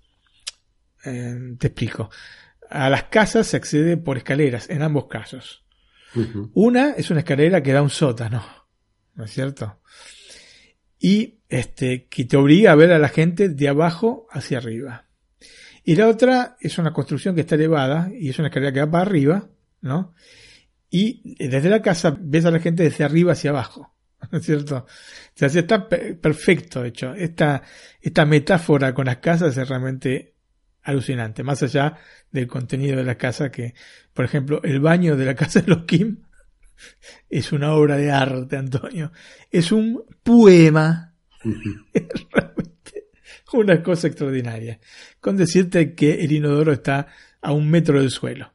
Eh, 1.04 1.56
te 1.58 1.68
explico. 1.68 2.10
A 2.68 2.90
las 2.90 3.04
casas 3.04 3.46
se 3.46 3.56
accede 3.56 3.96
por 3.96 4.18
escaleras, 4.18 4.68
en 4.68 4.82
ambos 4.82 5.06
casos. 5.06 5.64
Una 6.54 6.92
es 6.92 7.10
una 7.10 7.20
escalera 7.20 7.62
que 7.62 7.72
da 7.72 7.82
un 7.82 7.90
sótano, 7.90 8.44
¿no 9.14 9.24
es 9.24 9.30
cierto? 9.30 9.80
Y 10.98 11.38
este, 11.48 12.06
que 12.06 12.24
te 12.24 12.36
obliga 12.36 12.72
a 12.72 12.76
ver 12.76 12.92
a 12.92 12.98
la 12.98 13.08
gente 13.08 13.48
de 13.48 13.68
abajo 13.68 14.26
hacia 14.30 14.58
arriba. 14.58 15.06
Y 15.84 15.96
la 15.96 16.08
otra 16.08 16.56
es 16.60 16.76
una 16.78 16.92
construcción 16.92 17.34
que 17.34 17.42
está 17.42 17.54
elevada 17.54 18.10
y 18.12 18.28
es 18.28 18.38
una 18.38 18.48
escalera 18.48 18.72
que 18.72 18.80
va 18.80 18.90
para 18.90 19.02
arriba, 19.02 19.48
¿no? 19.80 20.14
Y 20.90 21.36
desde 21.46 21.68
la 21.68 21.82
casa 21.82 22.16
ves 22.18 22.44
a 22.44 22.50
la 22.50 22.60
gente 22.60 22.82
desde 22.82 23.04
arriba 23.04 23.32
hacia 23.32 23.50
abajo, 23.50 23.94
¿no 24.32 24.38
es 24.38 24.44
cierto? 24.44 24.76
O 24.76 24.86
sea, 25.34 25.48
está 25.48 25.88
perfecto 25.88 26.84
hecho. 26.84 27.14
Esta, 27.14 27.62
esta 28.00 28.24
metáfora 28.24 28.94
con 28.94 29.06
las 29.06 29.18
casas 29.18 29.56
es 29.56 29.68
realmente 29.68 30.34
alucinante, 30.82 31.42
más 31.42 31.62
allá 31.62 31.98
del 32.30 32.46
contenido 32.46 32.96
de 32.96 33.04
la 33.04 33.18
casa 33.18 33.50
que, 33.50 33.74
por 34.14 34.24
ejemplo, 34.24 34.60
el 34.62 34.80
baño 34.80 35.16
de 35.16 35.26
la 35.26 35.34
casa 35.36 35.60
de 35.60 35.68
los 35.68 35.84
Kim 35.84 36.22
es 37.28 37.52
una 37.52 37.74
obra 37.74 37.96
de 37.96 38.10
arte, 38.10 38.56
Antonio. 38.56 39.12
Es 39.50 39.72
un 39.72 40.04
poema. 40.22 41.14
es 41.92 42.04
realmente 42.32 43.08
una 43.52 43.82
cosa 43.82 44.06
extraordinaria. 44.06 44.80
Con 45.20 45.36
decirte 45.36 45.94
que 45.94 46.24
el 46.24 46.32
inodoro 46.32 46.72
está 46.72 47.08
a 47.40 47.52
un 47.52 47.68
metro 47.70 48.00
del 48.00 48.10
suelo. 48.10 48.52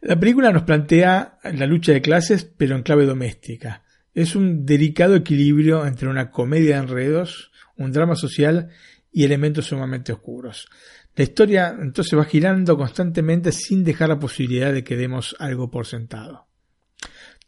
La 0.00 0.18
película 0.18 0.52
nos 0.52 0.62
plantea 0.62 1.38
la 1.42 1.66
lucha 1.66 1.92
de 1.92 2.02
clases, 2.02 2.44
pero 2.44 2.76
en 2.76 2.82
clave 2.82 3.04
doméstica. 3.04 3.82
Es 4.14 4.36
un 4.36 4.64
delicado 4.64 5.16
equilibrio 5.16 5.86
entre 5.86 6.08
una 6.08 6.30
comedia 6.30 6.76
de 6.76 6.82
enredos, 6.82 7.50
un 7.76 7.92
drama 7.92 8.14
social 8.14 8.68
y 9.10 9.24
elementos 9.24 9.66
sumamente 9.66 10.12
oscuros. 10.12 10.68
La 11.16 11.24
historia 11.24 11.76
entonces 11.80 12.16
va 12.16 12.24
girando 12.24 12.76
constantemente 12.76 13.50
sin 13.50 13.82
dejar 13.82 14.08
la 14.10 14.20
posibilidad 14.20 14.72
de 14.72 14.84
que 14.84 14.96
demos 14.96 15.34
algo 15.40 15.68
por 15.70 15.86
sentado. 15.86 16.46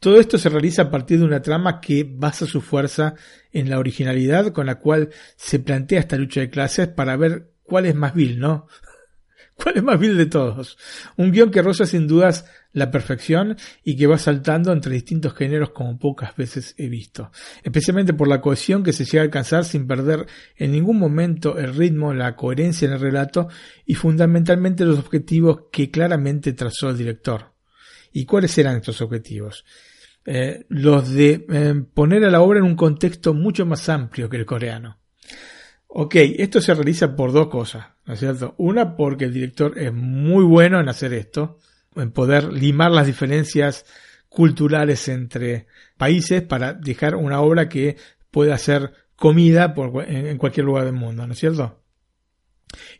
Todo 0.01 0.19
esto 0.19 0.39
se 0.39 0.49
realiza 0.49 0.83
a 0.83 0.91
partir 0.91 1.19
de 1.19 1.27
una 1.27 1.43
trama 1.43 1.81
que 1.81 2.05
basa 2.05 2.47
su 2.47 2.63
fuerza 2.63 3.15
en 3.53 3.71
la 3.71 3.79
originalidad 3.79 4.53
con 4.53 4.67
la 4.67 4.77
cual 4.77 5.11
se 5.37 5.61
plantea 5.61 6.01
esta 6.01 6.17
lucha 6.17 6.41
de 6.41 6.51
clases 6.51 6.89
para 6.89 7.17
ver 7.17 7.53
cuál 7.63 7.87
es 7.87 7.95
más 7.95 8.15
vil, 8.15 8.41
¿no? 8.41 8.67
¿Cuál 9.63 9.77
es 9.77 9.83
más 9.83 9.99
vil 9.99 10.17
de 10.17 10.27
todos? 10.27 10.79
Un 11.17 11.33
guion 11.33 11.51
que 11.51 11.61
roza 11.61 11.85
sin 11.85 12.07
dudas 12.07 12.47
la 12.73 12.91
perfección 12.91 13.57
y 13.85 13.97
que 13.97 14.07
va 14.07 14.17
saltando 14.17 14.73
entre 14.73 14.95
distintos 14.95 15.35
géneros 15.35 15.71
como 15.71 15.99
pocas 15.99 16.35
veces 16.37 16.75
he 16.79 16.89
visto. 16.89 17.31
Especialmente 17.63 18.15
por 18.15 18.29
la 18.29 18.41
cohesión 18.41 18.83
que 18.83 18.93
se 18.93 19.05
llega 19.05 19.21
a 19.21 19.25
alcanzar 19.25 19.65
sin 19.65 19.87
perder 19.87 20.27
en 20.57 20.73
ningún 20.73 20.99
momento 20.99 21.59
el 21.59 21.75
ritmo, 21.75 22.15
la 22.15 22.37
coherencia 22.37 22.87
en 22.87 22.95
el 22.95 23.01
relato 23.01 23.49
y 23.85 23.95
fundamentalmente 23.95 24.85
los 24.85 24.99
objetivos 24.99 25.65
que 25.71 25.91
claramente 25.91 26.53
trazó 26.53 26.91
el 26.91 26.97
director. 26.97 27.53
¿Y 28.13 28.25
cuáles 28.25 28.57
eran 28.57 28.77
estos 28.77 29.01
objetivos? 29.03 29.65
Eh, 30.25 30.65
los 30.69 31.11
de 31.11 31.47
eh, 31.49 31.75
poner 31.93 32.25
a 32.25 32.31
la 32.31 32.41
obra 32.41 32.61
en 32.61 32.65
un 32.65 32.77
contexto 32.77 33.35
mucho 33.35 33.67
más 33.67 33.89
amplio 33.89 34.29
que 34.29 34.37
el 34.37 34.47
coreano. 34.47 34.99
Ok, 35.93 36.15
esto 36.15 36.61
se 36.61 36.73
realiza 36.73 37.17
por 37.17 37.33
dos 37.33 37.49
cosas, 37.49 37.87
¿no 38.11 38.15
es 38.15 38.21
cierto? 38.21 38.57
Una, 38.59 38.97
porque 38.97 39.27
el 39.27 39.33
director 39.33 39.79
es 39.79 39.93
muy 39.93 40.43
bueno 40.43 40.81
en 40.81 40.89
hacer 40.89 41.13
esto, 41.13 41.61
en 41.95 42.11
poder 42.11 42.53
limar 42.53 42.91
las 42.91 43.07
diferencias 43.07 43.87
culturales 44.29 45.07
entre 45.07 45.69
países 45.97 46.43
para 46.43 46.73
dejar 46.73 47.15
una 47.15 47.41
obra 47.41 47.69
que 47.69 47.97
pueda 48.33 48.59
ser 48.59 48.93
comida 49.15 49.75
por, 49.75 50.05
en, 50.11 50.37
cualquier 50.39 50.67
lugar 50.67 50.87
del 50.87 50.95
mundo, 50.95 51.25
¿no 51.25 51.35
es 51.35 51.39
cierto? 51.39 51.85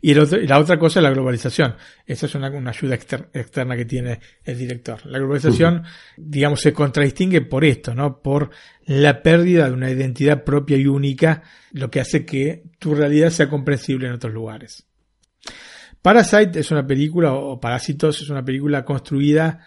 Y, 0.01 0.13
la 0.13 0.59
otra 0.59 0.79
cosa 0.79 0.99
es 0.99 1.03
la 1.03 1.11
globalización. 1.11 1.75
Esa 2.05 2.25
es 2.25 2.35
una, 2.35 2.47
ayuda 2.47 2.95
externa 2.95 3.75
que 3.75 3.85
tiene 3.85 4.21
el 4.45 4.57
director. 4.57 5.05
La 5.05 5.19
globalización, 5.19 5.83
digamos, 6.15 6.61
se 6.61 6.71
contradistingue 6.71 7.41
por 7.41 7.65
esto, 7.65 7.93
¿no? 7.93 8.21
Por 8.21 8.49
la 8.85 9.21
pérdida 9.21 9.67
de 9.67 9.73
una 9.73 9.91
identidad 9.91 10.45
propia 10.45 10.77
y 10.77 10.87
única, 10.87 11.43
lo 11.73 11.91
que 11.91 11.99
hace 11.99 12.25
que 12.25 12.63
tu 12.79 12.95
realidad 12.95 13.29
sea 13.29 13.49
comprensible 13.49 14.07
en 14.07 14.13
otros 14.13 14.33
lugares. 14.33 14.87
Parasite 16.01 16.59
es 16.59 16.71
una 16.71 16.85
película, 16.87 17.33
o 17.33 17.59
Parásitos 17.59 18.21
es 18.21 18.29
una 18.29 18.43
película 18.43 18.83
construida, 18.83 19.65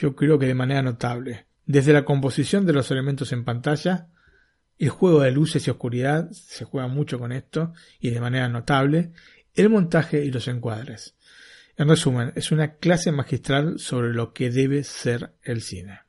yo 0.00 0.14
creo 0.14 0.38
que 0.38 0.46
de 0.46 0.54
manera 0.54 0.82
notable. 0.82 1.46
Desde 1.64 1.92
la 1.92 2.04
composición 2.04 2.66
de 2.66 2.72
los 2.72 2.90
elementos 2.90 3.32
en 3.32 3.44
pantalla, 3.44 4.08
el 4.78 4.90
juego 4.90 5.20
de 5.20 5.32
luces 5.32 5.66
y 5.66 5.70
oscuridad, 5.70 6.30
se 6.30 6.64
juega 6.64 6.86
mucho 6.86 7.18
con 7.18 7.32
esto, 7.32 7.72
y 7.98 8.10
de 8.10 8.20
manera 8.20 8.48
notable, 8.48 9.12
el 9.54 9.70
montaje 9.70 10.24
y 10.24 10.30
los 10.30 10.46
encuadres. 10.48 11.16
En 11.76 11.88
resumen, 11.88 12.32
es 12.36 12.52
una 12.52 12.76
clase 12.76 13.10
magistral 13.10 13.78
sobre 13.78 14.12
lo 14.12 14.32
que 14.32 14.50
debe 14.50 14.84
ser 14.84 15.34
el 15.42 15.62
cine. 15.62 16.05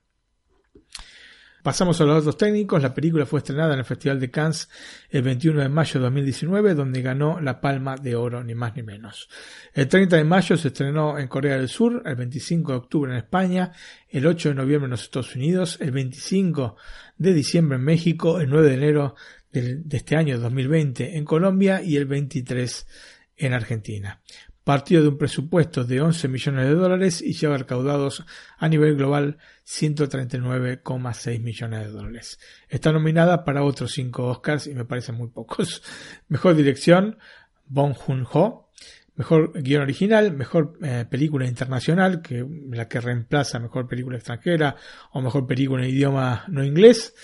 Pasamos 1.68 2.00
a 2.00 2.06
los 2.06 2.24
datos 2.24 2.38
técnicos. 2.38 2.82
La 2.82 2.94
película 2.94 3.26
fue 3.26 3.40
estrenada 3.40 3.74
en 3.74 3.80
el 3.80 3.84
Festival 3.84 4.22
de 4.22 4.32
Cannes 4.32 4.70
el 5.10 5.22
21 5.22 5.64
de 5.64 5.68
mayo 5.68 5.96
de 5.96 6.06
2019, 6.06 6.74
donde 6.74 7.02
ganó 7.02 7.42
la 7.42 7.60
Palma 7.60 7.98
de 7.98 8.16
Oro, 8.16 8.42
ni 8.42 8.56
más 8.56 8.74
ni 8.78 8.84
menos. 8.84 9.28
El 9.74 9.90
30 9.90 10.16
de 10.16 10.24
mayo 10.24 10.56
se 10.56 10.70
estrenó 10.70 11.20
en 11.20 11.28
Corea 11.28 11.58
del 11.58 11.68
Sur, 11.68 12.04
el 12.06 12.16
25 12.16 12.72
de 12.72 12.78
octubre 12.78 13.12
en 13.12 13.18
España, 13.18 13.74
el 14.08 14.26
8 14.26 14.48
de 14.48 14.56
noviembre 14.56 14.86
en 14.86 14.92
los 14.92 15.04
Estados 15.04 15.36
Unidos, 15.36 15.78
el 15.82 15.92
25 15.92 16.78
de 17.18 17.34
diciembre 17.34 17.76
en 17.76 17.84
México, 17.84 18.40
el 18.40 18.50
9 18.50 18.70
de 18.70 18.74
enero 18.74 19.16
de 19.52 19.98
este 19.98 20.16
año 20.16 20.40
2020 20.40 21.18
en 21.18 21.26
Colombia 21.26 21.82
y 21.84 21.98
el 21.98 22.06
23 22.06 22.88
en 23.36 23.54
Argentina 23.54 24.22
partió 24.68 25.02
de 25.02 25.08
un 25.08 25.18
presupuesto 25.18 25.86
de 25.86 26.02
11 26.02 26.28
millones 26.28 26.66
de 26.66 26.76
dólares 26.76 27.22
y 27.22 27.32
lleva 27.32 27.58
recaudados 27.58 28.26
a 28.58 28.68
nivel 28.68 28.98
global 28.98 29.38
139,6 29.66 31.40
millones 31.40 31.86
de 31.86 31.88
dólares. 31.88 32.38
Está 32.68 32.92
nominada 32.92 33.46
para 33.46 33.64
otros 33.64 33.94
5 33.94 34.26
Oscars 34.26 34.68
y 34.68 34.76
me 34.76 34.84
parecen 34.84 35.16
muy 35.16 35.30
pocos. 35.30 35.82
Mejor 36.28 36.54
dirección, 36.58 37.18
Bong 37.66 37.94
Joon-ho. 37.94 38.70
Mejor 39.16 39.54
guion 39.64 39.84
original, 39.84 40.34
mejor 40.34 40.78
eh, 40.84 41.06
película 41.10 41.48
internacional, 41.48 42.22
que 42.22 42.46
la 42.70 42.90
que 42.90 43.00
reemplaza 43.00 43.60
mejor 43.60 43.88
película 43.88 44.18
extranjera 44.18 44.76
o 45.14 45.22
mejor 45.22 45.48
película 45.48 45.86
en 45.86 45.92
idioma 45.92 46.44
no 46.50 46.62
inglés. 46.62 47.16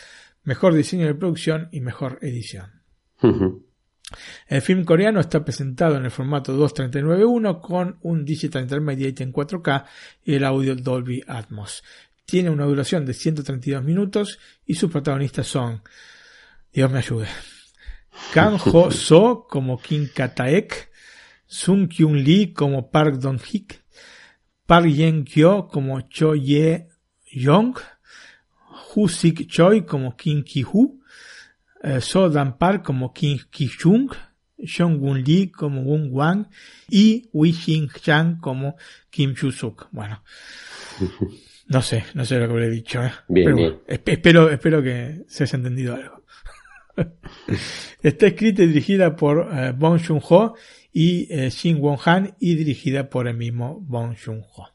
mejor 0.46 0.76
diseño 0.76 1.08
de 1.08 1.16
producción 1.16 1.68
y 1.74 1.82
mejor 1.82 2.20
edición. 2.22 2.84
El 4.48 4.62
film 4.62 4.84
coreano 4.86 5.20
está 5.20 5.44
presentado 5.44 5.98
en 5.98 6.06
el 6.06 6.12
formato 6.12 6.58
2.39.1 6.58 7.62
con 7.62 7.98
un 8.02 8.26
Digital 8.26 8.64
Intermediate 8.64 9.24
en 9.24 9.34
4K 9.34 9.86
y 10.26 10.36
el 10.36 10.44
audio 10.44 10.76
Dolby 10.76 11.24
Atmos. 11.28 11.84
Tiene 12.26 12.50
una 12.50 12.66
duración 12.66 13.06
de 13.06 13.14
132 13.14 13.84
minutos 13.84 14.40
y 14.66 14.76
sus 14.76 14.92
protagonistas 14.92 15.48
son, 15.48 15.82
Dios 16.72 16.90
me 16.92 17.00
ayude, 17.00 17.28
Kang 18.34 18.58
Ho 18.66 18.92
So 18.92 19.48
como 19.50 19.80
Kim 19.80 20.10
Kataek, 20.14 20.90
Sung 21.46 21.88
Kyun 21.88 22.24
Lee 22.24 22.54
como 22.54 22.90
Park 22.90 23.16
Dong 23.16 23.40
Hik, 23.40 23.84
Park 24.66 24.88
Yen 24.88 25.26
Kyo 25.26 25.68
como 25.68 26.02
Cho 26.02 26.36
Ye 26.36 26.88
Yong, 27.32 27.76
Hu 28.96 29.08
Sik 29.08 29.48
Choi 29.48 29.86
como 29.86 30.16
Kim 30.16 30.44
Ki 30.44 30.64
Hu, 30.64 31.03
eh, 31.84 32.02
So 32.02 32.30
Dan 32.30 32.58
Park 32.58 32.84
como 32.84 33.14
Kim 33.14 33.40
Ki 33.52 33.70
Chung, 33.70 34.10
Seong 34.66 35.00
Gun 35.00 35.24
Lee 35.24 35.52
como 35.52 35.82
Won 35.82 36.10
Wang 36.12 36.48
y 36.90 37.30
Wei 37.34 37.52
Jin 37.52 37.90
Chang 38.02 38.40
como 38.40 38.76
Kim 39.10 39.36
Chu 39.36 39.52
Suk. 39.52 39.88
Bueno, 39.92 40.24
no 41.68 41.82
sé, 41.82 42.06
no 42.14 42.26
sé 42.26 42.40
lo 42.40 42.48
que 42.48 42.54
habré 42.54 42.70
dicho. 42.70 43.04
¿eh? 43.04 43.12
Bien, 43.28 43.46
Pero 43.46 43.56
bien. 43.58 43.80
espero, 43.88 44.50
espero 44.50 44.82
que 44.82 45.24
se 45.28 45.44
haya 45.44 45.58
entendido 45.58 45.96
algo. 45.96 46.24
Está 48.02 48.28
escrita 48.28 48.64
y 48.64 48.68
dirigida 48.68 49.16
por 49.16 49.50
eh, 49.52 49.72
Bong 49.72 50.00
Joon-ho 50.00 50.56
y 50.92 51.28
eh, 51.34 51.50
Shin 51.50 51.80
Won-han 51.82 52.36
y 52.40 52.56
dirigida 52.56 53.10
por 53.10 53.28
el 53.28 53.36
mismo 53.36 53.80
Bong 53.82 54.16
Joon-ho. 54.16 54.70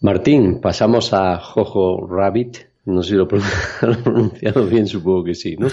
Martín, 0.00 0.60
pasamos 0.60 1.12
a 1.12 1.38
Jojo 1.38 2.06
Rabbit. 2.06 2.58
No 2.86 3.02
sé 3.02 3.10
si 3.10 3.14
lo 3.16 3.24
he 3.24 3.96
pronunciado 3.96 4.66
bien, 4.66 4.86
supongo 4.86 5.24
que 5.24 5.34
sí, 5.34 5.56
¿no? 5.56 5.68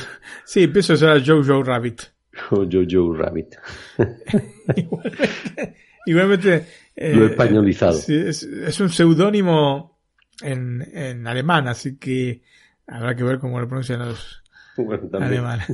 Sí, 0.45 0.63
empiezo 0.63 0.93
a 0.93 0.97
ser 0.97 1.23
Jojo 1.25 1.63
Rabbit. 1.63 2.01
O 2.51 2.65
Jojo 2.71 3.13
Rabbit. 3.13 3.55
Igualmente. 6.05 6.65
eh, 6.95 7.15
Lo 7.15 7.25
he 7.25 7.31
españolizado. 7.31 7.93
sí, 7.93 8.15
es, 8.15 8.43
es 8.43 8.79
un 8.79 8.89
seudónimo 8.89 9.99
en, 10.41 10.81
en 10.93 11.27
alemán, 11.27 11.67
así 11.67 11.97
que 11.97 12.41
habrá 12.87 13.15
que 13.15 13.23
ver 13.23 13.39
cómo 13.39 13.59
lo 13.59 13.67
pronuncian 13.67 13.99
los 13.99 14.41
Bueno, 14.77 15.09
alemanes. 15.13 15.67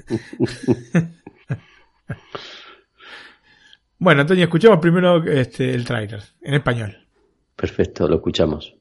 bueno, 3.99 4.21
Antonio, 4.21 4.43
escuchamos 4.45 4.79
primero 4.79 5.23
este, 5.23 5.73
el 5.73 5.85
tráiler 5.85 6.21
en 6.41 6.53
español. 6.55 6.97
Perfecto, 7.55 8.07
lo 8.07 8.15
escuchamos. 8.17 8.75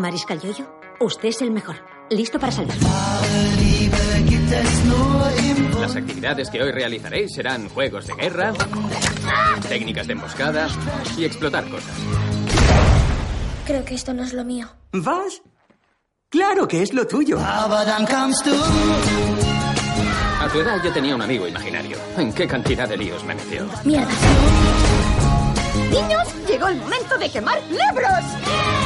Mariscal 0.00 0.40
Yoyo, 0.40 0.66
usted 1.00 1.28
es 1.28 1.42
el 1.42 1.50
mejor. 1.50 1.76
Listo 2.10 2.38
para 2.38 2.52
salir. 2.52 2.72
Las 5.80 5.96
actividades 5.96 6.50
que 6.50 6.62
hoy 6.62 6.70
realizaréis 6.70 7.34
serán 7.34 7.68
juegos 7.68 8.06
de 8.06 8.14
guerra, 8.14 8.52
técnicas 9.68 10.06
de 10.06 10.12
emboscada 10.12 10.68
y 11.16 11.24
explotar 11.24 11.68
cosas. 11.68 11.94
Creo 13.66 13.84
que 13.84 13.94
esto 13.94 14.14
no 14.14 14.22
es 14.22 14.32
lo 14.32 14.44
mío. 14.44 14.68
¿Vas? 14.92 15.42
Claro 16.28 16.68
que 16.68 16.82
es 16.82 16.92
lo 16.92 17.06
tuyo. 17.06 17.38
A 17.40 17.68
tu 20.52 20.60
edad 20.60 20.80
yo 20.84 20.92
tenía 20.92 21.14
un 21.14 21.22
amigo 21.22 21.48
imaginario. 21.48 21.96
¿En 22.16 22.32
qué 22.32 22.46
cantidad 22.46 22.88
de 22.88 22.96
líos 22.96 23.24
me 23.24 23.34
metió? 23.34 23.66
Mierda. 23.84 24.08
Niños, 25.90 26.28
llegó 26.48 26.68
el 26.68 26.76
momento 26.76 27.18
de 27.18 27.30
quemar 27.30 27.58
libros. 27.64 28.85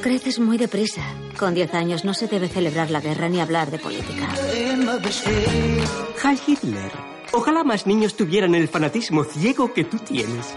Creces 0.00 0.38
muy 0.38 0.58
deprisa. 0.58 1.02
Con 1.38 1.54
10 1.54 1.74
años 1.74 2.04
no 2.04 2.14
se 2.14 2.28
debe 2.28 2.48
celebrar 2.48 2.90
la 2.90 3.00
guerra 3.00 3.28
ni 3.28 3.40
hablar 3.40 3.70
de 3.70 3.78
política. 3.78 4.28
Heil 6.22 6.40
Hitler. 6.46 6.92
Ojalá 7.32 7.64
más 7.64 7.86
niños 7.86 8.16
tuvieran 8.16 8.54
el 8.54 8.68
fanatismo 8.68 9.24
ciego 9.24 9.74
que 9.74 9.84
tú 9.84 9.98
tienes. 9.98 10.54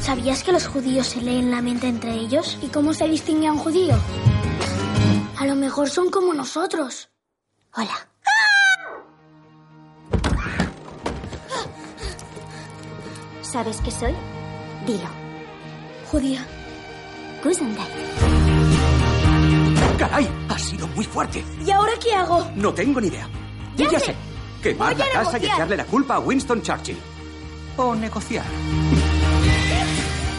¿Sabías 0.00 0.44
que 0.44 0.52
los 0.52 0.66
judíos 0.68 1.06
se 1.08 1.20
leen 1.20 1.50
la 1.50 1.62
mente 1.62 1.88
entre 1.88 2.12
ellos? 2.14 2.58
¿Y 2.62 2.68
cómo 2.68 2.92
se 2.92 3.08
distingue 3.08 3.48
a 3.48 3.52
un 3.52 3.58
judío? 3.58 3.96
A 5.38 5.46
lo 5.46 5.54
mejor 5.54 5.88
son 5.90 6.10
como 6.10 6.32
nosotros. 6.32 7.08
Hola. 7.74 8.08
¿Sabes 13.42 13.80
qué 13.80 13.90
soy? 13.90 14.14
Dilo. 14.86 15.08
Judía. 16.10 16.46
Gesundheit. 17.46 17.88
¡Caray! 19.98 20.28
Ha 20.48 20.58
sido 20.58 20.86
muy 20.88 21.04
fuerte. 21.04 21.44
¿Y 21.64 21.70
ahora 21.70 21.92
qué 22.02 22.14
hago? 22.14 22.50
No 22.54 22.72
tengo 22.74 23.00
ni 23.00 23.08
idea. 23.08 23.28
Ya 23.76 23.90
ya 23.90 24.00
sé. 24.00 24.06
sé. 24.06 24.16
Quemar 24.62 24.94
Voy 24.94 25.02
a 25.02 25.06
la 25.06 25.12
casa 25.12 25.38
y 25.38 25.44
echarle 25.46 25.76
la 25.76 25.84
culpa 25.84 26.16
a 26.16 26.18
Winston 26.18 26.62
Churchill. 26.62 26.98
O 27.76 27.94
negociar. 27.94 28.44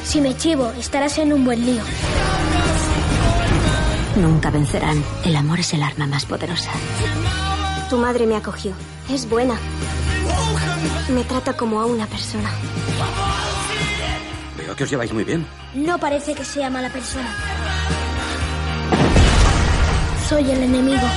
Si 0.04 0.22
me 0.22 0.36
chivo, 0.36 0.72
estarás 0.78 1.18
en 1.18 1.34
un 1.34 1.46
buen 1.46 1.66
lío. 1.66 1.84
Nunca 4.16 4.50
vencerán. 4.50 5.04
El 5.24 5.36
amor 5.36 5.60
es 5.60 5.74
el 5.74 5.84
arma 5.84 6.08
más 6.08 6.26
poderosa. 6.26 6.72
Tu 7.90 7.98
madre 7.98 8.26
me 8.26 8.36
acogió. 8.36 8.74
Es 9.10 9.30
buena. 9.30 9.58
Me 11.10 11.24
trata 11.24 11.54
como 11.54 11.80
a 11.80 11.86
una 11.86 12.06
persona. 12.08 12.50
Veo 14.68 14.76
que 14.76 14.84
os 14.84 14.90
lleváis 14.90 15.14
muy 15.14 15.24
bien. 15.24 15.48
No 15.76 15.98
parece 15.98 16.36
que 16.36 16.44
sea 16.44 16.70
mala 16.70 16.90
persona. 16.90 17.34
Soy 20.28 20.52
el 20.52 20.62
enemigo. 20.62 21.08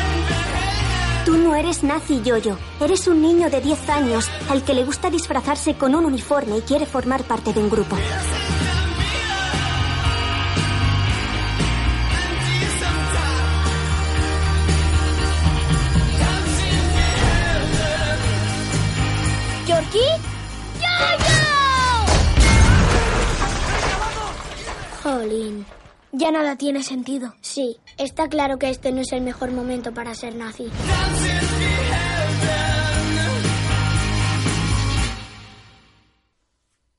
Tú 1.25 1.37
no 1.37 1.57
eres 1.57 1.83
nazi, 1.83 2.23
Yoyo. 2.23 2.57
Eres 2.81 3.09
un 3.09 3.21
niño 3.21 3.51
de 3.51 3.61
10 3.61 3.89
años 3.89 4.31
al 4.49 4.63
que 4.63 4.73
le 4.73 4.85
gusta 4.85 5.11
disfrazarse 5.11 5.75
con 5.75 5.97
un 5.97 6.05
uniforme 6.05 6.59
y 6.59 6.61
quiere 6.61 6.87
formar 6.87 7.25
parte 7.25 7.53
de 7.53 7.59
un 7.59 7.69
grupo. 7.69 7.97
¿Yorkie? 19.67 20.31
Jolín. 25.03 25.65
Ya 26.13 26.31
nada 26.31 26.57
tiene 26.57 26.83
sentido. 26.83 27.35
Sí, 27.41 27.79
está 27.97 28.29
claro 28.29 28.59
que 28.59 28.69
este 28.69 28.93
no 28.93 29.01
es 29.01 29.13
el 29.13 29.23
mejor 29.23 29.53
momento 29.53 29.95
para 29.95 30.15
ser 30.15 30.35
nazi. 30.35 30.69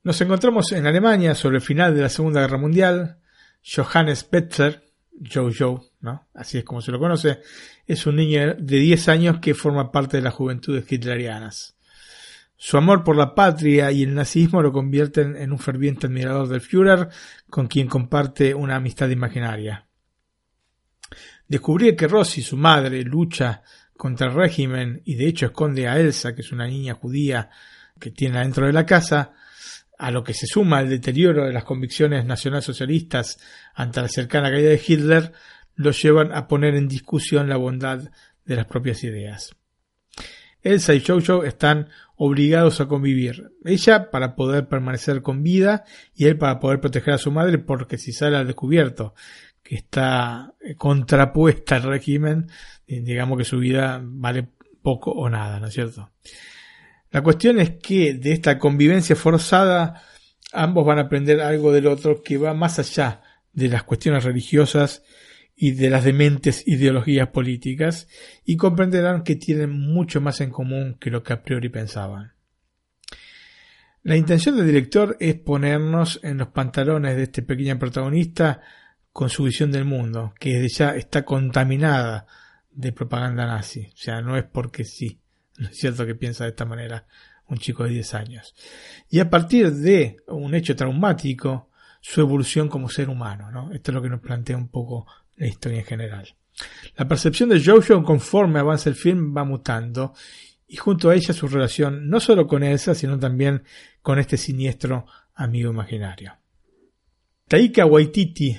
Nos 0.04 0.20
encontramos 0.20 0.72
en 0.72 0.86
Alemania 0.86 1.34
sobre 1.34 1.56
el 1.56 1.62
final 1.62 1.94
de 1.94 2.02
la 2.02 2.08
Segunda 2.08 2.40
Guerra 2.40 2.58
Mundial. 2.58 3.18
Johannes 3.64 4.28
Betzer, 4.28 4.82
Jojo, 5.32 5.90
¿no? 6.00 6.26
Así 6.34 6.58
es 6.58 6.64
como 6.64 6.80
se 6.80 6.90
lo 6.90 6.98
conoce, 6.98 7.40
es 7.86 8.06
un 8.06 8.16
niño 8.16 8.54
de 8.58 8.78
10 8.78 9.08
años 9.08 9.38
que 9.40 9.54
forma 9.54 9.92
parte 9.92 10.16
de 10.16 10.24
las 10.24 10.34
juventudes 10.34 10.90
hitlerianas. 10.90 11.76
Su 12.64 12.76
amor 12.76 13.02
por 13.02 13.16
la 13.16 13.34
patria 13.34 13.90
y 13.90 14.04
el 14.04 14.14
nazismo 14.14 14.62
lo 14.62 14.70
convierten 14.70 15.34
en 15.34 15.50
un 15.50 15.58
ferviente 15.58 16.06
admirador 16.06 16.46
del 16.46 16.60
Führer, 16.60 17.08
con 17.50 17.66
quien 17.66 17.88
comparte 17.88 18.54
una 18.54 18.76
amistad 18.76 19.08
imaginaria. 19.08 19.88
Descubrir 21.48 21.96
que 21.96 22.06
Rossi, 22.06 22.40
su 22.40 22.56
madre, 22.56 23.02
lucha 23.02 23.64
contra 23.96 24.28
el 24.28 24.34
régimen 24.34 25.02
y 25.04 25.16
de 25.16 25.26
hecho 25.26 25.46
esconde 25.46 25.88
a 25.88 25.98
Elsa, 25.98 26.36
que 26.36 26.42
es 26.42 26.52
una 26.52 26.68
niña 26.68 26.94
judía 26.94 27.50
que 27.98 28.12
tiene 28.12 28.38
dentro 28.38 28.64
de 28.64 28.72
la 28.72 28.86
casa, 28.86 29.32
a 29.98 30.12
lo 30.12 30.22
que 30.22 30.32
se 30.32 30.46
suma 30.46 30.82
el 30.82 30.88
deterioro 30.88 31.46
de 31.46 31.52
las 31.52 31.64
convicciones 31.64 32.24
nacionalsocialistas 32.24 33.40
ante 33.74 34.02
la 34.02 34.08
cercana 34.08 34.52
caída 34.52 34.68
de 34.68 34.82
Hitler, 34.86 35.32
lo 35.74 35.90
llevan 35.90 36.30
a 36.30 36.46
poner 36.46 36.76
en 36.76 36.86
discusión 36.86 37.48
la 37.48 37.56
bondad 37.56 38.08
de 38.44 38.54
las 38.54 38.66
propias 38.66 39.02
ideas. 39.02 39.56
Elsa 40.62 40.94
y 40.94 41.00
Jojo 41.04 41.42
están 41.42 41.88
obligados 42.24 42.80
a 42.80 42.86
convivir. 42.86 43.50
Ella 43.64 44.08
para 44.12 44.36
poder 44.36 44.68
permanecer 44.68 45.22
con 45.22 45.42
vida 45.42 45.84
y 46.14 46.26
él 46.26 46.38
para 46.38 46.60
poder 46.60 46.80
proteger 46.80 47.14
a 47.14 47.18
su 47.18 47.32
madre 47.32 47.58
porque 47.58 47.98
si 47.98 48.12
sale 48.12 48.36
al 48.36 48.46
descubierto 48.46 49.12
que 49.60 49.74
está 49.74 50.54
eh, 50.60 50.76
contrapuesta 50.76 51.74
al 51.74 51.82
régimen, 51.82 52.48
eh, 52.86 53.00
digamos 53.00 53.38
que 53.38 53.44
su 53.44 53.58
vida 53.58 54.00
vale 54.04 54.46
poco 54.82 55.10
o 55.10 55.28
nada, 55.28 55.58
¿no 55.58 55.66
es 55.66 55.74
cierto? 55.74 56.12
La 57.10 57.22
cuestión 57.22 57.58
es 57.58 57.70
que 57.82 58.14
de 58.14 58.30
esta 58.30 58.56
convivencia 58.56 59.16
forzada 59.16 60.00
ambos 60.52 60.86
van 60.86 60.98
a 60.98 61.02
aprender 61.02 61.40
algo 61.40 61.72
del 61.72 61.88
otro 61.88 62.22
que 62.22 62.38
va 62.38 62.54
más 62.54 62.78
allá 62.78 63.20
de 63.52 63.66
las 63.66 63.82
cuestiones 63.82 64.22
religiosas 64.22 65.02
y 65.54 65.72
de 65.72 65.90
las 65.90 66.04
dementes 66.04 66.66
ideologías 66.66 67.28
políticas 67.28 68.08
y 68.44 68.56
comprenderán 68.56 69.22
que 69.22 69.36
tienen 69.36 69.70
mucho 69.70 70.20
más 70.20 70.40
en 70.40 70.50
común 70.50 70.96
que 70.98 71.10
lo 71.10 71.22
que 71.22 71.32
a 71.32 71.42
priori 71.42 71.68
pensaban. 71.68 72.32
La 74.02 74.16
intención 74.16 74.56
del 74.56 74.66
director 74.66 75.16
es 75.20 75.36
ponernos 75.36 76.18
en 76.24 76.38
los 76.38 76.48
pantalones 76.48 77.16
de 77.16 77.22
este 77.24 77.42
pequeño 77.42 77.78
protagonista 77.78 78.60
con 79.12 79.30
su 79.30 79.44
visión 79.44 79.70
del 79.70 79.84
mundo, 79.84 80.34
que 80.40 80.54
desde 80.54 80.68
ya 80.68 80.96
está 80.96 81.24
contaminada 81.24 82.26
de 82.72 82.92
propaganda 82.92 83.46
nazi. 83.46 83.90
O 83.92 83.96
sea, 83.96 84.20
no 84.20 84.36
es 84.36 84.44
porque 84.44 84.84
sí. 84.84 85.20
No 85.58 85.68
es 85.68 85.76
cierto 85.76 86.06
que 86.06 86.14
piensa 86.14 86.44
de 86.44 86.50
esta 86.50 86.64
manera 86.64 87.06
un 87.46 87.58
chico 87.58 87.84
de 87.84 87.90
10 87.90 88.14
años. 88.14 88.54
Y 89.10 89.20
a 89.20 89.28
partir 89.28 89.70
de 89.70 90.16
un 90.26 90.54
hecho 90.54 90.74
traumático, 90.74 91.70
su 92.00 92.20
evolución 92.20 92.68
como 92.68 92.88
ser 92.88 93.10
humano, 93.10 93.50
¿no? 93.50 93.70
Esto 93.72 93.90
es 93.90 93.94
lo 93.94 94.02
que 94.02 94.08
nos 94.08 94.20
plantea 94.20 94.56
un 94.56 94.68
poco 94.68 95.06
la 95.36 95.46
historia 95.46 95.78
en 95.78 95.84
general. 95.84 96.34
La 96.96 97.08
percepción 97.08 97.48
de 97.48 97.62
Jojo 97.62 98.02
conforme 98.02 98.58
avanza 98.58 98.90
el 98.90 98.96
film 98.96 99.36
va 99.36 99.44
mutando 99.44 100.14
y 100.68 100.76
junto 100.76 101.10
a 101.10 101.14
ella 101.14 101.34
su 101.34 101.48
relación 101.48 102.08
no 102.08 102.20
solo 102.20 102.46
con 102.46 102.62
Elsa, 102.62 102.94
sino 102.94 103.18
también 103.18 103.62
con 104.00 104.18
este 104.18 104.36
siniestro 104.36 105.06
amigo 105.34 105.70
imaginario. 105.70 106.36
Taika 107.48 107.84
Waititi, 107.84 108.58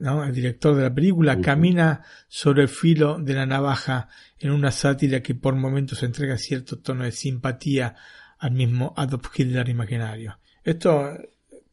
¿no? 0.00 0.24
el 0.24 0.34
director 0.34 0.74
de 0.74 0.82
la 0.82 0.94
película, 0.94 1.40
camina 1.40 2.02
sobre 2.28 2.62
el 2.62 2.68
filo 2.68 3.18
de 3.18 3.34
la 3.34 3.46
navaja 3.46 4.08
en 4.38 4.50
una 4.50 4.70
sátira 4.70 5.22
que 5.22 5.34
por 5.34 5.54
momentos 5.54 6.02
entrega 6.02 6.38
cierto 6.38 6.78
tono 6.78 7.04
de 7.04 7.12
simpatía 7.12 7.94
al 8.38 8.52
mismo 8.52 8.94
Adolf 8.96 9.28
Hitler 9.38 9.68
imaginario. 9.68 10.38
Esto, 10.62 11.18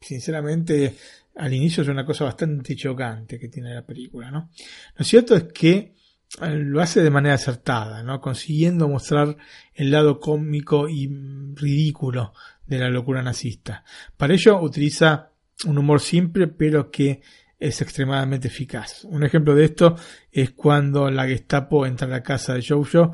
sinceramente, 0.00 0.96
al 1.36 1.52
inicio 1.52 1.82
es 1.82 1.88
una 1.88 2.04
cosa 2.04 2.24
bastante 2.24 2.76
chocante 2.76 3.38
que 3.38 3.48
tiene 3.48 3.74
la 3.74 3.86
película, 3.86 4.30
¿no? 4.30 4.50
Lo 4.96 5.04
cierto 5.04 5.34
es 5.34 5.44
que 5.44 5.94
eh, 6.40 6.56
lo 6.56 6.80
hace 6.80 7.02
de 7.02 7.10
manera 7.10 7.34
acertada, 7.34 8.02
¿no? 8.02 8.20
Consiguiendo 8.20 8.88
mostrar 8.88 9.36
el 9.74 9.90
lado 9.90 10.20
cómico 10.20 10.88
y 10.88 11.08
ridículo 11.54 12.32
de 12.66 12.78
la 12.78 12.88
locura 12.88 13.22
nazista. 13.22 13.84
Para 14.16 14.34
ello 14.34 14.60
utiliza 14.60 15.30
un 15.66 15.78
humor 15.78 16.00
simple, 16.00 16.48
pero 16.48 16.90
que 16.90 17.22
es 17.58 17.80
extremadamente 17.80 18.48
eficaz. 18.48 19.04
Un 19.04 19.22
ejemplo 19.24 19.54
de 19.54 19.64
esto 19.64 19.96
es 20.30 20.50
cuando 20.50 21.10
la 21.10 21.26
Gestapo 21.26 21.86
entra 21.86 22.06
a 22.06 22.10
la 22.10 22.22
casa 22.22 22.54
de 22.54 22.64
Jojo, 22.66 23.12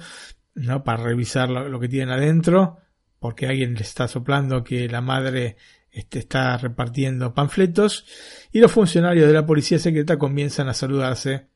¿no? 0.54 0.82
Para 0.82 1.02
revisar 1.02 1.50
lo, 1.50 1.68
lo 1.68 1.78
que 1.78 1.88
tienen 1.88 2.10
adentro, 2.10 2.78
porque 3.18 3.46
alguien 3.46 3.74
le 3.74 3.82
está 3.82 4.08
soplando 4.08 4.64
que 4.64 4.88
la 4.88 5.00
madre 5.00 5.56
este, 5.98 6.20
está 6.20 6.56
repartiendo 6.56 7.34
panfletos 7.34 8.06
y 8.52 8.60
los 8.60 8.70
funcionarios 8.70 9.26
de 9.26 9.32
la 9.32 9.44
policía 9.44 9.80
secreta 9.80 10.16
comienzan 10.16 10.68
a 10.68 10.74
saludarse 10.74 11.48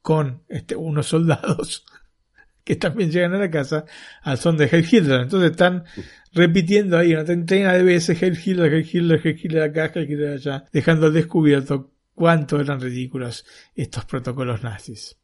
con 0.00 0.44
este, 0.48 0.74
unos 0.74 1.08
soldados 1.08 1.84
que 2.64 2.76
también 2.76 3.10
llegan 3.10 3.34
a 3.34 3.38
la 3.38 3.50
casa 3.50 3.84
al 4.22 4.38
son 4.38 4.56
de 4.56 4.64
Heil 4.64 4.88
Hitler. 4.90 5.20
Entonces 5.20 5.50
están 5.50 5.84
repitiendo 6.32 6.96
ahí 6.96 7.12
una 7.12 7.26
treintena 7.26 7.74
de 7.74 7.82
veces 7.82 8.22
Heil 8.22 8.38
Hitler, 8.42 8.72
Heil 8.72 8.88
Hitler, 8.90 9.20
Heil 9.22 9.40
Hitler 9.42 9.62
acá, 9.62 9.92
Heil 9.94 10.10
Hitler 10.10 10.32
allá, 10.32 10.64
dejando 10.72 11.08
al 11.08 11.12
descubierto 11.12 11.92
cuánto 12.14 12.58
eran 12.58 12.80
ridículos 12.80 13.44
estos 13.74 14.06
protocolos 14.06 14.62
nazis. 14.62 15.18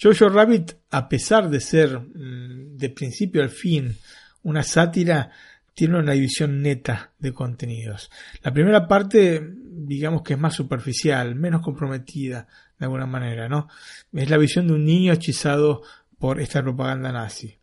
Jojo 0.00 0.28
Rabbit, 0.28 0.74
a 0.90 1.08
pesar 1.08 1.50
de 1.50 1.58
ser 1.58 1.98
mm, 1.98 2.76
de 2.76 2.90
principio 2.90 3.42
al 3.42 3.50
fin 3.50 3.96
una 4.44 4.62
sátira, 4.62 5.32
tiene 5.78 5.96
una 5.96 6.10
división 6.10 6.60
neta 6.60 7.12
de 7.20 7.32
contenidos. 7.32 8.10
La 8.42 8.52
primera 8.52 8.88
parte, 8.88 9.40
digamos 9.62 10.22
que 10.22 10.32
es 10.32 10.38
más 10.38 10.52
superficial, 10.52 11.36
menos 11.36 11.62
comprometida 11.62 12.48
de 12.76 12.86
alguna 12.86 13.06
manera, 13.06 13.48
¿no? 13.48 13.68
Es 14.12 14.28
la 14.28 14.38
visión 14.38 14.66
de 14.66 14.72
un 14.72 14.84
niño 14.84 15.12
hechizado 15.12 15.82
por 16.18 16.40
esta 16.40 16.64
propaganda 16.64 17.12
nazi. 17.12 17.58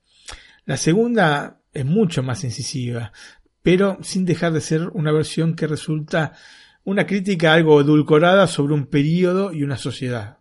La 0.64 0.78
segunda 0.78 1.60
es 1.74 1.86
mucho 1.86 2.24
más 2.24 2.42
incisiva, 2.46 3.12
pero 3.62 3.98
sin 4.02 4.24
dejar 4.24 4.54
de 4.54 4.62
ser 4.62 4.88
una 4.94 5.12
versión 5.12 5.54
que 5.54 5.68
resulta 5.68 6.38
una 6.86 7.06
crítica 7.06 7.52
algo 7.52 7.82
edulcorada 7.82 8.48
sobre 8.48 8.76
un 8.76 8.86
periodo 8.86 9.52
y 9.52 9.64
una 9.64 9.76
sociedad. 9.76 10.38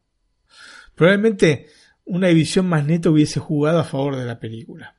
Probablemente 0.95 1.67
una 2.05 2.29
división 2.29 2.69
más 2.69 2.87
neta 2.87 3.11
hubiese 3.11 3.41
jugado 3.41 3.81
a 3.81 3.85
favor 3.85 4.15
de 4.15 4.27
la 4.27 4.39
película. 4.39 4.95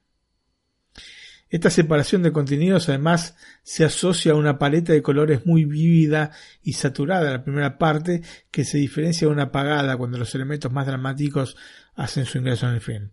Esta 1.56 1.70
separación 1.70 2.22
de 2.22 2.34
contenidos 2.34 2.90
además 2.90 3.38
se 3.64 3.86
asocia 3.86 4.34
a 4.34 4.36
una 4.36 4.60
paleta 4.60 4.92
de 4.92 5.02
colores 5.02 5.46
muy 5.46 5.64
vívida 5.64 6.32
y 6.62 6.74
saturada 6.74 7.28
en 7.28 7.32
la 7.32 7.44
primera 7.46 7.78
parte 7.78 8.24
que 8.52 8.66
se 8.66 8.78
diferencia 8.78 9.26
de 9.26 9.34
una 9.34 9.44
apagada 9.44 9.96
cuando 9.96 10.18
los 10.18 10.36
elementos 10.36 10.70
más 10.74 10.86
dramáticos 10.86 11.56
hacen 11.96 12.26
su 12.26 12.40
ingreso 12.40 12.68
en 12.68 12.74
el 12.74 12.82
film. 12.82 13.10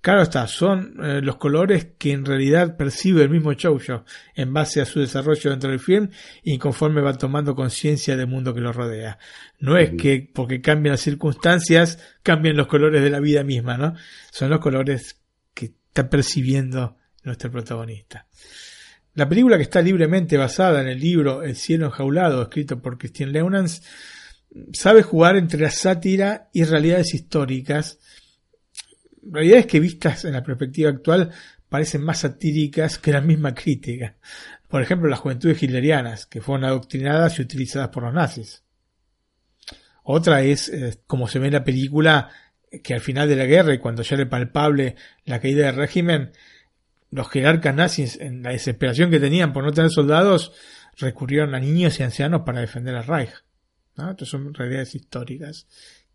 Claro 0.00 0.22
está, 0.22 0.48
son 0.48 0.96
eh, 1.04 1.20
los 1.22 1.36
colores 1.36 1.86
que 1.96 2.10
en 2.10 2.24
realidad 2.24 2.76
percibe 2.76 3.22
el 3.22 3.30
mismo 3.30 3.54
Chojo 3.54 4.04
en 4.34 4.52
base 4.52 4.80
a 4.80 4.86
su 4.86 4.98
desarrollo 4.98 5.50
dentro 5.50 5.70
del 5.70 5.78
film 5.78 6.08
y 6.42 6.58
conforme 6.58 7.00
va 7.00 7.16
tomando 7.16 7.54
conciencia 7.54 8.16
del 8.16 8.26
mundo 8.26 8.52
que 8.54 8.60
lo 8.60 8.72
rodea. 8.72 9.20
No 9.60 9.78
es 9.78 9.92
que 9.92 10.28
porque 10.34 10.60
cambian 10.60 10.94
las 10.94 11.00
circunstancias 11.00 12.00
cambien 12.24 12.56
los 12.56 12.66
colores 12.66 13.04
de 13.04 13.10
la 13.10 13.20
vida 13.20 13.44
misma, 13.44 13.78
¿no? 13.78 13.94
Son 14.32 14.50
los 14.50 14.58
colores 14.58 15.22
que 15.54 15.66
está 15.66 16.10
percibiendo 16.10 16.96
nuestro 17.24 17.50
protagonista. 17.50 18.26
La 19.14 19.28
película 19.28 19.56
que 19.56 19.62
está 19.62 19.80
libremente 19.80 20.36
basada 20.36 20.80
en 20.80 20.88
el 20.88 21.00
libro 21.00 21.42
El 21.42 21.56
cielo 21.56 21.86
enjaulado, 21.86 22.42
escrito 22.42 22.80
por 22.82 22.98
Christian 22.98 23.32
Leunans, 23.32 23.82
sabe 24.72 25.02
jugar 25.02 25.36
entre 25.36 25.60
la 25.60 25.70
sátira 25.70 26.48
y 26.52 26.64
realidades 26.64 27.14
históricas, 27.14 27.98
realidades 29.22 29.66
que 29.66 29.80
vistas 29.80 30.24
en 30.24 30.32
la 30.32 30.42
perspectiva 30.42 30.90
actual 30.90 31.30
parecen 31.68 32.02
más 32.02 32.20
satíricas 32.20 32.98
que 32.98 33.12
la 33.12 33.20
misma 33.20 33.54
crítica. 33.54 34.16
Por 34.68 34.82
ejemplo, 34.82 35.08
las 35.08 35.20
juventudes 35.20 35.62
hitlerianas, 35.62 36.26
que 36.26 36.40
fueron 36.40 36.64
adoctrinadas 36.64 37.38
y 37.38 37.42
utilizadas 37.42 37.88
por 37.88 38.02
los 38.02 38.14
nazis. 38.14 38.64
Otra 40.02 40.42
es, 40.42 40.68
eh, 40.68 40.98
como 41.06 41.28
se 41.28 41.38
ve 41.38 41.46
en 41.46 41.54
la 41.54 41.64
película, 41.64 42.30
que 42.82 42.94
al 42.94 43.00
final 43.00 43.28
de 43.28 43.36
la 43.36 43.46
guerra 43.46 43.74
y 43.74 43.78
cuando 43.78 44.02
ya 44.02 44.16
era 44.16 44.28
palpable 44.28 44.96
la 45.24 45.40
caída 45.40 45.66
del 45.66 45.76
régimen, 45.76 46.32
los 47.14 47.30
jerarcas 47.30 47.72
nazis, 47.72 48.18
en 48.20 48.42
la 48.42 48.50
desesperación 48.50 49.08
que 49.08 49.20
tenían 49.20 49.52
por 49.52 49.62
no 49.62 49.70
tener 49.70 49.92
soldados, 49.92 50.50
recurrieron 50.96 51.54
a 51.54 51.60
niños 51.60 52.00
y 52.00 52.02
ancianos 52.02 52.42
para 52.44 52.60
defender 52.60 52.96
al 52.96 53.06
Reich. 53.06 53.30
¿no? 53.96 54.10
Estas 54.10 54.28
son 54.28 54.52
realidades 54.52 54.96
históricas 54.96 55.68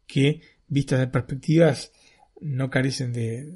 que, 0.06 0.42
vistas 0.68 1.00
de 1.00 1.08
perspectivas, 1.08 1.94
no 2.42 2.70
carecen 2.70 3.14
de, 3.14 3.50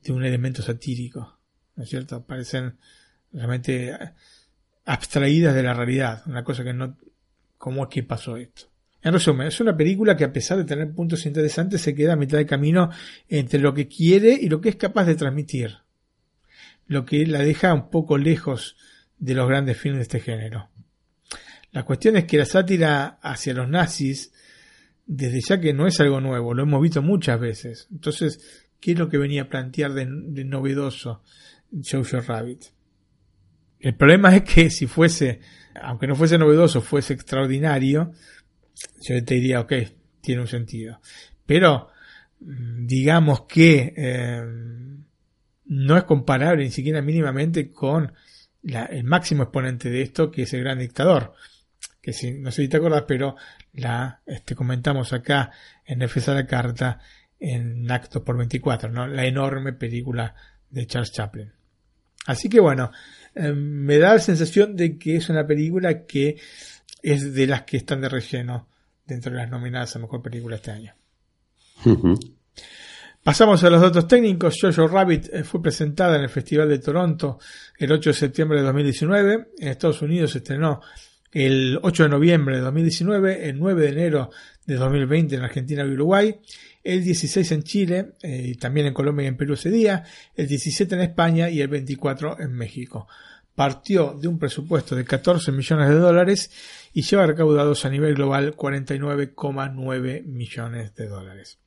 de 0.00 0.12
un 0.12 0.24
elemento 0.24 0.62
satírico. 0.62 1.40
¿No 1.74 1.82
es 1.82 1.90
cierto? 1.90 2.24
Parecen 2.24 2.76
realmente 3.32 3.98
abstraídas 4.84 5.56
de 5.56 5.64
la 5.64 5.74
realidad. 5.74 6.22
Una 6.26 6.44
cosa 6.44 6.62
que 6.62 6.72
no... 6.72 6.96
¿Cómo 7.58 7.82
es 7.82 7.88
que 7.90 8.04
pasó 8.04 8.36
esto? 8.36 8.70
En 9.02 9.12
resumen, 9.12 9.48
es 9.48 9.60
una 9.60 9.76
película 9.76 10.16
que 10.16 10.24
a 10.24 10.32
pesar 10.32 10.56
de 10.56 10.64
tener 10.64 10.92
puntos 10.92 11.26
interesantes 11.26 11.80
se 11.80 11.96
queda 11.96 12.12
a 12.12 12.16
mitad 12.16 12.38
de 12.38 12.46
camino 12.46 12.90
entre 13.28 13.58
lo 13.58 13.74
que 13.74 13.88
quiere 13.88 14.38
y 14.40 14.48
lo 14.48 14.60
que 14.60 14.68
es 14.68 14.76
capaz 14.76 15.04
de 15.06 15.16
transmitir 15.16 15.79
lo 16.90 17.04
que 17.04 17.24
la 17.24 17.38
deja 17.38 17.72
un 17.72 17.88
poco 17.88 18.18
lejos 18.18 18.76
de 19.16 19.34
los 19.34 19.48
grandes 19.48 19.78
filmes 19.78 19.98
de 19.98 20.02
este 20.02 20.18
género. 20.18 20.70
La 21.70 21.84
cuestión 21.84 22.16
es 22.16 22.24
que 22.24 22.36
la 22.36 22.44
sátira 22.44 23.20
hacia 23.22 23.54
los 23.54 23.68
nazis, 23.68 24.32
desde 25.06 25.40
ya 25.40 25.60
que 25.60 25.72
no 25.72 25.86
es 25.86 26.00
algo 26.00 26.20
nuevo, 26.20 26.52
lo 26.52 26.64
hemos 26.64 26.82
visto 26.82 27.00
muchas 27.00 27.38
veces. 27.38 27.86
Entonces, 27.92 28.68
¿qué 28.80 28.90
es 28.90 28.98
lo 28.98 29.08
que 29.08 29.18
venía 29.18 29.42
a 29.42 29.48
plantear 29.48 29.92
de, 29.92 30.04
novedoso 30.44 31.22
Jojo 31.70 32.22
Rabbit? 32.22 32.64
El 33.78 33.94
problema 33.94 34.34
es 34.34 34.42
que 34.42 34.68
si 34.68 34.88
fuese, 34.88 35.38
aunque 35.80 36.08
no 36.08 36.16
fuese 36.16 36.38
novedoso, 36.38 36.82
fuese 36.82 37.12
extraordinario, 37.12 38.10
yo 39.00 39.24
te 39.24 39.34
diría, 39.36 39.60
ok, 39.60 39.74
tiene 40.20 40.40
un 40.40 40.48
sentido. 40.48 41.00
Pero, 41.46 41.86
mm, 42.40 42.84
digamos 42.84 43.42
que 43.42 43.94
eh, 43.96 44.42
no 45.70 45.96
es 45.96 46.02
comparable 46.02 46.64
ni 46.64 46.72
siquiera 46.72 47.00
mínimamente 47.00 47.70
con 47.70 48.12
el 48.64 49.04
máximo 49.04 49.44
exponente 49.44 49.88
de 49.88 50.02
esto, 50.02 50.28
que 50.28 50.42
es 50.42 50.52
el 50.52 50.64
gran 50.64 50.80
dictador. 50.80 51.32
Que 52.02 52.12
si, 52.12 52.32
no 52.32 52.50
sé 52.50 52.62
si 52.62 52.68
te 52.68 52.78
acuerdas, 52.78 53.04
pero 53.06 53.36
la 53.74 54.20
este, 54.26 54.56
comentamos 54.56 55.12
acá 55.12 55.52
en 55.84 56.06
FSA 56.08 56.34
la 56.34 56.46
carta 56.46 56.98
en 57.38 57.88
Actos 57.88 58.22
por 58.22 58.36
24, 58.36 58.90
¿no? 58.90 59.06
La 59.06 59.26
enorme 59.26 59.72
película 59.72 60.34
de 60.68 60.86
Charles 60.88 61.12
Chaplin. 61.12 61.52
Así 62.26 62.48
que 62.48 62.58
bueno, 62.58 62.90
eh, 63.36 63.52
me 63.52 63.98
da 63.98 64.14
la 64.14 64.18
sensación 64.18 64.74
de 64.74 64.98
que 64.98 65.16
es 65.16 65.28
una 65.28 65.46
película 65.46 66.04
que 66.04 66.36
es 67.00 67.32
de 67.32 67.46
las 67.46 67.62
que 67.62 67.76
están 67.76 68.00
de 68.00 68.08
relleno 68.08 68.66
dentro 69.06 69.30
de 69.30 69.38
las 69.38 69.48
nominadas 69.48 69.94
a 69.94 70.00
mejor 70.00 70.20
película 70.20 70.56
este 70.56 70.72
año. 70.72 70.94
Pasamos 73.22 73.62
a 73.64 73.68
los 73.68 73.82
datos 73.82 74.08
técnicos. 74.08 74.56
Jojo 74.58 74.88
Rabbit 74.88 75.28
eh, 75.30 75.44
fue 75.44 75.60
presentada 75.60 76.16
en 76.16 76.22
el 76.22 76.30
Festival 76.30 76.70
de 76.70 76.78
Toronto 76.78 77.38
el 77.78 77.92
8 77.92 78.10
de 78.10 78.14
septiembre 78.14 78.58
de 78.58 78.64
2019. 78.64 79.48
En 79.58 79.68
Estados 79.68 80.00
Unidos 80.00 80.30
se 80.30 80.38
estrenó 80.38 80.80
el 81.30 81.78
8 81.82 82.04
de 82.04 82.08
noviembre 82.08 82.56
de 82.56 82.62
2019, 82.62 83.50
el 83.50 83.58
9 83.58 83.82
de 83.82 83.88
enero 83.90 84.30
de 84.64 84.76
2020 84.76 85.34
en 85.34 85.42
Argentina 85.42 85.84
y 85.84 85.90
Uruguay, 85.90 86.40
el 86.82 87.04
16 87.04 87.52
en 87.52 87.62
Chile, 87.62 88.12
eh, 88.22 88.42
y 88.52 88.54
también 88.54 88.86
en 88.86 88.94
Colombia 88.94 89.24
y 89.24 89.28
en 89.28 89.36
Perú 89.36 89.52
ese 89.52 89.70
día, 89.70 90.02
el 90.34 90.48
17 90.48 90.94
en 90.94 91.02
España 91.02 91.50
y 91.50 91.60
el 91.60 91.68
24 91.68 92.40
en 92.40 92.52
México. 92.52 93.06
partió 93.54 94.16
de 94.18 94.28
un 94.28 94.38
presupuesto 94.38 94.96
de 94.96 95.04
14 95.04 95.52
millones 95.52 95.90
de 95.90 95.96
dólares 95.96 96.50
y 96.94 97.02
lleva 97.02 97.26
recaudados 97.26 97.84
a 97.84 97.90
nivel 97.90 98.14
global 98.14 98.56
49,9 98.56 100.24
millones 100.24 100.94
de 100.94 101.06
dólares. 101.06 101.58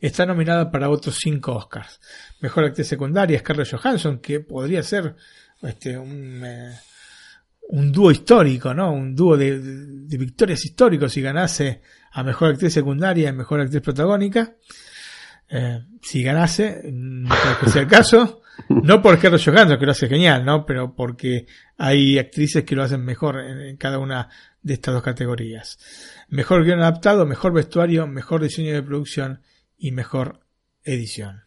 Está 0.00 0.26
nominada 0.26 0.70
para 0.70 0.90
otros 0.90 1.16
5 1.20 1.52
Oscars. 1.52 2.00
Mejor 2.40 2.64
actriz 2.64 2.86
secundaria 2.86 3.38
Scarlett 3.38 3.70
Johansson, 3.70 4.18
que 4.18 4.40
podría 4.40 4.82
ser 4.82 5.14
este, 5.62 5.96
un, 5.98 6.42
eh, 6.44 6.72
un 7.70 7.90
dúo 7.92 8.10
histórico, 8.10 8.74
¿no? 8.74 8.92
Un 8.92 9.14
dúo 9.14 9.36
de, 9.36 9.58
de- 9.58 9.86
de 10.06 10.16
victorias 10.18 10.64
históricos 10.64 11.12
si 11.12 11.22
ganase 11.22 11.80
a 12.12 12.22
mejor 12.22 12.50
actriz 12.52 12.72
secundaria 12.74 13.28
y 13.28 13.32
mejor 13.32 13.60
actriz 13.60 13.80
protagónica. 13.82 14.56
Eh, 15.48 15.80
si 16.02 16.22
ganase, 16.22 16.82
no 16.92 17.28
creo 17.34 17.58
que 17.60 17.70
sea 17.70 17.82
el 17.82 17.88
caso. 17.88 18.36
No 18.68 19.00
por 19.00 19.16
Scarlett 19.16 19.42
Johansson, 19.42 19.78
que 19.78 19.86
lo 19.86 19.92
hace 19.92 20.06
genial, 20.06 20.44
¿no? 20.44 20.66
Pero 20.66 20.94
porque 20.94 21.46
hay 21.78 22.18
actrices 22.18 22.62
que 22.62 22.76
lo 22.76 22.82
hacen 22.82 23.02
mejor 23.02 23.40
en, 23.40 23.58
en 23.58 23.76
cada 23.78 23.98
una 23.98 24.28
de 24.62 24.74
estas 24.74 24.94
dos 24.94 25.02
categorías. 25.02 25.78
Mejor 26.28 26.64
guion 26.64 26.80
adaptado, 26.80 27.26
mejor 27.26 27.52
vestuario, 27.52 28.06
mejor 28.06 28.42
diseño 28.42 28.72
de 28.72 28.82
producción 28.82 29.42
y 29.78 29.92
mejor 29.92 30.40
edición. 30.84 31.44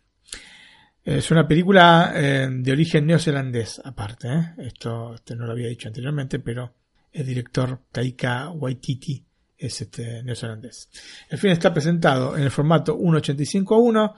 Es 1.03 1.31
una 1.31 1.48
película 1.48 2.14
eh, 2.15 2.48
de 2.49 2.72
origen 2.72 3.06
neozelandés, 3.06 3.81
aparte. 3.84 4.27
¿eh? 4.30 4.53
Esto 4.60 5.15
este 5.15 5.35
no 5.35 5.45
lo 5.45 5.52
había 5.52 5.68
dicho 5.68 5.90
anteriormente, 5.90 6.40
pero 6.40 6.73
el 7.11 7.26
director 7.26 7.81
Taika 7.91 8.49
Waititi 8.52 9.23
es 9.57 9.81
este 9.81 10.23
neozelandés. 10.23 10.90
El 11.30 11.38
film 11.38 11.53
está 11.53 11.73
presentado 11.73 12.38
en 12.38 12.44
el 12.44 12.52
formato 12.52 12.98
1.85 12.98 13.76
a 13.76 13.80
1 13.80 14.15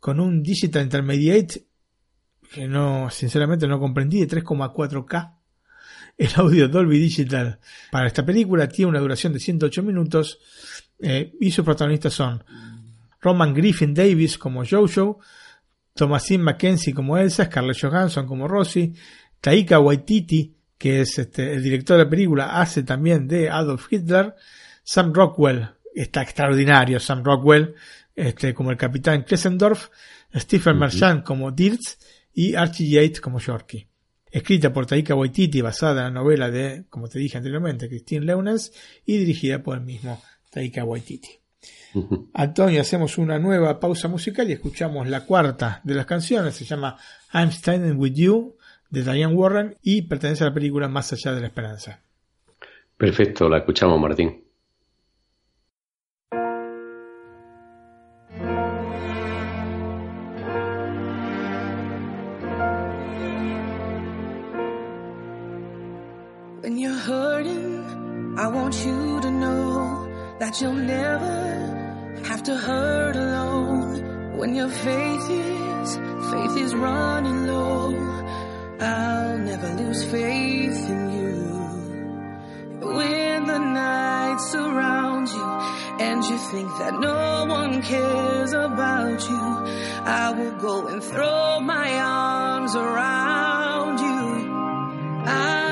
con 0.00 0.18
un 0.18 0.42
Digital 0.42 0.82
Intermediate 0.82 1.66
que 2.52 2.68
no, 2.68 3.10
sinceramente 3.10 3.66
no 3.66 3.80
comprendí, 3.80 4.20
de 4.20 4.28
3,4K. 4.28 5.34
El 6.16 6.30
audio 6.36 6.68
Dolby 6.68 6.98
Digital 6.98 7.58
para 7.90 8.06
esta 8.06 8.24
película 8.24 8.68
tiene 8.68 8.90
una 8.90 9.00
duración 9.00 9.32
de 9.32 9.40
108 9.40 9.82
minutos 9.82 10.38
eh, 11.00 11.32
y 11.40 11.50
sus 11.50 11.64
protagonistas 11.64 12.14
son 12.14 12.44
Roman 13.20 13.52
Griffin 13.52 13.94
Davis 13.94 14.38
como 14.38 14.64
Jojo, 14.64 15.18
Thomasine 15.94 16.42
Mackenzie 16.42 16.94
como 16.94 17.18
Elsa, 17.18 17.46
Scarlett 17.46 17.80
Johansson 17.80 18.26
como 18.26 18.46
Rosie, 18.46 18.92
Taika 19.40 19.80
Waititi, 19.80 20.54
que 20.78 21.00
es 21.00 21.18
este, 21.18 21.54
el 21.54 21.62
director 21.62 21.96
de 21.96 22.04
la 22.04 22.10
película, 22.10 22.60
hace 22.60 22.82
también 22.82 23.26
de 23.26 23.48
Adolf 23.48 23.86
Hitler, 23.90 24.34
Sam 24.82 25.12
Rockwell, 25.12 25.68
está 25.94 26.22
extraordinario 26.22 27.00
Sam 27.00 27.24
Rockwell, 27.24 27.74
este, 28.14 28.54
como 28.54 28.70
el 28.70 28.76
capitán 28.76 29.22
Klesendorf, 29.22 29.88
Stephen 30.34 30.78
Merchant 30.78 31.24
como 31.24 31.50
Dirtz 31.50 31.98
y 32.32 32.54
Archie 32.54 32.88
Yates 32.88 33.20
como 33.20 33.38
Yorkie. 33.38 33.88
Escrita 34.34 34.72
por 34.72 34.84
Taika 34.84 35.14
Waititi, 35.14 35.60
basada 35.60 36.08
en 36.08 36.12
la 36.12 36.20
novela 36.20 36.50
de, 36.50 36.86
como 36.90 37.06
te 37.06 37.20
dije 37.20 37.38
anteriormente, 37.38 37.88
Christine 37.88 38.26
Leunens 38.26 38.72
y 39.06 39.16
dirigida 39.18 39.62
por 39.62 39.78
el 39.78 39.84
mismo 39.84 40.20
Taika 40.50 40.82
Waititi. 40.82 41.28
Antonio, 42.34 42.80
hacemos 42.80 43.16
una 43.16 43.38
nueva 43.38 43.78
pausa 43.78 44.08
musical 44.08 44.50
y 44.50 44.54
escuchamos 44.54 45.08
la 45.08 45.24
cuarta 45.24 45.80
de 45.84 45.94
las 45.94 46.06
canciones. 46.06 46.56
Se 46.56 46.64
llama 46.64 46.96
I'm 47.32 47.52
Standing 47.52 47.96
With 47.96 48.14
You 48.14 48.56
de 48.90 49.04
Diane 49.04 49.32
Warren 49.32 49.76
y 49.82 50.02
pertenece 50.02 50.42
a 50.42 50.48
la 50.48 50.54
película 50.54 50.88
Más 50.88 51.12
allá 51.12 51.32
de 51.32 51.40
la 51.40 51.46
esperanza. 51.46 52.02
Perfecto, 52.96 53.48
la 53.48 53.58
escuchamos, 53.58 54.00
Martín. 54.00 54.42
Want 68.64 68.86
you 68.86 69.20
to 69.20 69.30
know 69.30 70.36
that 70.38 70.58
you'll 70.58 70.72
never 70.72 72.22
have 72.24 72.42
to 72.42 72.56
hurt 72.56 73.14
alone. 73.14 74.38
When 74.38 74.54
your 74.54 74.70
faith 74.70 75.26
is, 75.28 75.96
faith 76.32 76.56
is 76.64 76.74
running 76.74 77.46
low, 77.46 77.92
I'll 78.80 79.38
never 79.50 79.68
lose 79.74 80.02
faith 80.04 80.80
in 80.94 81.02
you. 81.18 81.34
When 82.96 83.44
the 83.52 83.58
night 83.58 84.38
surrounds 84.40 85.34
you 85.34 85.50
and 86.06 86.24
you 86.24 86.38
think 86.38 86.68
that 86.78 86.94
no 86.98 87.44
one 87.46 87.82
cares 87.82 88.54
about 88.54 89.20
you, 89.28 89.44
I 90.22 90.32
will 90.38 90.56
go 90.68 90.86
and 90.86 91.04
throw 91.04 91.60
my 91.60 91.88
arms 92.00 92.74
around 92.74 93.98
you. 94.00 94.24
I'll 95.26 95.63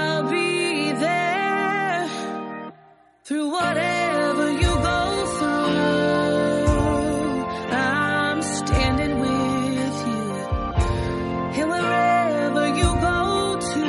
through 3.24 3.50
whatever 3.52 4.50
you 4.50 4.72
go 4.90 5.26
through. 5.38 6.66
I'm 7.70 8.42
standing 8.42 9.20
with 9.20 9.96
you. 10.08 10.24
And 11.58 11.70
wherever 11.70 12.66
you 12.80 12.88
go 13.08 13.60
to, 13.72 13.84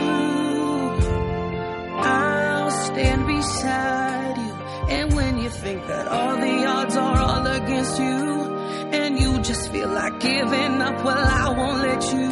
I'll 1.97 2.71
stand 2.71 3.25
beside 3.25 4.37
you. 4.37 4.53
And 4.95 5.13
when 5.15 5.39
you 5.39 5.49
think 5.49 5.87
that 5.87 6.07
all 6.07 6.35
the 6.37 6.65
odds 6.65 6.95
are 6.95 7.17
all 7.17 7.47
against 7.47 7.97
you, 7.99 8.53
and 8.99 9.19
you 9.19 9.39
just 9.39 9.71
feel 9.71 9.89
like 9.89 10.19
giving 10.19 10.79
up, 10.79 11.03
well, 11.03 11.27
I 11.43 11.49
won't 11.57 11.79
let 11.81 12.03
you 12.13 12.29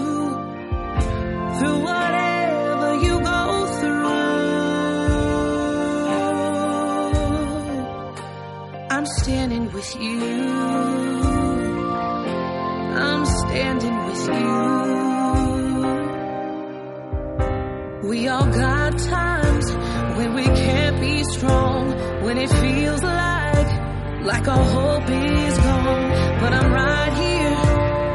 through 1.57 1.80
whatever 1.84 2.90
you 3.06 3.19
go 3.22 3.31
I'm 9.02 9.07
standing 9.07 9.65
with 9.73 9.95
you. 9.99 10.22
I'm 13.07 13.26
standing 13.26 13.98
with 14.06 14.28
you. 18.03 18.10
We 18.10 18.28
all 18.28 18.45
got 18.45 18.99
times 18.99 19.72
when 20.18 20.36
we 20.36 20.44
can't 20.44 21.02
be 21.02 21.23
strong, 21.23 21.90
when 22.22 22.38
it 22.38 22.52
feels 22.52 23.02
like 23.02 23.72
like 24.22 24.48
our 24.48 24.65
hope 24.78 25.10
is 25.10 25.57
gone. 25.57 26.10
But 26.40 26.53
I'm 26.53 26.72
right 26.72 27.14
here, 27.23 27.57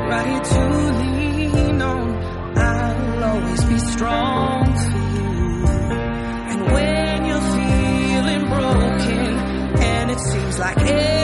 right 0.09 0.27
here 0.29 0.45
to 0.55 0.69
lean 1.01 1.83
on. 1.83 2.15
I'll 2.57 3.25
always 3.25 3.65
be 3.65 3.79
strong 3.81 4.66
like 10.67 10.79
every 10.79 11.16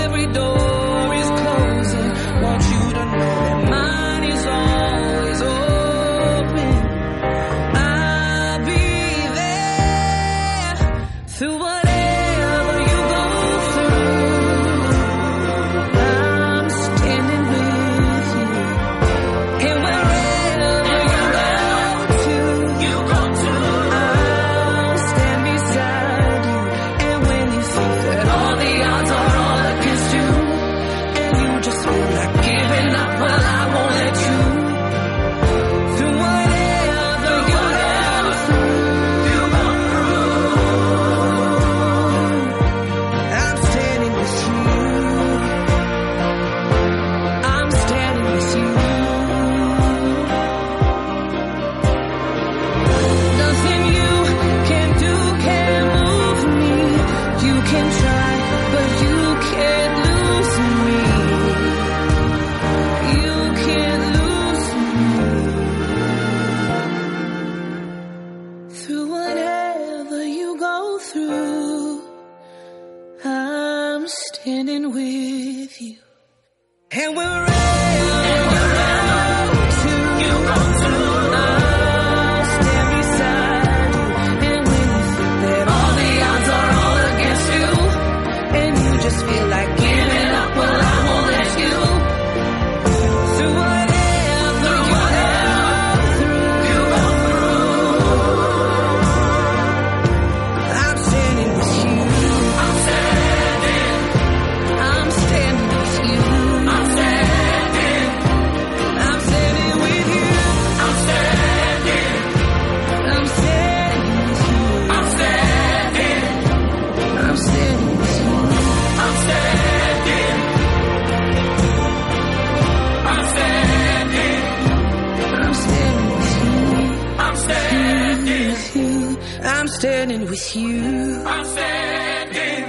standing 129.83 130.23
with 130.31 130.55
you. 130.55 131.27
I'm 131.27 131.45
standing. 131.45 132.65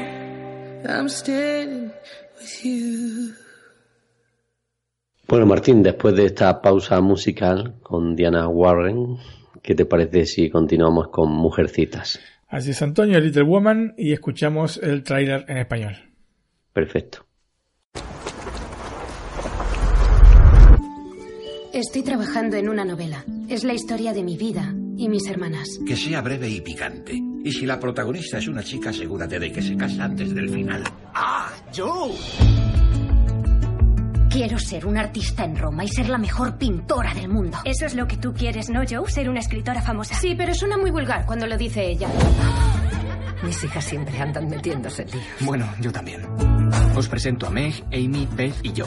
I'm 0.89 1.07
standing 1.07 1.91
with 2.39 2.65
you. 2.65 3.33
Bueno, 5.27 5.45
Martín, 5.45 5.83
después 5.83 6.15
de 6.15 6.25
esta 6.25 6.59
pausa 6.59 7.01
musical 7.01 7.75
con 7.83 8.15
Diana 8.15 8.47
Warren, 8.47 9.17
¿qué 9.61 9.75
te 9.75 9.85
parece 9.85 10.25
si 10.25 10.49
continuamos 10.49 11.09
con 11.09 11.31
Mujercitas? 11.31 12.19
Así 12.47 12.71
es, 12.71 12.81
Antonio, 12.81 13.19
Little 13.19 13.43
Woman, 13.43 13.93
y 13.95 14.13
escuchamos 14.13 14.77
el 14.81 15.03
tráiler 15.03 15.45
en 15.47 15.57
español. 15.57 15.95
Perfecto. 16.73 17.27
Estoy 21.73 22.01
trabajando 22.01 22.57
en 22.57 22.69
una 22.69 22.83
novela. 22.83 23.23
Es 23.49 23.63
la 23.63 23.73
historia 23.73 24.13
de 24.13 24.23
mi 24.23 24.35
vida 24.35 24.73
y 24.97 25.09
mis 25.09 25.27
hermanas. 25.27 25.67
Que 25.85 25.95
sea 25.95 26.21
breve 26.21 26.49
y 26.49 26.61
picante. 26.61 27.13
Y 27.43 27.51
si 27.51 27.65
la 27.65 27.79
protagonista 27.79 28.37
es 28.37 28.47
una 28.47 28.63
chica, 28.63 28.91
asegúrate 28.91 29.39
de 29.39 29.51
que 29.51 29.61
se 29.61 29.75
casa 29.75 30.05
antes 30.05 30.33
del 30.33 30.49
final. 30.49 30.83
¡Ah, 31.13 31.51
Joe! 31.75 32.11
Quiero 34.29 34.57
ser 34.57 34.87
una 34.87 35.01
artista 35.01 35.43
en 35.45 35.55
Roma 35.55 35.83
y 35.83 35.87
ser 35.89 36.09
la 36.09 36.17
mejor 36.17 36.57
pintora 36.57 37.13
del 37.13 37.29
mundo. 37.29 37.59
Eso 37.65 37.85
es 37.85 37.93
lo 37.93 38.07
que 38.07 38.17
tú 38.17 38.33
quieres, 38.33 38.69
¿no, 38.69 38.81
Joe? 38.89 39.09
Ser 39.11 39.29
una 39.29 39.39
escritora 39.39 39.81
famosa. 39.81 40.15
Sí, 40.15 40.33
pero 40.35 40.55
suena 40.55 40.77
muy 40.77 40.89
vulgar 40.89 41.25
cuando 41.27 41.45
lo 41.45 41.55
dice 41.55 41.85
ella. 41.85 42.09
Mis 43.43 43.63
hijas 43.63 43.83
siempre 43.83 44.17
andan 44.19 44.47
metiéndose 44.49 45.03
en 45.03 45.11
líos. 45.11 45.23
Bueno, 45.41 45.69
yo 45.81 45.91
también. 45.91 46.21
Os 46.95 47.07
presento 47.09 47.45
a 47.45 47.49
Meg, 47.49 47.83
Amy, 47.91 48.27
Beth 48.35 48.55
y 48.63 48.71
yo. 48.71 48.85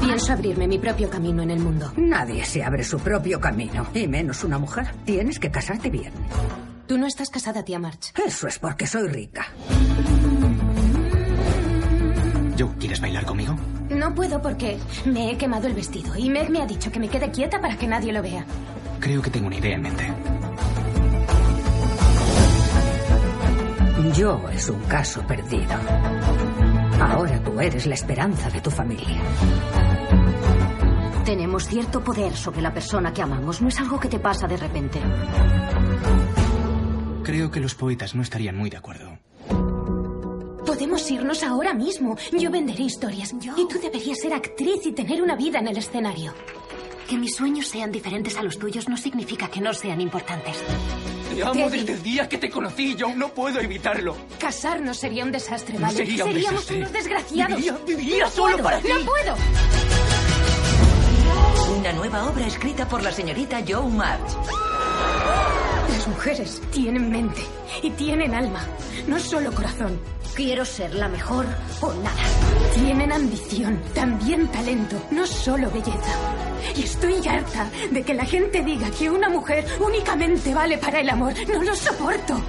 Pienso 0.00 0.32
abrirme 0.32 0.66
mi 0.66 0.78
propio 0.78 1.10
camino 1.10 1.42
en 1.42 1.50
el 1.50 1.60
mundo. 1.60 1.92
Nadie 1.96 2.44
se 2.44 2.64
abre 2.64 2.82
su 2.82 2.98
propio 2.98 3.40
camino, 3.40 3.86
y 3.94 4.08
menos 4.08 4.42
una 4.44 4.58
mujer. 4.58 4.86
Tienes 5.04 5.38
que 5.38 5.50
casarte 5.50 5.90
bien. 5.90 6.12
Tú 6.86 6.96
no 6.98 7.06
estás 7.06 7.28
casada, 7.28 7.62
tía 7.62 7.78
March. 7.78 8.12
Eso 8.26 8.48
es 8.48 8.58
porque 8.58 8.86
soy 8.86 9.08
rica. 9.08 9.46
Joe, 12.58 12.70
¿quieres 12.78 13.00
bailar 13.00 13.24
conmigo? 13.26 13.54
No 13.90 14.14
puedo 14.14 14.42
porque 14.42 14.78
me 15.04 15.30
he 15.30 15.36
quemado 15.38 15.66
el 15.66 15.74
vestido 15.74 16.16
y 16.16 16.28
Meg 16.30 16.50
me 16.50 16.60
ha 16.62 16.66
dicho 16.66 16.90
que 16.90 16.98
me 16.98 17.08
quede 17.08 17.30
quieta 17.30 17.60
para 17.60 17.76
que 17.76 17.86
nadie 17.86 18.12
lo 18.12 18.22
vea. 18.22 18.44
Creo 19.00 19.22
que 19.22 19.30
tengo 19.30 19.46
una 19.46 19.56
idea 19.56 19.76
en 19.76 19.82
mente. 19.82 20.12
Yo 24.16 24.42
es 24.52 24.68
un 24.68 24.80
caso 24.82 25.22
perdido. 25.26 25.74
Ahora 27.00 27.42
tú 27.42 27.60
eres 27.60 27.86
la 27.86 27.94
esperanza 27.94 28.50
de 28.50 28.60
tu 28.60 28.70
familia. 28.70 29.22
Tenemos 31.24 31.66
cierto 31.66 32.02
poder 32.02 32.34
sobre 32.34 32.62
la 32.62 32.72
persona 32.72 33.12
que 33.12 33.22
amamos. 33.22 33.60
No 33.60 33.68
es 33.68 33.78
algo 33.78 34.00
que 34.00 34.08
te 34.08 34.18
pasa 34.18 34.46
de 34.48 34.56
repente. 34.56 35.00
Creo 37.22 37.50
que 37.50 37.60
los 37.60 37.74
poetas 37.74 38.14
no 38.14 38.22
estarían 38.22 38.56
muy 38.56 38.70
de 38.70 38.78
acuerdo. 38.78 39.18
Podemos 40.64 41.10
irnos 41.10 41.42
ahora 41.42 41.74
mismo. 41.74 42.16
Yo 42.32 42.50
venderé 42.50 42.84
historias. 42.84 43.34
Y 43.56 43.68
tú 43.68 43.78
deberías 43.80 44.18
ser 44.18 44.32
actriz 44.32 44.86
y 44.86 44.92
tener 44.92 45.22
una 45.22 45.36
vida 45.36 45.58
en 45.58 45.68
el 45.68 45.76
escenario. 45.76 46.32
Que 47.08 47.16
mis 47.16 47.34
sueños 47.36 47.66
sean 47.68 47.92
diferentes 47.92 48.36
a 48.36 48.42
los 48.42 48.58
tuyos 48.58 48.88
no 48.88 48.96
significa 48.96 49.48
que 49.48 49.60
no 49.60 49.72
sean 49.72 50.00
importantes. 50.00 50.62
Te 51.34 51.42
amo 51.42 51.70
desde 51.70 51.92
el 51.92 52.02
día 52.02 52.28
que 52.28 52.38
te 52.38 52.50
conocí, 52.50 52.96
Joe. 52.98 53.14
No 53.14 53.28
puedo 53.28 53.60
evitarlo. 53.60 54.16
Casarnos 54.38 54.96
sería 54.96 55.24
un 55.24 55.32
desastre, 55.32 55.78
¿vale? 55.78 55.94
Sería 55.96 56.24
un 56.24 56.32
Seríamos 56.32 56.52
desastre. 56.66 56.76
unos 56.78 56.92
desgraciados. 56.92 57.56
Viviría- 57.56 57.78
viviría 57.86 58.24
No 58.24 58.30
solo 58.30 58.52
puedo, 58.56 58.64
para 58.64 58.80
ti. 58.80 58.88
¡No 58.88 59.00
puedo! 59.04 59.36
Una 61.78 61.92
nueva 61.92 62.24
obra 62.28 62.46
escrita 62.46 62.88
por 62.88 63.02
la 63.02 63.12
señorita 63.12 63.60
Joe 63.66 63.88
March. 63.88 64.36
Las 65.88 66.08
mujeres 66.08 66.60
tienen 66.70 67.10
mente 67.10 67.42
y 67.82 67.90
tienen 67.90 68.34
alma, 68.34 68.60
no 69.06 69.18
solo 69.18 69.52
corazón. 69.52 69.98
Quiero 70.34 70.64
ser 70.64 70.94
la 70.94 71.08
mejor 71.08 71.46
o 71.80 71.92
nada. 71.94 72.22
Tienen 72.74 73.12
ambición, 73.12 73.82
también 73.94 74.46
talento, 74.48 74.96
no 75.10 75.26
solo 75.26 75.70
belleza. 75.70 76.12
Y 76.76 76.82
estoy 76.82 77.26
harta 77.26 77.68
de 77.90 78.02
que 78.02 78.14
la 78.14 78.24
gente 78.24 78.62
diga 78.62 78.90
que 78.90 79.10
una 79.10 79.28
mujer 79.28 79.66
únicamente 79.80 80.54
vale 80.54 80.78
para 80.78 81.00
el 81.00 81.10
amor. 81.10 81.32
No 81.52 81.62
lo 81.62 81.74
soporto. 81.74 82.40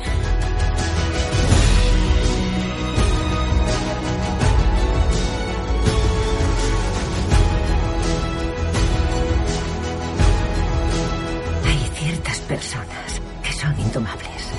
Hay 11.65 11.89
ciertas 11.95 12.39
personas 12.41 13.18
indomables. 13.89 14.51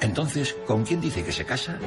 Entonces, 0.00 0.54
¿con 0.66 0.84
quién 0.84 1.00
dice 1.00 1.24
que 1.24 1.32
se 1.32 1.44
casa? 1.44 1.78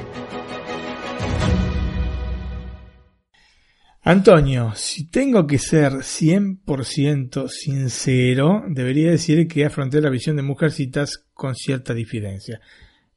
Antonio, 4.02 4.72
si 4.74 5.08
tengo 5.08 5.46
que 5.46 5.58
ser 5.58 5.92
100% 5.92 7.48
sincero, 7.48 8.64
debería 8.68 9.10
decir 9.10 9.46
que 9.46 9.64
afronté 9.64 10.00
la 10.00 10.10
visión 10.10 10.36
de 10.36 10.42
Mujercitas 10.42 11.26
con 11.32 11.54
cierta 11.54 11.94
difidencia. 11.94 12.60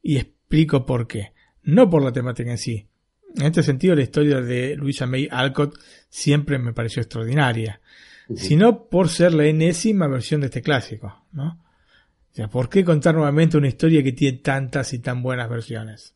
Y 0.04 0.18
explico 0.18 0.86
por 0.86 1.08
qué. 1.08 1.34
No 1.64 1.90
por 1.90 2.04
la 2.04 2.12
temática 2.12 2.52
en 2.52 2.58
sí. 2.58 2.88
En 3.36 3.46
este 3.48 3.64
sentido, 3.64 3.96
la 3.96 4.04
historia 4.04 4.42
de 4.42 4.76
Louisa 4.76 5.08
May 5.08 5.28
Alcott 5.32 5.80
siempre 6.10 6.60
me 6.60 6.74
pareció 6.74 7.02
extraordinaria. 7.02 7.82
Sino 8.35 8.85
por 8.88 9.10
ser 9.10 9.34
la 9.34 9.45
enésima 9.45 10.08
versión 10.08 10.42
de 10.42 10.48
este 10.48 10.61
clásico, 10.61 11.26
¿no? 11.32 11.60
O 12.32 12.35
sea, 12.35 12.48
¿por 12.48 12.69
qué 12.69 12.84
contar 12.84 13.14
nuevamente 13.14 13.58
una 13.58 13.68
historia 13.68 14.02
que 14.02 14.14
tiene 14.14 14.40
tantas 14.40 14.93
y 14.93 15.00
tan 15.00 15.22
buenas 15.22 15.50
versiones? 15.50 16.16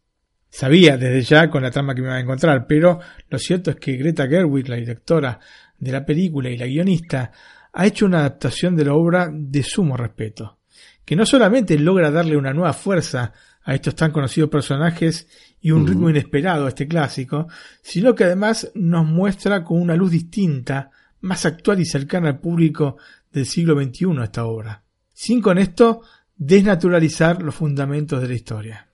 Sabía 0.50 0.98
desde 0.98 1.22
ya 1.22 1.50
con 1.50 1.62
la 1.62 1.72
trama 1.72 1.94
que 1.94 2.02
me 2.02 2.08
iba 2.08 2.16
a 2.16 2.22
encontrar, 2.22 2.66
pero 2.66 3.00
lo 3.30 3.38
cierto 3.38 3.72
es 3.72 3.76
que 3.76 3.98
Greta 3.98 4.28
Gerwig, 4.28 4.68
la 4.70 4.78
directora 4.78 5.40
de 5.78 5.92
la 5.92 6.06
película 6.06 6.50
y 6.50 6.58
la 6.58 6.66
guionista, 6.66 7.32
ha 7.74 7.86
hecho 7.86 8.06
una 8.06 8.20
adaptación 8.20 8.76
de 8.76 8.86
la 8.86 8.94
obra 8.94 9.30
de 9.32 9.62
sumo 9.62 9.96
respeto, 9.96 10.58
que 11.06 11.16
no 11.16 11.26
solamente 11.26 11.78
logra 11.78 12.10
darle 12.10 12.38
una 12.38 12.54
nueva 12.54 12.74
fuerza 12.74 13.34
a 13.64 13.76
estos 13.76 13.94
tan 13.94 14.12
conocidos 14.12 14.50
personajes 14.50 15.28
y 15.62 15.72
un 15.72 15.86
ritmo 15.86 16.10
inesperado 16.10 16.66
a 16.66 16.70
este 16.70 16.88
clásico, 16.88 17.48
sino 17.82 18.16
que 18.16 18.24
además 18.24 18.72
nos 18.74 19.06
muestra 19.06 19.64
con 19.64 19.82
una 19.82 19.96
luz 19.96 20.12
distinta, 20.12 20.90
más 21.28 21.46
actual 21.46 21.80
y 21.80 21.86
cercana 21.86 22.30
al 22.30 22.40
público 22.40 22.98
del 23.32 23.46
siglo 23.46 23.82
XXI 23.82 24.06
esta 24.24 24.46
obra, 24.46 24.84
sin 25.14 25.42
con 25.42 25.58
esto 25.58 26.02
desnaturalizar 26.36 27.42
los 27.42 27.56
fundamentos 27.56 28.22
de 28.22 28.28
la 28.28 28.34
historia. 28.34 28.88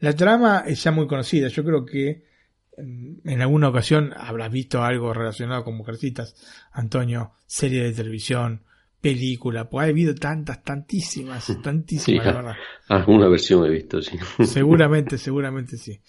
La 0.00 0.12
trama 0.14 0.64
es 0.66 0.82
ya 0.84 0.92
muy 0.92 1.06
conocida. 1.06 1.48
Yo 1.48 1.64
creo 1.64 1.84
que 1.84 2.24
mm, 2.76 3.28
en 3.28 3.40
alguna 3.42 3.68
ocasión 3.68 4.12
habrás 4.16 4.50
visto 4.52 4.82
algo 4.82 5.12
relacionado 5.12 5.64
con 5.64 5.76
Mujercitas, 5.76 6.36
Antonio, 6.72 7.32
serie 7.46 7.82
de 7.84 7.92
televisión, 7.92 8.62
película, 9.00 9.68
pues 9.68 9.86
ha 9.86 9.90
habido 9.90 10.14
tantas, 10.14 10.62
tantísimas, 10.62 11.44
Sí, 11.44 11.56
tantísimas, 11.62 12.26
la 12.26 12.32
verdad. 12.32 12.56
alguna 12.88 13.28
versión 13.28 13.64
he 13.64 13.70
visto, 13.70 14.02
sí. 14.02 14.18
Seguramente, 14.44 15.18
seguramente 15.18 15.76
sí. 15.76 16.00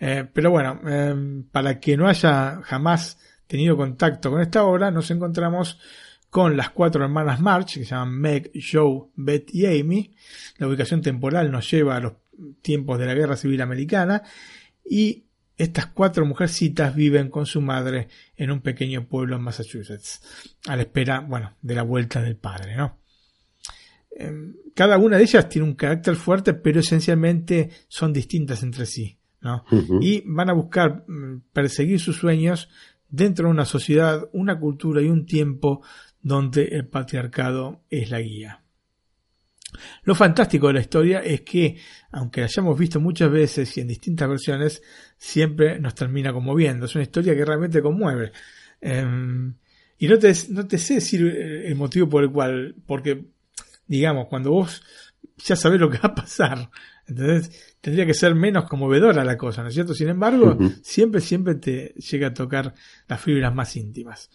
Eh, 0.00 0.26
pero 0.32 0.50
bueno, 0.50 0.80
eh, 0.86 1.42
para 1.52 1.78
que 1.78 1.96
no 1.96 2.08
haya 2.08 2.60
jamás 2.64 3.18
tenido 3.52 3.76
contacto 3.76 4.30
con 4.30 4.40
esta 4.40 4.64
obra, 4.64 4.90
nos 4.90 5.10
encontramos 5.10 5.78
con 6.30 6.56
las 6.56 6.70
cuatro 6.70 7.04
hermanas 7.04 7.38
March, 7.38 7.74
que 7.74 7.84
se 7.84 7.90
llaman 7.90 8.18
Meg, 8.18 8.50
Joe, 8.54 9.10
Beth 9.14 9.54
y 9.54 9.66
Amy. 9.66 10.16
La 10.56 10.68
ubicación 10.68 11.02
temporal 11.02 11.52
nos 11.52 11.70
lleva 11.70 11.96
a 11.96 12.00
los 12.00 12.14
tiempos 12.62 12.98
de 12.98 13.04
la 13.04 13.12
Guerra 13.12 13.36
Civil 13.36 13.60
Americana 13.60 14.22
y 14.88 15.26
estas 15.58 15.88
cuatro 15.88 16.24
mujercitas 16.24 16.96
viven 16.96 17.28
con 17.28 17.44
su 17.44 17.60
madre 17.60 18.08
en 18.36 18.50
un 18.50 18.62
pequeño 18.62 19.06
pueblo 19.06 19.36
en 19.36 19.42
Massachusetts, 19.42 20.56
a 20.66 20.74
la 20.74 20.82
espera, 20.82 21.20
bueno, 21.20 21.54
de 21.60 21.74
la 21.74 21.82
vuelta 21.82 22.22
del 22.22 22.36
padre, 22.36 22.74
¿no? 22.74 23.00
Em, 24.16 24.54
Cada 24.74 24.96
una 24.96 25.18
de 25.18 25.24
ellas 25.24 25.50
tiene 25.50 25.68
un 25.68 25.74
carácter 25.74 26.16
fuerte, 26.16 26.54
pero 26.54 26.80
esencialmente 26.80 27.68
son 27.88 28.14
distintas 28.14 28.62
entre 28.62 28.86
sí, 28.86 29.18
¿no? 29.42 29.66
Y 30.00 30.22
van 30.24 30.48
a 30.48 30.54
buscar 30.54 31.04
mm, 31.06 31.42
perseguir 31.52 32.00
sus 32.00 32.16
sueños 32.16 32.70
dentro 33.12 33.46
de 33.46 33.52
una 33.52 33.66
sociedad, 33.66 34.28
una 34.32 34.58
cultura 34.58 35.00
y 35.00 35.08
un 35.08 35.26
tiempo 35.26 35.84
donde 36.20 36.64
el 36.64 36.88
patriarcado 36.88 37.84
es 37.90 38.10
la 38.10 38.20
guía. 38.20 38.62
Lo 40.04 40.14
fantástico 40.14 40.66
de 40.66 40.74
la 40.74 40.80
historia 40.80 41.20
es 41.20 41.42
que, 41.42 41.78
aunque 42.10 42.40
la 42.40 42.46
hayamos 42.46 42.78
visto 42.78 43.00
muchas 43.00 43.30
veces 43.30 43.76
y 43.76 43.80
en 43.80 43.88
distintas 43.88 44.28
versiones, 44.28 44.82
siempre 45.16 45.78
nos 45.78 45.94
termina 45.94 46.32
conmoviendo. 46.32 46.86
Es 46.86 46.94
una 46.94 47.04
historia 47.04 47.34
que 47.34 47.44
realmente 47.44 47.80
conmueve. 47.80 48.32
Em, 48.80 49.54
y 49.98 50.08
no 50.08 50.18
te, 50.18 50.32
no 50.50 50.66
te 50.66 50.78
sé 50.78 50.94
decir 50.94 51.24
el 51.26 51.74
motivo 51.74 52.08
por 52.08 52.24
el 52.24 52.30
cual, 52.30 52.74
porque, 52.86 53.26
digamos, 53.86 54.26
cuando 54.28 54.50
vos 54.50 54.82
ya 55.36 55.56
sabes 55.56 55.80
lo 55.80 55.90
que 55.90 55.98
va 55.98 56.08
a 56.08 56.14
pasar. 56.14 56.70
Entonces, 57.12 57.76
tendría 57.80 58.06
que 58.06 58.14
ser 58.14 58.34
menos 58.34 58.68
conmovedora 58.68 59.24
la 59.24 59.36
cosa, 59.36 59.62
¿no 59.62 59.68
es 59.68 59.74
cierto? 59.74 59.94
Sin 59.94 60.08
embargo, 60.08 60.58
siempre, 60.82 61.20
siempre 61.20 61.54
te 61.56 61.94
llega 61.94 62.28
a 62.28 62.34
tocar 62.34 62.74
las 63.06 63.20
fibras 63.20 63.54
más 63.54 63.76
íntimas. 63.76 64.30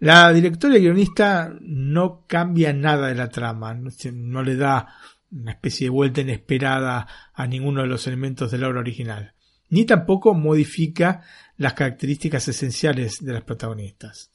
La 0.00 0.32
directora 0.32 0.78
y 0.78 0.82
guionista 0.82 1.52
no 1.60 2.24
cambia 2.26 2.72
nada 2.72 3.08
de 3.08 3.16
la 3.16 3.28
trama, 3.28 3.74
no, 3.74 3.90
no 4.12 4.42
le 4.42 4.56
da 4.56 4.94
una 5.30 5.52
especie 5.52 5.86
de 5.86 5.90
vuelta 5.90 6.20
inesperada 6.20 7.06
a 7.34 7.46
ninguno 7.46 7.82
de 7.82 7.88
los 7.88 8.06
elementos 8.06 8.50
de 8.50 8.58
la 8.58 8.68
obra 8.68 8.80
original, 8.80 9.34
ni 9.70 9.84
tampoco 9.84 10.34
modifica 10.34 11.22
las 11.56 11.74
características 11.74 12.46
esenciales 12.48 13.18
de 13.20 13.32
las 13.32 13.42
protagonistas. 13.42 14.30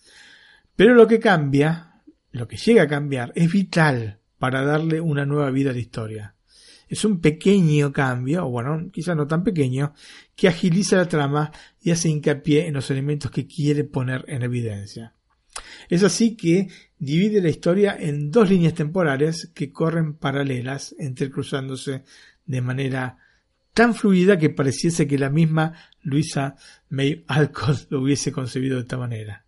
Pero 0.75 0.93
lo 0.95 1.07
que 1.07 1.19
cambia, 1.19 2.01
lo 2.31 2.47
que 2.47 2.57
llega 2.57 2.83
a 2.83 2.87
cambiar, 2.87 3.31
es 3.35 3.51
vital 3.51 4.19
para 4.37 4.63
darle 4.63 4.99
una 4.99 5.25
nueva 5.25 5.49
vida 5.51 5.69
a 5.69 5.73
la 5.73 5.79
historia. 5.79 6.35
Es 6.93 7.05
un 7.05 7.19
pequeño 7.19 7.91
cambio, 7.91 8.45
o 8.45 8.51
bueno, 8.51 8.91
quizás 8.91 9.17
no 9.17 9.25
tan 9.25 9.43
pequeño, 9.43 9.95
que 10.35 10.47
agiliza 10.47 10.95
la 10.95 11.07
trama 11.07 11.51
y 11.81 11.89
hace 11.89 12.07
hincapié 12.07 12.67
en 12.67 12.75
los 12.75 12.91
elementos 12.91 13.31
que 13.31 13.47
quiere 13.47 13.83
poner 13.83 14.23
en 14.27 14.43
evidencia. 14.43 15.15
Es 15.89 16.03
así 16.03 16.35
que 16.35 16.67
divide 16.99 17.41
la 17.41 17.49
historia 17.49 17.97
en 17.99 18.29
dos 18.29 18.47
líneas 18.47 18.75
temporales 18.75 19.49
que 19.55 19.71
corren 19.71 20.13
paralelas, 20.13 20.93
entrecruzándose 20.99 22.03
de 22.45 22.61
manera 22.61 23.17
tan 23.73 23.95
fluida 23.95 24.37
que 24.37 24.51
pareciese 24.51 25.07
que 25.07 25.17
la 25.17 25.31
misma 25.31 25.73
Luisa 26.03 26.57
May 26.89 27.23
Alcott 27.27 27.87
lo 27.89 28.01
hubiese 28.01 28.31
concebido 28.31 28.75
de 28.75 28.83
esta 28.83 28.97
manera. 28.99 29.47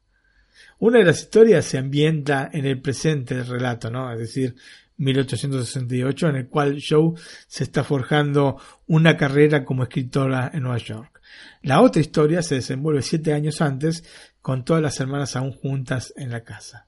Una 0.79 0.97
de 0.97 1.05
las 1.05 1.21
historias 1.21 1.63
se 1.65 1.77
ambienta 1.77 2.49
en 2.51 2.65
el 2.65 2.81
presente 2.81 3.35
del 3.35 3.45
relato, 3.45 3.91
¿no? 3.91 4.11
Es 4.11 4.17
decir, 4.17 4.55
1868, 4.97 6.29
en 6.29 6.35
el 6.35 6.47
cual 6.47 6.81
Joe 6.87 7.13
se 7.47 7.63
está 7.63 7.83
forjando 7.83 8.57
una 8.87 9.17
carrera 9.17 9.65
como 9.65 9.83
escritora 9.83 10.51
en 10.53 10.63
Nueva 10.63 10.77
York. 10.77 11.21
La 11.61 11.81
otra 11.81 12.01
historia 12.01 12.41
se 12.41 12.55
desenvuelve 12.55 13.01
siete 13.01 13.33
años 13.33 13.61
antes, 13.61 14.03
con 14.41 14.63
todas 14.63 14.81
las 14.81 14.99
hermanas 14.99 15.35
aún 15.35 15.51
juntas 15.51 16.13
en 16.15 16.31
la 16.31 16.43
casa. 16.43 16.87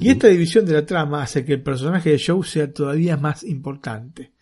Y 0.00 0.10
esta 0.10 0.28
división 0.28 0.64
de 0.64 0.74
la 0.74 0.86
trama 0.86 1.22
hace 1.22 1.44
que 1.44 1.54
el 1.54 1.62
personaje 1.62 2.10
de 2.10 2.22
Joe 2.24 2.46
sea 2.46 2.72
todavía 2.72 3.16
más 3.16 3.42
importante. 3.42 4.32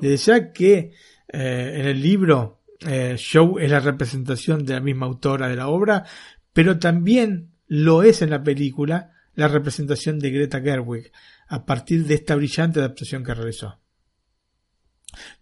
Desde 0.00 0.16
ya 0.16 0.52
que 0.52 0.92
eh, 1.28 1.74
en 1.76 1.86
el 1.86 2.02
libro 2.02 2.62
eh, 2.80 3.16
Joe 3.18 3.64
es 3.64 3.70
la 3.70 3.80
representación 3.80 4.64
de 4.64 4.74
la 4.74 4.80
misma 4.80 5.06
autora 5.06 5.48
de 5.48 5.56
la 5.56 5.68
obra, 5.68 6.04
pero 6.52 6.78
también 6.78 7.50
lo 7.66 8.02
es 8.02 8.22
en 8.22 8.30
la 8.30 8.42
película 8.42 9.12
la 9.34 9.46
representación 9.46 10.18
de 10.18 10.30
Greta 10.30 10.60
Gerwig, 10.60 11.12
a 11.48 11.64
partir 11.64 12.04
de 12.06 12.14
esta 12.14 12.36
brillante 12.36 12.80
adaptación 12.80 13.24
que 13.24 13.34
realizó. 13.34 13.80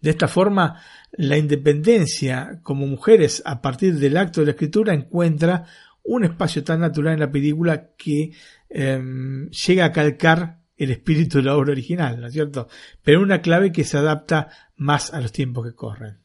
De 0.01 0.11
esta 0.11 0.27
forma, 0.27 0.81
la 1.11 1.37
independencia 1.37 2.59
como 2.63 2.87
mujeres 2.87 3.43
a 3.45 3.61
partir 3.61 3.95
del 3.95 4.17
acto 4.17 4.39
de 4.39 4.47
la 4.47 4.51
escritura 4.51 4.93
encuentra 4.93 5.65
un 6.03 6.23
espacio 6.23 6.63
tan 6.63 6.79
natural 6.79 7.13
en 7.13 7.19
la 7.19 7.31
película 7.31 7.91
que 7.97 8.31
eh, 8.69 9.49
llega 9.67 9.85
a 9.85 9.91
calcar 9.91 10.61
el 10.77 10.91
espíritu 10.91 11.39
de 11.39 11.43
la 11.43 11.55
obra 11.55 11.71
original, 11.71 12.21
¿no 12.21 12.27
es 12.27 12.33
cierto? 12.33 12.69
Pero 13.03 13.21
una 13.21 13.41
clave 13.41 13.71
que 13.71 13.83
se 13.83 13.97
adapta 13.97 14.49
más 14.75 15.13
a 15.13 15.19
los 15.19 15.31
tiempos 15.31 15.65
que 15.65 15.75
corren. 15.75 16.19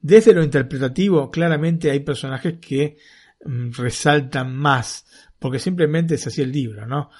Desde 0.00 0.32
lo 0.32 0.42
interpretativo, 0.42 1.30
claramente 1.30 1.90
hay 1.90 2.00
personajes 2.00 2.58
que 2.60 2.98
mm, 3.44 3.70
resaltan 3.72 4.54
más, 4.54 5.06
porque 5.38 5.58
simplemente 5.58 6.14
es 6.14 6.26
así 6.26 6.42
el 6.42 6.52
libro, 6.52 6.86
¿no? 6.86 7.10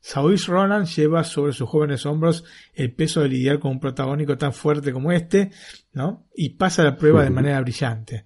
Saoirse 0.00 0.50
Ronan 0.50 0.86
lleva 0.86 1.24
sobre 1.24 1.52
sus 1.52 1.68
jóvenes 1.68 2.06
hombros 2.06 2.44
el 2.74 2.92
peso 2.92 3.20
de 3.20 3.28
lidiar 3.28 3.58
con 3.58 3.72
un 3.72 3.80
protagónico 3.80 4.38
tan 4.38 4.52
fuerte 4.52 4.92
como 4.92 5.12
este, 5.12 5.50
¿no? 5.92 6.26
Y 6.34 6.50
pasa 6.50 6.82
la 6.82 6.96
prueba 6.96 7.22
de 7.22 7.30
manera 7.30 7.60
brillante. 7.60 8.24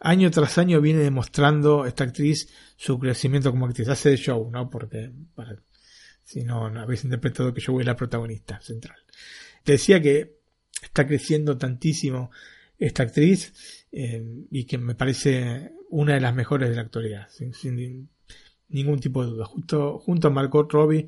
Año 0.00 0.30
tras 0.30 0.58
año 0.58 0.80
viene 0.80 1.00
demostrando 1.00 1.86
esta 1.86 2.04
actriz 2.04 2.48
su 2.76 2.98
crecimiento 2.98 3.50
como 3.50 3.66
actriz. 3.66 3.88
Hace 3.88 4.10
de 4.10 4.16
show, 4.16 4.50
¿no? 4.50 4.68
Porque, 4.68 5.10
para, 5.34 5.56
si 6.22 6.42
no, 6.42 6.68
no 6.68 6.80
habéis 6.80 7.04
interpretado 7.04 7.54
que 7.54 7.60
yo 7.60 7.78
es 7.78 7.86
la 7.86 7.96
protagonista 7.96 8.60
central. 8.60 8.98
Te 9.62 9.72
decía 9.72 10.02
que 10.02 10.38
está 10.82 11.06
creciendo 11.06 11.56
tantísimo 11.56 12.30
esta 12.76 13.04
actriz 13.04 13.86
eh, 13.92 14.22
y 14.50 14.64
que 14.64 14.78
me 14.78 14.94
parece 14.94 15.70
una 15.90 16.14
de 16.14 16.20
las 16.20 16.34
mejores 16.34 16.68
de 16.70 16.76
la 16.76 16.82
actualidad, 16.82 17.28
sin, 17.30 17.54
sin 17.54 18.08
ningún 18.68 19.00
tipo 19.00 19.24
de 19.24 19.30
duda. 19.30 19.44
Junto, 19.46 19.98
junto 19.98 20.28
a 20.28 20.30
Margot 20.30 20.70
Robbie, 20.70 21.06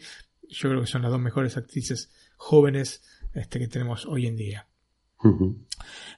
yo 0.48 0.68
creo 0.68 0.80
que 0.80 0.86
son 0.86 1.02
las 1.02 1.10
dos 1.10 1.20
mejores 1.20 1.56
actrices 1.56 2.10
jóvenes 2.36 3.02
este, 3.34 3.58
que 3.58 3.68
tenemos 3.68 4.06
hoy 4.06 4.26
en 4.26 4.36
día. 4.36 4.66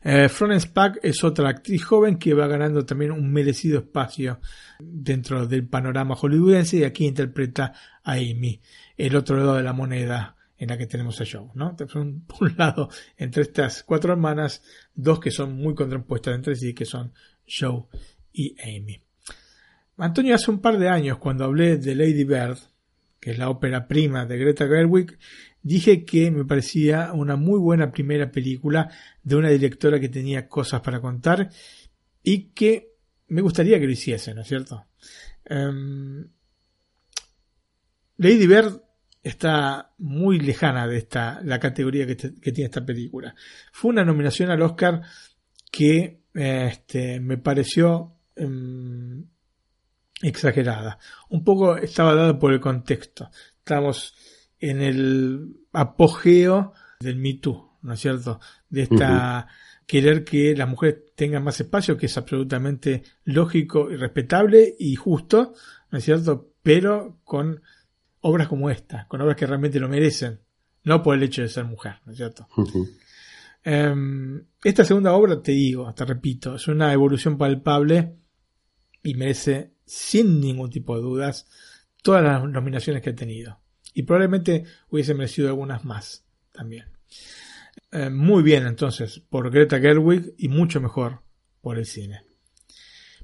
Eh, 0.03 0.29
Florence 0.29 0.69
Pack 0.69 0.99
es 1.03 1.23
otra 1.25 1.49
actriz 1.49 1.85
joven 1.85 2.19
que 2.19 2.35
va 2.35 2.47
ganando 2.47 2.85
también 2.85 3.13
un 3.13 3.33
merecido 3.33 3.79
espacio 3.79 4.41
dentro 4.79 5.47
del 5.47 5.67
panorama 5.67 6.15
hollywoodense 6.15 6.79
y 6.79 6.85
aquí 6.85 7.07
interpreta 7.07 7.73
a 8.03 8.13
Amy, 8.15 8.61
el 8.97 9.17
otro 9.17 9.37
lado 9.37 9.55
de 9.55 9.63
la 9.63 9.73
moneda 9.73 10.37
en 10.57 10.69
la 10.69 10.77
que 10.77 10.87
tenemos 10.87 11.21
a 11.21 11.25
Joe, 11.31 11.51
¿no? 11.55 11.77
Por 11.77 11.97
un 11.97 12.27
lado, 12.57 12.89
entre 13.17 13.43
estas 13.43 13.85
cuatro 13.85 14.13
hermanas, 14.13 14.63
dos 14.95 15.21
que 15.21 15.31
son 15.31 15.57
muy 15.57 15.75
contrapuestas 15.75 16.35
entre 16.35 16.57
sí, 16.57 16.75
que 16.75 16.85
son 16.85 17.13
Joe 17.47 17.85
y 18.33 18.57
Amy. 18.61 19.01
Antonio, 19.99 20.35
hace 20.35 20.51
un 20.51 20.61
par 20.61 20.79
de 20.79 20.89
años, 20.89 21.19
cuando 21.19 21.45
hablé 21.45 21.77
de 21.77 21.95
Lady 21.95 22.25
Bird, 22.25 22.59
que 23.21 23.33
es 23.33 23.39
la 23.39 23.51
ópera 23.51 23.89
prima 23.89 24.27
de 24.27 24.39
Greta 24.39 24.67
Gerwig, 24.67 25.19
dije 25.63 26.05
que 26.05 26.31
me 26.31 26.45
parecía 26.45 27.13
una 27.13 27.37
muy 27.37 27.59
buena 27.59 27.91
primera 27.91 28.31
película 28.31 28.91
de 29.23 29.37
una 29.37 29.49
directora 29.51 29.99
que 29.99 30.09
tenía 30.09 30.49
cosas 30.49 30.81
para 30.83 31.01
contar 31.01 31.51
y 32.23 32.51
que 32.51 32.93
me 33.27 33.43
gustaría 33.43 33.79
que 33.81 33.87
lo 33.87 33.93
hiciese, 33.93 34.35
¿no 34.35 34.43
es 34.43 34.49
cierto? 34.49 34.87
Em, 35.45 36.29
Lady 38.19 38.47
Bird 38.47 38.81
está 39.23 39.93
muy 39.99 40.39
lejana 40.39 40.87
de 40.87 40.99
esta 40.99 41.41
la 41.43 41.59
categoría 41.59 42.07
que, 42.07 42.15
tiene 42.15 42.65
esta 42.65 42.87
película. 42.87 43.35
Fue 43.73 43.91
una 43.91 44.05
nominación 44.05 44.51
al 44.51 44.63
Oscar 44.63 45.03
que 45.71 46.23
este, 46.35 47.21
me 47.21 47.37
pareció 47.37 48.15
em, 48.37 49.27
exagerada. 50.23 50.99
Un 51.29 51.45
poco 51.45 51.77
estaba 51.77 52.15
dada 52.15 52.39
por 52.39 52.53
el 52.53 52.61
contexto. 52.61 53.31
Estamos 53.59 54.15
en 54.59 54.83
el 54.83 55.57
apogeo 55.73 56.73
del 57.01 57.17
Me 57.17 57.35
Too, 57.35 57.79
¿no 57.83 57.93
es 57.93 58.01
cierto? 58.01 58.41
De 58.69 58.83
esta 58.83 59.49
querer 59.89 60.23
que 60.23 60.55
las 60.55 60.69
mujeres 60.69 61.15
tengan 61.15 61.43
más 61.43 61.59
espacio, 61.61 61.97
que 61.97 62.07
es 62.07 62.19
absolutamente 62.19 63.05
lógico 63.25 63.91
y 63.91 63.97
respetable 63.97 64.77
y 64.79 64.95
justo, 64.97 65.55
¿no 65.91 65.99
es 65.99 66.05
cierto? 66.05 66.53
Pero 66.63 67.21
con 67.25 67.63
obras 68.21 68.49
como 68.49 68.69
esta, 68.69 69.07
con 69.09 69.23
obras 69.23 69.37
que 69.37 69.47
realmente 69.47 69.81
lo 69.81 69.89
merecen, 69.89 70.41
no 70.85 71.03
por 71.03 71.17
el 71.17 71.23
hecho 71.23 71.41
de 71.41 71.49
ser 71.49 71.65
mujer, 71.65 71.95
¿no 72.05 72.13
es 72.13 72.19
cierto? 72.19 72.47
Em, 73.65 74.45
esta 74.63 74.85
segunda 74.85 75.15
obra, 75.15 75.41
te 75.41 75.53
digo, 75.53 75.93
te 75.95 76.05
repito, 76.05 76.57
es 76.57 76.69
una 76.69 76.93
evolución 76.93 77.39
palpable 77.39 78.17
y 79.03 79.15
merece, 79.15 79.73
sin 79.89 80.41
ningún 80.41 80.71
tipo 80.71 80.95
de 80.95 81.03
dudas, 81.03 81.49
todas 82.03 82.23
las 82.23 82.45
nominaciones 82.45 83.03
que 83.03 83.11
ha 83.11 83.15
tenido. 83.15 83.61
Y 83.95 84.03
probablemente 84.03 84.65
hubiese 84.91 85.15
merecido 85.15 85.49
algunas 85.49 85.85
más 85.85 86.25
también. 86.53 86.87
Eh, 87.91 88.11
muy 88.11 88.43
bien, 88.43 88.67
entonces, 88.67 89.21
por 89.29 89.51
Greta 89.51 89.81
Gerwig 89.81 90.35
y 90.37 90.49
mucho 90.49 90.81
mejor 90.81 91.23
por 91.61 91.79
el 91.79 91.87
cine. 91.87 92.23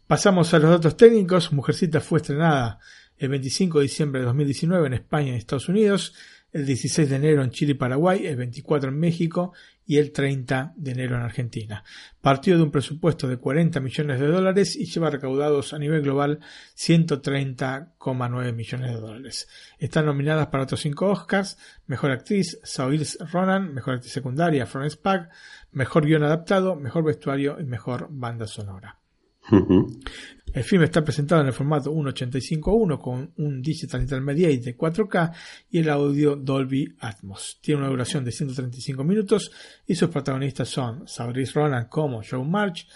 Pasamos 0.07 0.53
a 0.55 0.59
los 0.59 0.71
datos 0.71 0.97
técnicos. 0.97 1.53
Mujercita 1.53 2.01
fue 2.01 2.19
estrenada 2.19 2.79
el 3.17 3.29
25 3.29 3.79
de 3.79 3.85
diciembre 3.85 4.21
de 4.21 4.27
2019 4.27 4.87
en 4.87 4.95
España 4.95 5.33
y 5.33 5.37
Estados 5.37 5.69
Unidos, 5.69 6.15
el 6.55 6.65
16 6.65 7.11
de 7.11 7.17
enero 7.17 7.43
en 7.43 7.51
Chile 7.51 7.73
y 7.73 7.75
Paraguay, 7.75 8.27
el 8.29 8.37
24 8.37 8.91
en 8.91 8.99
México 8.99 9.53
y 9.85 9.99
el 9.99 10.13
30 10.13 10.73
de 10.77 10.93
enero 10.93 11.17
en 11.17 11.23
Argentina. 11.23 11.83
Partió 12.21 12.57
de 12.57 12.63
un 12.63 12.71
presupuesto 12.71 13.27
de 13.27 13.39
40 13.39 13.81
millones 13.81 14.21
de 14.21 14.29
dólares 14.29 14.77
y 14.77 14.87
lleva 14.87 15.11
recaudados 15.11 15.75
a 15.75 15.81
nivel 15.81 16.03
global 16.03 16.39
130,9 16.77 18.53
millones 18.55 18.95
de 18.95 19.01
dólares. 19.01 19.49
Están 19.81 20.07
nominadas 20.07 20.47
para 20.47 20.63
otros 20.63 20.81
5 20.81 21.11
Oscars, 21.11 21.59
Mejor 21.89 22.13
Actriz, 22.13 22.61
Saoirse 22.63 23.19
Ronan, 23.25 23.75
Mejor 23.75 23.95
Actriz 23.95 24.13
Secundaria, 24.13 24.65
Florence 24.65 24.97
Pugh, 24.97 25.29
Mejor 25.73 26.07
Guión 26.07 26.23
Adaptado, 26.23 26.77
Mejor 26.77 27.03
Vestuario 27.03 27.59
y 27.59 27.65
Mejor 27.65 28.07
Banda 28.11 28.47
Sonora. 28.47 29.04
El 29.51 30.63
film 30.63 30.85
está 30.85 31.03
presentado 31.03 31.41
en 31.41 31.49
el 31.49 31.53
formato 31.53 31.93
1.85.1 31.93 33.01
con 33.01 33.33
un 33.39 33.61
Digital 33.61 34.03
Intermediate 34.03 34.59
de 34.59 34.77
4K 34.77 35.33
y 35.71 35.81
el 35.81 35.91
audio 35.91 36.37
Dolby 36.37 36.95
Atmos. 37.01 37.59
Tiene 37.61 37.81
una 37.81 37.91
duración 37.91 38.25
de 38.25 38.33
135 38.33 39.03
minutos 39.03 39.51
y 39.87 39.95
sus 39.95 40.11
protagonistas 40.11 40.69
son 40.69 41.09
Saoirse 41.09 41.53
Ronan 41.55 41.89
como 41.89 42.23
Joe 42.23 42.45
March, 42.45 42.87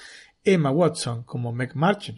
Emma 0.45 0.71
Watson 0.71 1.25
como 1.25 1.53
Meg 1.53 1.75
March. 1.75 2.15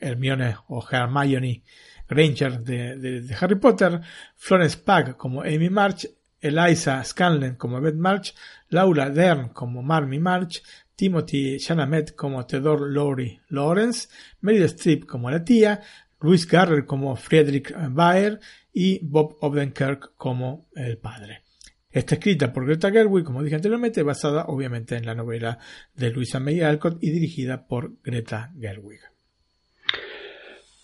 Hermione 0.00 0.56
o 0.68 0.86
Hermione 0.88 1.64
Granger 2.08 2.60
de 2.60 3.36
Harry 3.40 3.56
Potter, 3.56 4.00
Florence 4.36 4.78
Pugh 4.78 5.16
como 5.16 5.42
Amy 5.42 5.70
March, 5.70 6.06
Eliza 6.40 7.04
Scanlon 7.04 7.54
como 7.54 7.80
Beth 7.80 7.96
March, 7.96 8.34
Laura 8.68 9.10
Dern 9.10 9.50
como 9.50 9.82
Marmy 9.82 10.18
March, 10.18 10.62
Timothy 11.00 11.56
Chalamet 11.56 12.14
como 12.14 12.44
Theodore 12.44 12.92
Laurie 12.92 13.40
Lawrence, 13.48 14.06
Meryl 14.42 14.64
Streep 14.64 15.06
como 15.06 15.30
la 15.30 15.42
tía, 15.42 15.80
Luis 16.20 16.46
Garrer 16.46 16.84
como 16.84 17.16
Friedrich 17.16 17.74
Baer 17.88 18.38
y 18.70 18.98
Bob 19.02 19.38
Odenkirk 19.40 20.12
como 20.18 20.68
el 20.76 20.98
padre. 20.98 21.44
Está 21.90 22.16
escrita 22.16 22.52
por 22.52 22.66
Greta 22.66 22.90
Gerwig, 22.90 23.24
como 23.24 23.42
dije 23.42 23.56
anteriormente, 23.56 24.02
basada 24.02 24.44
obviamente 24.48 24.94
en 24.94 25.06
la 25.06 25.14
novela 25.14 25.58
de 25.94 26.10
Louisa 26.10 26.38
May 26.38 26.60
Alcott 26.60 26.98
y 27.00 27.10
dirigida 27.10 27.66
por 27.66 27.94
Greta 28.02 28.52
Gerwig. 28.60 29.00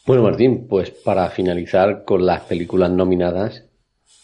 Bueno, 0.07 0.23
Martín, 0.23 0.67
pues 0.67 0.93
para 0.93 1.29
finalizar 1.29 2.05
con 2.05 2.25
las 2.25 2.41
películas 2.45 2.91
nominadas, 2.91 3.66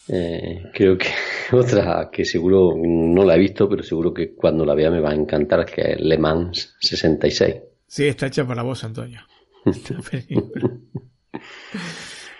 eh, 0.07 0.63
creo 0.73 0.97
que 0.97 1.07
otra 1.55 2.09
que 2.11 2.25
seguro 2.25 2.73
no 2.77 3.23
la 3.23 3.35
he 3.35 3.39
visto, 3.39 3.69
pero 3.69 3.83
seguro 3.83 4.13
que 4.13 4.33
cuando 4.33 4.65
la 4.65 4.75
vea 4.75 4.91
me 4.91 4.99
va 4.99 5.11
a 5.11 5.15
encantar, 5.15 5.65
que 5.65 5.93
es 5.93 5.99
Le 5.99 6.17
Mans 6.17 6.75
66. 6.79 7.55
Sí, 7.87 8.07
está 8.07 8.27
hecha 8.27 8.45
para 8.45 8.63
vos, 8.63 8.83
Antonio. 8.83 9.21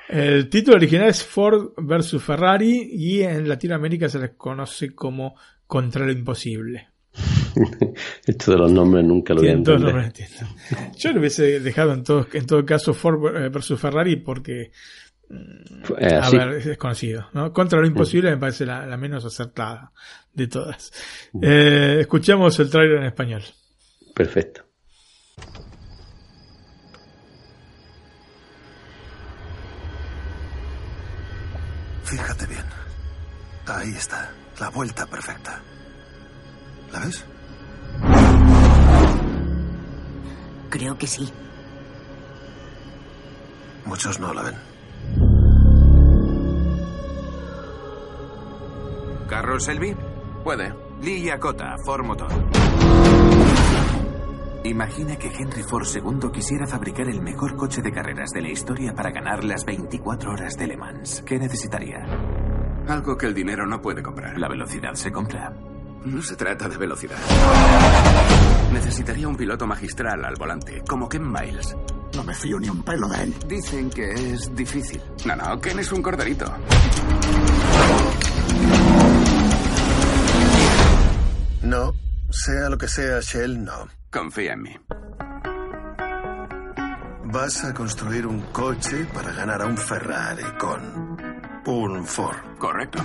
El 0.09 0.49
título 0.49 0.77
original 0.77 1.09
es 1.09 1.23
Ford 1.23 1.71
vs 1.77 2.21
Ferrari 2.21 2.89
y 2.91 3.21
en 3.23 3.47
Latinoamérica 3.47 4.09
se 4.09 4.19
les 4.19 4.31
conoce 4.31 4.93
como 4.93 5.35
Contra 5.65 6.05
lo 6.05 6.11
Imposible. 6.11 6.89
Esto 8.25 8.51
de 8.51 8.57
los 8.57 8.71
nombres 8.71 9.05
nunca 9.05 9.33
lo 9.33 9.41
voy 9.41 9.49
a 9.49 9.53
entender. 9.53 10.13
Yo 10.97 11.13
lo 11.13 11.19
hubiese 11.19 11.59
dejado 11.59 11.93
en 11.93 12.03
todo, 12.03 12.27
en 12.33 12.45
todo 12.45 12.65
caso 12.65 12.93
Ford 12.93 13.35
eh, 13.35 13.49
vs 13.49 13.79
Ferrari 13.79 14.17
porque 14.17 14.71
eh, 15.29 16.15
a 16.15 16.25
sí. 16.25 16.37
ver, 16.37 16.49
es 16.53 16.65
desconocido. 16.65 17.27
¿no? 17.33 17.51
Contra 17.53 17.79
lo 17.79 17.87
imposible 17.87 18.29
me 18.31 18.37
parece 18.37 18.65
la, 18.65 18.85
la 18.85 18.97
menos 18.97 19.25
acertada 19.25 19.91
de 20.33 20.47
todas. 20.47 20.91
Eh, 21.41 21.97
escuchamos 22.01 22.57
el 22.59 22.69
trailer 22.69 22.97
en 22.97 23.05
español. 23.05 23.43
Perfecto. 24.13 24.63
Fíjate 32.03 32.45
bien. 32.47 32.65
Ahí 33.65 33.89
está, 33.89 34.31
la 34.59 34.69
vuelta 34.69 35.05
perfecta. 35.05 35.61
¿La 36.91 36.99
ves? 36.99 37.25
Creo 40.69 40.97
que 40.97 41.07
sí. 41.07 41.31
Muchos 43.85 44.19
no 44.19 44.33
la 44.33 44.43
ven. 44.43 44.72
¿Carroll 49.33 49.59
Selby? 49.59 49.95
Puede. 50.43 50.75
Lee 51.01 51.23
Yakota, 51.23 51.75
Ford 51.83 52.05
Motor. 52.05 52.29
Imagina 54.63 55.15
que 55.15 55.27
Henry 55.27 55.63
Ford 55.63 55.87
II 55.91 56.29
quisiera 56.31 56.67
fabricar 56.67 57.07
el 57.09 57.19
mejor 57.19 57.55
coche 57.55 57.81
de 57.81 57.91
carreras 57.91 58.29
de 58.29 58.43
la 58.43 58.49
historia 58.49 58.93
para 58.93 59.09
ganar 59.09 59.43
las 59.43 59.65
24 59.65 60.33
horas 60.33 60.55
de 60.55 60.67
Le 60.67 60.77
Mans. 60.77 61.23
¿Qué 61.25 61.39
necesitaría? 61.39 62.05
Algo 62.87 63.17
que 63.17 63.25
el 63.25 63.33
dinero 63.33 63.65
no 63.65 63.81
puede 63.81 64.03
comprar. 64.03 64.37
La 64.37 64.47
velocidad 64.47 64.93
se 64.93 65.11
compra. 65.11 65.51
No 66.05 66.21
se 66.21 66.35
trata 66.35 66.69
de 66.69 66.77
velocidad. 66.77 67.17
Necesitaría 68.71 69.27
un 69.27 69.35
piloto 69.35 69.65
magistral 69.65 70.23
al 70.25 70.35
volante, 70.37 70.83
como 70.87 71.09
Ken 71.09 71.27
Miles. 71.27 71.75
No 72.15 72.23
me 72.23 72.35
fío 72.35 72.59
ni 72.59 72.69
un 72.69 72.83
pelo 72.83 73.07
de 73.07 73.23
él. 73.23 73.33
Dicen 73.47 73.89
que 73.89 74.11
es 74.11 74.55
difícil. 74.55 75.01
No, 75.25 75.35
no, 75.35 75.59
Ken 75.59 75.79
es 75.79 75.91
un 75.91 76.03
corderito. 76.03 76.45
No, 81.63 81.93
sea 82.29 82.69
lo 82.69 82.77
que 82.77 82.87
sea, 82.89 83.21
Shell, 83.21 83.63
no. 83.63 83.87
Confía 84.11 84.53
en 84.53 84.61
mí. 84.63 84.75
Vas 87.25 87.63
a 87.63 87.73
construir 87.73 88.27
un 88.27 88.41
coche 88.51 89.05
para 89.13 89.31
ganar 89.31 89.61
a 89.61 89.65
un 89.65 89.77
Ferrari 89.77 90.43
con 90.59 91.17
un 91.65 92.05
Ford. 92.05 92.37
Correcto. 92.59 93.01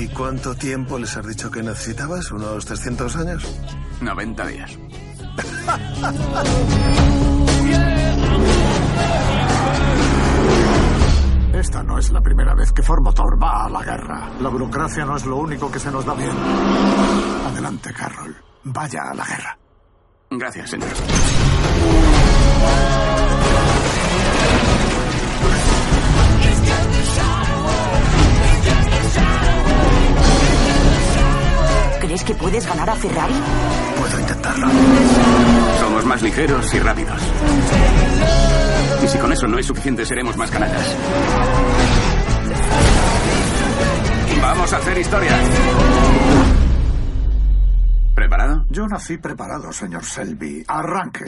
¿Y 0.00 0.08
cuánto 0.08 0.54
tiempo 0.54 0.98
les 0.98 1.16
has 1.16 1.26
dicho 1.26 1.50
que 1.50 1.62
necesitabas? 1.62 2.32
¿Unos 2.32 2.64
300 2.64 3.16
años? 3.16 3.44
90 4.00 4.46
días. 4.46 4.78
Esta 11.60 11.82
no 11.82 11.98
es 11.98 12.10
la 12.10 12.22
primera 12.22 12.54
vez 12.54 12.72
que 12.72 12.82
Ford 12.82 13.02
Motor 13.02 13.36
va 13.40 13.66
a 13.66 13.68
la 13.68 13.82
guerra. 13.82 14.30
La 14.40 14.48
burocracia 14.48 15.04
no 15.04 15.14
es 15.14 15.26
lo 15.26 15.36
único 15.36 15.70
que 15.70 15.78
se 15.78 15.90
nos 15.90 16.06
da 16.06 16.14
bien. 16.14 16.30
Adelante, 17.48 17.92
Carroll. 17.92 18.34
Vaya 18.64 19.10
a 19.10 19.14
la 19.14 19.26
guerra. 19.26 19.58
Gracias, 20.30 20.70
señor. 20.70 20.88
¿Crees 32.00 32.24
que 32.24 32.34
puedes 32.36 32.66
ganar 32.66 32.88
a 32.88 32.94
Ferrari? 32.94 33.34
Puedo 33.98 34.18
intentarlo. 34.18 34.66
Somos 35.78 36.06
más 36.06 36.22
ligeros 36.22 36.72
y 36.72 36.78
rápidos. 36.78 37.20
Y 39.02 39.08
si 39.08 39.18
con 39.18 39.32
eso 39.32 39.46
no 39.46 39.58
es 39.58 39.66
suficiente, 39.66 40.04
seremos 40.04 40.36
más 40.36 40.50
canallas. 40.50 40.96
Vamos 44.42 44.72
a 44.72 44.76
hacer 44.76 44.98
historia. 44.98 45.38
¿Preparado? 48.14 48.64
Yo 48.68 48.86
nací 48.86 49.16
preparado, 49.16 49.72
señor 49.72 50.04
Selby. 50.04 50.64
Arranque. 50.66 51.24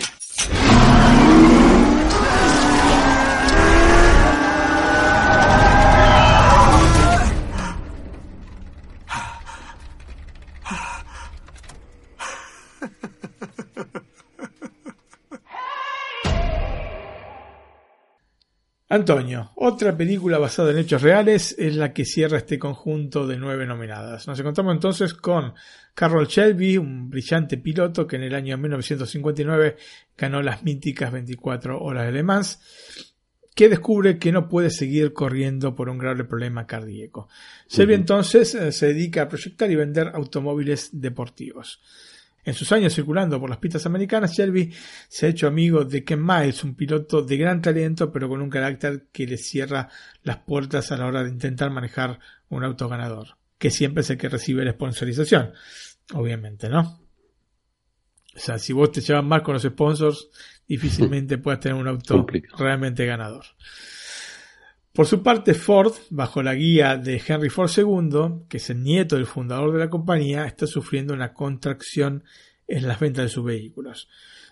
Antonio, 18.92 19.52
otra 19.54 19.96
película 19.96 20.36
basada 20.36 20.70
en 20.70 20.76
hechos 20.76 21.00
reales 21.00 21.56
es 21.58 21.76
la 21.76 21.94
que 21.94 22.04
cierra 22.04 22.36
este 22.36 22.58
conjunto 22.58 23.26
de 23.26 23.38
nueve 23.38 23.64
nominadas. 23.64 24.28
Nos 24.28 24.38
encontramos 24.38 24.74
entonces 24.74 25.14
con 25.14 25.54
Carroll 25.94 26.26
Shelby, 26.26 26.76
un 26.76 27.08
brillante 27.08 27.56
piloto 27.56 28.06
que 28.06 28.16
en 28.16 28.24
el 28.24 28.34
año 28.34 28.58
1959 28.58 29.76
ganó 30.18 30.42
las 30.42 30.62
míticas 30.62 31.10
24 31.10 31.80
horas 31.80 32.04
de 32.04 32.12
Le 32.12 32.22
Mans, 32.22 32.60
que 33.54 33.70
descubre 33.70 34.18
que 34.18 34.30
no 34.30 34.46
puede 34.46 34.68
seguir 34.68 35.14
corriendo 35.14 35.74
por 35.74 35.88
un 35.88 35.96
grave 35.96 36.24
problema 36.24 36.66
cardíaco. 36.66 37.30
Shelby 37.70 37.94
entonces 37.94 38.54
eh, 38.54 38.72
se 38.72 38.88
dedica 38.88 39.22
a 39.22 39.28
proyectar 39.30 39.70
y 39.70 39.74
vender 39.74 40.10
automóviles 40.12 40.90
deportivos. 40.92 41.80
En 42.44 42.54
sus 42.54 42.72
años 42.72 42.92
circulando 42.92 43.38
por 43.38 43.48
las 43.48 43.58
pistas 43.58 43.86
americanas, 43.86 44.32
Shelby 44.32 44.72
se 45.08 45.26
ha 45.26 45.28
hecho 45.28 45.46
amigo 45.46 45.84
de 45.84 46.02
Ken 46.02 46.24
Miles, 46.24 46.64
un 46.64 46.74
piloto 46.74 47.22
de 47.22 47.36
gran 47.36 47.62
talento, 47.62 48.10
pero 48.10 48.28
con 48.28 48.42
un 48.42 48.50
carácter 48.50 49.06
que 49.12 49.26
le 49.26 49.36
cierra 49.36 49.88
las 50.24 50.38
puertas 50.38 50.90
a 50.90 50.96
la 50.96 51.06
hora 51.06 51.22
de 51.22 51.30
intentar 51.30 51.70
manejar 51.70 52.18
un 52.48 52.64
auto 52.64 52.88
ganador, 52.88 53.36
que 53.58 53.70
siempre 53.70 54.00
es 54.00 54.10
el 54.10 54.18
que 54.18 54.28
recibe 54.28 54.64
la 54.64 54.72
sponsorización, 54.72 55.52
obviamente, 56.14 56.68
¿no? 56.68 57.00
O 58.34 58.38
sea, 58.38 58.58
si 58.58 58.72
vos 58.72 58.90
te 58.90 59.00
llevas 59.00 59.24
mal 59.24 59.42
con 59.42 59.54
los 59.54 59.62
sponsors, 59.62 60.28
difícilmente 60.66 61.38
puedas 61.38 61.60
tener 61.60 61.76
un 61.76 61.86
auto 61.86 62.26
realmente 62.58 63.06
ganador. 63.06 63.44
Por 64.92 65.06
su 65.06 65.22
parte, 65.22 65.54
Ford, 65.54 65.94
bajo 66.10 66.42
la 66.42 66.54
guía 66.54 66.96
de 66.96 67.22
Henry 67.26 67.48
Ford 67.48 67.70
II, 67.74 68.46
que 68.48 68.58
es 68.58 68.68
el 68.68 68.82
nieto 68.82 69.16
del 69.16 69.26
fundador 69.26 69.72
de 69.72 69.78
la 69.78 69.88
compañía, 69.88 70.44
está 70.44 70.66
sufriendo 70.66 71.14
una 71.14 71.32
contracción 71.32 72.24
en 72.66 72.86
las 72.86 73.00
ventas 73.00 73.24
de 73.24 73.28
sus 73.30 73.44
vehículos. 73.44 74.08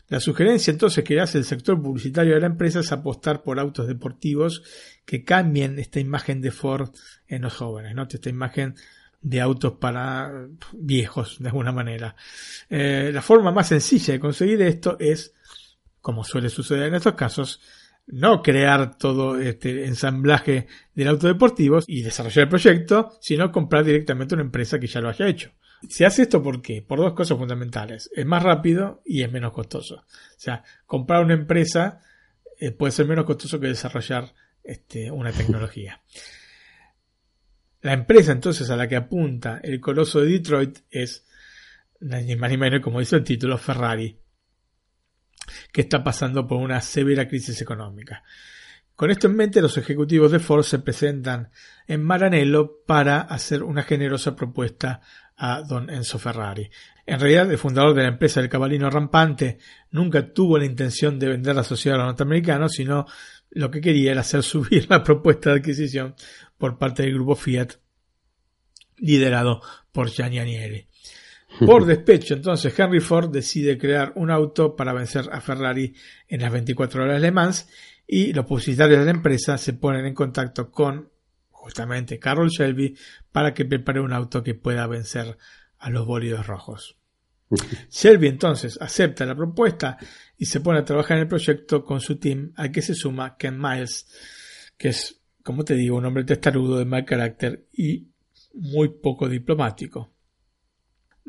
La 0.09 0.19
sugerencia 0.19 0.73
entonces 0.73 1.05
que 1.05 1.21
hace 1.21 1.39
el 1.39 1.45
sector 1.45 1.81
publicitario 1.81 2.35
de 2.35 2.41
la 2.41 2.47
empresa 2.47 2.81
es 2.81 2.91
apostar 2.91 3.43
por 3.43 3.61
autos 3.61 3.87
deportivos 3.87 4.63
que 5.05 5.25
cambien 5.25 5.79
esta 5.79 6.01
imagen 6.01 6.41
de 6.41 6.51
Ford 6.51 6.91
en 7.29 7.43
los 7.43 7.55
jóvenes, 7.55 7.95
¿no? 7.95 8.09
esta 8.11 8.29
imagen 8.29 8.75
de 9.21 9.41
autos 9.41 9.75
para 9.75 10.49
viejos, 10.73 11.37
de 11.39 11.49
alguna 11.49 11.71
manera. 11.71 12.17
Eh, 12.69 13.11
la 13.13 13.23
forma 13.23 13.53
más 13.53 13.69
sencilla 13.69 14.15
de 14.15 14.21
conseguir 14.21 14.63
esto 14.63 14.97
es, 14.99 15.35
como 16.01 16.25
suele 16.25 16.49
suceder 16.49 16.89
en 16.89 16.95
estos 16.95 17.15
casos, 17.15 17.61
no 18.13 18.43
crear 18.43 18.97
todo 18.97 19.39
este 19.39 19.87
ensamblaje 19.87 20.67
del 20.95 21.09
auto 21.09 21.27
deportivo 21.27 21.81
y 21.87 22.03
desarrollar 22.03 22.45
el 22.45 22.49
proyecto, 22.49 23.13
sino 23.21 23.53
comprar 23.53 23.85
directamente 23.85 24.35
una 24.35 24.45
empresa 24.45 24.79
que 24.79 24.87
ya 24.87 25.01
lo 25.01 25.09
haya 25.09 25.29
hecho. 25.29 25.53
Se 25.89 26.05
hace 26.05 26.23
esto 26.23 26.43
por 26.43 26.61
qué? 26.61 26.83
Por 26.83 26.99
dos 26.99 27.15
cosas 27.15 27.39
fundamentales. 27.39 28.11
Es 28.15 28.27
más 28.27 28.43
rápido 28.43 29.03
y 29.05 29.23
es 29.23 29.33
menos 29.33 29.53
costoso. 29.53 29.97
O 29.97 30.05
sea, 30.37 30.63
comprar 30.85 31.25
una 31.25 31.35
empresa 31.35 32.01
eh, 32.59 32.73
puede 32.73 32.93
ser 32.93 33.07
menos 33.07 33.25
costoso 33.25 33.59
que 33.59 33.69
desarrollar 33.69 34.35
este, 34.63 35.11
una 35.11 35.33
tecnología. 35.33 36.03
La 37.81 37.95
empresa 37.95 38.33
entonces 38.33 38.69
a 38.69 38.77
la 38.77 38.89
que 38.89 38.97
apunta 38.97 39.59
el 39.63 39.81
coloso 39.81 40.21
de 40.21 40.33
Detroit 40.33 40.81
es, 40.91 41.27
ni 42.01 42.37
más 42.37 42.51
ni 42.51 42.59
menos 42.59 42.81
como 42.81 43.01
dice 43.01 43.17
el 43.17 43.25
título, 43.25 43.57
Ferrari, 43.57 44.19
que 45.73 45.83
está 45.83 46.03
pasando 46.03 46.47
por 46.47 46.59
una 46.59 46.81
severa 46.81 47.29
crisis 47.29 47.61
económica. 47.61 48.23
Con 49.01 49.11
esto 49.11 49.29
en 49.29 49.37
mente, 49.37 49.63
los 49.63 49.79
ejecutivos 49.79 50.31
de 50.31 50.41
Ford 50.41 50.63
se 50.63 50.79
presentan 50.79 51.51
en 51.87 52.05
Maranello 52.05 52.83
para 52.87 53.23
hacer 53.23 53.63
una 53.63 53.83
generosa 53.83 54.37
propuesta 54.37 55.01
a 55.37 55.63
don 55.63 55.89
Enzo 55.89 56.19
Ferrari. 56.19 56.71
En 57.07 57.19
realidad, 57.19 57.51
el 57.51 57.57
fundador 57.57 57.95
de 57.95 58.03
la 58.03 58.09
empresa 58.09 58.41
del 58.41 58.51
cabalino 58.51 58.91
rampante 58.91 59.57
nunca 59.91 60.35
tuvo 60.35 60.59
la 60.59 60.67
intención 60.67 61.19
de 61.19 61.29
vender 61.29 61.57
la 61.57 61.65
sociedad 61.65 61.97
a 61.97 62.03
los 62.03 62.09
norteamericanos, 62.09 62.73
sino 62.73 63.07
lo 63.49 63.71
que 63.71 63.81
quería 63.81 64.13
era 64.13 64.21
hacer 64.21 64.43
subir 64.43 64.87
la 64.91 65.03
propuesta 65.03 65.49
de 65.49 65.61
adquisición 65.61 66.15
por 66.59 66.77
parte 66.77 67.03
del 67.03 67.15
grupo 67.15 67.37
Fiat, 67.37 67.77
liderado 68.99 69.63
por 69.93 70.11
Gianni 70.11 70.41
Agnelli. 70.41 70.90
Por 71.67 71.85
despecho, 71.85 72.35
entonces, 72.35 72.77
Henry 72.79 73.01
Ford 73.01 73.31
decide 73.31 73.77
crear 73.77 74.13
un 74.17 74.31
auto 74.31 74.75
para 74.77 74.93
vencer 74.93 75.29
a 75.31 75.41
Ferrari 75.41 75.95
en 76.29 76.41
las 76.41 76.53
24 76.53 77.05
horas 77.05 77.21
Le 77.21 77.31
Mans 77.31 77.69
y 78.07 78.33
los 78.33 78.47
publicitarios 78.47 79.01
de 79.01 79.05
la 79.05 79.11
empresa 79.11 79.59
se 79.59 79.75
ponen 79.75 80.07
en 80.07 80.15
contacto 80.15 80.71
con 80.71 81.11
justamente 81.51 82.19
Carroll 82.19 82.49
Shelby 82.49 82.97
para 83.31 83.53
que 83.53 83.65
prepare 83.65 84.01
un 84.01 84.13
auto 84.13 84.43
que 84.43 84.55
pueda 84.55 84.87
vencer 84.87 85.37
a 85.79 85.91
los 85.91 86.07
bólidos 86.07 86.47
rojos. 86.47 86.97
Shelby 87.91 88.29
entonces 88.29 88.79
acepta 88.81 89.27
la 89.27 89.35
propuesta 89.35 89.99
y 90.39 90.47
se 90.47 90.61
pone 90.61 90.79
a 90.79 90.85
trabajar 90.85 91.17
en 91.17 91.23
el 91.23 91.29
proyecto 91.29 91.85
con 91.85 92.01
su 92.01 92.17
team 92.17 92.53
al 92.57 92.71
que 92.71 92.81
se 92.81 92.95
suma 92.95 93.37
Ken 93.37 93.61
Miles, 93.61 94.07
que 94.77 94.89
es, 94.89 95.21
como 95.43 95.65
te 95.65 95.75
digo, 95.75 95.97
un 95.97 96.07
hombre 96.07 96.25
testarudo 96.25 96.79
de 96.79 96.85
mal 96.85 97.05
carácter 97.05 97.67
y 97.73 98.09
muy 98.55 98.89
poco 98.89 99.29
diplomático. 99.29 100.13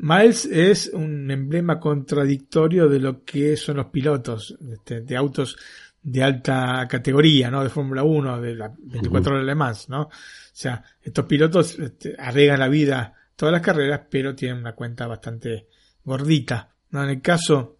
Miles 0.02 0.46
es 0.46 0.90
un 0.92 1.30
emblema 1.30 1.78
contradictorio 1.78 2.88
de 2.88 2.98
lo 2.98 3.24
que 3.24 3.56
son 3.56 3.76
los 3.76 3.86
pilotos 3.86 4.56
este, 4.72 5.02
de 5.02 5.16
autos 5.16 5.56
de 6.02 6.24
alta 6.24 6.88
categoría, 6.90 7.52
¿no? 7.52 7.62
De 7.62 7.70
Fórmula 7.70 8.02
1, 8.02 8.40
de 8.40 8.56
las 8.56 8.72
24 8.78 9.30
horas 9.30 9.42
de 9.44 9.46
Le 9.46 9.54
Mans, 9.54 9.88
¿no? 9.88 10.02
O 10.02 10.10
sea, 10.52 10.82
estos 11.00 11.24
pilotos 11.26 11.78
este, 11.78 12.16
arreglan 12.18 12.58
la 12.58 12.66
vida 12.66 13.14
todas 13.36 13.52
las 13.52 13.62
carreras, 13.62 14.00
pero 14.10 14.34
tienen 14.34 14.58
una 14.58 14.74
cuenta 14.74 15.06
bastante 15.06 15.68
gordita, 16.02 16.74
¿no? 16.90 17.04
En 17.04 17.10
el 17.10 17.22
caso 17.22 17.78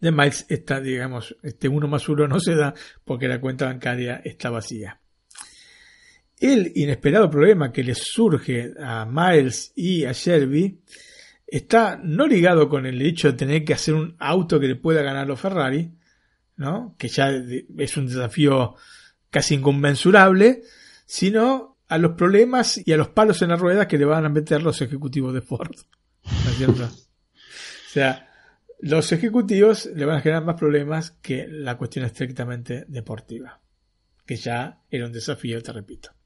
de 0.00 0.10
Miles, 0.10 0.46
esta, 0.48 0.80
digamos, 0.80 1.36
este 1.42 1.68
1 1.68 1.86
más 1.86 2.08
1 2.08 2.26
no 2.26 2.40
se 2.40 2.54
da 2.54 2.72
porque 3.04 3.28
la 3.28 3.42
cuenta 3.42 3.66
bancaria 3.66 4.22
está 4.24 4.48
vacía. 4.48 4.98
El 6.40 6.72
inesperado 6.76 7.28
problema 7.30 7.72
que 7.72 7.82
les 7.82 7.98
surge 7.98 8.72
a 8.80 9.04
Miles 9.04 9.72
y 9.74 10.04
a 10.04 10.12
Shelby 10.12 10.80
está 11.46 11.98
no 12.02 12.26
ligado 12.26 12.68
con 12.68 12.86
el 12.86 13.00
hecho 13.02 13.28
de 13.28 13.38
tener 13.38 13.64
que 13.64 13.74
hacer 13.74 13.94
un 13.94 14.14
auto 14.18 14.60
que 14.60 14.68
le 14.68 14.76
pueda 14.76 15.02
ganar 15.02 15.24
a 15.24 15.26
los 15.26 15.40
Ferrari, 15.40 15.90
¿no? 16.56 16.94
que 16.98 17.08
ya 17.08 17.30
es 17.30 17.96
un 17.96 18.06
desafío 18.06 18.76
casi 19.30 19.56
inconmensurable, 19.56 20.62
sino 21.06 21.78
a 21.88 21.98
los 21.98 22.12
problemas 22.12 22.80
y 22.84 22.92
a 22.92 22.96
los 22.96 23.08
palos 23.08 23.42
en 23.42 23.48
la 23.48 23.56
rueda 23.56 23.88
que 23.88 23.98
le 23.98 24.04
van 24.04 24.24
a 24.24 24.28
meter 24.28 24.62
los 24.62 24.80
ejecutivos 24.80 25.34
de 25.34 25.40
Ford. 25.40 25.74
¿No 26.24 26.50
es 26.50 26.56
cierto? 26.56 26.84
o 26.84 27.90
sea, 27.90 28.28
los 28.80 29.10
ejecutivos 29.10 29.86
le 29.86 30.04
van 30.04 30.18
a 30.18 30.20
generar 30.20 30.44
más 30.44 30.56
problemas 30.56 31.12
que 31.22 31.48
la 31.48 31.76
cuestión 31.76 32.04
estrictamente 32.04 32.84
deportiva, 32.86 33.60
que 34.24 34.36
ya 34.36 34.82
era 34.90 35.06
un 35.06 35.12
desafío, 35.12 35.62
te 35.62 35.72
repito. 35.72 36.17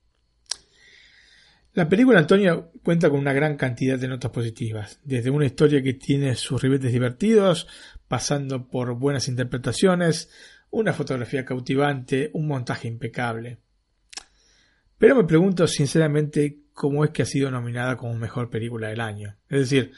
La 1.74 1.88
película 1.88 2.18
Antonio 2.18 2.70
cuenta 2.82 3.08
con 3.08 3.18
una 3.18 3.32
gran 3.32 3.56
cantidad 3.56 3.98
de 3.98 4.06
notas 4.06 4.30
positivas, 4.30 5.00
desde 5.04 5.30
una 5.30 5.46
historia 5.46 5.82
que 5.82 5.94
tiene 5.94 6.34
sus 6.36 6.60
ribetes 6.60 6.92
divertidos, 6.92 7.66
pasando 8.08 8.68
por 8.68 8.94
buenas 8.98 9.26
interpretaciones, 9.26 10.30
una 10.70 10.92
fotografía 10.92 11.46
cautivante, 11.46 12.30
un 12.34 12.46
montaje 12.46 12.88
impecable. 12.88 13.58
Pero 14.98 15.16
me 15.16 15.24
pregunto 15.24 15.66
sinceramente 15.66 16.58
cómo 16.74 17.04
es 17.04 17.10
que 17.10 17.22
ha 17.22 17.26
sido 17.26 17.50
nominada 17.50 17.96
como 17.96 18.14
mejor 18.16 18.50
película 18.50 18.88
del 18.88 19.00
año. 19.00 19.38
Es 19.48 19.60
decir, 19.60 19.92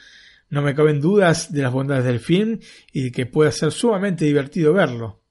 no 0.49 0.61
me 0.61 0.75
caben 0.75 1.01
dudas 1.01 1.51
de 1.51 1.61
las 1.61 1.73
bondades 1.73 2.05
del 2.05 2.21
film 2.21 2.59
y 2.93 3.03
de 3.03 3.11
que 3.11 3.25
pueda 3.25 3.51
ser 3.51 3.73
sumamente 3.73 4.23
divertido 4.23 4.71
verlo. 4.71 5.23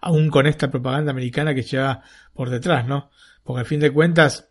Aún 0.00 0.30
con 0.30 0.46
esta 0.46 0.70
propaganda 0.70 1.10
americana 1.10 1.56
que 1.56 1.62
lleva 1.62 2.04
por 2.34 2.50
detrás, 2.50 2.86
¿no? 2.86 3.10
Porque 3.42 3.60
al 3.60 3.66
fin 3.66 3.80
de 3.80 3.90
cuentas 3.90 4.49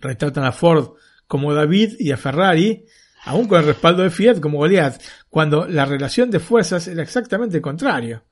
retratan 0.00 0.44
a 0.44 0.52
Ford 0.52 0.94
como 1.26 1.54
David 1.54 1.94
y 1.98 2.10
a 2.10 2.16
Ferrari, 2.16 2.86
aún 3.24 3.46
con 3.46 3.60
el 3.60 3.66
respaldo 3.66 4.02
de 4.02 4.10
Fiat 4.10 4.40
como 4.40 4.58
Goliath, 4.58 5.00
cuando 5.28 5.66
la 5.66 5.84
relación 5.84 6.30
de 6.30 6.40
fuerzas 6.40 6.88
era 6.88 7.02
exactamente 7.02 7.58
el 7.58 7.62
contrario. 7.62 8.24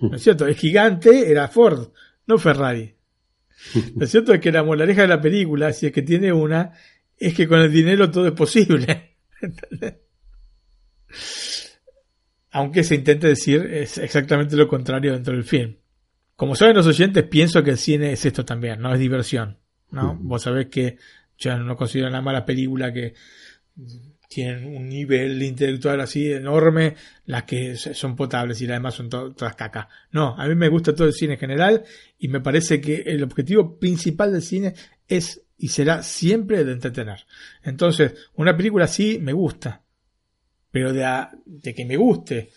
¿No 0.00 0.16
es 0.16 0.22
cierto? 0.22 0.46
El 0.46 0.54
gigante 0.54 1.30
era 1.30 1.48
Ford, 1.48 1.88
no 2.26 2.38
Ferrari. 2.38 2.94
Lo 3.96 4.06
cierto 4.06 4.34
es 4.34 4.40
que 4.40 4.52
la 4.52 4.62
moraleja 4.62 5.02
de 5.02 5.08
la 5.08 5.20
película, 5.20 5.72
si 5.72 5.86
es 5.86 5.92
que 5.92 6.02
tiene 6.02 6.32
una, 6.32 6.72
es 7.16 7.34
que 7.34 7.48
con 7.48 7.60
el 7.60 7.72
dinero 7.72 8.10
todo 8.10 8.26
es 8.26 8.34
posible. 8.34 9.16
Aunque 12.50 12.84
se 12.84 12.94
intente 12.96 13.26
decir 13.26 13.66
es 13.66 13.98
exactamente 13.98 14.56
lo 14.56 14.68
contrario 14.68 15.12
dentro 15.12 15.34
del 15.34 15.44
film. 15.44 15.76
Como 16.36 16.56
saben 16.56 16.76
los 16.76 16.86
oyentes, 16.86 17.24
pienso 17.24 17.62
que 17.62 17.70
el 17.70 17.78
cine 17.78 18.12
es 18.12 18.24
esto 18.26 18.44
también, 18.44 18.80
no 18.80 18.92
es 18.92 18.98
diversión. 18.98 19.58
¿No? 19.94 20.16
Vos 20.20 20.42
sabés 20.42 20.66
que 20.66 20.98
yo 21.38 21.56
no 21.58 21.76
considero 21.76 22.08
una 22.08 22.20
mala 22.20 22.44
película 22.44 22.92
que 22.92 23.14
tienen 24.28 24.64
un 24.76 24.88
nivel 24.88 25.42
intelectual 25.42 26.00
así 26.00 26.32
enorme, 26.32 26.96
las 27.26 27.44
que 27.44 27.76
son 27.76 28.16
potables 28.16 28.60
y 28.60 28.66
las 28.66 28.76
demás 28.76 28.94
son 28.94 29.08
todas 29.08 29.54
caca. 29.54 29.88
No, 30.10 30.34
a 30.36 30.46
mí 30.46 30.54
me 30.54 30.68
gusta 30.68 30.94
todo 30.94 31.06
el 31.06 31.12
cine 31.12 31.34
en 31.34 31.38
general 31.38 31.84
y 32.18 32.28
me 32.28 32.40
parece 32.40 32.80
que 32.80 33.02
el 33.06 33.22
objetivo 33.22 33.78
principal 33.78 34.32
del 34.32 34.42
cine 34.42 34.74
es 35.06 35.40
y 35.56 35.68
será 35.68 36.02
siempre 36.02 36.64
de 36.64 36.72
entretener. 36.72 37.24
Entonces, 37.62 38.14
una 38.34 38.56
película 38.56 38.86
así 38.86 39.18
me 39.20 39.32
gusta, 39.32 39.82
pero 40.70 40.92
de, 40.92 41.06
de 41.46 41.74
que 41.74 41.84
me 41.84 41.96
guste 41.96 42.50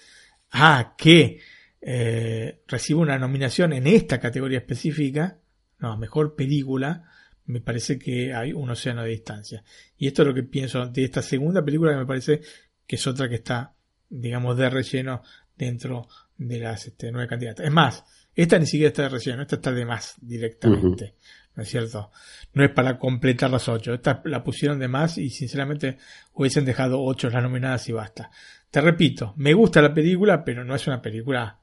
a 0.51 0.95
que 0.98 1.40
eh, 1.80 2.64
reciba 2.67 3.01
una 3.01 3.19
nominación 3.19 3.74
en 3.74 3.85
esta 3.85 4.19
categoría 4.19 4.57
específica, 4.57 5.40
no, 5.80 5.95
mejor 5.98 6.35
película, 6.35 7.03
me 7.48 7.61
parece 7.61 7.98
que 7.98 8.34
hay 8.34 8.53
un 8.53 8.69
océano 8.69 9.03
de 9.03 9.09
distancia. 9.09 9.64
Y 9.98 10.08
esto 10.08 10.22
es 10.22 10.27
lo 10.27 10.34
que 10.34 10.43
pienso 10.43 10.85
de 10.85 11.03
esta 11.03 11.22
segunda 11.22 11.64
película 11.64 11.92
que 11.93 11.98
me 11.98 12.06
parece 12.06 12.42
que 12.85 12.98
es 12.98 13.08
otra 13.08 13.27
que 13.27 13.35
está, 13.35 13.74
digamos, 14.09 14.58
de 14.58 14.69
relleno 14.69 15.24
dentro 15.58 16.08
de 16.38 16.59
las 16.59 16.88
este, 16.88 17.11
nueve 17.11 17.27
candidatas. 17.27 17.66
Es 17.66 17.72
más, 17.72 18.03
esta 18.35 18.59
ni 18.59 18.66
siquiera 18.66 18.90
está 18.90 19.03
de 19.03 19.09
relleno, 19.09 19.42
esta 19.42 19.56
está 19.56 19.72
de 19.72 19.85
más 19.85 20.16
directamente. 20.22 21.16
¿No 21.56 21.64
es 21.64 21.69
cierto? 21.69 22.11
No 22.53 22.64
es 22.64 22.69
para 22.69 23.00
completar 23.00 23.50
las 23.50 23.67
ocho. 23.67 23.93
Esta 23.93 24.22
la 24.26 24.43
pusieron 24.43 24.77
de 24.77 24.88
más 24.88 25.17
y 25.17 25.32
sinceramente 25.32 25.98
hubiesen 26.34 26.66
dejado 26.66 27.01
ocho 27.01 27.30
las 27.30 27.42
nominadas 27.42 27.90
y 27.90 27.93
basta. 27.93 28.30
Te 28.69 28.80
repito, 28.80 29.34
me 29.38 29.53
gusta 29.53 29.82
la 29.82 29.93
película, 29.93 30.43
pero 30.43 30.64
no 30.64 30.76
es 30.76 30.85
una 30.85 31.01
película 31.01 31.59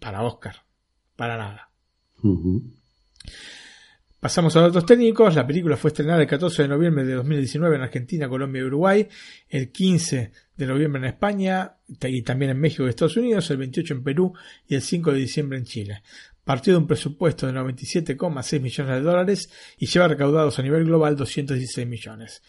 para 0.00 0.22
Oscar. 0.22 0.56
Para 1.14 1.36
nada. 1.36 1.70
Pasamos 4.18 4.56
a 4.56 4.64
otros 4.64 4.86
técnicos. 4.86 5.34
La 5.34 5.46
película 5.46 5.76
fue 5.76 5.90
estrenada 5.90 6.22
el 6.22 6.26
14 6.26 6.62
de 6.62 6.68
noviembre 6.68 7.04
de 7.04 7.14
2019 7.14 7.76
en 7.76 7.82
Argentina, 7.82 8.28
Colombia 8.28 8.62
y 8.62 8.64
Uruguay, 8.64 9.08
el 9.48 9.70
15 9.70 10.32
de 10.56 10.66
noviembre 10.66 11.00
en 11.00 11.06
España 11.06 11.76
y 11.86 12.22
también 12.22 12.52
en 12.52 12.58
México 12.58 12.86
y 12.86 12.88
Estados 12.88 13.16
Unidos, 13.18 13.50
el 13.50 13.58
28 13.58 13.94
en 13.94 14.02
Perú 14.02 14.32
y 14.66 14.74
el 14.74 14.82
5 14.82 15.12
de 15.12 15.18
diciembre 15.18 15.58
en 15.58 15.64
Chile. 15.64 16.02
Partió 16.44 16.72
de 16.72 16.78
un 16.78 16.86
presupuesto 16.86 17.46
de 17.46 17.52
97,6 17.52 18.60
millones 18.60 18.94
de 18.94 19.00
dólares 19.02 19.50
y 19.78 19.86
lleva 19.86 20.08
recaudados 20.08 20.58
a 20.58 20.62
nivel 20.62 20.84
global 20.84 21.16
216 21.16 21.86
millones. 21.86 22.42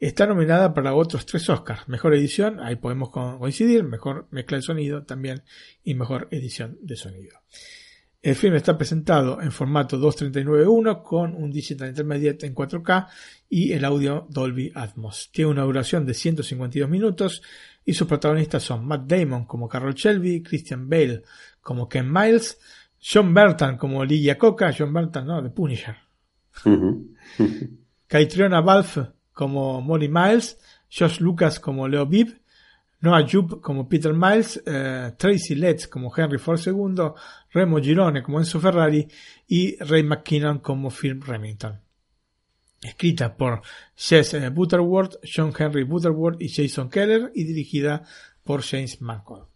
Está 0.00 0.26
nominada 0.26 0.74
para 0.74 0.94
otros 0.94 1.24
tres 1.24 1.48
Oscars. 1.48 1.86
Mejor 1.86 2.14
edición, 2.14 2.58
ahí 2.58 2.74
podemos 2.74 3.10
coincidir, 3.10 3.84
mejor 3.84 4.26
mezcla 4.32 4.56
de 4.56 4.62
sonido 4.62 5.04
también 5.04 5.44
y 5.84 5.94
mejor 5.94 6.26
edición 6.32 6.76
de 6.82 6.96
sonido. 6.96 7.38
El 8.22 8.36
film 8.36 8.54
está 8.54 8.78
presentado 8.78 9.42
en 9.42 9.50
formato 9.50 9.98
239.1 9.98 11.02
con 11.02 11.34
un 11.34 11.50
Digital 11.50 11.88
Intermediate 11.88 12.46
en 12.46 12.54
4K 12.54 13.08
y 13.48 13.72
el 13.72 13.84
audio 13.84 14.28
Dolby 14.30 14.70
Atmos. 14.76 15.30
Tiene 15.32 15.50
una 15.50 15.64
duración 15.64 16.06
de 16.06 16.14
152 16.14 16.88
minutos 16.88 17.42
y 17.84 17.94
sus 17.94 18.06
protagonistas 18.06 18.62
son 18.62 18.86
Matt 18.86 19.08
Damon 19.08 19.44
como 19.44 19.68
Carroll 19.68 19.94
Shelby, 19.94 20.40
Christian 20.40 20.88
Bale 20.88 21.24
como 21.60 21.88
Ken 21.88 22.12
Miles, 22.12 22.60
John 23.02 23.34
Burton 23.34 23.76
como 23.76 24.04
Ligia 24.04 24.38
Coca, 24.38 24.72
John 24.76 24.92
Burton, 24.92 25.26
no, 25.26 25.42
de 25.42 25.50
Punisher. 25.50 25.96
Caitriona 28.06 28.60
Balfe 28.60 29.08
como 29.32 29.80
Molly 29.80 30.08
Miles, 30.08 30.60
Josh 30.88 31.18
Lucas 31.18 31.58
como 31.58 31.88
Leo 31.88 32.06
Bibb, 32.06 32.41
Noah 33.02 33.26
Jupe 33.28 33.60
como 33.60 33.88
Peter 33.88 34.14
Miles, 34.14 34.62
eh, 34.64 35.12
Tracy 35.18 35.56
Letts 35.56 35.88
como 35.88 36.12
Henry 36.16 36.38
Ford 36.38 36.60
II, 36.64 37.12
Remo 37.50 37.80
Girone 37.80 38.22
como 38.22 38.38
Enzo 38.38 38.60
Ferrari 38.60 39.06
y 39.48 39.76
Ray 39.82 40.04
McKinnon 40.04 40.60
como 40.60 40.88
Phil 40.88 41.20
Remington. 41.20 41.80
Escrita 42.80 43.36
por 43.36 43.62
Jess 43.96 44.34
eh, 44.34 44.48
Butterworth, 44.50 45.16
John 45.24 45.52
Henry 45.56 45.82
Butterworth 45.82 46.40
y 46.40 46.48
Jason 46.48 46.88
Keller 46.88 47.32
y 47.34 47.44
dirigida 47.44 48.04
por 48.44 48.62
James 48.62 49.00
Mangold. 49.00 49.46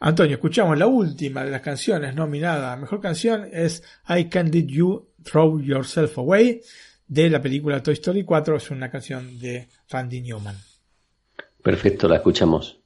Antonio, 0.00 0.34
escuchamos 0.34 0.78
la 0.78 0.86
última 0.86 1.44
de 1.44 1.50
las 1.50 1.60
canciones 1.60 2.14
nominada 2.14 2.72
a 2.72 2.76
Mejor 2.76 3.00
Canción 3.00 3.48
es 3.52 3.82
I 4.08 4.28
Can't 4.28 4.54
Let 4.54 4.66
You 4.66 5.08
Throw 5.24 5.60
Yourself 5.60 6.18
Away 6.18 6.60
de 7.08 7.30
la 7.30 7.42
película 7.42 7.82
Toy 7.82 7.94
Story 7.94 8.22
4, 8.22 8.56
es 8.56 8.70
una 8.70 8.90
canción 8.90 9.38
de 9.40 9.68
Randy 9.88 10.20
Newman. 10.20 10.67
Perfecto, 11.68 12.08
la 12.08 12.16
escuchamos. 12.16 12.80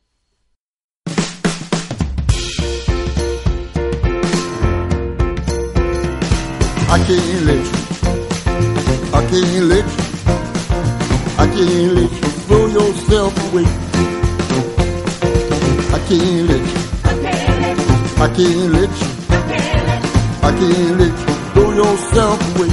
I 6.91 6.99
can't 7.07 7.45
let 7.47 7.63
you, 7.63 7.71
I 9.15 9.23
can't 9.31 9.69
let 9.71 9.87
you, 9.87 9.99
I 11.39 11.47
can't 11.55 12.11
throw 12.49 12.67
yourself 12.67 13.33
away. 13.53 13.67
I 15.93 15.99
can't 16.09 16.49
let 16.51 16.63
you, 16.67 16.81
I 18.21 18.29
can't 18.35 18.73
let 20.99 21.07
you, 21.07 21.27
throw 21.55 21.71
yourself 21.73 22.39
away. 22.57 22.71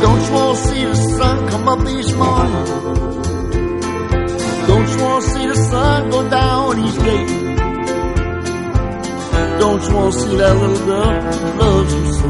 Don't 0.00 0.22
you 0.24 0.32
want 0.32 0.56
to 0.56 0.64
see 0.64 0.82
the 0.82 0.94
sun 0.94 1.36
come 1.50 1.68
up 1.68 1.86
each 1.86 2.14
morning? 2.14 3.11
Don't 4.72 4.88
you 4.88 5.02
want 5.04 5.22
to 5.22 5.30
see 5.30 5.46
the 5.46 5.54
sun 5.54 6.10
go 6.10 6.20
down 6.30 6.78
each 6.78 6.98
day? 7.08 7.24
Don't 9.60 9.82
you 9.86 9.94
want 9.94 10.14
to 10.14 10.20
see 10.20 10.36
that 10.36 10.54
little 10.62 10.86
girl 10.86 11.20
who 11.20 11.48
loves 11.60 11.94
you 11.94 12.12
so? 12.20 12.28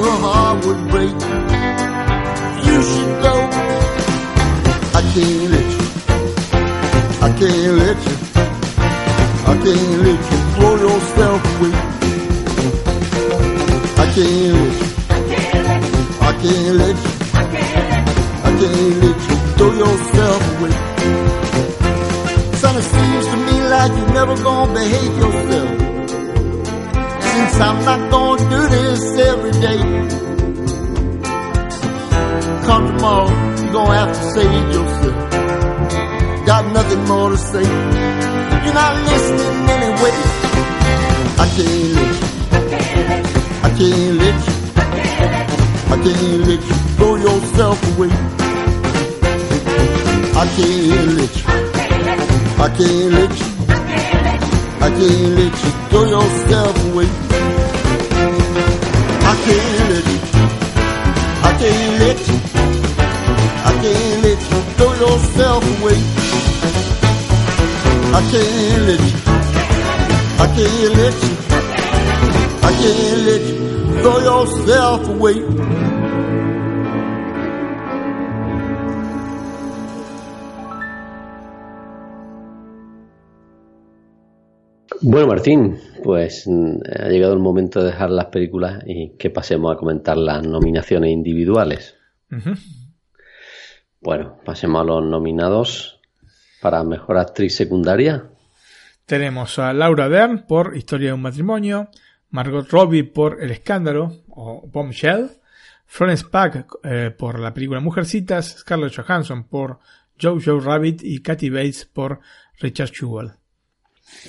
Her 0.00 0.16
heart 0.24 0.64
would 0.64 0.82
break. 0.92 1.16
You 2.66 2.76
should 2.90 3.12
go. 3.26 3.34
I 4.98 5.02
can't 5.12 5.44
let 5.52 5.68
you. 5.76 5.86
I 7.26 7.30
can't 7.40 7.74
let 7.82 7.98
you. 8.08 8.16
I 9.50 9.54
can't 9.64 9.94
let 10.06 10.20
you 10.30 10.38
throw 10.54 10.74
yourself 10.86 11.40
away. 11.52 11.74
I 14.02 14.06
can't 14.14 14.54
let 14.56 14.74
you. 14.80 14.88
I 16.28 16.32
can't 16.42 16.74
let 16.80 16.96
you. 17.04 17.12
I 18.44 18.50
can't 18.60 18.96
let 19.04 19.18
you 19.28 19.31
throw 19.62 19.72
yourself 19.74 20.42
away. 20.58 20.74
Son, 22.60 22.74
it 22.80 22.86
seems 22.94 23.26
to 23.32 23.36
me 23.46 23.56
like 23.74 23.92
you're 23.96 24.14
never 24.18 24.34
gonna 24.42 24.74
behave 24.74 25.14
yourself. 25.22 25.70
Since 27.30 27.60
I'm 27.66 27.78
not 27.84 28.00
gonna 28.10 28.50
do 28.54 28.60
this 28.74 29.02
every 29.30 29.52
day. 29.66 29.80
Come 32.66 32.84
tomorrow, 32.88 33.30
you're 33.62 33.72
gonna 33.72 33.98
have 34.00 34.12
to 34.18 34.24
save 34.34 34.66
yourself. 34.76 35.30
Got 36.46 36.72
nothing 36.72 37.04
more 37.04 37.30
to 37.30 37.38
say. 37.38 37.66
You're 38.64 38.78
not 38.82 38.94
listening 39.10 39.54
anyway. 39.76 40.14
I 41.42 41.46
can't 41.54 41.88
let 41.98 42.10
you. 42.18 42.26
I 43.66 43.70
can't 43.78 44.14
let 44.22 44.38
you. 44.46 44.54
I 45.94 45.96
can't 46.04 46.46
let 46.48 46.62
you 46.68 46.76
throw 46.96 47.14
yourself 47.16 47.78
away. 47.96 48.51
Can't 54.98 55.34
let 55.36 55.52
you 55.62 55.70
throw 55.88 56.04
yourself 56.04 56.76
away. 56.86 57.06
I 59.24 59.34
can't 59.44 59.80
let 59.90 60.06
you. 60.10 60.18
I 61.42 61.52
can't 61.60 61.94
let 62.02 62.18
you. 62.28 62.36
I 63.64 63.72
can't 63.82 64.22
let 64.24 64.40
you 64.50 64.58
throw 64.76 64.92
yourself 65.02 65.62
away. 65.80 65.98
I 68.12 68.20
can't 68.30 68.82
let 68.88 69.00
you. 69.00 69.16
I 70.38 70.46
can't 70.56 70.94
let 70.98 71.16
you. 71.22 71.34
I 72.62 72.72
can't 72.80 73.20
let 73.28 73.42
you 73.48 73.56
throw 74.02 74.18
yourself 74.18 75.08
away. 75.08 75.91
Bueno, 85.04 85.26
Martín, 85.26 85.80
pues 86.04 86.44
mm, 86.46 86.76
ha 87.00 87.08
llegado 87.08 87.32
el 87.32 87.40
momento 87.40 87.80
de 87.80 87.86
dejar 87.86 88.10
las 88.10 88.26
películas 88.26 88.84
y 88.86 89.16
que 89.16 89.30
pasemos 89.30 89.74
a 89.74 89.76
comentar 89.76 90.16
las 90.16 90.46
nominaciones 90.46 91.10
individuales. 91.10 91.96
Bueno, 94.00 94.38
pasemos 94.44 94.80
a 94.80 94.84
los 94.84 95.04
nominados 95.04 96.00
para 96.60 96.84
mejor 96.84 97.18
actriz 97.18 97.56
secundaria. 97.56 98.30
Tenemos 99.04 99.58
a 99.58 99.72
Laura 99.72 100.08
Dern 100.08 100.46
por 100.46 100.76
Historia 100.76 101.08
de 101.08 101.14
un 101.14 101.22
matrimonio, 101.22 101.88
Margot 102.30 102.70
Robbie 102.70 103.02
por 103.02 103.42
El 103.42 103.50
escándalo 103.50 104.22
o 104.28 104.68
Bombshell, 104.72 105.30
Florence 105.84 106.24
Pugh 106.30 106.64
eh, 106.84 107.10
por 107.10 107.40
la 107.40 107.52
película 107.52 107.80
Mujercitas, 107.80 108.58
Scarlett 108.60 108.94
Johansson 108.94 109.44
por 109.48 109.80
Jojo 110.20 110.60
Rabbit 110.60 111.02
y 111.02 111.20
Kathy 111.20 111.50
Bates 111.50 111.86
por 111.86 112.20
Richard 112.60 112.92
Jewell. 112.94 113.41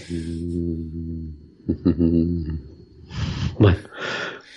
Bueno, 3.59 3.77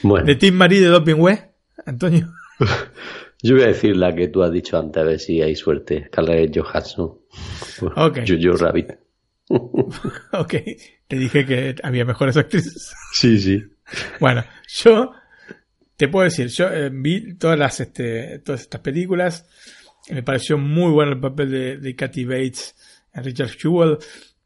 bueno. 0.03 0.27
De 0.27 0.37
Team 0.37 0.55
Marie 0.55 0.81
de 0.81 0.87
Doping 0.87 1.17
Web, 1.17 1.51
Antonio. 1.85 2.33
Yo 3.43 3.55
voy 3.55 3.65
a 3.65 3.69
decir 3.69 3.97
la 3.97 4.15
que 4.15 4.29
tú 4.29 4.43
has 4.43 4.51
dicho 4.51 4.79
antes, 4.79 5.03
a 5.03 5.05
ver 5.05 5.21
si 5.21 5.43
hay 5.43 5.55
suerte. 5.55 6.07
Scarlett 6.07 6.57
Johansson. 6.57 7.19
Ok. 7.97 8.21
Jojo 8.27 8.57
Rabbit. 8.57 8.93
ok, 9.49 10.55
te 11.07 11.17
dije 11.17 11.45
que 11.45 11.75
había 11.83 12.05
mejores 12.05 12.37
actrices. 12.37 12.95
Sí, 13.13 13.39
sí. 13.39 13.63
Bueno, 14.19 14.45
yo 14.67 15.13
te 15.97 16.09
puedo 16.09 16.25
decir, 16.25 16.49
yo 16.49 16.69
eh, 16.69 16.91
vi 16.91 17.35
todas 17.35 17.59
las 17.59 17.79
este, 17.81 18.41
todas 18.41 18.63
estas 18.63 18.81
películas. 18.81 19.47
Me 20.11 20.23
pareció 20.23 20.57
muy 20.57 20.91
bueno 20.91 21.13
el 21.13 21.21
papel 21.21 21.51
de, 21.51 21.77
de 21.77 21.95
Kathy 21.95 22.25
Bates 22.25 22.75
en 23.13 23.25
Richard 23.25 23.51
Jewell. 23.51 23.99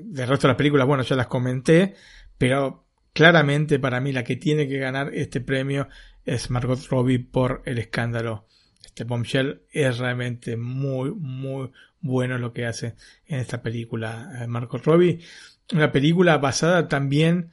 Del 0.02 0.28
resto 0.28 0.46
de 0.46 0.52
las 0.52 0.56
películas, 0.56 0.86
bueno, 0.86 1.02
ya 1.02 1.16
las 1.16 1.26
comenté, 1.26 1.94
pero 2.38 2.86
claramente 3.12 3.78
para 3.78 4.00
mí 4.00 4.12
la 4.12 4.24
que 4.24 4.36
tiene 4.36 4.68
que 4.68 4.78
ganar 4.78 5.12
este 5.14 5.40
premio 5.40 5.88
es 6.24 6.50
Margot 6.50 6.80
Robbie 6.88 7.18
por 7.18 7.62
el 7.64 7.78
escándalo. 7.78 8.46
Este 8.84 9.04
Bombshell 9.04 9.62
es 9.70 9.98
realmente 9.98 10.56
muy, 10.56 11.10
muy 11.12 11.70
bueno 12.00 12.38
lo 12.38 12.52
que 12.52 12.66
hace 12.66 12.94
en 13.26 13.40
esta 13.40 13.62
película 13.62 14.30
eh, 14.40 14.46
Margot 14.46 14.84
Robbie. 14.84 15.20
Una 15.72 15.92
película 15.92 16.38
basada 16.38 16.88
también, 16.88 17.50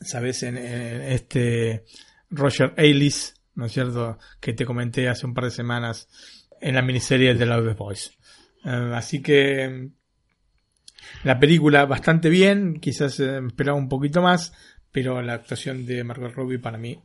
sabes, 0.00 0.42
en, 0.42 0.56
este 0.56 1.84
Roger 2.30 2.74
Ailes, 2.76 3.34
¿no 3.54 3.66
es 3.66 3.72
cierto? 3.72 4.18
Que 4.40 4.52
te 4.52 4.66
comenté 4.66 5.08
hace 5.08 5.26
un 5.26 5.34
par 5.34 5.44
de 5.44 5.50
semanas 5.50 6.08
en 6.60 6.74
la 6.74 6.82
miniserie 6.82 7.34
de 7.34 7.46
the 7.46 7.74
Boys. 7.74 8.18
Eh, 8.64 8.92
así 8.94 9.22
que 9.22 9.90
la 11.24 11.38
película 11.38 11.84
bastante 11.86 12.28
bien, 12.28 12.80
quizás 12.80 13.20
eh, 13.20 13.40
esperaba 13.46 13.78
un 13.78 13.88
poquito 13.88 14.22
más, 14.22 14.52
pero 14.92 15.20
la 15.22 15.34
actuación 15.34 15.86
de 15.86 16.04
Margot 16.04 16.32
Robbie 16.32 16.58
para 16.58 16.78
mí 16.78 17.00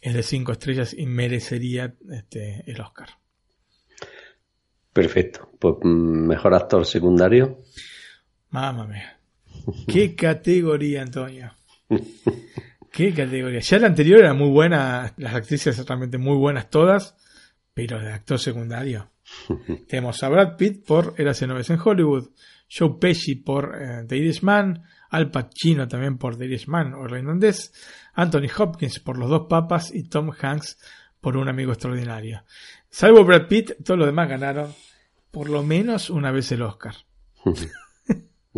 es 0.00 0.14
de 0.14 0.22
5 0.22 0.52
estrellas 0.52 0.94
y 0.96 1.06
merecería 1.06 1.94
este, 2.10 2.62
el 2.70 2.80
Oscar. 2.80 3.08
Perfecto. 4.92 5.50
Pues 5.58 5.74
mm, 5.82 6.26
mejor 6.26 6.54
actor 6.54 6.86
secundario. 6.86 7.58
Mamma 8.50 8.86
mía. 8.86 9.18
Qué 9.86 10.14
categoría, 10.16 11.02
Antonio. 11.02 11.52
Qué 12.90 13.12
categoría. 13.12 13.60
Ya 13.60 13.78
la 13.78 13.88
anterior 13.88 14.20
era 14.20 14.32
muy 14.32 14.48
buena, 14.48 15.12
las 15.18 15.34
actrices 15.34 15.84
realmente 15.86 16.18
muy 16.18 16.36
buenas 16.36 16.70
todas, 16.70 17.14
pero 17.74 18.00
de 18.00 18.12
actor 18.12 18.38
secundario. 18.38 19.10
Tenemos 19.88 20.22
a 20.22 20.28
Brad 20.28 20.56
Pitt 20.56 20.86
por 20.86 21.14
Érase 21.18 21.44
en 21.44 21.80
Hollywood, 21.84 22.30
Joe 22.68 22.96
Pesci 23.00 23.36
por 23.36 23.76
eh, 23.80 24.04
The 24.06 24.16
Irishman, 24.16 24.82
Al 25.10 25.30
Pacino 25.30 25.86
también 25.86 26.18
por 26.18 26.36
The 26.36 26.46
Irishman 26.46 26.94
o 26.94 27.04
irlandés, 27.04 27.72
Anthony 28.14 28.48
Hopkins 28.56 28.98
por 29.00 29.18
Los 29.18 29.30
dos 29.30 29.46
papas 29.48 29.94
y 29.94 30.08
Tom 30.08 30.30
Hanks 30.38 30.78
por 31.20 31.36
Un 31.36 31.48
amigo 31.48 31.72
extraordinario. 31.72 32.42
Salvo 32.88 33.24
Brad 33.24 33.48
Pitt, 33.48 33.72
todos 33.84 33.98
los 33.98 34.06
demás 34.06 34.28
ganaron 34.28 34.72
por 35.30 35.50
lo 35.50 35.62
menos 35.62 36.10
una 36.10 36.30
vez 36.30 36.50
el 36.52 36.62
Oscar. 36.62 36.94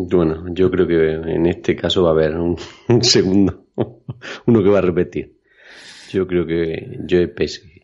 Bueno, 0.01 0.45
yo 0.55 0.71
creo 0.71 0.87
que 0.87 1.11
en 1.11 1.47
este 1.47 1.75
caso 1.75 2.05
va 2.05 2.11
a 2.11 2.13
haber 2.13 2.37
un, 2.37 2.57
un 2.89 3.03
segundo, 3.03 3.67
uno 4.47 4.63
que 4.63 4.69
va 4.69 4.79
a 4.79 4.83
repetir. 4.83 5.41
Yo 6.13 6.25
creo 6.25 6.47
que 6.47 7.01
Joe 7.09 7.27
Pesci. 7.27 7.83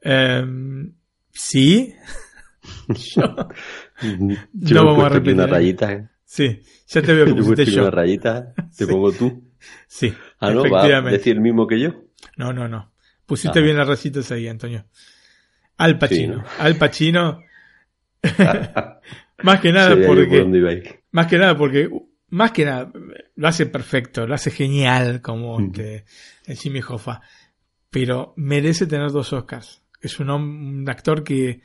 Em, 0.00 0.94
sí, 1.30 1.94
Yo 2.88 3.22
no 3.22 3.46
me 4.14 4.36
he 4.70 4.74
vamos 4.74 5.04
a 5.04 5.08
repetir. 5.08 5.34
una 5.34 5.46
rayita. 5.46 5.92
¿eh? 5.92 6.08
Sí, 6.24 6.60
ya 6.86 7.02
te 7.02 7.12
veo 7.14 7.24
que 7.26 7.30
Yo 7.32 7.36
pusiste 7.36 7.64
yo. 7.66 7.82
una 7.82 7.90
rayita, 7.90 8.54
te 8.76 8.86
pongo 8.86 9.12
tú. 9.12 9.50
Sí, 9.86 10.12
Ah, 10.40 10.50
no, 10.50 10.68
va 10.68 10.84
a 10.84 11.00
decir 11.02 11.34
el 11.36 11.40
mismo 11.40 11.66
que 11.66 11.80
yo. 11.80 11.90
No, 12.36 12.52
no, 12.52 12.68
no. 12.68 12.92
Pusiste 13.26 13.58
Ah. 13.60 13.62
bien 13.62 13.76
las 13.76 13.88
rayitas 13.88 14.30
ahí, 14.32 14.48
Antonio. 14.48 14.84
Al 15.78 15.98
Pacino. 15.98 16.34
Sí, 16.34 16.40
¿no? 16.40 16.44
Al 16.64 16.76
Pacino. 16.76 17.40
más 19.42 19.60
que 19.60 19.72
nada 19.72 19.90
yo 19.96 20.06
por 20.06 20.16
porque. 20.16 20.42
ibais. 20.58 20.94
Más 21.10 21.26
que 21.26 21.38
nada 21.38 21.56
porque. 21.56 21.88
Más 22.30 22.50
que 22.52 22.64
nada, 22.64 22.90
lo 23.36 23.46
hace 23.48 23.66
perfecto, 23.66 24.26
lo 24.26 24.34
hace 24.34 24.50
genial 24.50 25.20
como 25.20 25.58
Mm. 25.58 25.64
este, 25.66 26.04
el 26.46 26.56
Jimmy 26.56 26.80
Hoffa. 26.86 27.20
Pero 27.90 28.34
merece 28.36 28.86
tener 28.86 29.10
dos 29.12 29.32
Oscars. 29.32 29.82
Es 30.00 30.18
un, 30.18 30.30
un 30.30 30.88
actor 30.88 31.22
que 31.22 31.60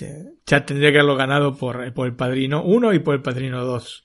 este, 0.00 0.34
ya 0.46 0.64
tendría 0.64 0.90
que 0.90 0.98
haberlo 0.98 1.16
ganado 1.16 1.56
por, 1.56 1.92
por 1.92 2.06
el 2.06 2.14
Padrino 2.14 2.62
1 2.64 2.94
y 2.94 2.98
por 3.00 3.14
el 3.14 3.22
Padrino 3.22 3.64
2. 3.64 4.04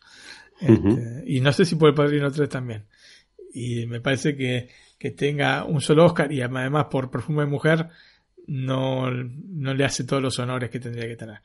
Este, 0.61 1.24
Y 1.25 1.41
no 1.41 1.53
sé 1.53 1.65
si 1.65 1.75
por 1.75 1.90
el 1.90 1.95
Padrino 1.95 2.32
3 2.32 2.49
también. 2.49 2.85
Y 3.53 3.85
me 3.85 4.01
parece 4.01 4.35
que, 4.35 4.69
que 4.98 5.11
tenga 5.11 5.64
un 5.64 5.82
solo 5.82 6.06
Oscar 6.06 6.32
y 6.32 6.41
además 6.41 6.85
por 6.85 7.09
Perfume 7.09 7.43
de 7.43 7.49
Mujer 7.49 7.88
no, 8.48 9.09
no 9.09 9.74
le 9.74 9.85
hace 9.85 10.03
todos 10.03 10.22
los 10.22 10.38
honores 10.40 10.69
que 10.69 10.80
tendría 10.80 11.07
que 11.07 11.15
tener. 11.15 11.40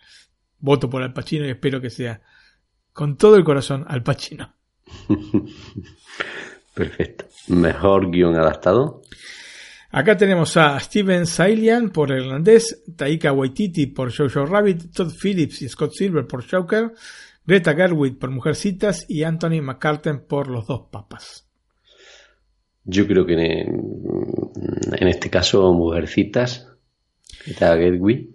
Voto 0.59 0.91
por 0.91 1.03
Al 1.03 1.13
Pacino 1.13 1.47
y 1.47 1.51
espero 1.51 1.81
que 1.81 1.91
sea 1.91 2.21
con 2.93 3.17
todo 3.17 3.37
el 3.37 3.45
corazón 3.45 3.85
Al 3.87 4.03
Pacino. 4.03 4.55
Perfecto. 6.75 7.27
Mejor 7.49 8.11
guion 8.11 8.37
adaptado. 8.37 9.03
Acá 9.93 10.17
tenemos 10.17 10.57
a 10.57 10.79
Steven 10.79 11.27
Sailian 11.27 11.91
por 11.91 12.13
el 12.13 12.25
irlandés, 12.25 12.85
Taika 12.97 13.33
Waititi 13.33 13.89
por 13.89 14.15
Jojo 14.15 14.47
Rabbit, 14.47 14.93
Todd 14.95 15.13
Phillips 15.13 15.63
y 15.63 15.69
Scott 15.69 15.93
Silver 15.95 16.29
por 16.29 16.49
Joker, 16.49 16.93
Greta 17.45 17.75
Gerwig 17.75 18.17
por 18.17 18.31
Mujercitas 18.31 19.05
y 19.09 19.25
Anthony 19.25 19.61
McCarten 19.61 20.21
por 20.21 20.47
Los 20.47 20.69
Dos 20.69 20.83
Papas. 20.93 21.49
Yo 22.85 23.05
creo 23.07 23.27
que 23.27 23.33
en, 23.33 23.43
en 24.93 25.09
este 25.09 25.29
caso, 25.29 25.73
Mujercitas, 25.73 26.69
Greta 27.45 27.77
Gerwig. 27.77 28.31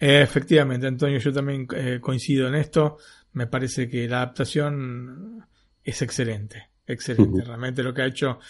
Efectivamente, 0.00 0.88
Antonio, 0.88 1.18
yo 1.18 1.32
también 1.32 1.68
eh, 1.74 2.00
coincido 2.00 2.48
en 2.48 2.56
esto. 2.56 2.98
Me 3.32 3.46
parece 3.46 3.88
que 3.88 4.08
la 4.08 4.18
adaptación 4.18 5.46
es 5.84 6.02
excelente, 6.02 6.70
excelente. 6.84 7.42
Realmente 7.44 7.84
lo 7.84 7.94
que 7.94 8.02
ha 8.02 8.06
hecho 8.06 8.40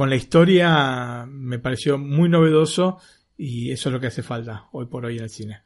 con 0.00 0.08
la 0.08 0.16
historia 0.16 1.26
me 1.28 1.58
pareció 1.58 1.98
muy 1.98 2.30
novedoso 2.30 2.96
y 3.36 3.70
eso 3.70 3.90
es 3.90 3.92
lo 3.92 4.00
que 4.00 4.06
hace 4.06 4.22
falta 4.22 4.66
hoy 4.72 4.86
por 4.86 5.04
hoy 5.04 5.18
en 5.18 5.24
el 5.24 5.28
cine. 5.28 5.60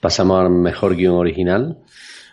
Pasamos 0.00 0.40
al 0.40 0.50
mejor 0.50 0.94
guion 0.94 1.16
original. 1.16 1.80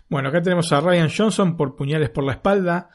Bueno, 0.08 0.30
acá 0.30 0.44
tenemos 0.44 0.72
a 0.72 0.82
Ryan 0.82 1.10
Johnson 1.10 1.58
por 1.58 1.76
Puñales 1.76 2.12
por 2.12 2.24
la 2.24 2.34
espalda, 2.34 2.92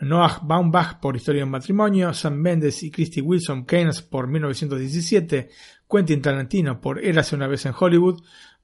Noah 0.00 0.40
Baumbach 0.42 0.98
por 0.98 1.14
Historia 1.14 1.40
de 1.40 1.44
un 1.44 1.50
matrimonio, 1.50 2.14
Sam 2.14 2.36
Mendes 2.36 2.82
y 2.84 2.90
Christy 2.90 3.20
Wilson 3.20 3.66
Keynes 3.66 4.00
por 4.00 4.28
1917, 4.28 5.50
Quentin 5.90 6.22
Tarantino 6.22 6.80
por 6.80 7.04
Érase 7.04 7.36
una 7.36 7.48
vez 7.48 7.66
en 7.66 7.74
Hollywood, 7.78 8.22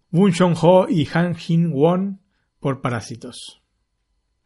Boon 0.09 0.33
Joon-ho 0.33 0.87
y 0.89 1.07
Han 1.13 1.35
Jin-won 1.35 2.23
por 2.59 2.81
Parásitos. 2.81 3.61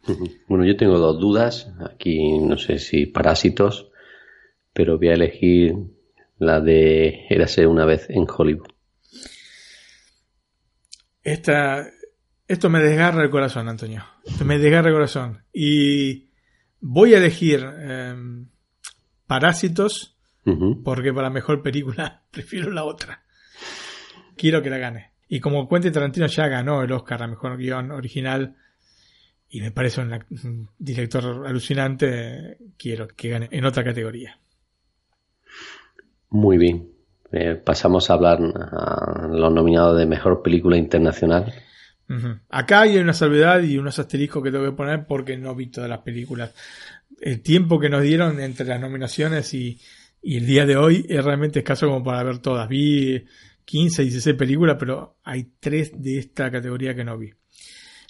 Bueno, 0.48 0.64
yo 0.64 0.76
tengo 0.76 0.98
dos 0.98 1.20
dudas. 1.20 1.70
Aquí 1.78 2.40
no 2.40 2.58
sé 2.58 2.80
si 2.80 3.06
Parásitos, 3.06 3.92
pero 4.78 4.96
voy 4.96 5.08
a 5.08 5.14
elegir 5.14 5.74
la 6.38 6.60
de 6.60 7.26
Érase 7.28 7.66
una 7.66 7.84
vez 7.84 8.08
en 8.10 8.24
Hollywood. 8.28 8.68
Esta, 11.20 11.90
esto 12.46 12.70
me 12.70 12.78
desgarra 12.78 13.24
el 13.24 13.30
corazón, 13.30 13.68
Antonio. 13.68 14.04
Esto 14.24 14.44
me 14.44 14.56
desgarra 14.56 14.90
el 14.90 14.94
corazón. 14.94 15.42
Y 15.52 16.30
voy 16.78 17.14
a 17.14 17.18
elegir 17.18 17.58
em, 17.60 18.50
Parásitos 19.26 20.16
porque 20.84 21.12
para 21.12 21.28
mejor 21.28 21.60
película 21.60 22.22
prefiero 22.30 22.70
la 22.70 22.84
otra. 22.84 23.24
Quiero 24.36 24.62
que 24.62 24.70
la 24.70 24.78
gane. 24.78 25.10
Y 25.26 25.40
como 25.40 25.68
Quentin 25.68 25.90
Tarantino 25.90 26.28
ya 26.28 26.46
ganó 26.46 26.84
el 26.84 26.92
Oscar 26.92 27.24
a 27.24 27.26
mejor 27.26 27.56
guion 27.56 27.90
original 27.90 28.54
y 29.48 29.60
me 29.60 29.72
parece 29.72 30.02
un 30.02 30.70
director 30.78 31.48
alucinante, 31.48 32.58
quiero 32.78 33.08
que 33.08 33.28
gane 33.28 33.48
en 33.50 33.64
otra 33.64 33.82
categoría. 33.82 34.38
Muy 36.30 36.58
bien. 36.58 36.90
Eh, 37.30 37.60
pasamos 37.62 38.08
a 38.08 38.14
hablar 38.14 38.38
a 38.40 39.28
los 39.30 39.52
nominados 39.52 39.98
de 39.98 40.06
mejor 40.06 40.42
película 40.42 40.76
internacional. 40.76 41.52
Acá 42.48 42.82
hay 42.82 42.96
una 42.96 43.12
salvedad 43.12 43.62
y 43.62 43.76
unos 43.76 43.98
asteriscos 43.98 44.42
que 44.42 44.50
tengo 44.50 44.64
que 44.64 44.72
poner 44.72 45.06
porque 45.06 45.36
no 45.36 45.54
vi 45.54 45.66
todas 45.66 45.90
las 45.90 46.00
películas. 46.00 46.54
El 47.20 47.42
tiempo 47.42 47.78
que 47.78 47.90
nos 47.90 48.02
dieron 48.02 48.40
entre 48.40 48.64
las 48.64 48.80
nominaciones 48.80 49.52
y, 49.52 49.78
y 50.22 50.38
el 50.38 50.46
día 50.46 50.64
de 50.64 50.76
hoy 50.76 51.04
es 51.06 51.22
realmente 51.22 51.58
escaso 51.58 51.86
como 51.86 52.02
para 52.02 52.22
ver 52.22 52.38
todas. 52.38 52.66
Vi 52.66 53.24
15, 53.66 54.02
16 54.02 54.36
películas, 54.36 54.76
pero 54.78 55.18
hay 55.22 55.52
tres 55.60 55.92
de 56.00 56.18
esta 56.18 56.50
categoría 56.50 56.94
que 56.94 57.04
no 57.04 57.18
vi. 57.18 57.30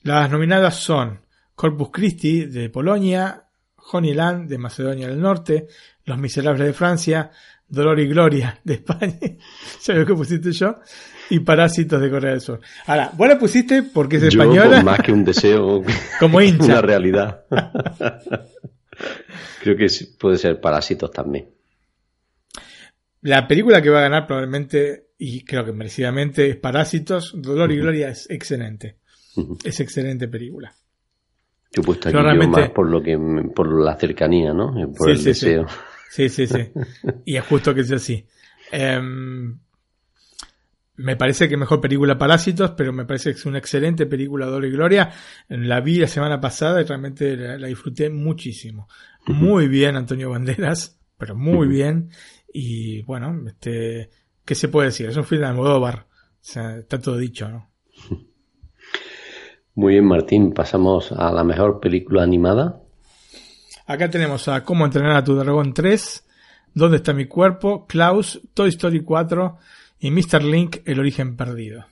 Las 0.05 0.31
nominadas 0.31 0.77
son 0.77 1.21
Corpus 1.57 1.91
Christi 1.91 2.45
de 2.45 2.71
Polonia, 2.71 3.49
Honeyland 3.91 4.49
de 4.49 4.59
Macedonia 4.59 5.09
del 5.09 5.21
Norte, 5.21 5.67
Los 6.05 6.19
Miserables 6.19 6.65
de 6.65 6.73
Francia, 6.73 7.33
Dolor 7.69 8.01
y 8.01 8.07
Gloria 8.09 8.59
de 8.65 8.75
España, 8.75 9.19
¿sabes 9.81 10.01
lo 10.03 10.07
que 10.07 10.15
pusiste 10.15 10.53
yo? 10.53 10.77
Y 11.31 11.41
Parásitos 11.41 12.01
de 12.01 12.09
Corea 12.11 12.31
del 12.31 12.41
Sur. 12.41 12.61
Ahora, 12.87 13.11
vos 13.15 13.29
la 13.29 13.39
pusiste 13.39 13.83
porque 13.83 14.17
es 14.17 14.23
Yo, 14.23 14.29
española. 14.29 14.77
por 14.77 14.85
más 14.85 15.01
que 15.01 15.13
un 15.13 15.25
deseo, 15.25 15.83
Como 16.21 16.41
hincha. 16.41 16.65
una 16.65 16.81
realidad. 16.81 17.45
Creo 19.63 19.77
que 19.77 19.87
puede 20.19 20.39
ser 20.39 20.61
Parásitos 20.61 21.11
también. 21.11 21.49
La 23.23 23.47
película 23.49 23.83
que 23.83 23.91
va 23.91 23.99
a 23.99 24.03
ganar 24.03 24.27
probablemente, 24.27 25.09
y 25.19 25.45
creo 25.45 25.65
que 25.65 25.73
merecidamente, 25.73 26.49
es 26.49 26.57
Parásitos. 26.57 27.33
Dolor 27.37 27.71
y 27.73 27.77
Gloria 27.79 28.09
es 28.09 28.31
excelente. 28.31 28.97
Es 29.65 29.81
excelente 29.81 30.29
película. 30.29 30.73
Yo 31.73 31.83
he 31.83 31.85
puesto 31.85 32.09
aquí 32.09 32.17
Yo 32.17 32.49
más 32.49 32.71
por 32.71 32.89
lo 32.89 33.03
que 33.03 33.19
por 33.55 33.71
la 33.85 33.95
cercanía, 33.97 34.55
¿no? 34.55 34.73
Por 34.97 35.09
Sí, 35.09 35.11
el 35.11 35.19
sí. 35.19 35.25
deseo. 35.25 35.69
Sí, 35.69 35.75
sí, 36.29 36.47
sí. 36.47 36.71
Y 37.25 37.37
es 37.37 37.45
justo 37.45 37.75
que 37.75 37.85
sea 37.85 37.97
así. 37.97 38.27
Em, 38.73 39.59
me 40.97 41.17
parece 41.17 41.49
que 41.49 41.57
mejor 41.57 41.81
película 41.81 42.19
Parásitos, 42.19 42.73
pero 42.73 42.93
me 42.93 43.05
parece 43.05 43.31
que 43.31 43.39
es 43.39 43.47
una 43.47 43.59
excelente 43.59 44.07
película 44.07 44.47
Dolor 44.47 44.67
y 44.67 44.73
Gloria. 44.73 45.11
La 45.49 45.81
vi 45.81 45.99
la 45.99 46.09
semana 46.09 46.41
pasada 46.41 46.81
y 46.81 46.85
realmente 46.85 47.37
la, 47.37 47.57
la 47.57 47.69
disfruté 47.69 48.11
muchísimo. 48.11 48.89
Muy 49.27 49.69
bien 49.69 49.97
Antonio 49.97 50.31
Banderas, 50.31 50.99
pero 51.17 51.37
muy 51.37 51.69
bien. 51.69 52.11
Y 52.53 53.03
bueno, 53.03 53.43
este, 53.47 54.11
¿qué 54.45 54.55
se 54.55 54.69
puede 54.69 54.89
decir? 54.89 55.09
Es 55.09 55.17
un 55.17 55.25
film 55.25 55.43
de 55.43 55.49
Almodóvar. 55.49 56.07
O 56.09 56.51
sea, 56.51 56.79
está 56.79 57.01
todo 57.01 57.17
dicho, 57.17 57.49
¿no? 57.49 57.71
Muy 59.75 59.93
bien, 59.93 60.07
Martín. 60.07 60.53
Pasamos 60.53 61.13
a 61.13 61.31
la 61.31 61.45
mejor 61.45 61.79
película 61.79 62.23
animada. 62.23 62.83
Acá 63.89 64.11
tenemos 64.11 64.47
a 64.49 64.63
Cómo 64.65 64.85
entrenar 64.85 65.17
a 65.17 65.25
tu 65.25 65.35
dragón 65.35 65.73
3, 65.73 66.23
¿Dónde 66.75 66.99
está 66.99 67.15
mi 67.15 67.25
cuerpo? 67.25 67.87
Klaus, 67.87 68.39
Toy 68.53 68.69
Story 68.69 69.01
4 69.03 69.57
y 70.01 70.11
Mr. 70.11 70.45
Link, 70.45 70.77
El 70.85 71.01
origen 71.01 71.37
perdido. 71.39 71.87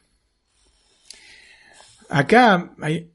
Acá 2.10 2.74
hay, 2.82 3.10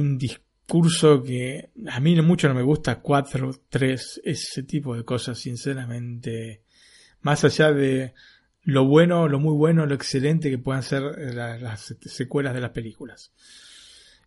un 0.00 0.18
discurso 0.18 1.22
que 1.22 1.70
a 1.88 2.00
mí 2.00 2.20
mucho 2.20 2.48
no 2.48 2.54
me 2.54 2.62
gusta, 2.64 2.96
4, 3.00 3.52
3, 3.68 4.22
ese 4.24 4.64
tipo 4.64 4.96
de 4.96 5.04
cosas, 5.04 5.38
sinceramente. 5.38 6.62
Más 7.20 7.44
allá 7.44 7.70
de 7.72 8.12
lo 8.64 8.86
bueno, 8.86 9.28
lo 9.28 9.38
muy 9.38 9.54
bueno, 9.54 9.86
lo 9.86 9.94
excelente 9.94 10.50
que 10.50 10.58
puedan 10.58 10.82
ser 10.82 11.02
la- 11.32 11.58
las 11.58 11.94
secuelas 12.00 12.54
de 12.54 12.60
las 12.60 12.70
películas. 12.72 13.30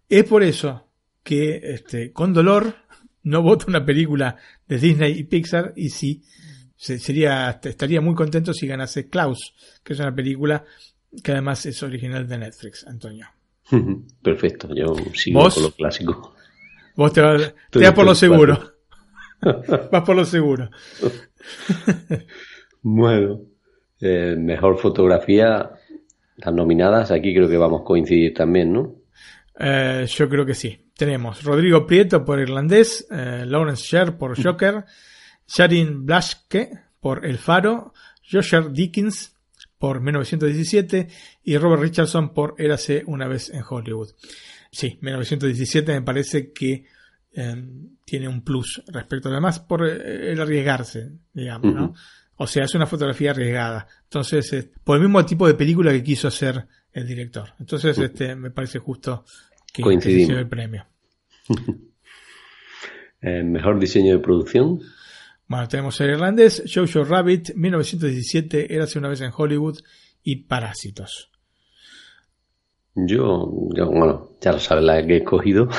Es 0.07 0.23
por 0.23 0.41
eso 0.41 0.87
que 1.21 1.59
este, 1.61 2.13
con 2.13 2.33
dolor 2.33 2.73
no 3.23 3.41
voto 3.41 3.65
una 3.67 3.85
película 3.85 4.37
de 4.67 4.77
Disney 4.77 5.17
y 5.19 5.23
Pixar 5.23 5.73
y 5.75 5.89
sí, 5.89 6.21
se- 6.75 6.99
sería, 6.99 7.59
estaría 7.63 8.01
muy 8.01 8.15
contento 8.15 8.53
si 8.53 8.67
ganase 8.67 9.09
Klaus, 9.09 9.53
que 9.83 9.93
es 9.93 9.99
una 9.99 10.13
película 10.15 10.63
que 11.23 11.31
además 11.31 11.65
es 11.65 11.81
original 11.83 12.27
de 12.27 12.37
Netflix, 12.37 12.85
Antonio. 12.87 13.27
Perfecto, 14.21 14.73
yo 14.75 14.95
sigo 15.13 15.39
¿Vos? 15.41 15.53
con 15.55 15.63
lo 15.63 15.71
clásico. 15.71 16.35
Vos 16.95 17.13
te 17.13 17.21
vas, 17.21 17.41
te 17.41 17.55
Estoy 17.65 17.83
vas 17.85 17.93
por 17.93 18.05
lo 18.05 18.15
seguro. 18.15 18.73
vas 19.41 20.03
por 20.03 20.15
lo 20.15 20.25
seguro. 20.25 20.69
Bueno, 22.81 23.41
eh, 23.99 24.35
mejor 24.37 24.77
fotografía, 24.79 25.71
las 26.37 26.53
nominadas, 26.53 27.11
aquí 27.11 27.33
creo 27.33 27.49
que 27.49 27.57
vamos 27.57 27.81
a 27.81 27.85
coincidir 27.85 28.33
también, 28.33 28.73
¿no? 28.73 28.95
Eh, 29.59 30.05
yo 30.07 30.29
creo 30.29 30.45
que 30.45 30.53
sí. 30.53 30.88
Tenemos 30.99 31.43
Rodrigo 31.45 31.87
Prieto 31.87 32.25
por 32.25 32.41
Irlandés, 32.41 33.07
eh, 33.09 33.45
Lawrence 33.47 33.83
Sher 33.85 34.17
por 34.17 34.35
Joker, 34.35 34.83
Sharin 35.47 36.05
Blaschke 36.05 36.71
por 36.99 37.25
El 37.25 37.37
Faro, 37.37 37.93
Joshua 38.29 38.67
Dickens 38.69 39.33
por 39.77 40.01
1917 40.01 41.07
y 41.45 41.57
Robert 41.57 41.83
Richardson 41.83 42.33
por 42.33 42.55
Érase 42.57 43.03
una 43.05 43.29
vez 43.29 43.49
en 43.49 43.63
Hollywood. 43.65 44.09
Sí, 44.73 44.99
1917 44.99 45.93
me 45.93 46.01
parece 46.01 46.51
que 46.51 46.83
eh, 47.31 47.63
tiene 48.03 48.27
un 48.27 48.43
plus 48.43 48.83
respecto 48.87 49.29
además 49.29 49.61
por 49.61 49.87
eh, 49.87 50.33
el 50.33 50.41
arriesgarse, 50.41 51.13
digamos, 51.31 51.73
¿no? 51.73 51.93
O 52.35 52.45
sea, 52.45 52.65
es 52.65 52.75
una 52.75 52.85
fotografía 52.85 53.31
arriesgada. 53.31 53.87
Entonces, 54.03 54.51
eh, 54.51 54.69
por 54.83 54.97
el 54.97 55.03
mismo 55.03 55.25
tipo 55.25 55.47
de 55.47 55.53
película 55.53 55.93
que 55.93 56.03
quiso 56.03 56.27
hacer 56.27 56.67
el 56.91 57.07
director. 57.07 57.53
Entonces, 57.57 57.97
este, 57.97 58.35
me 58.35 58.51
parece 58.51 58.79
justo 58.79 59.23
que, 59.71 59.81
Coincidimos. 59.81 60.37
el 60.37 60.47
premio. 60.47 60.85
Eh, 63.21 63.43
mejor 63.43 63.77
diseño 63.81 64.13
de 64.13 64.19
producción. 64.23 64.79
Bueno, 65.45 65.67
tenemos 65.67 65.99
el 65.99 66.11
irlandés, 66.11 66.63
Jojo 66.73 67.03
Rabbit, 67.03 67.53
1917, 67.53 68.73
Érase 68.73 68.97
una 68.97 69.09
vez 69.09 69.19
en 69.19 69.31
Hollywood 69.35 69.77
y 70.23 70.43
Parásitos. 70.43 71.29
Yo, 72.95 73.51
yo, 73.75 73.87
bueno, 73.87 74.37
ya 74.39 74.53
lo 74.53 74.59
sabes 74.59 74.83
la 74.85 75.05
que 75.05 75.15
he 75.15 75.17
escogido. 75.17 75.67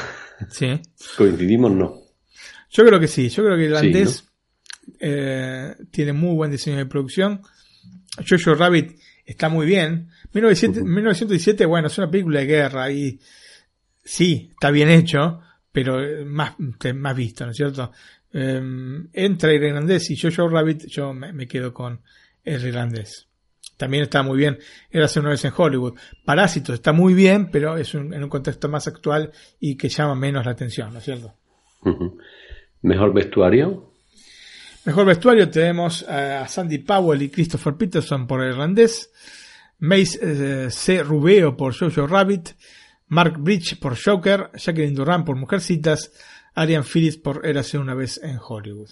Sí. 0.51 0.81
Coincidimos, 1.19 1.71
no. 1.73 1.95
Yo 2.71 2.85
creo 2.85 2.99
que 2.99 3.09
sí, 3.09 3.29
yo 3.29 3.45
creo 3.45 3.57
que 3.59 3.67
el 3.67 3.77
Sí, 3.77 3.87
irlandés 3.87 4.25
eh, 4.99 5.75
tiene 5.91 6.15
muy 6.15 6.35
buen 6.35 6.51
diseño 6.51 6.79
de 6.79 6.87
producción. 6.87 7.43
Jojo 8.29 8.55
Rabbit 8.55 8.99
está 9.27 9.49
muy 9.51 9.67
bien. 9.67 10.09
1917, 10.33 10.83
1917, 10.83 11.67
bueno, 11.67 11.89
es 11.89 11.99
una 11.99 12.11
película 12.11 12.41
de 12.41 12.47
guerra 12.47 12.91
y 12.91 13.21
sí, 14.13 14.49
está 14.53 14.71
bien 14.71 14.89
hecho, 14.91 15.41
pero 15.73 16.03
eh, 16.03 16.25
más, 16.25 16.55
más 16.95 17.17
visto, 17.17 17.45
¿no 17.45 17.53
es 17.53 17.57
cierto? 17.57 17.93
Eh, 18.33 18.61
entre 19.13 19.57
el 19.57 19.63
irlandés 19.65 20.11
y 20.11 20.17
Jojo 20.17 20.49
Rabbit, 20.49 20.87
yo 20.87 21.13
me, 21.15 21.33
me 21.33 21.47
quedo 21.47 21.73
con 21.73 22.01
el 22.45 22.67
irlandés. 22.67 23.29
También 23.77 24.03
está 24.03 24.23
muy 24.23 24.37
bien. 24.37 24.59
Era 24.91 25.07
hace 25.07 25.21
una 25.21 25.31
vez 25.31 25.45
en 25.45 25.53
Hollywood. 25.57 25.95
Parásitos 26.25 26.75
está 26.75 26.93
muy 26.93 27.15
bien, 27.15 27.51
pero 27.51 27.77
es 27.77 27.95
un- 27.95 28.13
en 28.13 28.23
un 28.23 28.29
contexto 28.29 28.69
más 28.69 28.87
actual 28.89 29.31
y 29.59 29.77
que 29.77 29.89
llama 29.89 30.15
menos 30.17 30.45
la 30.45 30.53
atención, 30.53 30.93
¿no 30.93 30.99
es 30.99 31.05
cierto? 31.05 31.35
Mejor 32.83 33.15
vestuario. 33.15 33.95
Mejor 34.85 35.07
vestuario 35.07 35.49
tenemos 35.51 36.03
a 36.03 36.47
Sandy 36.49 36.79
Powell 36.79 37.23
y 37.23 37.31
Christopher 37.31 37.75
Peterson 37.75 38.27
por 38.27 38.43
el 38.43 38.51
irlandés, 38.51 39.11
Mace 39.79 40.19
eh, 40.23 40.71
C. 40.71 41.03
Rubeo 41.03 41.57
por 41.57 41.75
Jojo 41.75 42.07
Rabbit, 42.07 42.51
Mark 43.11 43.37
Bridge 43.39 43.79
por 43.79 43.97
Joker, 44.03 44.51
Jacqueline 44.55 44.95
Duran 44.95 45.25
por 45.25 45.37
Mujercitas, 45.37 46.11
Arian 46.55 46.85
Phillips 46.85 47.19
por 47.19 47.45
Érase 47.47 47.77
una 47.79 47.95
vez 47.95 48.19
en 48.23 48.39
Hollywood. 48.41 48.89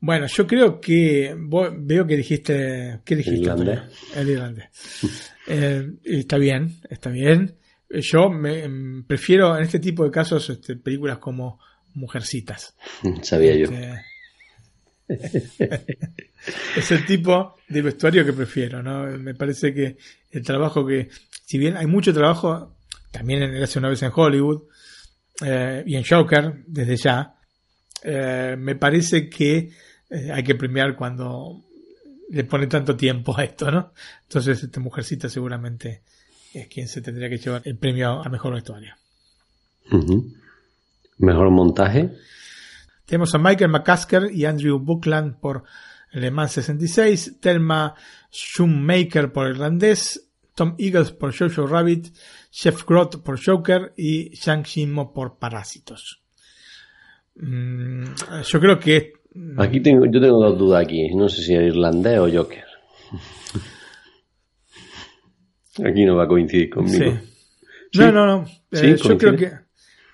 Bueno, 0.00 0.26
yo 0.26 0.46
creo 0.46 0.80
que 0.80 1.34
vos- 1.38 1.70
veo 1.78 2.06
que 2.06 2.16
dijiste 2.16 3.00
¿qué 3.04 3.16
dijiste? 3.16 3.40
Irlandés. 3.40 3.78
Antonio? 3.78 4.20
El 4.20 4.28
irlandés. 4.28 4.68
Eh, 5.48 5.94
está 6.04 6.38
bien, 6.38 6.78
está 6.88 7.10
bien. 7.10 7.56
Yo 7.90 8.30
me 8.30 8.62
em, 8.62 9.02
prefiero 9.04 9.56
en 9.56 9.64
este 9.64 9.80
tipo 9.80 10.04
de 10.04 10.10
casos 10.12 10.48
este, 10.50 10.76
películas 10.76 11.18
como 11.18 11.58
Mujercitas. 11.94 12.76
Sabía 13.22 13.56
yo. 13.56 13.66
Este, 15.08 15.56
es 16.76 16.90
el 16.92 17.04
tipo 17.04 17.56
de 17.68 17.82
vestuario 17.82 18.24
que 18.24 18.32
prefiero, 18.32 18.84
¿no? 18.84 19.04
Me 19.18 19.34
parece 19.34 19.74
que 19.74 19.96
el 20.30 20.44
trabajo 20.44 20.86
que, 20.86 21.08
si 21.52 21.58
bien 21.58 21.76
hay 21.76 21.86
mucho 21.86 22.14
trabajo, 22.14 22.76
también 23.10 23.42
en 23.42 23.62
hace 23.62 23.78
una 23.78 23.90
vez 23.90 24.02
en 24.02 24.10
Hollywood 24.14 24.62
eh, 25.44 25.84
y 25.86 25.96
en 25.96 26.02
Joker, 26.02 26.64
desde 26.66 26.96
ya, 26.96 27.34
eh, 28.02 28.56
me 28.58 28.74
parece 28.74 29.28
que 29.28 29.70
eh, 30.08 30.32
hay 30.32 30.42
que 30.42 30.54
premiar 30.54 30.96
cuando 30.96 31.62
le 32.30 32.44
pone 32.44 32.68
tanto 32.68 32.96
tiempo 32.96 33.36
a 33.36 33.44
esto, 33.44 33.70
¿no? 33.70 33.92
Entonces, 34.22 34.62
esta 34.62 34.80
mujercita 34.80 35.28
seguramente 35.28 36.00
es 36.54 36.68
quien 36.68 36.88
se 36.88 37.02
tendría 37.02 37.28
que 37.28 37.36
llevar 37.36 37.60
el 37.66 37.76
premio 37.76 38.22
a 38.24 38.30
mejor 38.30 38.54
vestuario. 38.54 38.94
Mejor 41.18 41.50
montaje. 41.50 42.12
Tenemos 43.04 43.34
a 43.34 43.38
Michael 43.38 43.72
McCasker 43.72 44.30
y 44.32 44.46
Andrew 44.46 44.78
Buckland 44.78 45.38
por 45.38 45.64
Le 46.12 46.30
Mans 46.30 46.52
66, 46.52 47.40
Thelma 47.40 47.94
Shoemaker 48.30 49.30
por 49.30 49.50
Irlandés, 49.50 50.31
Tom 50.54 50.74
Eagles 50.78 51.12
por 51.12 51.36
Jojo 51.36 51.66
Rabbit, 51.66 52.08
Jeff 52.50 52.84
Groth 52.86 53.22
por 53.22 53.42
Joker 53.42 53.92
y 53.96 54.30
Shang 54.30 54.64
Shimo 54.64 55.12
por 55.12 55.38
Parásitos. 55.38 56.22
Mm, 57.36 58.04
yo 58.44 58.60
creo 58.60 58.78
que 58.78 59.12
Aquí 59.56 59.80
tengo, 59.80 60.04
yo 60.04 60.20
tengo 60.20 60.44
dos 60.44 60.58
dudas 60.58 60.84
aquí. 60.84 61.08
No 61.14 61.28
sé 61.28 61.42
si 61.42 61.54
es 61.54 61.62
irlandés 61.62 62.18
o 62.18 62.30
Joker. 62.30 62.64
Aquí 65.84 66.04
no 66.04 66.16
va 66.16 66.24
a 66.24 66.28
coincidir 66.28 66.68
conmigo. 66.68 67.18
Sí. 67.92 67.98
No, 67.98 68.12
no, 68.12 68.26
no. 68.26 68.44
Eh, 68.70 68.96
Sí, 68.98 69.08
yo 69.08 69.16
creo 69.16 69.36
que. 69.36 69.50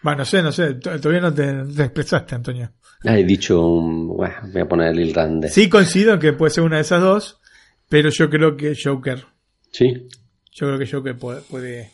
Bueno, 0.03 0.19
no 0.19 0.25
sé, 0.25 0.43
no 0.43 0.53
sé. 0.53 0.75
Todavía 0.75 1.21
no 1.21 1.35
te, 1.35 1.65
te 1.65 1.83
expresaste, 1.83 2.37
Antonio. 2.37 2.71
Ah, 3.05 3.19
he 3.19 3.25
dicho, 3.25 3.61
bueno, 3.61 4.37
voy 4.53 4.63
a 4.63 4.69
poner 4.69 4.89
el 4.93 5.01
irlandés. 5.01 5.53
Sí, 5.53 5.69
coincido 5.69 6.15
en 6.15 6.21
que 6.21 6.33
puede 6.33 6.51
ser 6.51 6.65
una 6.65 6.77
de 6.77 6.83
esas 6.83 7.01
dos, 7.01 7.41
pero 7.89 8.11
yo 8.11 8.31
creo 8.31 8.57
que 8.57 8.77
Joker. 8.81 9.25
Sí. 9.73 10.07
Yo 10.59 10.67
creo 10.67 10.79
que 10.79 10.91
Joker 10.91 11.17
puede, 11.17 11.41
puede 11.43 11.93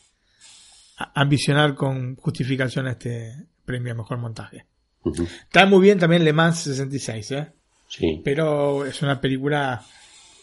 ambicionar 1.14 1.74
con 1.74 2.16
justificación 2.16 2.86
este 2.86 3.34
premio 3.64 3.92
a 3.92 3.96
mejor 3.96 4.16
montaje. 4.16 4.64
Está 5.04 5.66
muy 5.66 5.82
bien 5.82 5.98
también 5.98 6.24
Le 6.24 6.32
Mans 6.32 6.60
66, 6.60 7.30
¿eh? 7.32 7.52
Sí. 7.86 8.22
pero 8.24 8.86
es 8.86 9.02
una 9.02 9.20
película 9.20 9.82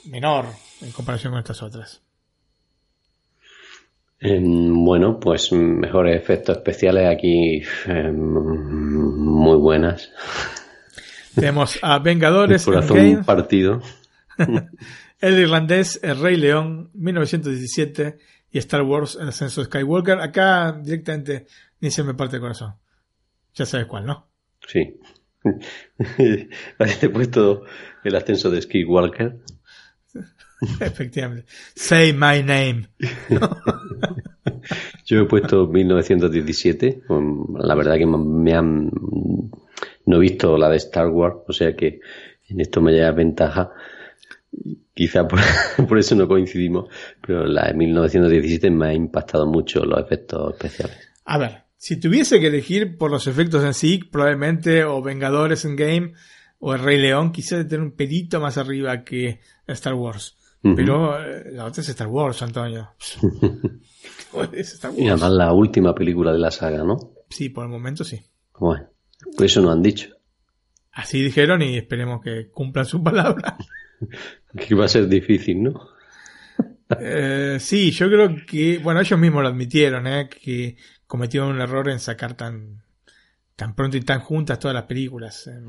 menor 0.05 0.45
en 0.81 0.91
comparación 0.91 1.33
con 1.33 1.39
estas 1.39 1.63
otras. 1.63 2.01
Em, 4.19 4.85
bueno, 4.85 5.19
pues 5.19 5.51
mejores 5.51 6.15
efectos 6.15 6.57
especiales 6.57 7.09
aquí 7.09 7.63
em, 7.87 8.13
muy 8.13 9.57
buenas. 9.57 10.11
Tenemos 11.33 11.79
a 11.81 11.97
Vengadores, 11.97 12.63
Corazón 12.63 12.99
Endgame, 12.99 13.23
partido. 13.23 13.81
El 15.21 15.39
Irlandés, 15.39 15.99
El 16.03 16.19
Rey 16.19 16.35
León, 16.35 16.89
1917 16.93 18.17
y 18.51 18.57
Star 18.57 18.81
Wars, 18.81 19.17
El 19.21 19.29
Ascenso 19.29 19.61
de 19.61 19.67
Skywalker. 19.67 20.19
Acá 20.19 20.77
directamente 20.81 21.45
ni 21.79 21.91
se 21.91 22.03
me 22.03 22.13
parte 22.13 22.37
el 22.37 22.41
corazón. 22.41 22.73
Ya 23.53 23.65
sabes 23.65 23.85
cuál, 23.85 24.05
¿no? 24.05 24.27
Sí. 24.67 24.99
Te 25.97 27.05
he 27.05 27.09
puesto 27.09 27.63
el 28.03 28.15
ascenso 28.15 28.49
de 28.49 28.61
Skywalker. 28.61 29.39
Efectivamente. 30.79 31.45
Say 31.75 32.13
my 32.13 32.43
name. 32.43 32.87
Yo 35.05 35.21
he 35.21 35.25
puesto 35.25 35.67
1917. 35.67 37.03
um, 37.09 37.57
La 37.57 37.75
verdad 37.75 37.97
que 37.97 38.05
me 38.05 38.53
han. 38.53 38.91
No 40.05 40.17
he 40.17 40.19
visto 40.19 40.57
la 40.57 40.69
de 40.69 40.77
Star 40.77 41.07
Wars, 41.07 41.37
o 41.47 41.53
sea 41.53 41.75
que 41.75 41.99
en 42.49 42.59
esto 42.59 42.81
me 42.81 42.91
lleva 42.91 43.11
ventaja. 43.11 43.71
Quizá 44.93 45.27
por, 45.27 45.39
por 45.87 45.97
eso 45.97 46.15
no 46.15 46.27
coincidimos, 46.27 46.89
pero 47.25 47.45
la 47.45 47.67
de 47.67 47.73
1917 47.73 48.69
me 48.69 48.87
ha 48.87 48.93
impactado 48.93 49.47
mucho 49.47 49.85
los 49.85 49.99
efectos 49.99 50.53
especiales. 50.53 50.97
A 51.25 51.37
ver, 51.37 51.63
si 51.77 51.99
tuviese 51.99 52.39
que 52.39 52.47
elegir 52.47 52.97
por 52.97 53.09
los 53.09 53.27
efectos 53.27 53.63
en 53.63 53.73
sí, 53.73 53.97
probablemente 53.99 54.83
o 54.83 55.01
Vengadores 55.01 55.65
en 55.65 55.75
Game 55.75 56.13
o 56.59 56.75
El 56.75 56.81
Rey 56.81 56.99
León, 56.99 57.31
quizás 57.31 57.67
tener 57.67 57.81
un 57.81 57.91
pelito 57.91 58.39
más 58.39 58.57
arriba 58.57 59.03
que 59.03 59.39
Star 59.67 59.93
Wars. 59.93 60.37
Ujú. 60.63 60.75
Pero 60.75 61.19
eh, 61.19 61.51
la 61.53 61.65
otra 61.65 61.81
es 61.81 61.89
Star 61.89 62.07
Wars, 62.07 62.41
Antonio. 62.43 62.91
es 64.53 64.73
Star 64.73 64.93
Y 64.95 65.07
además 65.07 65.31
la 65.31 65.53
última 65.53 65.95
película 65.95 66.31
de 66.31 66.39
la 66.39 66.51
saga, 66.51 66.83
¿no? 66.83 66.97
Sí, 67.29 67.49
por 67.49 67.63
el 67.63 67.71
momento 67.71 68.03
sí. 68.03 68.21
Bueno, 68.59 68.87
por 69.35 69.45
eso 69.45 69.61
nos 69.61 69.71
han 69.71 69.81
dicho 69.81 70.09
Así 70.91 71.23
dijeron 71.23 71.61
y 71.61 71.77
esperemos 71.77 72.21
que 72.21 72.49
cumplan 72.49 72.85
su 72.85 73.01
palabra. 73.01 73.57
que 74.57 74.75
va 74.75 74.85
a 74.85 74.89
ser 74.89 75.07
difícil, 75.07 75.63
¿no? 75.63 75.89
Eh, 76.99 77.57
sí, 77.59 77.91
yo 77.91 78.07
creo 78.07 78.35
que, 78.45 78.79
bueno, 78.79 78.99
ellos 78.99 79.19
mismos 79.19 79.43
lo 79.43 79.49
admitieron, 79.49 80.07
¿eh? 80.07 80.29
que 80.29 80.75
cometieron 81.07 81.49
un 81.49 81.61
error 81.61 81.89
en 81.89 81.99
sacar 81.99 82.35
tan, 82.35 82.83
tan 83.55 83.75
pronto 83.75 83.97
y 83.97 84.01
tan 84.01 84.19
juntas 84.19 84.59
todas 84.59 84.75
las 84.75 84.85
películas. 84.85 85.47
Eh. 85.47 85.61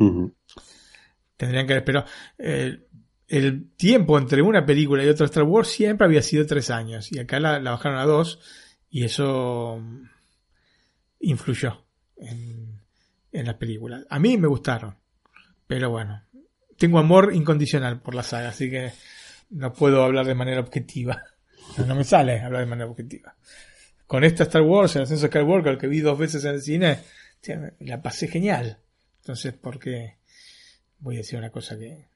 Tendrían 1.37 1.67
que 1.67 1.73
haber 1.75 1.83
esperado. 1.83 2.07
Eh, 2.39 2.87
el 3.29 3.71
tiempo 3.77 4.19
entre 4.19 4.43
una 4.43 4.67
película 4.67 5.05
y 5.05 5.09
otra 5.09 5.27
Star 5.27 5.45
Wars 5.45 5.69
siempre 5.69 6.07
había 6.07 6.23
sido 6.23 6.45
tres 6.45 6.71
años 6.71 7.11
y 7.13 7.19
acá 7.19 7.41
la, 7.41 7.59
la 7.61 7.71
bajaron 7.71 7.99
a 7.99 8.05
dos 8.05 8.41
y 8.91 9.05
eso 9.05 9.79
mm, 9.81 10.05
influyó 11.21 11.87
en, 12.17 12.81
en 13.33 13.47
las 13.47 13.55
películas. 13.55 14.05
A 14.11 14.19
mí 14.19 14.37
me 14.37 14.49
gustaron, 14.49 14.97
pero 15.67 15.91
bueno, 15.91 16.23
tengo 16.83 16.99
amor 16.99 17.33
incondicional 17.33 18.01
por 18.01 18.13
la 18.13 18.25
saga, 18.25 18.49
así 18.49 18.69
que 18.69 18.91
no 19.51 19.73
puedo 19.73 20.03
hablar 20.03 20.27
de 20.27 20.35
manera 20.35 20.61
objetiva. 20.61 21.23
No, 21.79 21.87
no 21.87 21.95
me 21.95 22.05
sale 22.05 22.41
hablar 22.41 22.63
de 22.63 22.67
manera 22.67 22.91
objetiva. 22.91 23.35
Con 24.07 24.25
esta 24.25 24.43
Star 24.43 24.61
Wars, 24.61 24.95
el 24.97 25.03
ascenso 25.03 25.23
de 25.23 25.29
Skywalker, 25.29 25.79
que 25.79 25.87
vi 25.87 26.01
dos 26.01 26.19
veces 26.19 26.45
en 26.45 26.57
el 26.57 26.61
cine, 26.61 26.99
tía, 27.41 27.73
la 27.79 28.03
pasé 28.03 28.27
genial. 28.27 28.79
Entonces, 29.21 29.55
¿por 29.55 29.79
qué 29.79 30.17
voy 30.99 31.15
a 31.15 31.19
decir 31.19 31.39
una 31.39 31.51
cosa 31.51 31.79
que, 31.79 32.09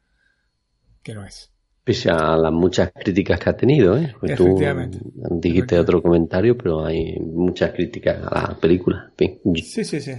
que 1.03 1.15
no 1.15 1.25
es? 1.25 1.51
Pese 1.85 2.11
a 2.11 2.37
las 2.37 2.53
muchas 2.53 2.91
críticas 2.93 3.39
que 3.39 3.49
ha 3.49 3.57
tenido, 3.57 3.97
¿eh? 3.97 4.15
Pues 4.21 4.35
tú 4.35 4.47
Efectivamente. 4.47 4.99
dijiste 5.31 5.79
otro 5.79 6.03
comentario, 6.03 6.59
pero 6.59 6.85
hay 6.85 7.19
muchas 7.21 7.71
críticas 7.71 8.19
a 8.31 8.49
la 8.49 8.59
película. 8.61 9.11
Sí, 9.55 9.85
sí, 9.85 10.01
sí. 10.01 10.13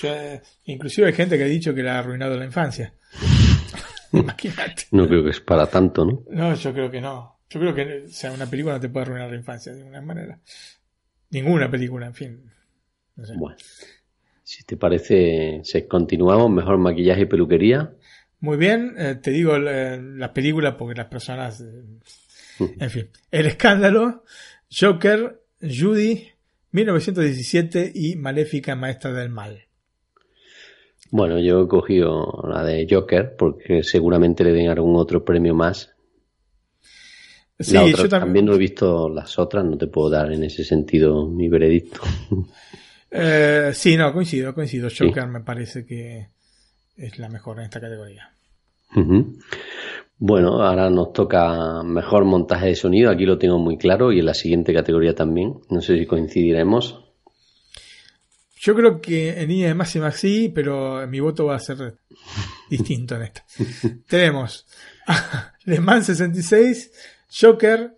Yo, 0.00 0.14
eh, 0.14 0.40
inclusive 0.66 1.08
hay 1.08 1.12
gente 1.12 1.36
que 1.36 1.44
ha 1.44 1.48
dicho 1.48 1.74
que 1.74 1.82
le 1.82 1.90
ha 1.90 1.98
arruinado 1.98 2.38
la 2.38 2.46
infancia. 2.46 2.94
Imagínate. 4.12 4.84
no 4.92 5.06
creo 5.06 5.24
que 5.24 5.30
es 5.30 5.40
para 5.40 5.66
tanto, 5.66 6.04
¿no? 6.04 6.24
No, 6.30 6.54
yo 6.54 6.72
creo 6.72 6.90
que 6.90 7.00
no. 7.00 7.38
Yo 7.50 7.60
creo 7.60 7.74
que 7.74 8.04
o 8.06 8.08
sea, 8.08 8.32
una 8.32 8.46
película 8.46 8.74
no 8.74 8.80
te 8.80 8.88
puede 8.88 9.06
arruinar 9.06 9.30
la 9.30 9.36
infancia 9.36 9.72
de 9.72 9.78
ninguna 9.78 10.00
manera. 10.00 10.38
Ninguna 11.30 11.70
película, 11.70 12.06
en 12.06 12.14
fin. 12.14 12.50
No 13.16 13.24
sé. 13.26 13.34
Bueno, 13.36 13.56
si 14.42 14.64
te 14.64 14.76
parece, 14.76 15.60
se 15.64 15.86
continuamos, 15.86 16.50
mejor 16.50 16.78
maquillaje 16.78 17.22
y 17.22 17.26
peluquería. 17.26 17.92
Muy 18.40 18.56
bien, 18.56 18.94
eh, 18.98 19.14
te 19.22 19.30
digo 19.30 19.56
eh, 19.56 20.00
las 20.02 20.30
películas 20.30 20.74
porque 20.78 20.94
las 20.94 21.06
personas. 21.06 21.60
eh, 21.60 21.84
en 22.78 22.90
fin. 22.90 23.08
El 23.30 23.46
escándalo, 23.46 24.24
Joker, 24.70 25.42
Judy, 25.60 26.28
1917 26.72 27.92
y 27.94 28.16
Maléfica 28.16 28.74
Maestra 28.74 29.12
del 29.12 29.28
Mal. 29.28 29.66
Bueno, 31.12 31.38
yo 31.38 31.64
he 31.64 31.68
cogido 31.68 32.42
la 32.48 32.64
de 32.64 32.86
Joker 32.90 33.36
porque 33.36 33.82
seguramente 33.82 34.42
le 34.44 34.52
den 34.52 34.70
algún 34.70 34.96
otro 34.96 35.22
premio 35.22 35.54
más. 35.54 35.94
Sí, 37.60 37.74
La 37.74 37.84
otra, 37.84 37.90
yo 37.90 38.08
también... 38.08 38.20
también. 38.20 38.46
no 38.46 38.54
he 38.54 38.58
visto 38.58 39.10
las 39.10 39.38
otras, 39.38 39.62
no 39.62 39.76
te 39.76 39.88
puedo 39.88 40.08
dar 40.08 40.32
en 40.32 40.42
ese 40.42 40.64
sentido 40.64 41.28
mi 41.28 41.48
veredicto. 41.48 42.00
Eh, 43.14 43.72
sí, 43.74 43.94
no, 43.94 44.10
coincido, 44.10 44.54
coincido. 44.54 44.88
Joker 44.88 45.26
me 45.26 45.40
parece 45.40 45.84
que 45.84 46.28
es 46.96 47.18
la 47.18 47.28
mejor 47.28 47.58
en 47.58 47.64
esta 47.64 47.78
categoría. 47.78 48.30
Bueno, 50.16 50.62
ahora 50.62 50.88
nos 50.88 51.12
toca 51.12 51.82
mejor 51.82 52.24
montaje 52.24 52.68
de 52.68 52.74
sonido, 52.74 53.10
aquí 53.10 53.26
lo 53.26 53.36
tengo 53.36 53.58
muy 53.58 53.76
claro 53.76 54.12
y 54.12 54.20
en 54.20 54.24
la 54.24 54.32
siguiente 54.32 54.72
categoría 54.72 55.14
también. 55.14 55.60
No 55.68 55.82
sé 55.82 55.98
si 55.98 56.06
coincidiremos. 56.06 57.11
Yo 58.62 58.76
creo 58.76 59.00
que 59.00 59.40
en 59.42 59.48
línea 59.48 59.66
de 59.66 59.74
máxima 59.74 60.12
sí, 60.12 60.48
pero 60.54 61.04
mi 61.08 61.18
voto 61.18 61.46
va 61.46 61.56
a 61.56 61.58
ser 61.58 61.96
distinto 62.70 63.16
en 63.16 63.22
esta. 63.22 63.44
Tenemos 64.06 64.68
Le 65.64 65.80
Mans 65.80 66.06
66, 66.06 66.92
Joker, 67.40 67.96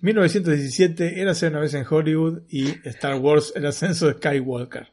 1917, 0.00 1.20
Érase 1.20 1.48
una 1.48 1.60
vez 1.60 1.74
en 1.74 1.84
Hollywood 1.86 2.40
y 2.48 2.68
Star 2.88 3.16
Wars, 3.16 3.52
El 3.54 3.66
ascenso 3.66 4.06
de 4.06 4.14
Skywalker. 4.14 4.88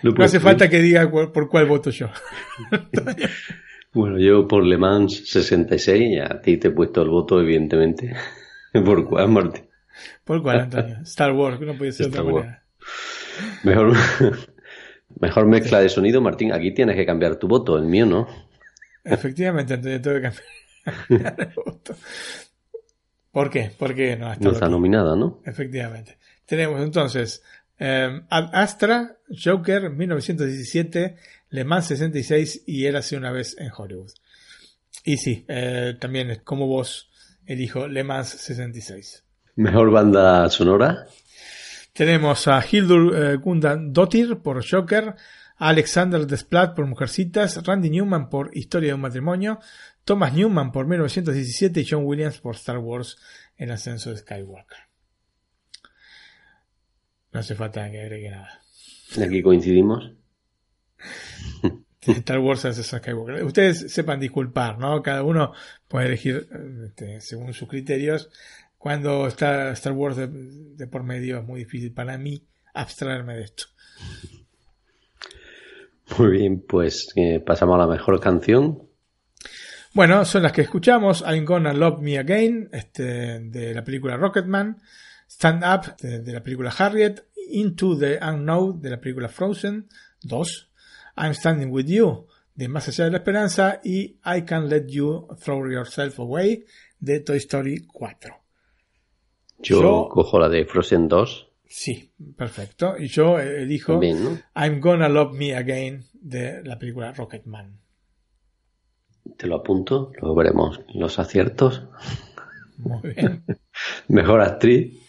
Lo 0.00 0.12
No 0.12 0.24
hace 0.24 0.40
falta 0.40 0.70
que 0.70 0.80
diga 0.80 1.10
por 1.10 1.48
cuál 1.50 1.66
voto 1.66 1.90
yo. 1.90 2.08
Bueno, 3.92 4.18
yo 4.18 4.46
por 4.46 4.62
Le 4.62 4.76
Mans 4.76 5.26
66, 5.26 6.02
y 6.02 6.18
a 6.18 6.42
ti 6.42 6.58
te 6.58 6.68
he 6.68 6.70
puesto 6.70 7.00
el 7.00 7.08
voto, 7.08 7.40
evidentemente. 7.40 8.14
¿Por 8.72 9.08
cuál, 9.08 9.30
Martín? 9.30 9.70
¿Por 10.22 10.42
cuál, 10.42 10.60
Antonio? 10.60 10.98
Star 11.00 11.32
Wars, 11.32 11.58
no 11.62 11.78
puede 11.78 11.92
ser 11.92 12.10
de 12.10 12.10
Star 12.10 12.26
otra 12.26 12.34
Wars. 12.34 12.58
Mejor, 13.62 13.94
mejor 15.20 15.46
mezcla 15.46 15.80
de 15.80 15.88
sonido, 15.88 16.20
Martín. 16.20 16.52
Aquí 16.52 16.72
tienes 16.72 16.96
que 16.96 17.06
cambiar 17.06 17.36
tu 17.36 17.48
voto, 17.48 17.76
el 17.76 17.84
mío 17.84 18.06
no. 18.06 18.26
Efectivamente, 19.04 19.74
Antonio, 19.74 20.00
tengo 20.00 20.16
que 20.16 20.22
cambiar 20.22 21.36
el 21.48 21.54
voto. 21.54 21.94
¿Por 23.30 23.50
qué? 23.50 23.70
Porque 23.76 24.16
no 24.16 24.34
No 24.36 24.52
está 24.52 24.68
nominada, 24.68 25.14
¿no? 25.14 25.42
Efectivamente. 25.44 26.18
Tenemos 26.46 26.80
entonces 26.80 27.42
eh, 27.78 28.22
Ad 28.30 28.50
Astra, 28.54 29.18
Joker, 29.28 29.90
1917, 29.90 31.16
Le 31.50 31.64
Mans 31.64 31.86
66 31.86 32.62
y 32.66 32.86
Érase 32.86 33.16
una 33.16 33.32
vez 33.32 33.56
en 33.58 33.70
Hollywood. 33.76 34.10
Y 35.04 35.18
sí, 35.18 35.44
eh, 35.48 35.96
también 36.00 36.30
es 36.30 36.38
como 36.40 36.66
vos 36.66 37.10
elijo 37.44 37.86
Le 37.86 38.04
Mans 38.04 38.28
66. 38.28 39.24
Mejor 39.56 39.90
banda 39.90 40.48
sonora. 40.48 41.06
Tenemos 41.96 42.46
a 42.46 42.62
Hildur 42.62 43.16
eh, 43.16 43.36
Gundan 43.36 43.94
Dottir 43.94 44.36
por 44.42 44.62
Joker, 44.62 45.14
a 45.56 45.68
Alexander 45.70 46.26
Desplat 46.26 46.74
por 46.76 46.86
Mujercitas, 46.86 47.64
Randy 47.64 47.88
Newman 47.88 48.28
por 48.28 48.54
Historia 48.54 48.88
de 48.88 48.94
un 48.96 49.00
matrimonio, 49.00 49.60
Thomas 50.04 50.34
Newman 50.34 50.72
por 50.72 50.86
1917 50.86 51.80
y 51.80 51.86
John 51.88 52.04
Williams 52.04 52.38
por 52.38 52.54
Star 52.56 52.76
Wars 52.76 53.16
El 53.56 53.70
ascenso 53.70 54.10
de 54.10 54.18
Skywalker. 54.18 54.76
No 57.32 57.40
hace 57.40 57.54
falta 57.54 57.90
que 57.90 58.02
agregue 58.02 58.30
nada. 58.30 58.60
Aquí 59.18 59.40
coincidimos. 59.40 60.12
Star 62.02 62.40
Wars 62.40 62.66
ascenso 62.66 62.96
de 62.96 63.02
Skywalker. 63.02 63.42
Ustedes 63.42 63.90
sepan 63.90 64.20
disculpar, 64.20 64.78
¿no? 64.78 65.02
Cada 65.02 65.22
uno 65.22 65.54
puede 65.88 66.08
elegir 66.08 66.46
eh, 66.52 66.88
este, 66.88 67.20
según 67.22 67.54
sus 67.54 67.68
criterios. 67.70 68.28
Cuando 68.78 69.26
está 69.26 69.70
Star 69.72 69.92
Wars 69.92 70.16
de, 70.16 70.28
de 70.28 70.86
por 70.86 71.02
medio 71.02 71.38
es 71.38 71.44
muy 71.44 71.60
difícil 71.60 71.92
para 71.92 72.18
mí 72.18 72.46
abstraerme 72.74 73.36
de 73.36 73.42
esto. 73.44 73.64
Muy 76.18 76.30
bien, 76.30 76.64
pues 76.66 77.08
eh, 77.16 77.40
pasamos 77.40 77.74
a 77.74 77.78
la 77.78 77.86
mejor 77.86 78.20
canción. 78.20 78.82
Bueno, 79.92 80.24
son 80.24 80.42
las 80.42 80.52
que 80.52 80.62
escuchamos. 80.62 81.22
I'm 81.26 81.44
Gonna 81.44 81.72
Love 81.72 82.00
Me 82.00 82.18
Again, 82.18 82.68
este, 82.72 83.40
de 83.40 83.74
la 83.74 83.82
película 83.82 84.16
Rocketman. 84.16 84.80
Stand 85.28 85.64
Up, 85.64 85.96
de, 85.96 86.20
de 86.20 86.32
la 86.32 86.42
película 86.42 86.72
Harriet. 86.76 87.24
Into 87.48 87.98
the 87.98 88.18
Unknown, 88.22 88.80
de 88.80 88.90
la 88.90 89.00
película 89.00 89.28
Frozen 89.28 89.88
2. 90.22 90.70
I'm 91.16 91.32
Standing 91.34 91.70
With 91.70 91.86
You, 91.86 92.26
de 92.54 92.68
Más 92.68 92.88
Allá 92.88 93.06
de 93.06 93.10
la 93.10 93.18
Esperanza. 93.18 93.80
Y 93.82 94.18
I 94.24 94.42
Can't 94.46 94.68
Let 94.68 94.86
You 94.88 95.28
Throw 95.42 95.70
Yourself 95.70 96.20
Away, 96.20 96.64
de 97.00 97.20
Toy 97.20 97.38
Story 97.38 97.86
4. 97.86 98.45
Yo, 99.58 99.80
Yo- 99.82 100.08
cojo 100.10 100.38
la 100.38 100.48
de 100.48 100.64
Frozen 100.64 101.08
2. 101.08 101.48
Sí, 101.68 102.12
perfecto. 102.36 102.94
Y 102.98 103.08
yo 103.08 103.38
eh, 103.40 103.62
elijo 103.62 103.92
También, 103.92 104.22
¿no? 104.24 104.38
I'm 104.54 104.80
Gonna 104.80 105.08
Love 105.08 105.32
Me 105.34 105.54
Again, 105.54 106.04
de 106.14 106.62
la 106.64 106.78
película 106.78 107.12
Rocketman. 107.12 107.80
Te 109.36 109.46
lo 109.48 109.56
apunto, 109.56 110.12
luego 110.20 110.36
veremos 110.36 110.80
los 110.94 111.18
aciertos. 111.18 111.82
Muy 112.78 113.14
bien. 113.14 113.44
Mejor 114.08 114.40
actriz. 114.40 115.02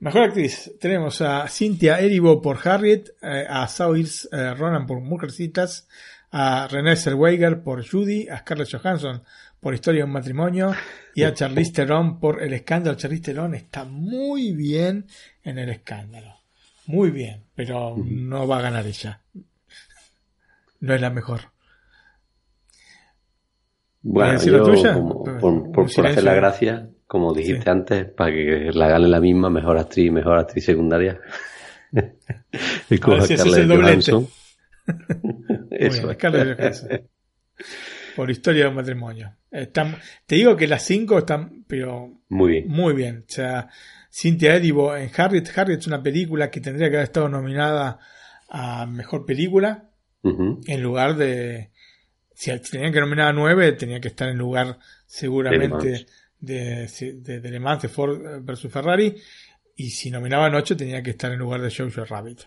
Mejor 0.00 0.22
actriz, 0.22 0.72
tenemos 0.80 1.20
a 1.20 1.46
Cynthia 1.48 2.00
Erivo 2.00 2.40
por 2.42 2.58
Harriet, 2.66 3.10
eh, 3.22 3.44
a 3.48 3.68
Saoirse 3.68 4.28
eh, 4.32 4.54
Ronan 4.54 4.86
por 4.86 5.00
Mujercitas, 5.00 5.86
a 6.32 6.66
Renée 6.66 6.96
Zellweger 6.96 7.62
por 7.62 7.86
Judy, 7.86 8.28
a 8.28 8.38
Scarlett 8.38 8.72
Johansson 8.72 9.22
por 9.62 9.74
Historia 9.74 10.00
de 10.00 10.04
un 10.06 10.10
matrimonio 10.12 10.74
y 11.14 11.22
a 11.22 11.32
Charlize 11.32 11.72
Theron 11.72 12.18
por 12.18 12.42
El 12.42 12.52
escándalo. 12.52 12.96
Charlize 12.96 13.22
Theron 13.22 13.54
está 13.54 13.84
muy 13.84 14.52
bien 14.52 15.06
en 15.44 15.58
El 15.58 15.68
escándalo, 15.68 16.34
muy 16.86 17.10
bien, 17.10 17.44
pero 17.54 17.94
no 17.96 18.48
va 18.48 18.58
a 18.58 18.62
ganar 18.62 18.84
ella. 18.86 19.20
No 20.80 20.94
es 20.94 21.00
la 21.00 21.10
mejor. 21.10 21.42
Bueno, 24.02 24.32
decir 24.32 24.52
la 24.52 24.58
yo, 24.58 24.64
tuya? 24.64 24.94
como- 24.94 25.22
por, 25.22 25.44
un 25.44 25.72
por- 25.72 25.94
por 25.94 26.06
hacer 26.08 26.24
la 26.24 26.34
gracia, 26.34 26.88
como 27.06 27.32
dijiste 27.32 27.70
antes, 27.70 28.06
para 28.06 28.32
que 28.32 28.70
la 28.74 28.88
gane 28.88 29.06
la 29.06 29.20
misma, 29.20 29.48
mejor 29.48 29.78
actriz 29.78 30.06
y 30.06 30.10
mejor 30.10 30.38
actriz 30.40 30.64
secundaria. 30.64 31.20
Ese 31.92 33.34
es 33.34 33.40
Scarlett 33.40 33.58
el 33.58 33.68
doblete. 33.68 34.10
Johansson. 34.10 34.28
Eso. 35.70 36.02
bien, 36.02 36.14
Scarlett 36.14 36.58
Johansson. 36.58 36.88
Por 38.16 38.30
historia 38.30 38.64
de 38.64 38.68
un 38.70 38.76
matrimonio. 38.76 39.36
Están- 39.50 39.96
te 40.26 40.36
digo 40.36 40.56
que 40.56 40.66
las 40.66 40.82
cinco 40.84 41.18
están, 41.18 41.64
pero 41.66 42.20
Muy 42.28 42.52
bien. 42.52 42.68
muy 42.68 42.94
bien. 42.94 43.24
O 43.28 43.32
sea, 43.32 43.68
Cynthia 44.10 44.54
Erivo 44.56 44.96
en 44.96 45.10
Harriet. 45.16 45.48
Harriet 45.56 45.80
es 45.80 45.86
una 45.86 46.02
película 46.02 46.50
que 46.50 46.60
tendría 46.60 46.88
que 46.90 46.96
haber 46.96 47.04
estado 47.08 47.28
nominada 47.28 47.98
a 48.48 48.86
mejor 48.86 49.24
película 49.26 49.90
en 50.66 50.82
lugar 50.82 51.16
de. 51.16 51.70
Si 52.34 52.50
tenían 52.60 52.92
que 52.92 53.00
nominar 53.00 53.28
a 53.28 53.32
nueve, 53.32 53.72
tenía 53.72 54.00
que 54.00 54.08
estar 54.08 54.28
en 54.28 54.38
lugar 54.38 54.78
seguramente 55.06 56.06
de, 56.40 56.86
de, 56.88 57.40
de 57.40 57.50
Le 57.50 57.60
Mans 57.60 57.82
de 57.82 57.88
Ford 57.88 58.24
eh, 58.24 58.38
versus 58.42 58.72
Ferrari. 58.72 59.14
Y 59.76 59.90
si 59.90 60.10
nominaban 60.10 60.54
ocho, 60.54 60.76
tenía 60.76 61.02
que 61.02 61.10
estar 61.10 61.30
en 61.32 61.38
lugar 61.38 61.60
de 61.60 61.70
Jojo 61.74 62.04
Rabbit. 62.04 62.40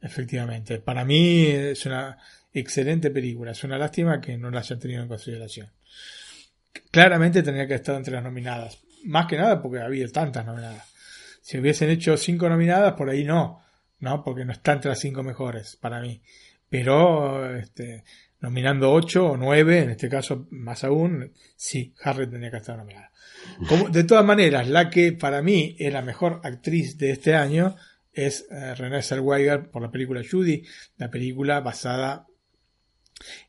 Efectivamente. 0.00 0.78
Para 0.80 1.04
mí 1.04 1.46
es 1.46 1.86
una 1.86 2.18
excelente 2.52 3.10
película. 3.10 3.52
Es 3.52 3.64
una 3.64 3.78
lástima 3.78 4.20
que 4.20 4.36
no 4.36 4.50
la 4.50 4.60
hayan 4.60 4.78
tenido 4.78 5.02
en 5.02 5.08
consideración. 5.08 5.70
Claramente 6.90 7.42
tenía 7.42 7.66
que 7.66 7.74
estar 7.74 7.96
entre 7.96 8.14
las 8.14 8.22
nominadas. 8.24 8.78
Más 9.04 9.26
que 9.26 9.36
nada 9.36 9.60
porque 9.60 9.80
había 9.80 10.06
tantas 10.08 10.44
nominadas. 10.46 10.90
Si 11.40 11.58
hubiesen 11.58 11.90
hecho 11.90 12.16
cinco 12.16 12.48
nominadas, 12.48 12.94
por 12.94 13.10
ahí 13.10 13.24
no. 13.24 13.60
No, 14.00 14.22
porque 14.24 14.44
no 14.44 14.52
está 14.52 14.72
entre 14.72 14.90
las 14.90 15.00
cinco 15.00 15.22
mejores 15.22 15.76
para 15.76 16.00
mí. 16.00 16.22
Pero 16.68 17.54
este, 17.56 18.04
nominando 18.40 18.92
ocho 18.92 19.26
o 19.32 19.36
nueve, 19.36 19.80
en 19.80 19.90
este 19.90 20.08
caso 20.08 20.46
más 20.50 20.84
aún, 20.84 21.32
sí, 21.56 21.94
Harriet 22.02 22.30
tenía 22.30 22.50
que 22.50 22.56
estar 22.58 22.76
nominada. 22.76 23.10
Como- 23.68 23.88
de 23.88 24.04
todas 24.04 24.24
maneras, 24.24 24.68
la 24.68 24.88
que 24.88 25.12
para 25.12 25.42
mí 25.42 25.76
es 25.78 25.92
la 25.92 26.02
mejor 26.02 26.40
actriz 26.44 26.96
de 26.98 27.10
este 27.10 27.34
año 27.34 27.76
es 28.12 28.46
eh, 28.50 28.74
Renée 28.74 29.02
Zellweger 29.02 29.70
por 29.70 29.82
la 29.82 29.90
película 29.90 30.22
Judy, 30.28 30.62
la 30.96 31.10
película 31.10 31.60
basada 31.60 32.26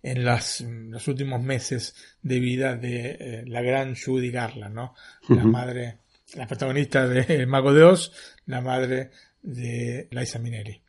en 0.01 0.25
las, 0.25 0.61
los 0.61 1.07
últimos 1.07 1.41
meses 1.41 1.95
de 2.21 2.39
vida 2.39 2.75
de 2.75 3.17
eh, 3.19 3.43
la 3.47 3.61
gran 3.61 3.95
Judy 3.95 4.31
Garland, 4.31 4.75
¿no? 4.75 4.95
La 5.29 5.35
Ujú. 5.37 5.47
madre, 5.47 5.97
la 6.35 6.47
protagonista 6.47 7.07
de 7.07 7.21
El 7.35 7.47
Mago 7.47 7.73
de 7.73 7.83
Oz, 7.83 8.11
la 8.45 8.61
madre 8.61 9.11
de 9.41 10.07
Liza 10.11 10.39
Minnelli. 10.39 10.81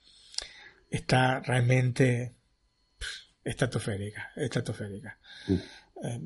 Está 0.91 1.41
realmente 1.41 2.35
pff, 2.99 3.09
estratosférica, 3.45 4.33
estratosférica. 4.37 5.19
Eh, 5.49 6.21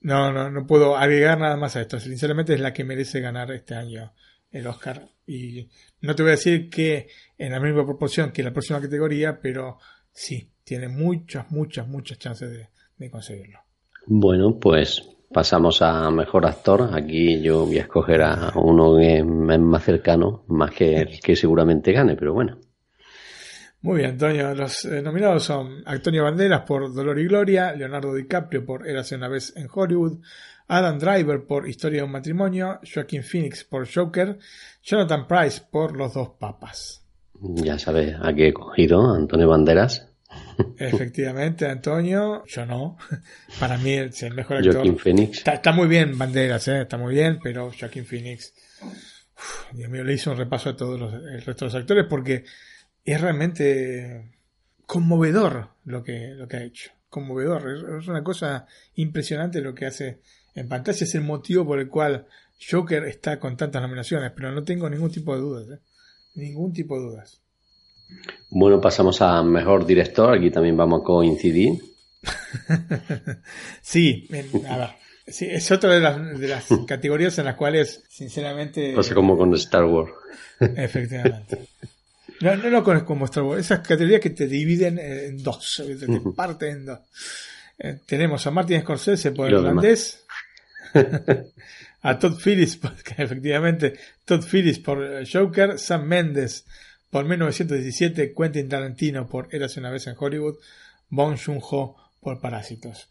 no, 0.00 0.32
no, 0.32 0.50
no 0.50 0.66
puedo 0.66 0.96
agregar 0.96 1.38
nada 1.38 1.56
más 1.56 1.76
a 1.76 1.80
esto. 1.80 1.98
Sinceramente 1.98 2.54
es 2.54 2.60
la 2.60 2.72
que 2.72 2.84
merece 2.84 3.20
ganar 3.20 3.50
este 3.52 3.74
año 3.74 4.12
el 4.50 4.66
Oscar. 4.66 5.08
Y 5.26 5.68
no 6.00 6.14
te 6.14 6.22
voy 6.22 6.30
a 6.30 6.36
decir 6.36 6.70
que 6.70 7.08
en 7.36 7.52
la 7.52 7.60
misma 7.60 7.84
proporción 7.84 8.30
que 8.30 8.42
la 8.42 8.52
próxima 8.52 8.80
categoría, 8.80 9.40
pero 9.40 9.78
sí, 10.12 10.50
tiene 10.64 10.88
muchas, 10.88 11.50
muchas, 11.50 11.86
muchas 11.86 12.18
chances 12.18 12.50
de, 12.50 12.68
de 12.96 13.10
conseguirlo. 13.10 13.60
Bueno, 14.06 14.58
pues 14.58 15.08
pasamos 15.32 15.82
a 15.82 16.10
mejor 16.10 16.46
actor. 16.46 16.90
Aquí 16.92 17.40
yo 17.40 17.66
voy 17.66 17.78
a 17.78 17.82
escoger 17.82 18.22
a 18.22 18.52
uno 18.56 18.96
que 18.96 19.18
es 19.18 19.24
más 19.24 19.84
cercano, 19.84 20.44
más 20.48 20.70
que 20.70 20.96
el 20.96 21.20
que 21.20 21.36
seguramente 21.36 21.92
gane, 21.92 22.16
pero 22.16 22.32
bueno. 22.32 22.58
Muy 23.82 23.98
bien, 23.98 24.12
Antonio. 24.12 24.54
Los 24.54 24.86
eh, 24.86 25.02
nominados 25.02 25.42
son 25.42 25.82
Antonio 25.84 26.24
Banderas 26.24 26.62
por 26.62 26.94
Dolor 26.94 27.18
y 27.18 27.26
Gloria, 27.26 27.72
Leonardo 27.74 28.14
DiCaprio 28.14 28.64
por 28.64 28.88
Érase 28.88 29.16
una 29.16 29.28
vez 29.28 29.54
en 29.56 29.68
Hollywood, 29.70 30.20
Adam 30.68 30.98
Driver 30.98 31.44
por 31.46 31.68
Historia 31.68 31.98
de 31.98 32.04
un 32.04 32.12
matrimonio, 32.12 32.80
Joaquin 32.82 33.22
Phoenix 33.22 33.64
por 33.64 33.86
Joker, 33.92 34.38
Jonathan 34.82 35.26
Price 35.26 35.62
por 35.70 35.96
Los 35.96 36.14
dos 36.14 36.30
papas. 36.38 37.04
Ya 37.40 37.78
sabes 37.78 38.14
a 38.22 38.32
qué 38.32 38.48
he 38.48 38.52
cogido, 38.54 39.12
Antonio 39.12 39.48
Banderas, 39.48 40.13
Efectivamente, 40.78 41.66
Antonio, 41.66 42.44
yo 42.46 42.66
no. 42.66 42.96
Para 43.60 43.78
mí 43.78 43.92
es 43.92 44.22
el 44.22 44.34
mejor 44.34 44.58
actor. 44.58 44.74
Joaquin 44.74 44.98
Phoenix. 44.98 45.38
Está, 45.38 45.54
está 45.54 45.72
muy 45.72 45.88
bien 45.88 46.16
Banderas, 46.16 46.68
¿eh? 46.68 46.82
está 46.82 46.96
muy 46.96 47.14
bien, 47.14 47.38
pero 47.42 47.72
Joaquin 47.78 48.04
Phoenix, 48.04 48.54
uf, 48.82 49.72
Dios 49.72 49.90
mío, 49.90 50.04
le 50.04 50.14
hizo 50.14 50.30
un 50.30 50.36
repaso 50.36 50.70
a 50.70 50.76
todos 50.76 50.98
los, 50.98 51.14
el 51.14 51.42
resto 51.42 51.64
de 51.64 51.72
los 51.72 51.74
actores 51.74 52.06
porque 52.08 52.44
es 53.04 53.20
realmente 53.20 54.32
conmovedor 54.86 55.70
lo 55.84 56.02
que, 56.02 56.28
lo 56.34 56.48
que 56.48 56.56
ha 56.56 56.64
hecho. 56.64 56.90
Conmovedor. 57.08 57.70
Es, 57.70 58.02
es 58.02 58.08
una 58.08 58.24
cosa 58.24 58.66
impresionante 58.94 59.60
lo 59.60 59.74
que 59.74 59.86
hace 59.86 60.20
en 60.54 60.68
pantalla. 60.68 61.04
Es 61.04 61.14
el 61.14 61.22
motivo 61.22 61.66
por 61.66 61.78
el 61.78 61.88
cual 61.88 62.26
Joker 62.70 63.04
está 63.04 63.38
con 63.38 63.56
tantas 63.56 63.82
nominaciones, 63.82 64.32
pero 64.34 64.52
no 64.52 64.62
tengo 64.62 64.88
ningún 64.88 65.10
tipo 65.10 65.34
de 65.34 65.40
dudas. 65.40 65.78
¿eh? 65.78 65.82
Ningún 66.34 66.72
tipo 66.72 66.98
de 66.98 67.04
dudas. 67.04 67.43
Bueno, 68.50 68.80
pasamos 68.80 69.20
a 69.22 69.42
mejor 69.42 69.84
director. 69.86 70.34
Aquí 70.36 70.50
también 70.50 70.76
vamos 70.76 71.00
a 71.00 71.04
coincidir. 71.04 71.72
sí, 73.82 74.26
en- 74.30 74.66
a 74.70 74.76
ver. 74.78 74.88
Sí, 75.26 75.46
es 75.50 75.70
otra 75.70 75.94
de 75.94 76.00
las, 76.00 76.38
de 76.38 76.48
las 76.48 76.66
categorías 76.86 77.38
en 77.38 77.46
las 77.46 77.54
cuales, 77.56 78.02
sinceramente. 78.08 78.92
Pasa 78.94 79.14
como 79.14 79.36
con 79.38 79.54
Star 79.54 79.84
Wars. 79.84 80.12
Efectivamente. 80.60 81.66
No, 82.40 82.56
no 82.56 82.68
lo 82.68 82.84
conozco 82.84 83.06
como 83.06 83.24
Star 83.24 83.42
Wars. 83.44 83.60
Esas 83.64 83.80
categorías 83.80 84.20
que 84.20 84.30
te 84.30 84.46
dividen 84.46 84.98
en 84.98 85.42
dos, 85.42 85.82
te 85.98 86.06
Ujú. 86.10 86.34
parten 86.34 86.70
en 86.76 86.86
dos. 86.86 86.98
Eh, 87.78 87.98
tenemos 88.06 88.46
a 88.46 88.50
Martin 88.50 88.82
Scorsese 88.82 89.32
por 89.32 89.50
los 89.50 89.60
irlandés, 89.62 90.24
a 92.02 92.18
Todd 92.18 92.38
Phillips, 92.38 92.76
porque 92.76 93.14
efectivamente 93.22 93.94
Todd 94.24 94.44
Phillips 94.44 94.78
por 94.78 95.26
Joker, 95.30 95.78
Sam 95.78 96.04
Mendes 96.04 96.66
por 97.14 97.26
1917, 97.26 98.34
Quentin 98.36 98.68
Tarantino 98.68 99.28
por 99.28 99.46
Érase 99.54 99.78
una 99.78 99.92
vez 99.92 100.08
en 100.08 100.16
Hollywood, 100.18 100.56
Bong 101.10 101.38
Joon-ho 101.38 101.94
por 102.18 102.40
Parásitos. 102.40 103.08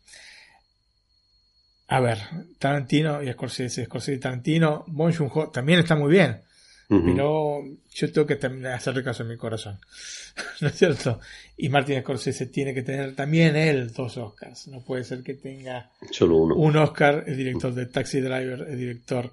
A 1.87 2.01
ver, 2.01 2.17
Tarantino 2.59 3.23
y 3.23 3.31
Scorsese, 3.31 3.85
Scorsese 3.85 4.15
y 4.15 4.19
Tarantino, 4.19 4.83
Bong 4.87 5.15
Joon-ho 5.15 5.51
también 5.51 5.79
está 5.79 5.95
muy 5.95 6.11
bien, 6.11 6.41
Pero 6.87 7.63
yo 7.93 8.11
tengo 8.11 8.27
que 8.27 8.39
hacerle 8.67 9.03
caso 9.03 9.23
a 9.23 9.25
mi 9.25 9.37
corazón, 9.37 9.79
¿no 10.61 10.67
es 10.67 10.75
cierto? 10.75 11.19
Y 11.57 11.69
Martin 11.69 12.01
Scorsese 12.01 12.47
tiene 12.47 12.73
que 12.73 12.83
tener 12.83 13.15
también 13.15 13.55
él 13.55 13.91
dos 13.91 14.17
Oscars, 14.17 14.67
no 14.67 14.81
puede 14.81 15.03
ser 15.03 15.23
que 15.23 15.33
tenga 15.33 15.89
Solo 16.11 16.37
uno. 16.37 16.55
un 16.55 16.77
Oscar, 16.77 17.23
el 17.25 17.37
director 17.37 17.73
de 17.73 17.87
Taxi 17.87 18.19
Driver, 18.19 18.67
el 18.69 18.77
director 18.77 19.31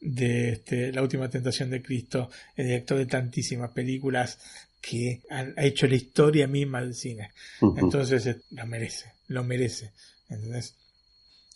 de 0.00 0.50
este, 0.50 0.92
La 0.92 1.02
Última 1.02 1.28
Tentación 1.28 1.70
de 1.70 1.82
Cristo, 1.82 2.30
el 2.56 2.66
director 2.66 2.98
de 2.98 3.06
tantísimas 3.06 3.70
películas 3.72 4.38
que 4.80 5.20
han, 5.28 5.52
ha 5.56 5.64
hecho 5.64 5.86
la 5.86 5.96
historia 5.96 6.46
misma 6.46 6.80
del 6.80 6.94
cine. 6.94 7.32
Ujú. 7.60 7.78
Entonces 7.78 8.26
eh, 8.26 8.40
lo 8.52 8.66
merece, 8.66 9.12
lo 9.28 9.44
merece. 9.44 9.92
¿entendés? 10.30 10.74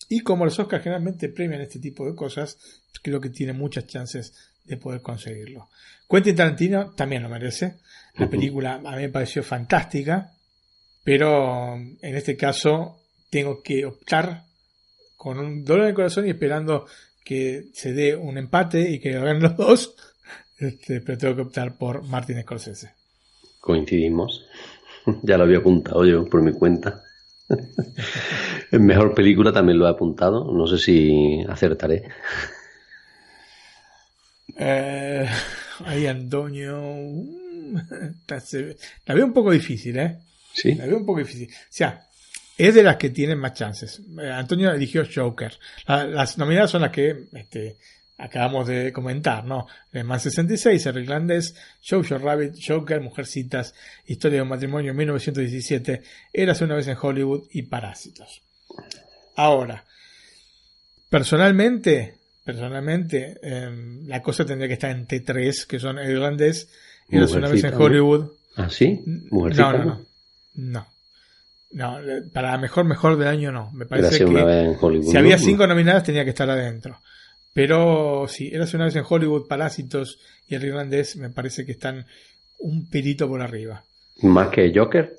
Y 0.08 0.20
como 0.20 0.44
los 0.44 0.58
Oscars 0.58 0.82
generalmente 0.82 1.28
premian 1.28 1.62
este 1.62 1.78
tipo 1.78 2.06
de 2.06 2.14
cosas, 2.14 2.58
creo 3.02 3.20
que 3.20 3.30
tiene 3.30 3.52
muchas 3.52 3.86
chances 3.86 4.34
de 4.64 4.76
poder 4.76 5.02
conseguirlo. 5.02 5.68
Quentin 6.08 6.36
Tarantino 6.36 6.90
también 6.90 7.22
lo 7.22 7.28
merece. 7.28 7.76
La 8.16 8.28
película 8.28 8.74
a 8.74 8.96
mí 8.96 9.02
me 9.02 9.08
pareció 9.08 9.42
fantástica, 9.42 10.32
pero 11.02 11.74
en 11.74 12.16
este 12.16 12.36
caso 12.36 13.00
tengo 13.28 13.62
que 13.62 13.84
optar 13.84 14.44
con 15.16 15.38
un 15.38 15.64
dolor 15.64 15.84
en 15.84 15.88
el 15.88 15.94
corazón 15.94 16.26
y 16.26 16.30
esperando 16.30 16.86
que 17.24 17.70
se 17.72 17.92
dé 17.92 18.14
un 18.14 18.38
empate 18.38 18.90
y 18.90 19.00
que 19.00 19.12
ganen 19.12 19.42
los 19.42 19.56
dos, 19.56 19.96
este, 20.58 21.00
pero 21.00 21.18
tengo 21.18 21.36
que 21.36 21.42
optar 21.42 21.76
por 21.76 22.04
Martin 22.04 22.40
Scorsese. 22.42 22.92
Coincidimos. 23.60 24.46
Ya 25.22 25.36
lo 25.36 25.44
había 25.44 25.58
apuntado 25.58 26.06
yo 26.06 26.24
por 26.24 26.42
mi 26.42 26.52
cuenta. 26.52 27.02
En 28.70 28.86
mejor 28.86 29.14
película 29.14 29.52
también 29.52 29.78
lo 29.78 29.86
he 29.86 29.90
apuntado. 29.90 30.50
No 30.50 30.66
sé 30.66 30.78
si 30.78 31.44
acertaré. 31.46 32.04
Eh, 34.56 35.28
ahí 35.84 36.06
Antonio. 36.06 36.80
mm, 36.82 37.76
La 39.06 39.14
veo 39.14 39.26
un 39.26 39.32
poco 39.32 39.50
difícil, 39.50 39.98
¿eh? 39.98 40.18
Sí. 40.52 40.74
La 40.74 40.86
veo 40.86 40.98
un 40.98 41.06
poco 41.06 41.18
difícil. 41.20 41.48
O 41.50 41.66
sea, 41.70 42.06
es 42.56 42.74
de 42.74 42.82
las 42.82 42.96
que 42.96 43.10
tienen 43.10 43.38
más 43.38 43.54
chances. 43.54 44.00
Eh, 44.20 44.30
Antonio 44.30 44.70
eligió 44.72 45.04
Joker. 45.12 45.52
La- 45.86 46.04
las 46.06 46.38
nominadas 46.38 46.70
son 46.70 46.82
las 46.82 46.90
que 46.92 47.24
este, 47.32 47.76
acabamos 48.18 48.68
de 48.68 48.92
comentar, 48.92 49.44
¿no? 49.44 49.66
Le 49.90 50.04
Man 50.04 50.20
66, 50.20 50.86
El 50.86 50.98
Irlandés, 50.98 51.56
Jojo 51.82 52.18
Rabbit, 52.18 52.54
Joker, 52.64 53.00
Mujercitas, 53.00 53.74
Historia 54.06 54.36
de 54.38 54.42
un 54.42 54.48
matrimonio 54.50 54.94
1917, 54.94 56.02
Érase 56.32 56.64
una 56.64 56.76
vez 56.76 56.86
en 56.86 56.96
Hollywood 57.00 57.48
y 57.50 57.62
Parásitos. 57.62 58.42
Ahora, 59.36 59.84
personalmente, 61.10 62.18
personalmente, 62.44 63.38
em, 63.42 64.06
la 64.06 64.22
cosa 64.22 64.44
tendría 64.44 64.68
que 64.68 64.74
estar 64.74 64.90
entre 64.90 65.20
tres, 65.20 65.66
que 65.66 65.80
son 65.80 65.98
El 65.98 66.10
Irlandés, 66.10 66.68
Érase 67.08 67.36
una 67.36 67.48
vez 67.48 67.64
en. 67.64 67.74
Hollywood. 67.74 68.30
¿Ah, 68.56 68.68
sí? 68.70 69.02
No, 69.04 69.22
Mujercita, 69.30 69.72
no, 69.72 70.06
no. 70.54 70.86
No. 71.70 71.98
Para 72.32 72.56
mejor, 72.56 72.84
mejor 72.84 73.18
del 73.18 73.28
año 73.28 73.50
no. 73.50 73.70
Me 73.72 73.84
parece 73.84 74.18
que 74.18 74.24
una 74.24 74.44
vez 74.44 74.64
en 74.64 74.76
Hollywood, 74.80 75.10
si 75.10 75.16
había 75.16 75.38
cinco 75.38 75.66
nominadas 75.66 76.04
tenía 76.04 76.24
que 76.24 76.30
estar 76.30 76.48
adentro. 76.48 77.00
Pero 77.52 78.26
sí, 78.28 78.50
Érase 78.52 78.76
una 78.76 78.86
vez 78.86 78.96
en 78.96 79.04
Hollywood, 79.08 79.48
Parásitos 79.48 80.18
y 80.48 80.54
El 80.54 80.64
Irlandés 80.64 81.16
me 81.16 81.30
parece 81.30 81.64
que 81.66 81.72
están 81.72 82.06
un 82.58 82.88
pelito 82.88 83.28
por 83.28 83.42
arriba. 83.42 83.82
Más 84.22 84.48
que 84.48 84.72
Joker. 84.74 85.16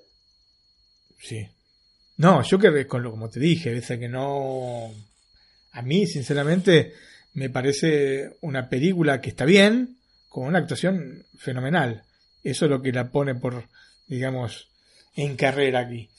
Sí. 1.20 1.48
No, 2.18 2.42
que 2.44 2.88
con 2.88 3.04
lo 3.04 3.12
como 3.12 3.30
te 3.30 3.40
dije, 3.40 3.74
dice 3.74 4.00
que 4.00 4.08
no. 4.08 4.92
A 5.72 5.82
mí, 5.82 6.08
sinceramente, 6.08 6.94
me 7.36 7.50
parece 7.50 8.32
una 8.42 8.68
película 8.70 9.22
que 9.22 9.30
está 9.30 9.46
bien, 9.46 9.98
con 10.30 10.48
una 10.48 10.60
actuación 10.60 11.24
fenomenal. 11.38 12.04
Eso 12.44 12.66
es 12.66 12.72
lo 12.72 12.82
que 12.82 12.92
la 12.92 13.10
pone 13.12 13.36
por, 13.36 13.68
digamos, 14.08 14.70
en 15.16 15.36
carrera 15.36 15.80
aquí. 15.82 16.10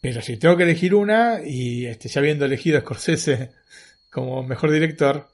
Pero 0.00 0.20
si 0.22 0.36
tengo 0.36 0.56
que 0.56 0.64
elegir 0.64 0.94
una, 0.94 1.40
y 1.44 1.86
este, 1.86 2.08
ya 2.08 2.20
habiendo 2.20 2.44
elegido 2.44 2.78
a 2.78 2.80
Scorsese 2.82 3.52
como 4.10 4.42
mejor 4.42 4.70
director, 4.70 5.28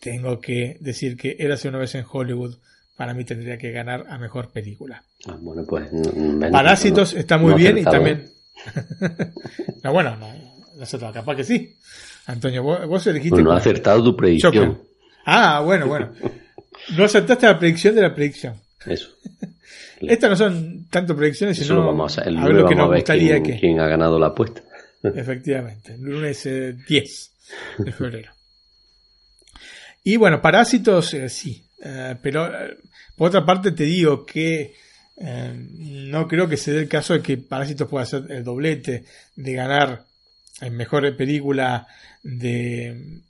tengo 0.00 0.40
que 0.40 0.76
decir 0.80 1.16
que 1.16 1.36
Érase 1.38 1.68
una 1.68 1.78
vez 1.78 1.94
en 1.94 2.04
Hollywood, 2.10 2.56
para 2.96 3.14
mí 3.14 3.24
tendría 3.24 3.58
que 3.58 3.72
ganar 3.72 4.06
a 4.08 4.18
mejor 4.18 4.50
película. 4.52 5.02
Ah, 5.26 5.36
bueno, 5.40 5.64
pues. 5.66 5.88
Parásitos 6.52 7.14
no- 7.14 7.20
está 7.20 7.38
muy 7.38 7.50
no 7.50 7.56
bien 7.56 7.78
y 7.78 7.80
acertado. 7.80 7.96
también. 8.04 8.30
no, 9.82 9.92
bueno, 9.92 10.16
no, 10.16 10.32
no 10.76 10.86
sé, 10.86 10.98
capaz 10.98 11.36
que 11.36 11.44
sí. 11.44 11.76
Antonio, 12.26 12.62
vos, 12.62 12.86
vos 12.86 13.06
elegiste. 13.06 13.34
Bueno, 13.34 13.52
ha 13.52 13.58
acertado 13.58 14.02
tu 14.02 14.16
predicción. 14.16 14.80
Ah, 15.24 15.60
bueno, 15.60 15.86
bueno. 15.86 16.12
No 16.96 17.04
acertaste 17.04 17.46
la 17.46 17.58
predicción 17.58 17.94
de 17.94 18.02
la 18.02 18.12
predicción. 18.12 18.60
Eso. 18.84 19.08
Estas 20.00 20.28
no 20.28 20.36
son 20.36 20.86
tanto 20.90 21.16
predicciones, 21.16 21.56
Eso 21.56 21.68
sino 21.68 21.80
lo 21.80 21.86
vamos 21.86 22.18
a, 22.18 22.22
el 22.22 22.36
a 22.36 22.42
ver 22.42 22.50
lunes 22.50 22.62
lo 22.62 22.68
que 22.68 22.74
nos 22.74 22.92
gustaría 22.92 23.40
quién, 23.40 23.42
que. 23.42 23.60
quién 23.60 23.80
ha 23.80 23.86
ganado 23.86 24.18
la 24.18 24.26
apuesta. 24.26 24.60
Efectivamente, 25.02 25.94
el 25.94 26.02
lunes 26.02 26.44
eh, 26.46 26.76
10 26.86 27.32
de 27.78 27.92
febrero. 27.92 28.32
Y 30.04 30.16
bueno, 30.16 30.40
Parásitos, 30.40 31.14
eh, 31.14 31.28
sí. 31.30 31.64
Eh, 31.82 32.14
pero 32.20 32.46
eh, 32.46 32.76
por 33.16 33.28
otra 33.28 33.44
parte 33.44 33.72
te 33.72 33.84
digo 33.84 34.24
que 34.24 34.74
no 35.16 36.26
creo 36.26 36.48
que 36.48 36.56
se 36.56 36.72
dé 36.72 36.80
el 36.80 36.88
caso 36.88 37.14
de 37.14 37.22
que 37.22 37.36
Parásitos 37.36 37.88
pueda 37.88 38.02
hacer 38.02 38.24
el 38.30 38.42
doblete 38.42 39.04
de 39.36 39.52
ganar 39.52 40.04
en 40.60 40.76
mejor 40.76 41.16
película 41.16 41.86
de 42.24 43.22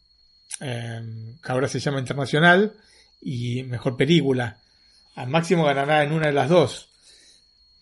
eh, 0.60 1.02
que 1.42 1.52
ahora 1.52 1.68
se 1.68 1.80
llama 1.80 1.98
internacional 1.98 2.72
y 3.20 3.64
mejor 3.64 3.96
película. 3.96 4.58
Al 5.16 5.28
máximo 5.28 5.64
ganará 5.64 6.02
en 6.02 6.12
una 6.12 6.28
de 6.28 6.32
las 6.32 6.48
dos. 6.48 6.88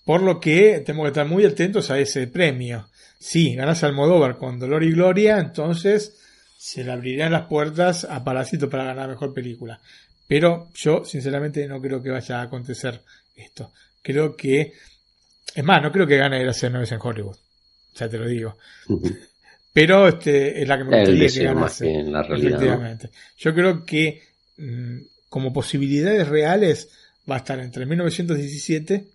Por 0.05 0.23
lo 0.23 0.41
que 0.41 0.83
tenemos 0.85 1.05
que 1.05 1.09
estar 1.09 1.27
muy 1.27 1.45
atentos 1.45 1.91
a 1.91 1.99
ese 1.99 2.27
premio. 2.27 2.89
Si 3.19 3.55
ganase 3.55 3.87
Almodóvar 3.87 4.37
con 4.37 4.59
Dolor 4.59 4.83
y 4.83 4.91
Gloria, 4.91 5.39
entonces 5.39 6.19
se 6.59 6.83
le 6.83 6.93
abrirían 6.93 7.33
las 7.33 7.47
puertas 7.47 8.05
a 8.05 8.25
Parásito 8.25 8.69
para 8.69 8.85
ganar 8.85 9.09
mejor 9.09 9.33
película. 9.33 9.81
Pero 10.27 10.71
yo, 10.75 11.05
sinceramente, 11.05 11.67
no 11.69 11.81
creo 11.81 12.03
que 12.03 12.11
vaya 12.11 12.41
a 12.41 12.43
acontecer 12.43 13.01
esto. 13.37 13.73
Creo 14.03 14.37
que. 14.37 14.73
Es 15.55 15.65
más, 15.65 15.83
no 15.83 15.93
creo 15.93 16.07
que 16.07 16.17
gane 16.17 16.43
Gracias 16.43 16.73
a 16.73 16.95
en 16.95 17.01
Hollywood. 17.01 17.37
Ya 17.95 18.09
te 18.09 18.19
lo 18.19 18.27
digo. 18.27 18.57
Pero 19.73 20.07
este, 20.09 20.63
es 20.63 20.69
la 20.69 20.77
que 20.79 20.85
me 20.85 20.97
gustaría 20.99 21.29
que 21.29 21.45
ganase. 21.45 21.91
en 21.91 22.13
la 22.13 22.23
realidad, 22.23 22.53
Efectivamente. 22.63 23.11
Yo 23.39 23.55
creo 23.55 23.85
que 23.85 24.21
mm, 24.59 24.97
como 25.29 25.53
posibilidades 25.53 26.29
reales 26.29 26.91
va 27.31 27.37
a 27.37 27.39
estar 27.39 27.59
entre 27.61 27.87
1917 27.87 29.07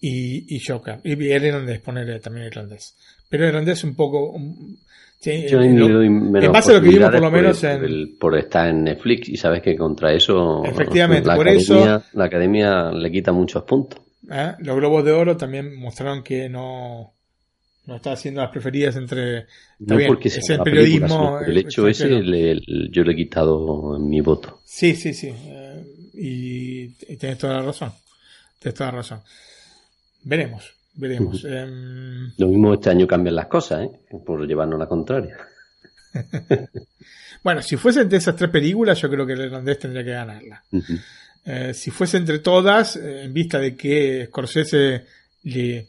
y, 0.00 0.56
y 0.56 0.60
Joker. 0.60 1.00
Y 1.04 1.12
el 1.30 1.44
irlandés, 1.44 1.80
ponerle 1.80 2.20
también 2.20 2.46
irlandés. 2.46 2.96
Pero 3.28 3.46
irlandés 3.46 3.84
un 3.84 3.94
poco... 3.94 4.30
un- 4.30 4.78
sí, 5.18 5.46
Yo 5.48 5.60
en, 5.60 5.78
lo- 5.78 6.52
base 6.52 6.72
a 6.72 6.74
lo 6.76 6.82
que 6.82 6.88
vimos 6.88 7.10
por 7.10 7.20
lo 7.20 7.30
menos 7.30 7.60
por, 7.60 7.70
en... 7.70 7.84
el- 7.84 8.16
por 8.18 8.38
estar 8.38 8.68
en 8.68 8.84
Netflix 8.84 9.28
y 9.28 9.36
sabes 9.36 9.62
que 9.62 9.76
contra 9.76 10.12
eso 10.12 10.62
Efectivamente, 10.64 11.28
la 11.28 11.36
por 11.36 11.48
academia, 11.48 11.96
eso- 11.96 12.02
la 12.14 12.24
academia 12.24 12.90
le 12.92 13.10
quita 13.10 13.32
muchos 13.32 13.62
puntos. 13.64 14.00
¿eh? 14.30 14.52
Los 14.60 14.76
Globos 14.76 15.04
de 15.04 15.12
Oro 15.12 15.36
también 15.36 15.74
mostraron 15.78 16.22
que 16.22 16.48
no, 16.48 17.12
no 17.86 17.96
está 17.96 18.12
haciendo 18.12 18.40
las 18.42 18.50
preferidas 18.50 18.96
entre... 18.96 19.46
No 19.80 19.96
bien, 19.96 20.08
porque 20.08 20.28
es 20.28 20.36
el 20.50 20.58
película, 20.60 20.64
periodismo... 20.64 21.40
el 21.40 21.56
hecho 21.58 21.88
ese 21.88 22.08
le- 22.08 22.60
yo 22.90 23.02
le 23.02 23.12
he 23.12 23.16
quitado 23.16 23.98
mi 23.98 24.20
voto. 24.20 24.60
Sí, 24.64 24.94
sí, 24.94 25.12
sí. 25.14 25.28
eh, 25.34 25.84
y, 26.14 26.82
y 27.12 27.16
tienes 27.16 27.38
toda 27.38 27.54
la 27.54 27.62
razón. 27.62 27.92
Tienes 28.58 28.74
toda 28.78 28.92
la 28.92 28.98
razón. 28.98 29.20
Veremos, 30.22 30.72
veremos. 30.94 31.44
Em, 31.44 32.30
Lo 32.36 32.48
mismo 32.48 32.74
este 32.74 32.90
año 32.90 33.06
cambian 33.06 33.34
las 33.36 33.46
cosas, 33.46 33.84
¿eh? 33.86 33.90
por 34.24 34.46
llevarnos 34.46 34.78
la 34.78 34.86
contraria. 34.86 35.36
bueno, 37.42 37.62
si 37.62 37.76
fuese 37.76 38.02
entre 38.02 38.18
esas 38.18 38.36
tres 38.36 38.50
películas, 38.50 39.00
yo 39.00 39.08
creo 39.10 39.26
que 39.26 39.32
el 39.32 39.40
irlandés 39.42 39.78
tendría 39.78 40.04
que 40.04 40.10
ganarla. 40.10 40.62
Eh, 41.44 41.72
si 41.74 41.90
fuese 41.90 42.18
entre 42.18 42.40
todas, 42.40 42.96
eh, 42.96 43.22
en 43.24 43.32
vista 43.32 43.58
de 43.58 43.74
que 43.74 44.26
Scorsese 44.26 45.04
le, 45.44 45.86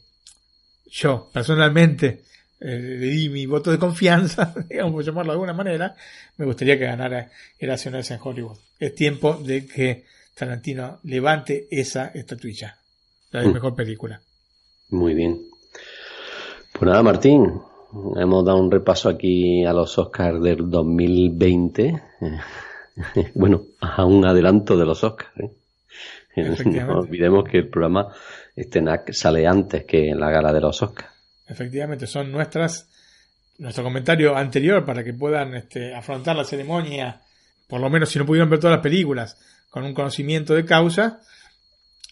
yo 0.92 1.30
personalmente 1.34 2.22
eh, 2.60 2.78
le 2.78 3.08
di 3.08 3.30
mi 3.30 3.46
voto 3.46 3.72
de 3.72 3.80
confianza, 3.80 4.54
digamos 4.70 4.94
por 4.94 5.04
llamarlo 5.04 5.32
de 5.32 5.36
alguna 5.36 5.54
manera, 5.54 5.96
me 6.38 6.46
gustaría 6.46 6.78
que 6.78 6.86
ganara 6.86 7.30
Eraciones 7.58 8.12
en 8.12 8.20
Hollywood. 8.22 8.58
Es 8.80 8.94
tiempo 8.94 9.34
de 9.36 9.66
que 9.66 10.06
Tarantino 10.36 11.00
levante 11.04 11.68
esa 11.72 12.08
estatuilla, 12.14 12.78
la 13.32 13.42
de 13.42 13.48
Mm. 13.50 13.54
mejor 13.54 13.76
película. 13.76 14.22
Muy 14.90 15.14
bien. 15.14 15.40
Pues 16.74 16.84
nada, 16.84 17.04
Martín, 17.04 17.62
hemos 18.16 18.46
dado 18.46 18.58
un 18.58 18.72
repaso 18.72 19.10
aquí 19.10 19.64
a 19.66 19.74
los 19.74 19.98
Oscars 19.98 20.42
del 20.42 20.70
2020. 20.70 22.02
bueno, 23.36 23.64
a 23.80 24.06
un 24.06 24.26
adelanto 24.26 24.78
de 24.78 24.86
los 24.86 25.04
Oscars. 25.04 25.32
¿eh? 25.38 25.52
No 26.88 27.00
olvidemos 27.00 27.44
que 27.44 27.58
el 27.58 27.68
programa 27.68 28.08
este 28.62 28.82
NAC 28.82 29.12
sale 29.12 29.48
antes 29.48 29.86
que 29.86 30.14
la 30.16 30.30
gala 30.30 30.52
de 30.54 30.62
los 30.62 30.82
Oscars. 30.82 31.10
Efectivamente, 31.48 32.08
son 32.08 32.32
nuestras 32.32 32.88
nuestro 33.58 33.84
comentario 33.84 34.36
anterior 34.36 34.84
para 34.84 35.04
que 35.04 35.14
puedan 35.14 35.54
este, 35.54 35.94
afrontar 35.94 36.36
la 36.36 36.44
ceremonia, 36.44 37.22
por 37.68 37.80
lo 37.80 37.90
menos 37.90 38.10
si 38.10 38.18
no 38.18 38.26
pudieron 38.26 38.50
ver 38.50 38.60
todas 38.60 38.78
las 38.78 38.84
películas, 38.84 39.38
con 39.70 39.84
un 39.84 39.94
conocimiento 39.94 40.56
de 40.56 40.66
causa 40.66 41.22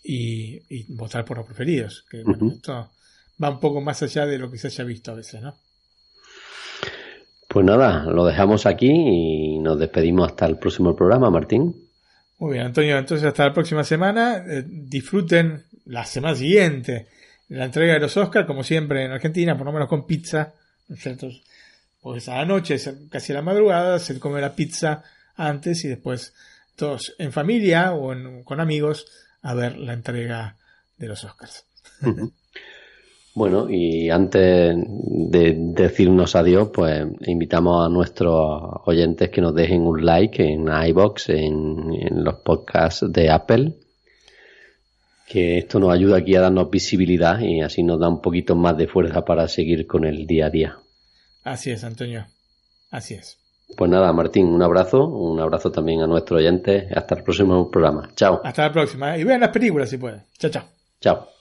y, 0.03 0.61
y 0.69 0.93
votar 0.93 1.25
por 1.25 1.37
los 1.37 1.47
preferidos. 1.47 2.05
Que 2.09 2.23
bueno, 2.23 2.51
esto 2.53 2.91
va 3.43 3.49
un 3.49 3.59
poco 3.59 3.81
más 3.81 4.03
allá 4.03 4.27
de 4.27 4.37
lo 4.37 4.51
que 4.51 4.57
se 4.59 4.67
haya 4.67 4.83
visto 4.83 5.11
a 5.11 5.15
veces, 5.15 5.41
¿no? 5.41 5.55
Pues 7.47 7.65
nada, 7.65 8.03
lo 8.05 8.25
dejamos 8.25 8.67
aquí 8.67 8.91
y 8.91 9.57
nos 9.57 9.79
despedimos 9.79 10.29
hasta 10.29 10.45
el 10.45 10.59
próximo 10.59 10.95
programa, 10.95 11.31
Martín. 11.31 11.89
Muy 12.37 12.53
bien, 12.53 12.67
Antonio, 12.67 12.95
entonces 12.95 13.25
hasta 13.25 13.47
la 13.47 13.53
próxima 13.53 13.83
semana. 13.83 14.43
Eh, 14.47 14.63
disfruten 14.65 15.65
la 15.89 16.05
semana 16.05 16.35
siguiente 16.35 17.07
la 17.49 17.65
entrega 17.65 17.93
de 17.93 17.99
los 17.99 18.15
Oscars, 18.15 18.45
como 18.45 18.63
siempre 18.63 19.03
en 19.05 19.11
Argentina, 19.11 19.57
por 19.57 19.65
lo 19.65 19.73
menos 19.73 19.87
con 19.89 20.05
pizza, 20.05 20.53
¿no 20.87 20.95
es 20.95 21.01
cierto? 21.01 21.27
Pues 22.01 22.29
a 22.29 22.35
la 22.37 22.45
noche, 22.45 22.77
casi 23.09 23.31
a 23.33 23.35
la 23.35 23.41
madrugada, 23.41 23.97
se 23.99 24.19
come 24.19 24.39
la 24.39 24.53
pizza 24.55 25.03
antes 25.35 25.83
y 25.83 25.87
después 25.87 26.33
todos 26.75 27.15
en 27.17 27.31
familia 27.31 27.93
o 27.93 28.13
en- 28.13 28.43
con 28.43 28.59
amigos 28.59 29.07
a 29.41 29.53
ver 29.55 29.77
la 29.77 29.93
entrega 29.93 30.55
de 30.97 31.07
los 31.07 31.23
Oscars. 31.23 31.65
Bueno, 33.33 33.69
y 33.69 34.09
antes 34.09 34.75
de 34.77 35.55
decirnos 35.57 36.35
adiós, 36.35 36.69
pues 36.73 37.05
invitamos 37.25 37.85
a 37.85 37.89
nuestros 37.89 38.61
oyentes 38.85 39.29
que 39.29 39.41
nos 39.41 39.55
dejen 39.55 39.81
un 39.83 40.05
like 40.05 40.43
en 40.43 40.67
iBox, 40.67 41.29
en 41.29 42.23
los 42.23 42.35
podcasts 42.35 43.05
de 43.11 43.29
Apple, 43.29 43.73
que 45.29 45.59
esto 45.59 45.79
nos 45.79 45.93
ayuda 45.93 46.17
aquí 46.17 46.35
a 46.35 46.41
darnos 46.41 46.71
visibilidad 46.71 47.39
y 47.39 47.61
así 47.61 47.83
nos 47.83 47.99
da 47.99 48.09
un 48.09 48.19
poquito 48.19 48.55
más 48.55 48.75
de 48.75 48.87
fuerza 48.87 49.23
para 49.23 49.47
seguir 49.47 49.85
con 49.85 50.03
el 50.03 50.25
día 50.25 50.47
a 50.47 50.49
día. 50.49 50.77
Así 51.43 51.69
es, 51.69 51.83
Antonio. 51.83 52.25
Así 52.89 53.13
es. 53.13 53.37
Pues 53.77 53.91
nada, 53.91 54.11
Martín, 54.11 54.47
un 54.47 54.63
abrazo, 54.63 55.05
un 55.05 55.39
abrazo 55.39 55.71
también 55.71 56.01
a 56.01 56.07
nuestros 56.07 56.39
oyentes. 56.39 56.91
Hasta 56.95 57.15
el 57.15 57.23
próximo 57.23 57.69
programa. 57.69 58.09
Chao. 58.15 58.41
Hasta 58.43 58.63
la 58.63 58.71
próxima. 58.73 59.15
¿eh? 59.15 59.21
Y 59.21 59.23
vean 59.23 59.41
las 59.41 59.51
películas 59.51 59.91
si 59.91 59.97
pueden. 59.97 60.23
Chao, 60.39 60.49
chao. 60.49 60.63
Chao. 60.99 61.38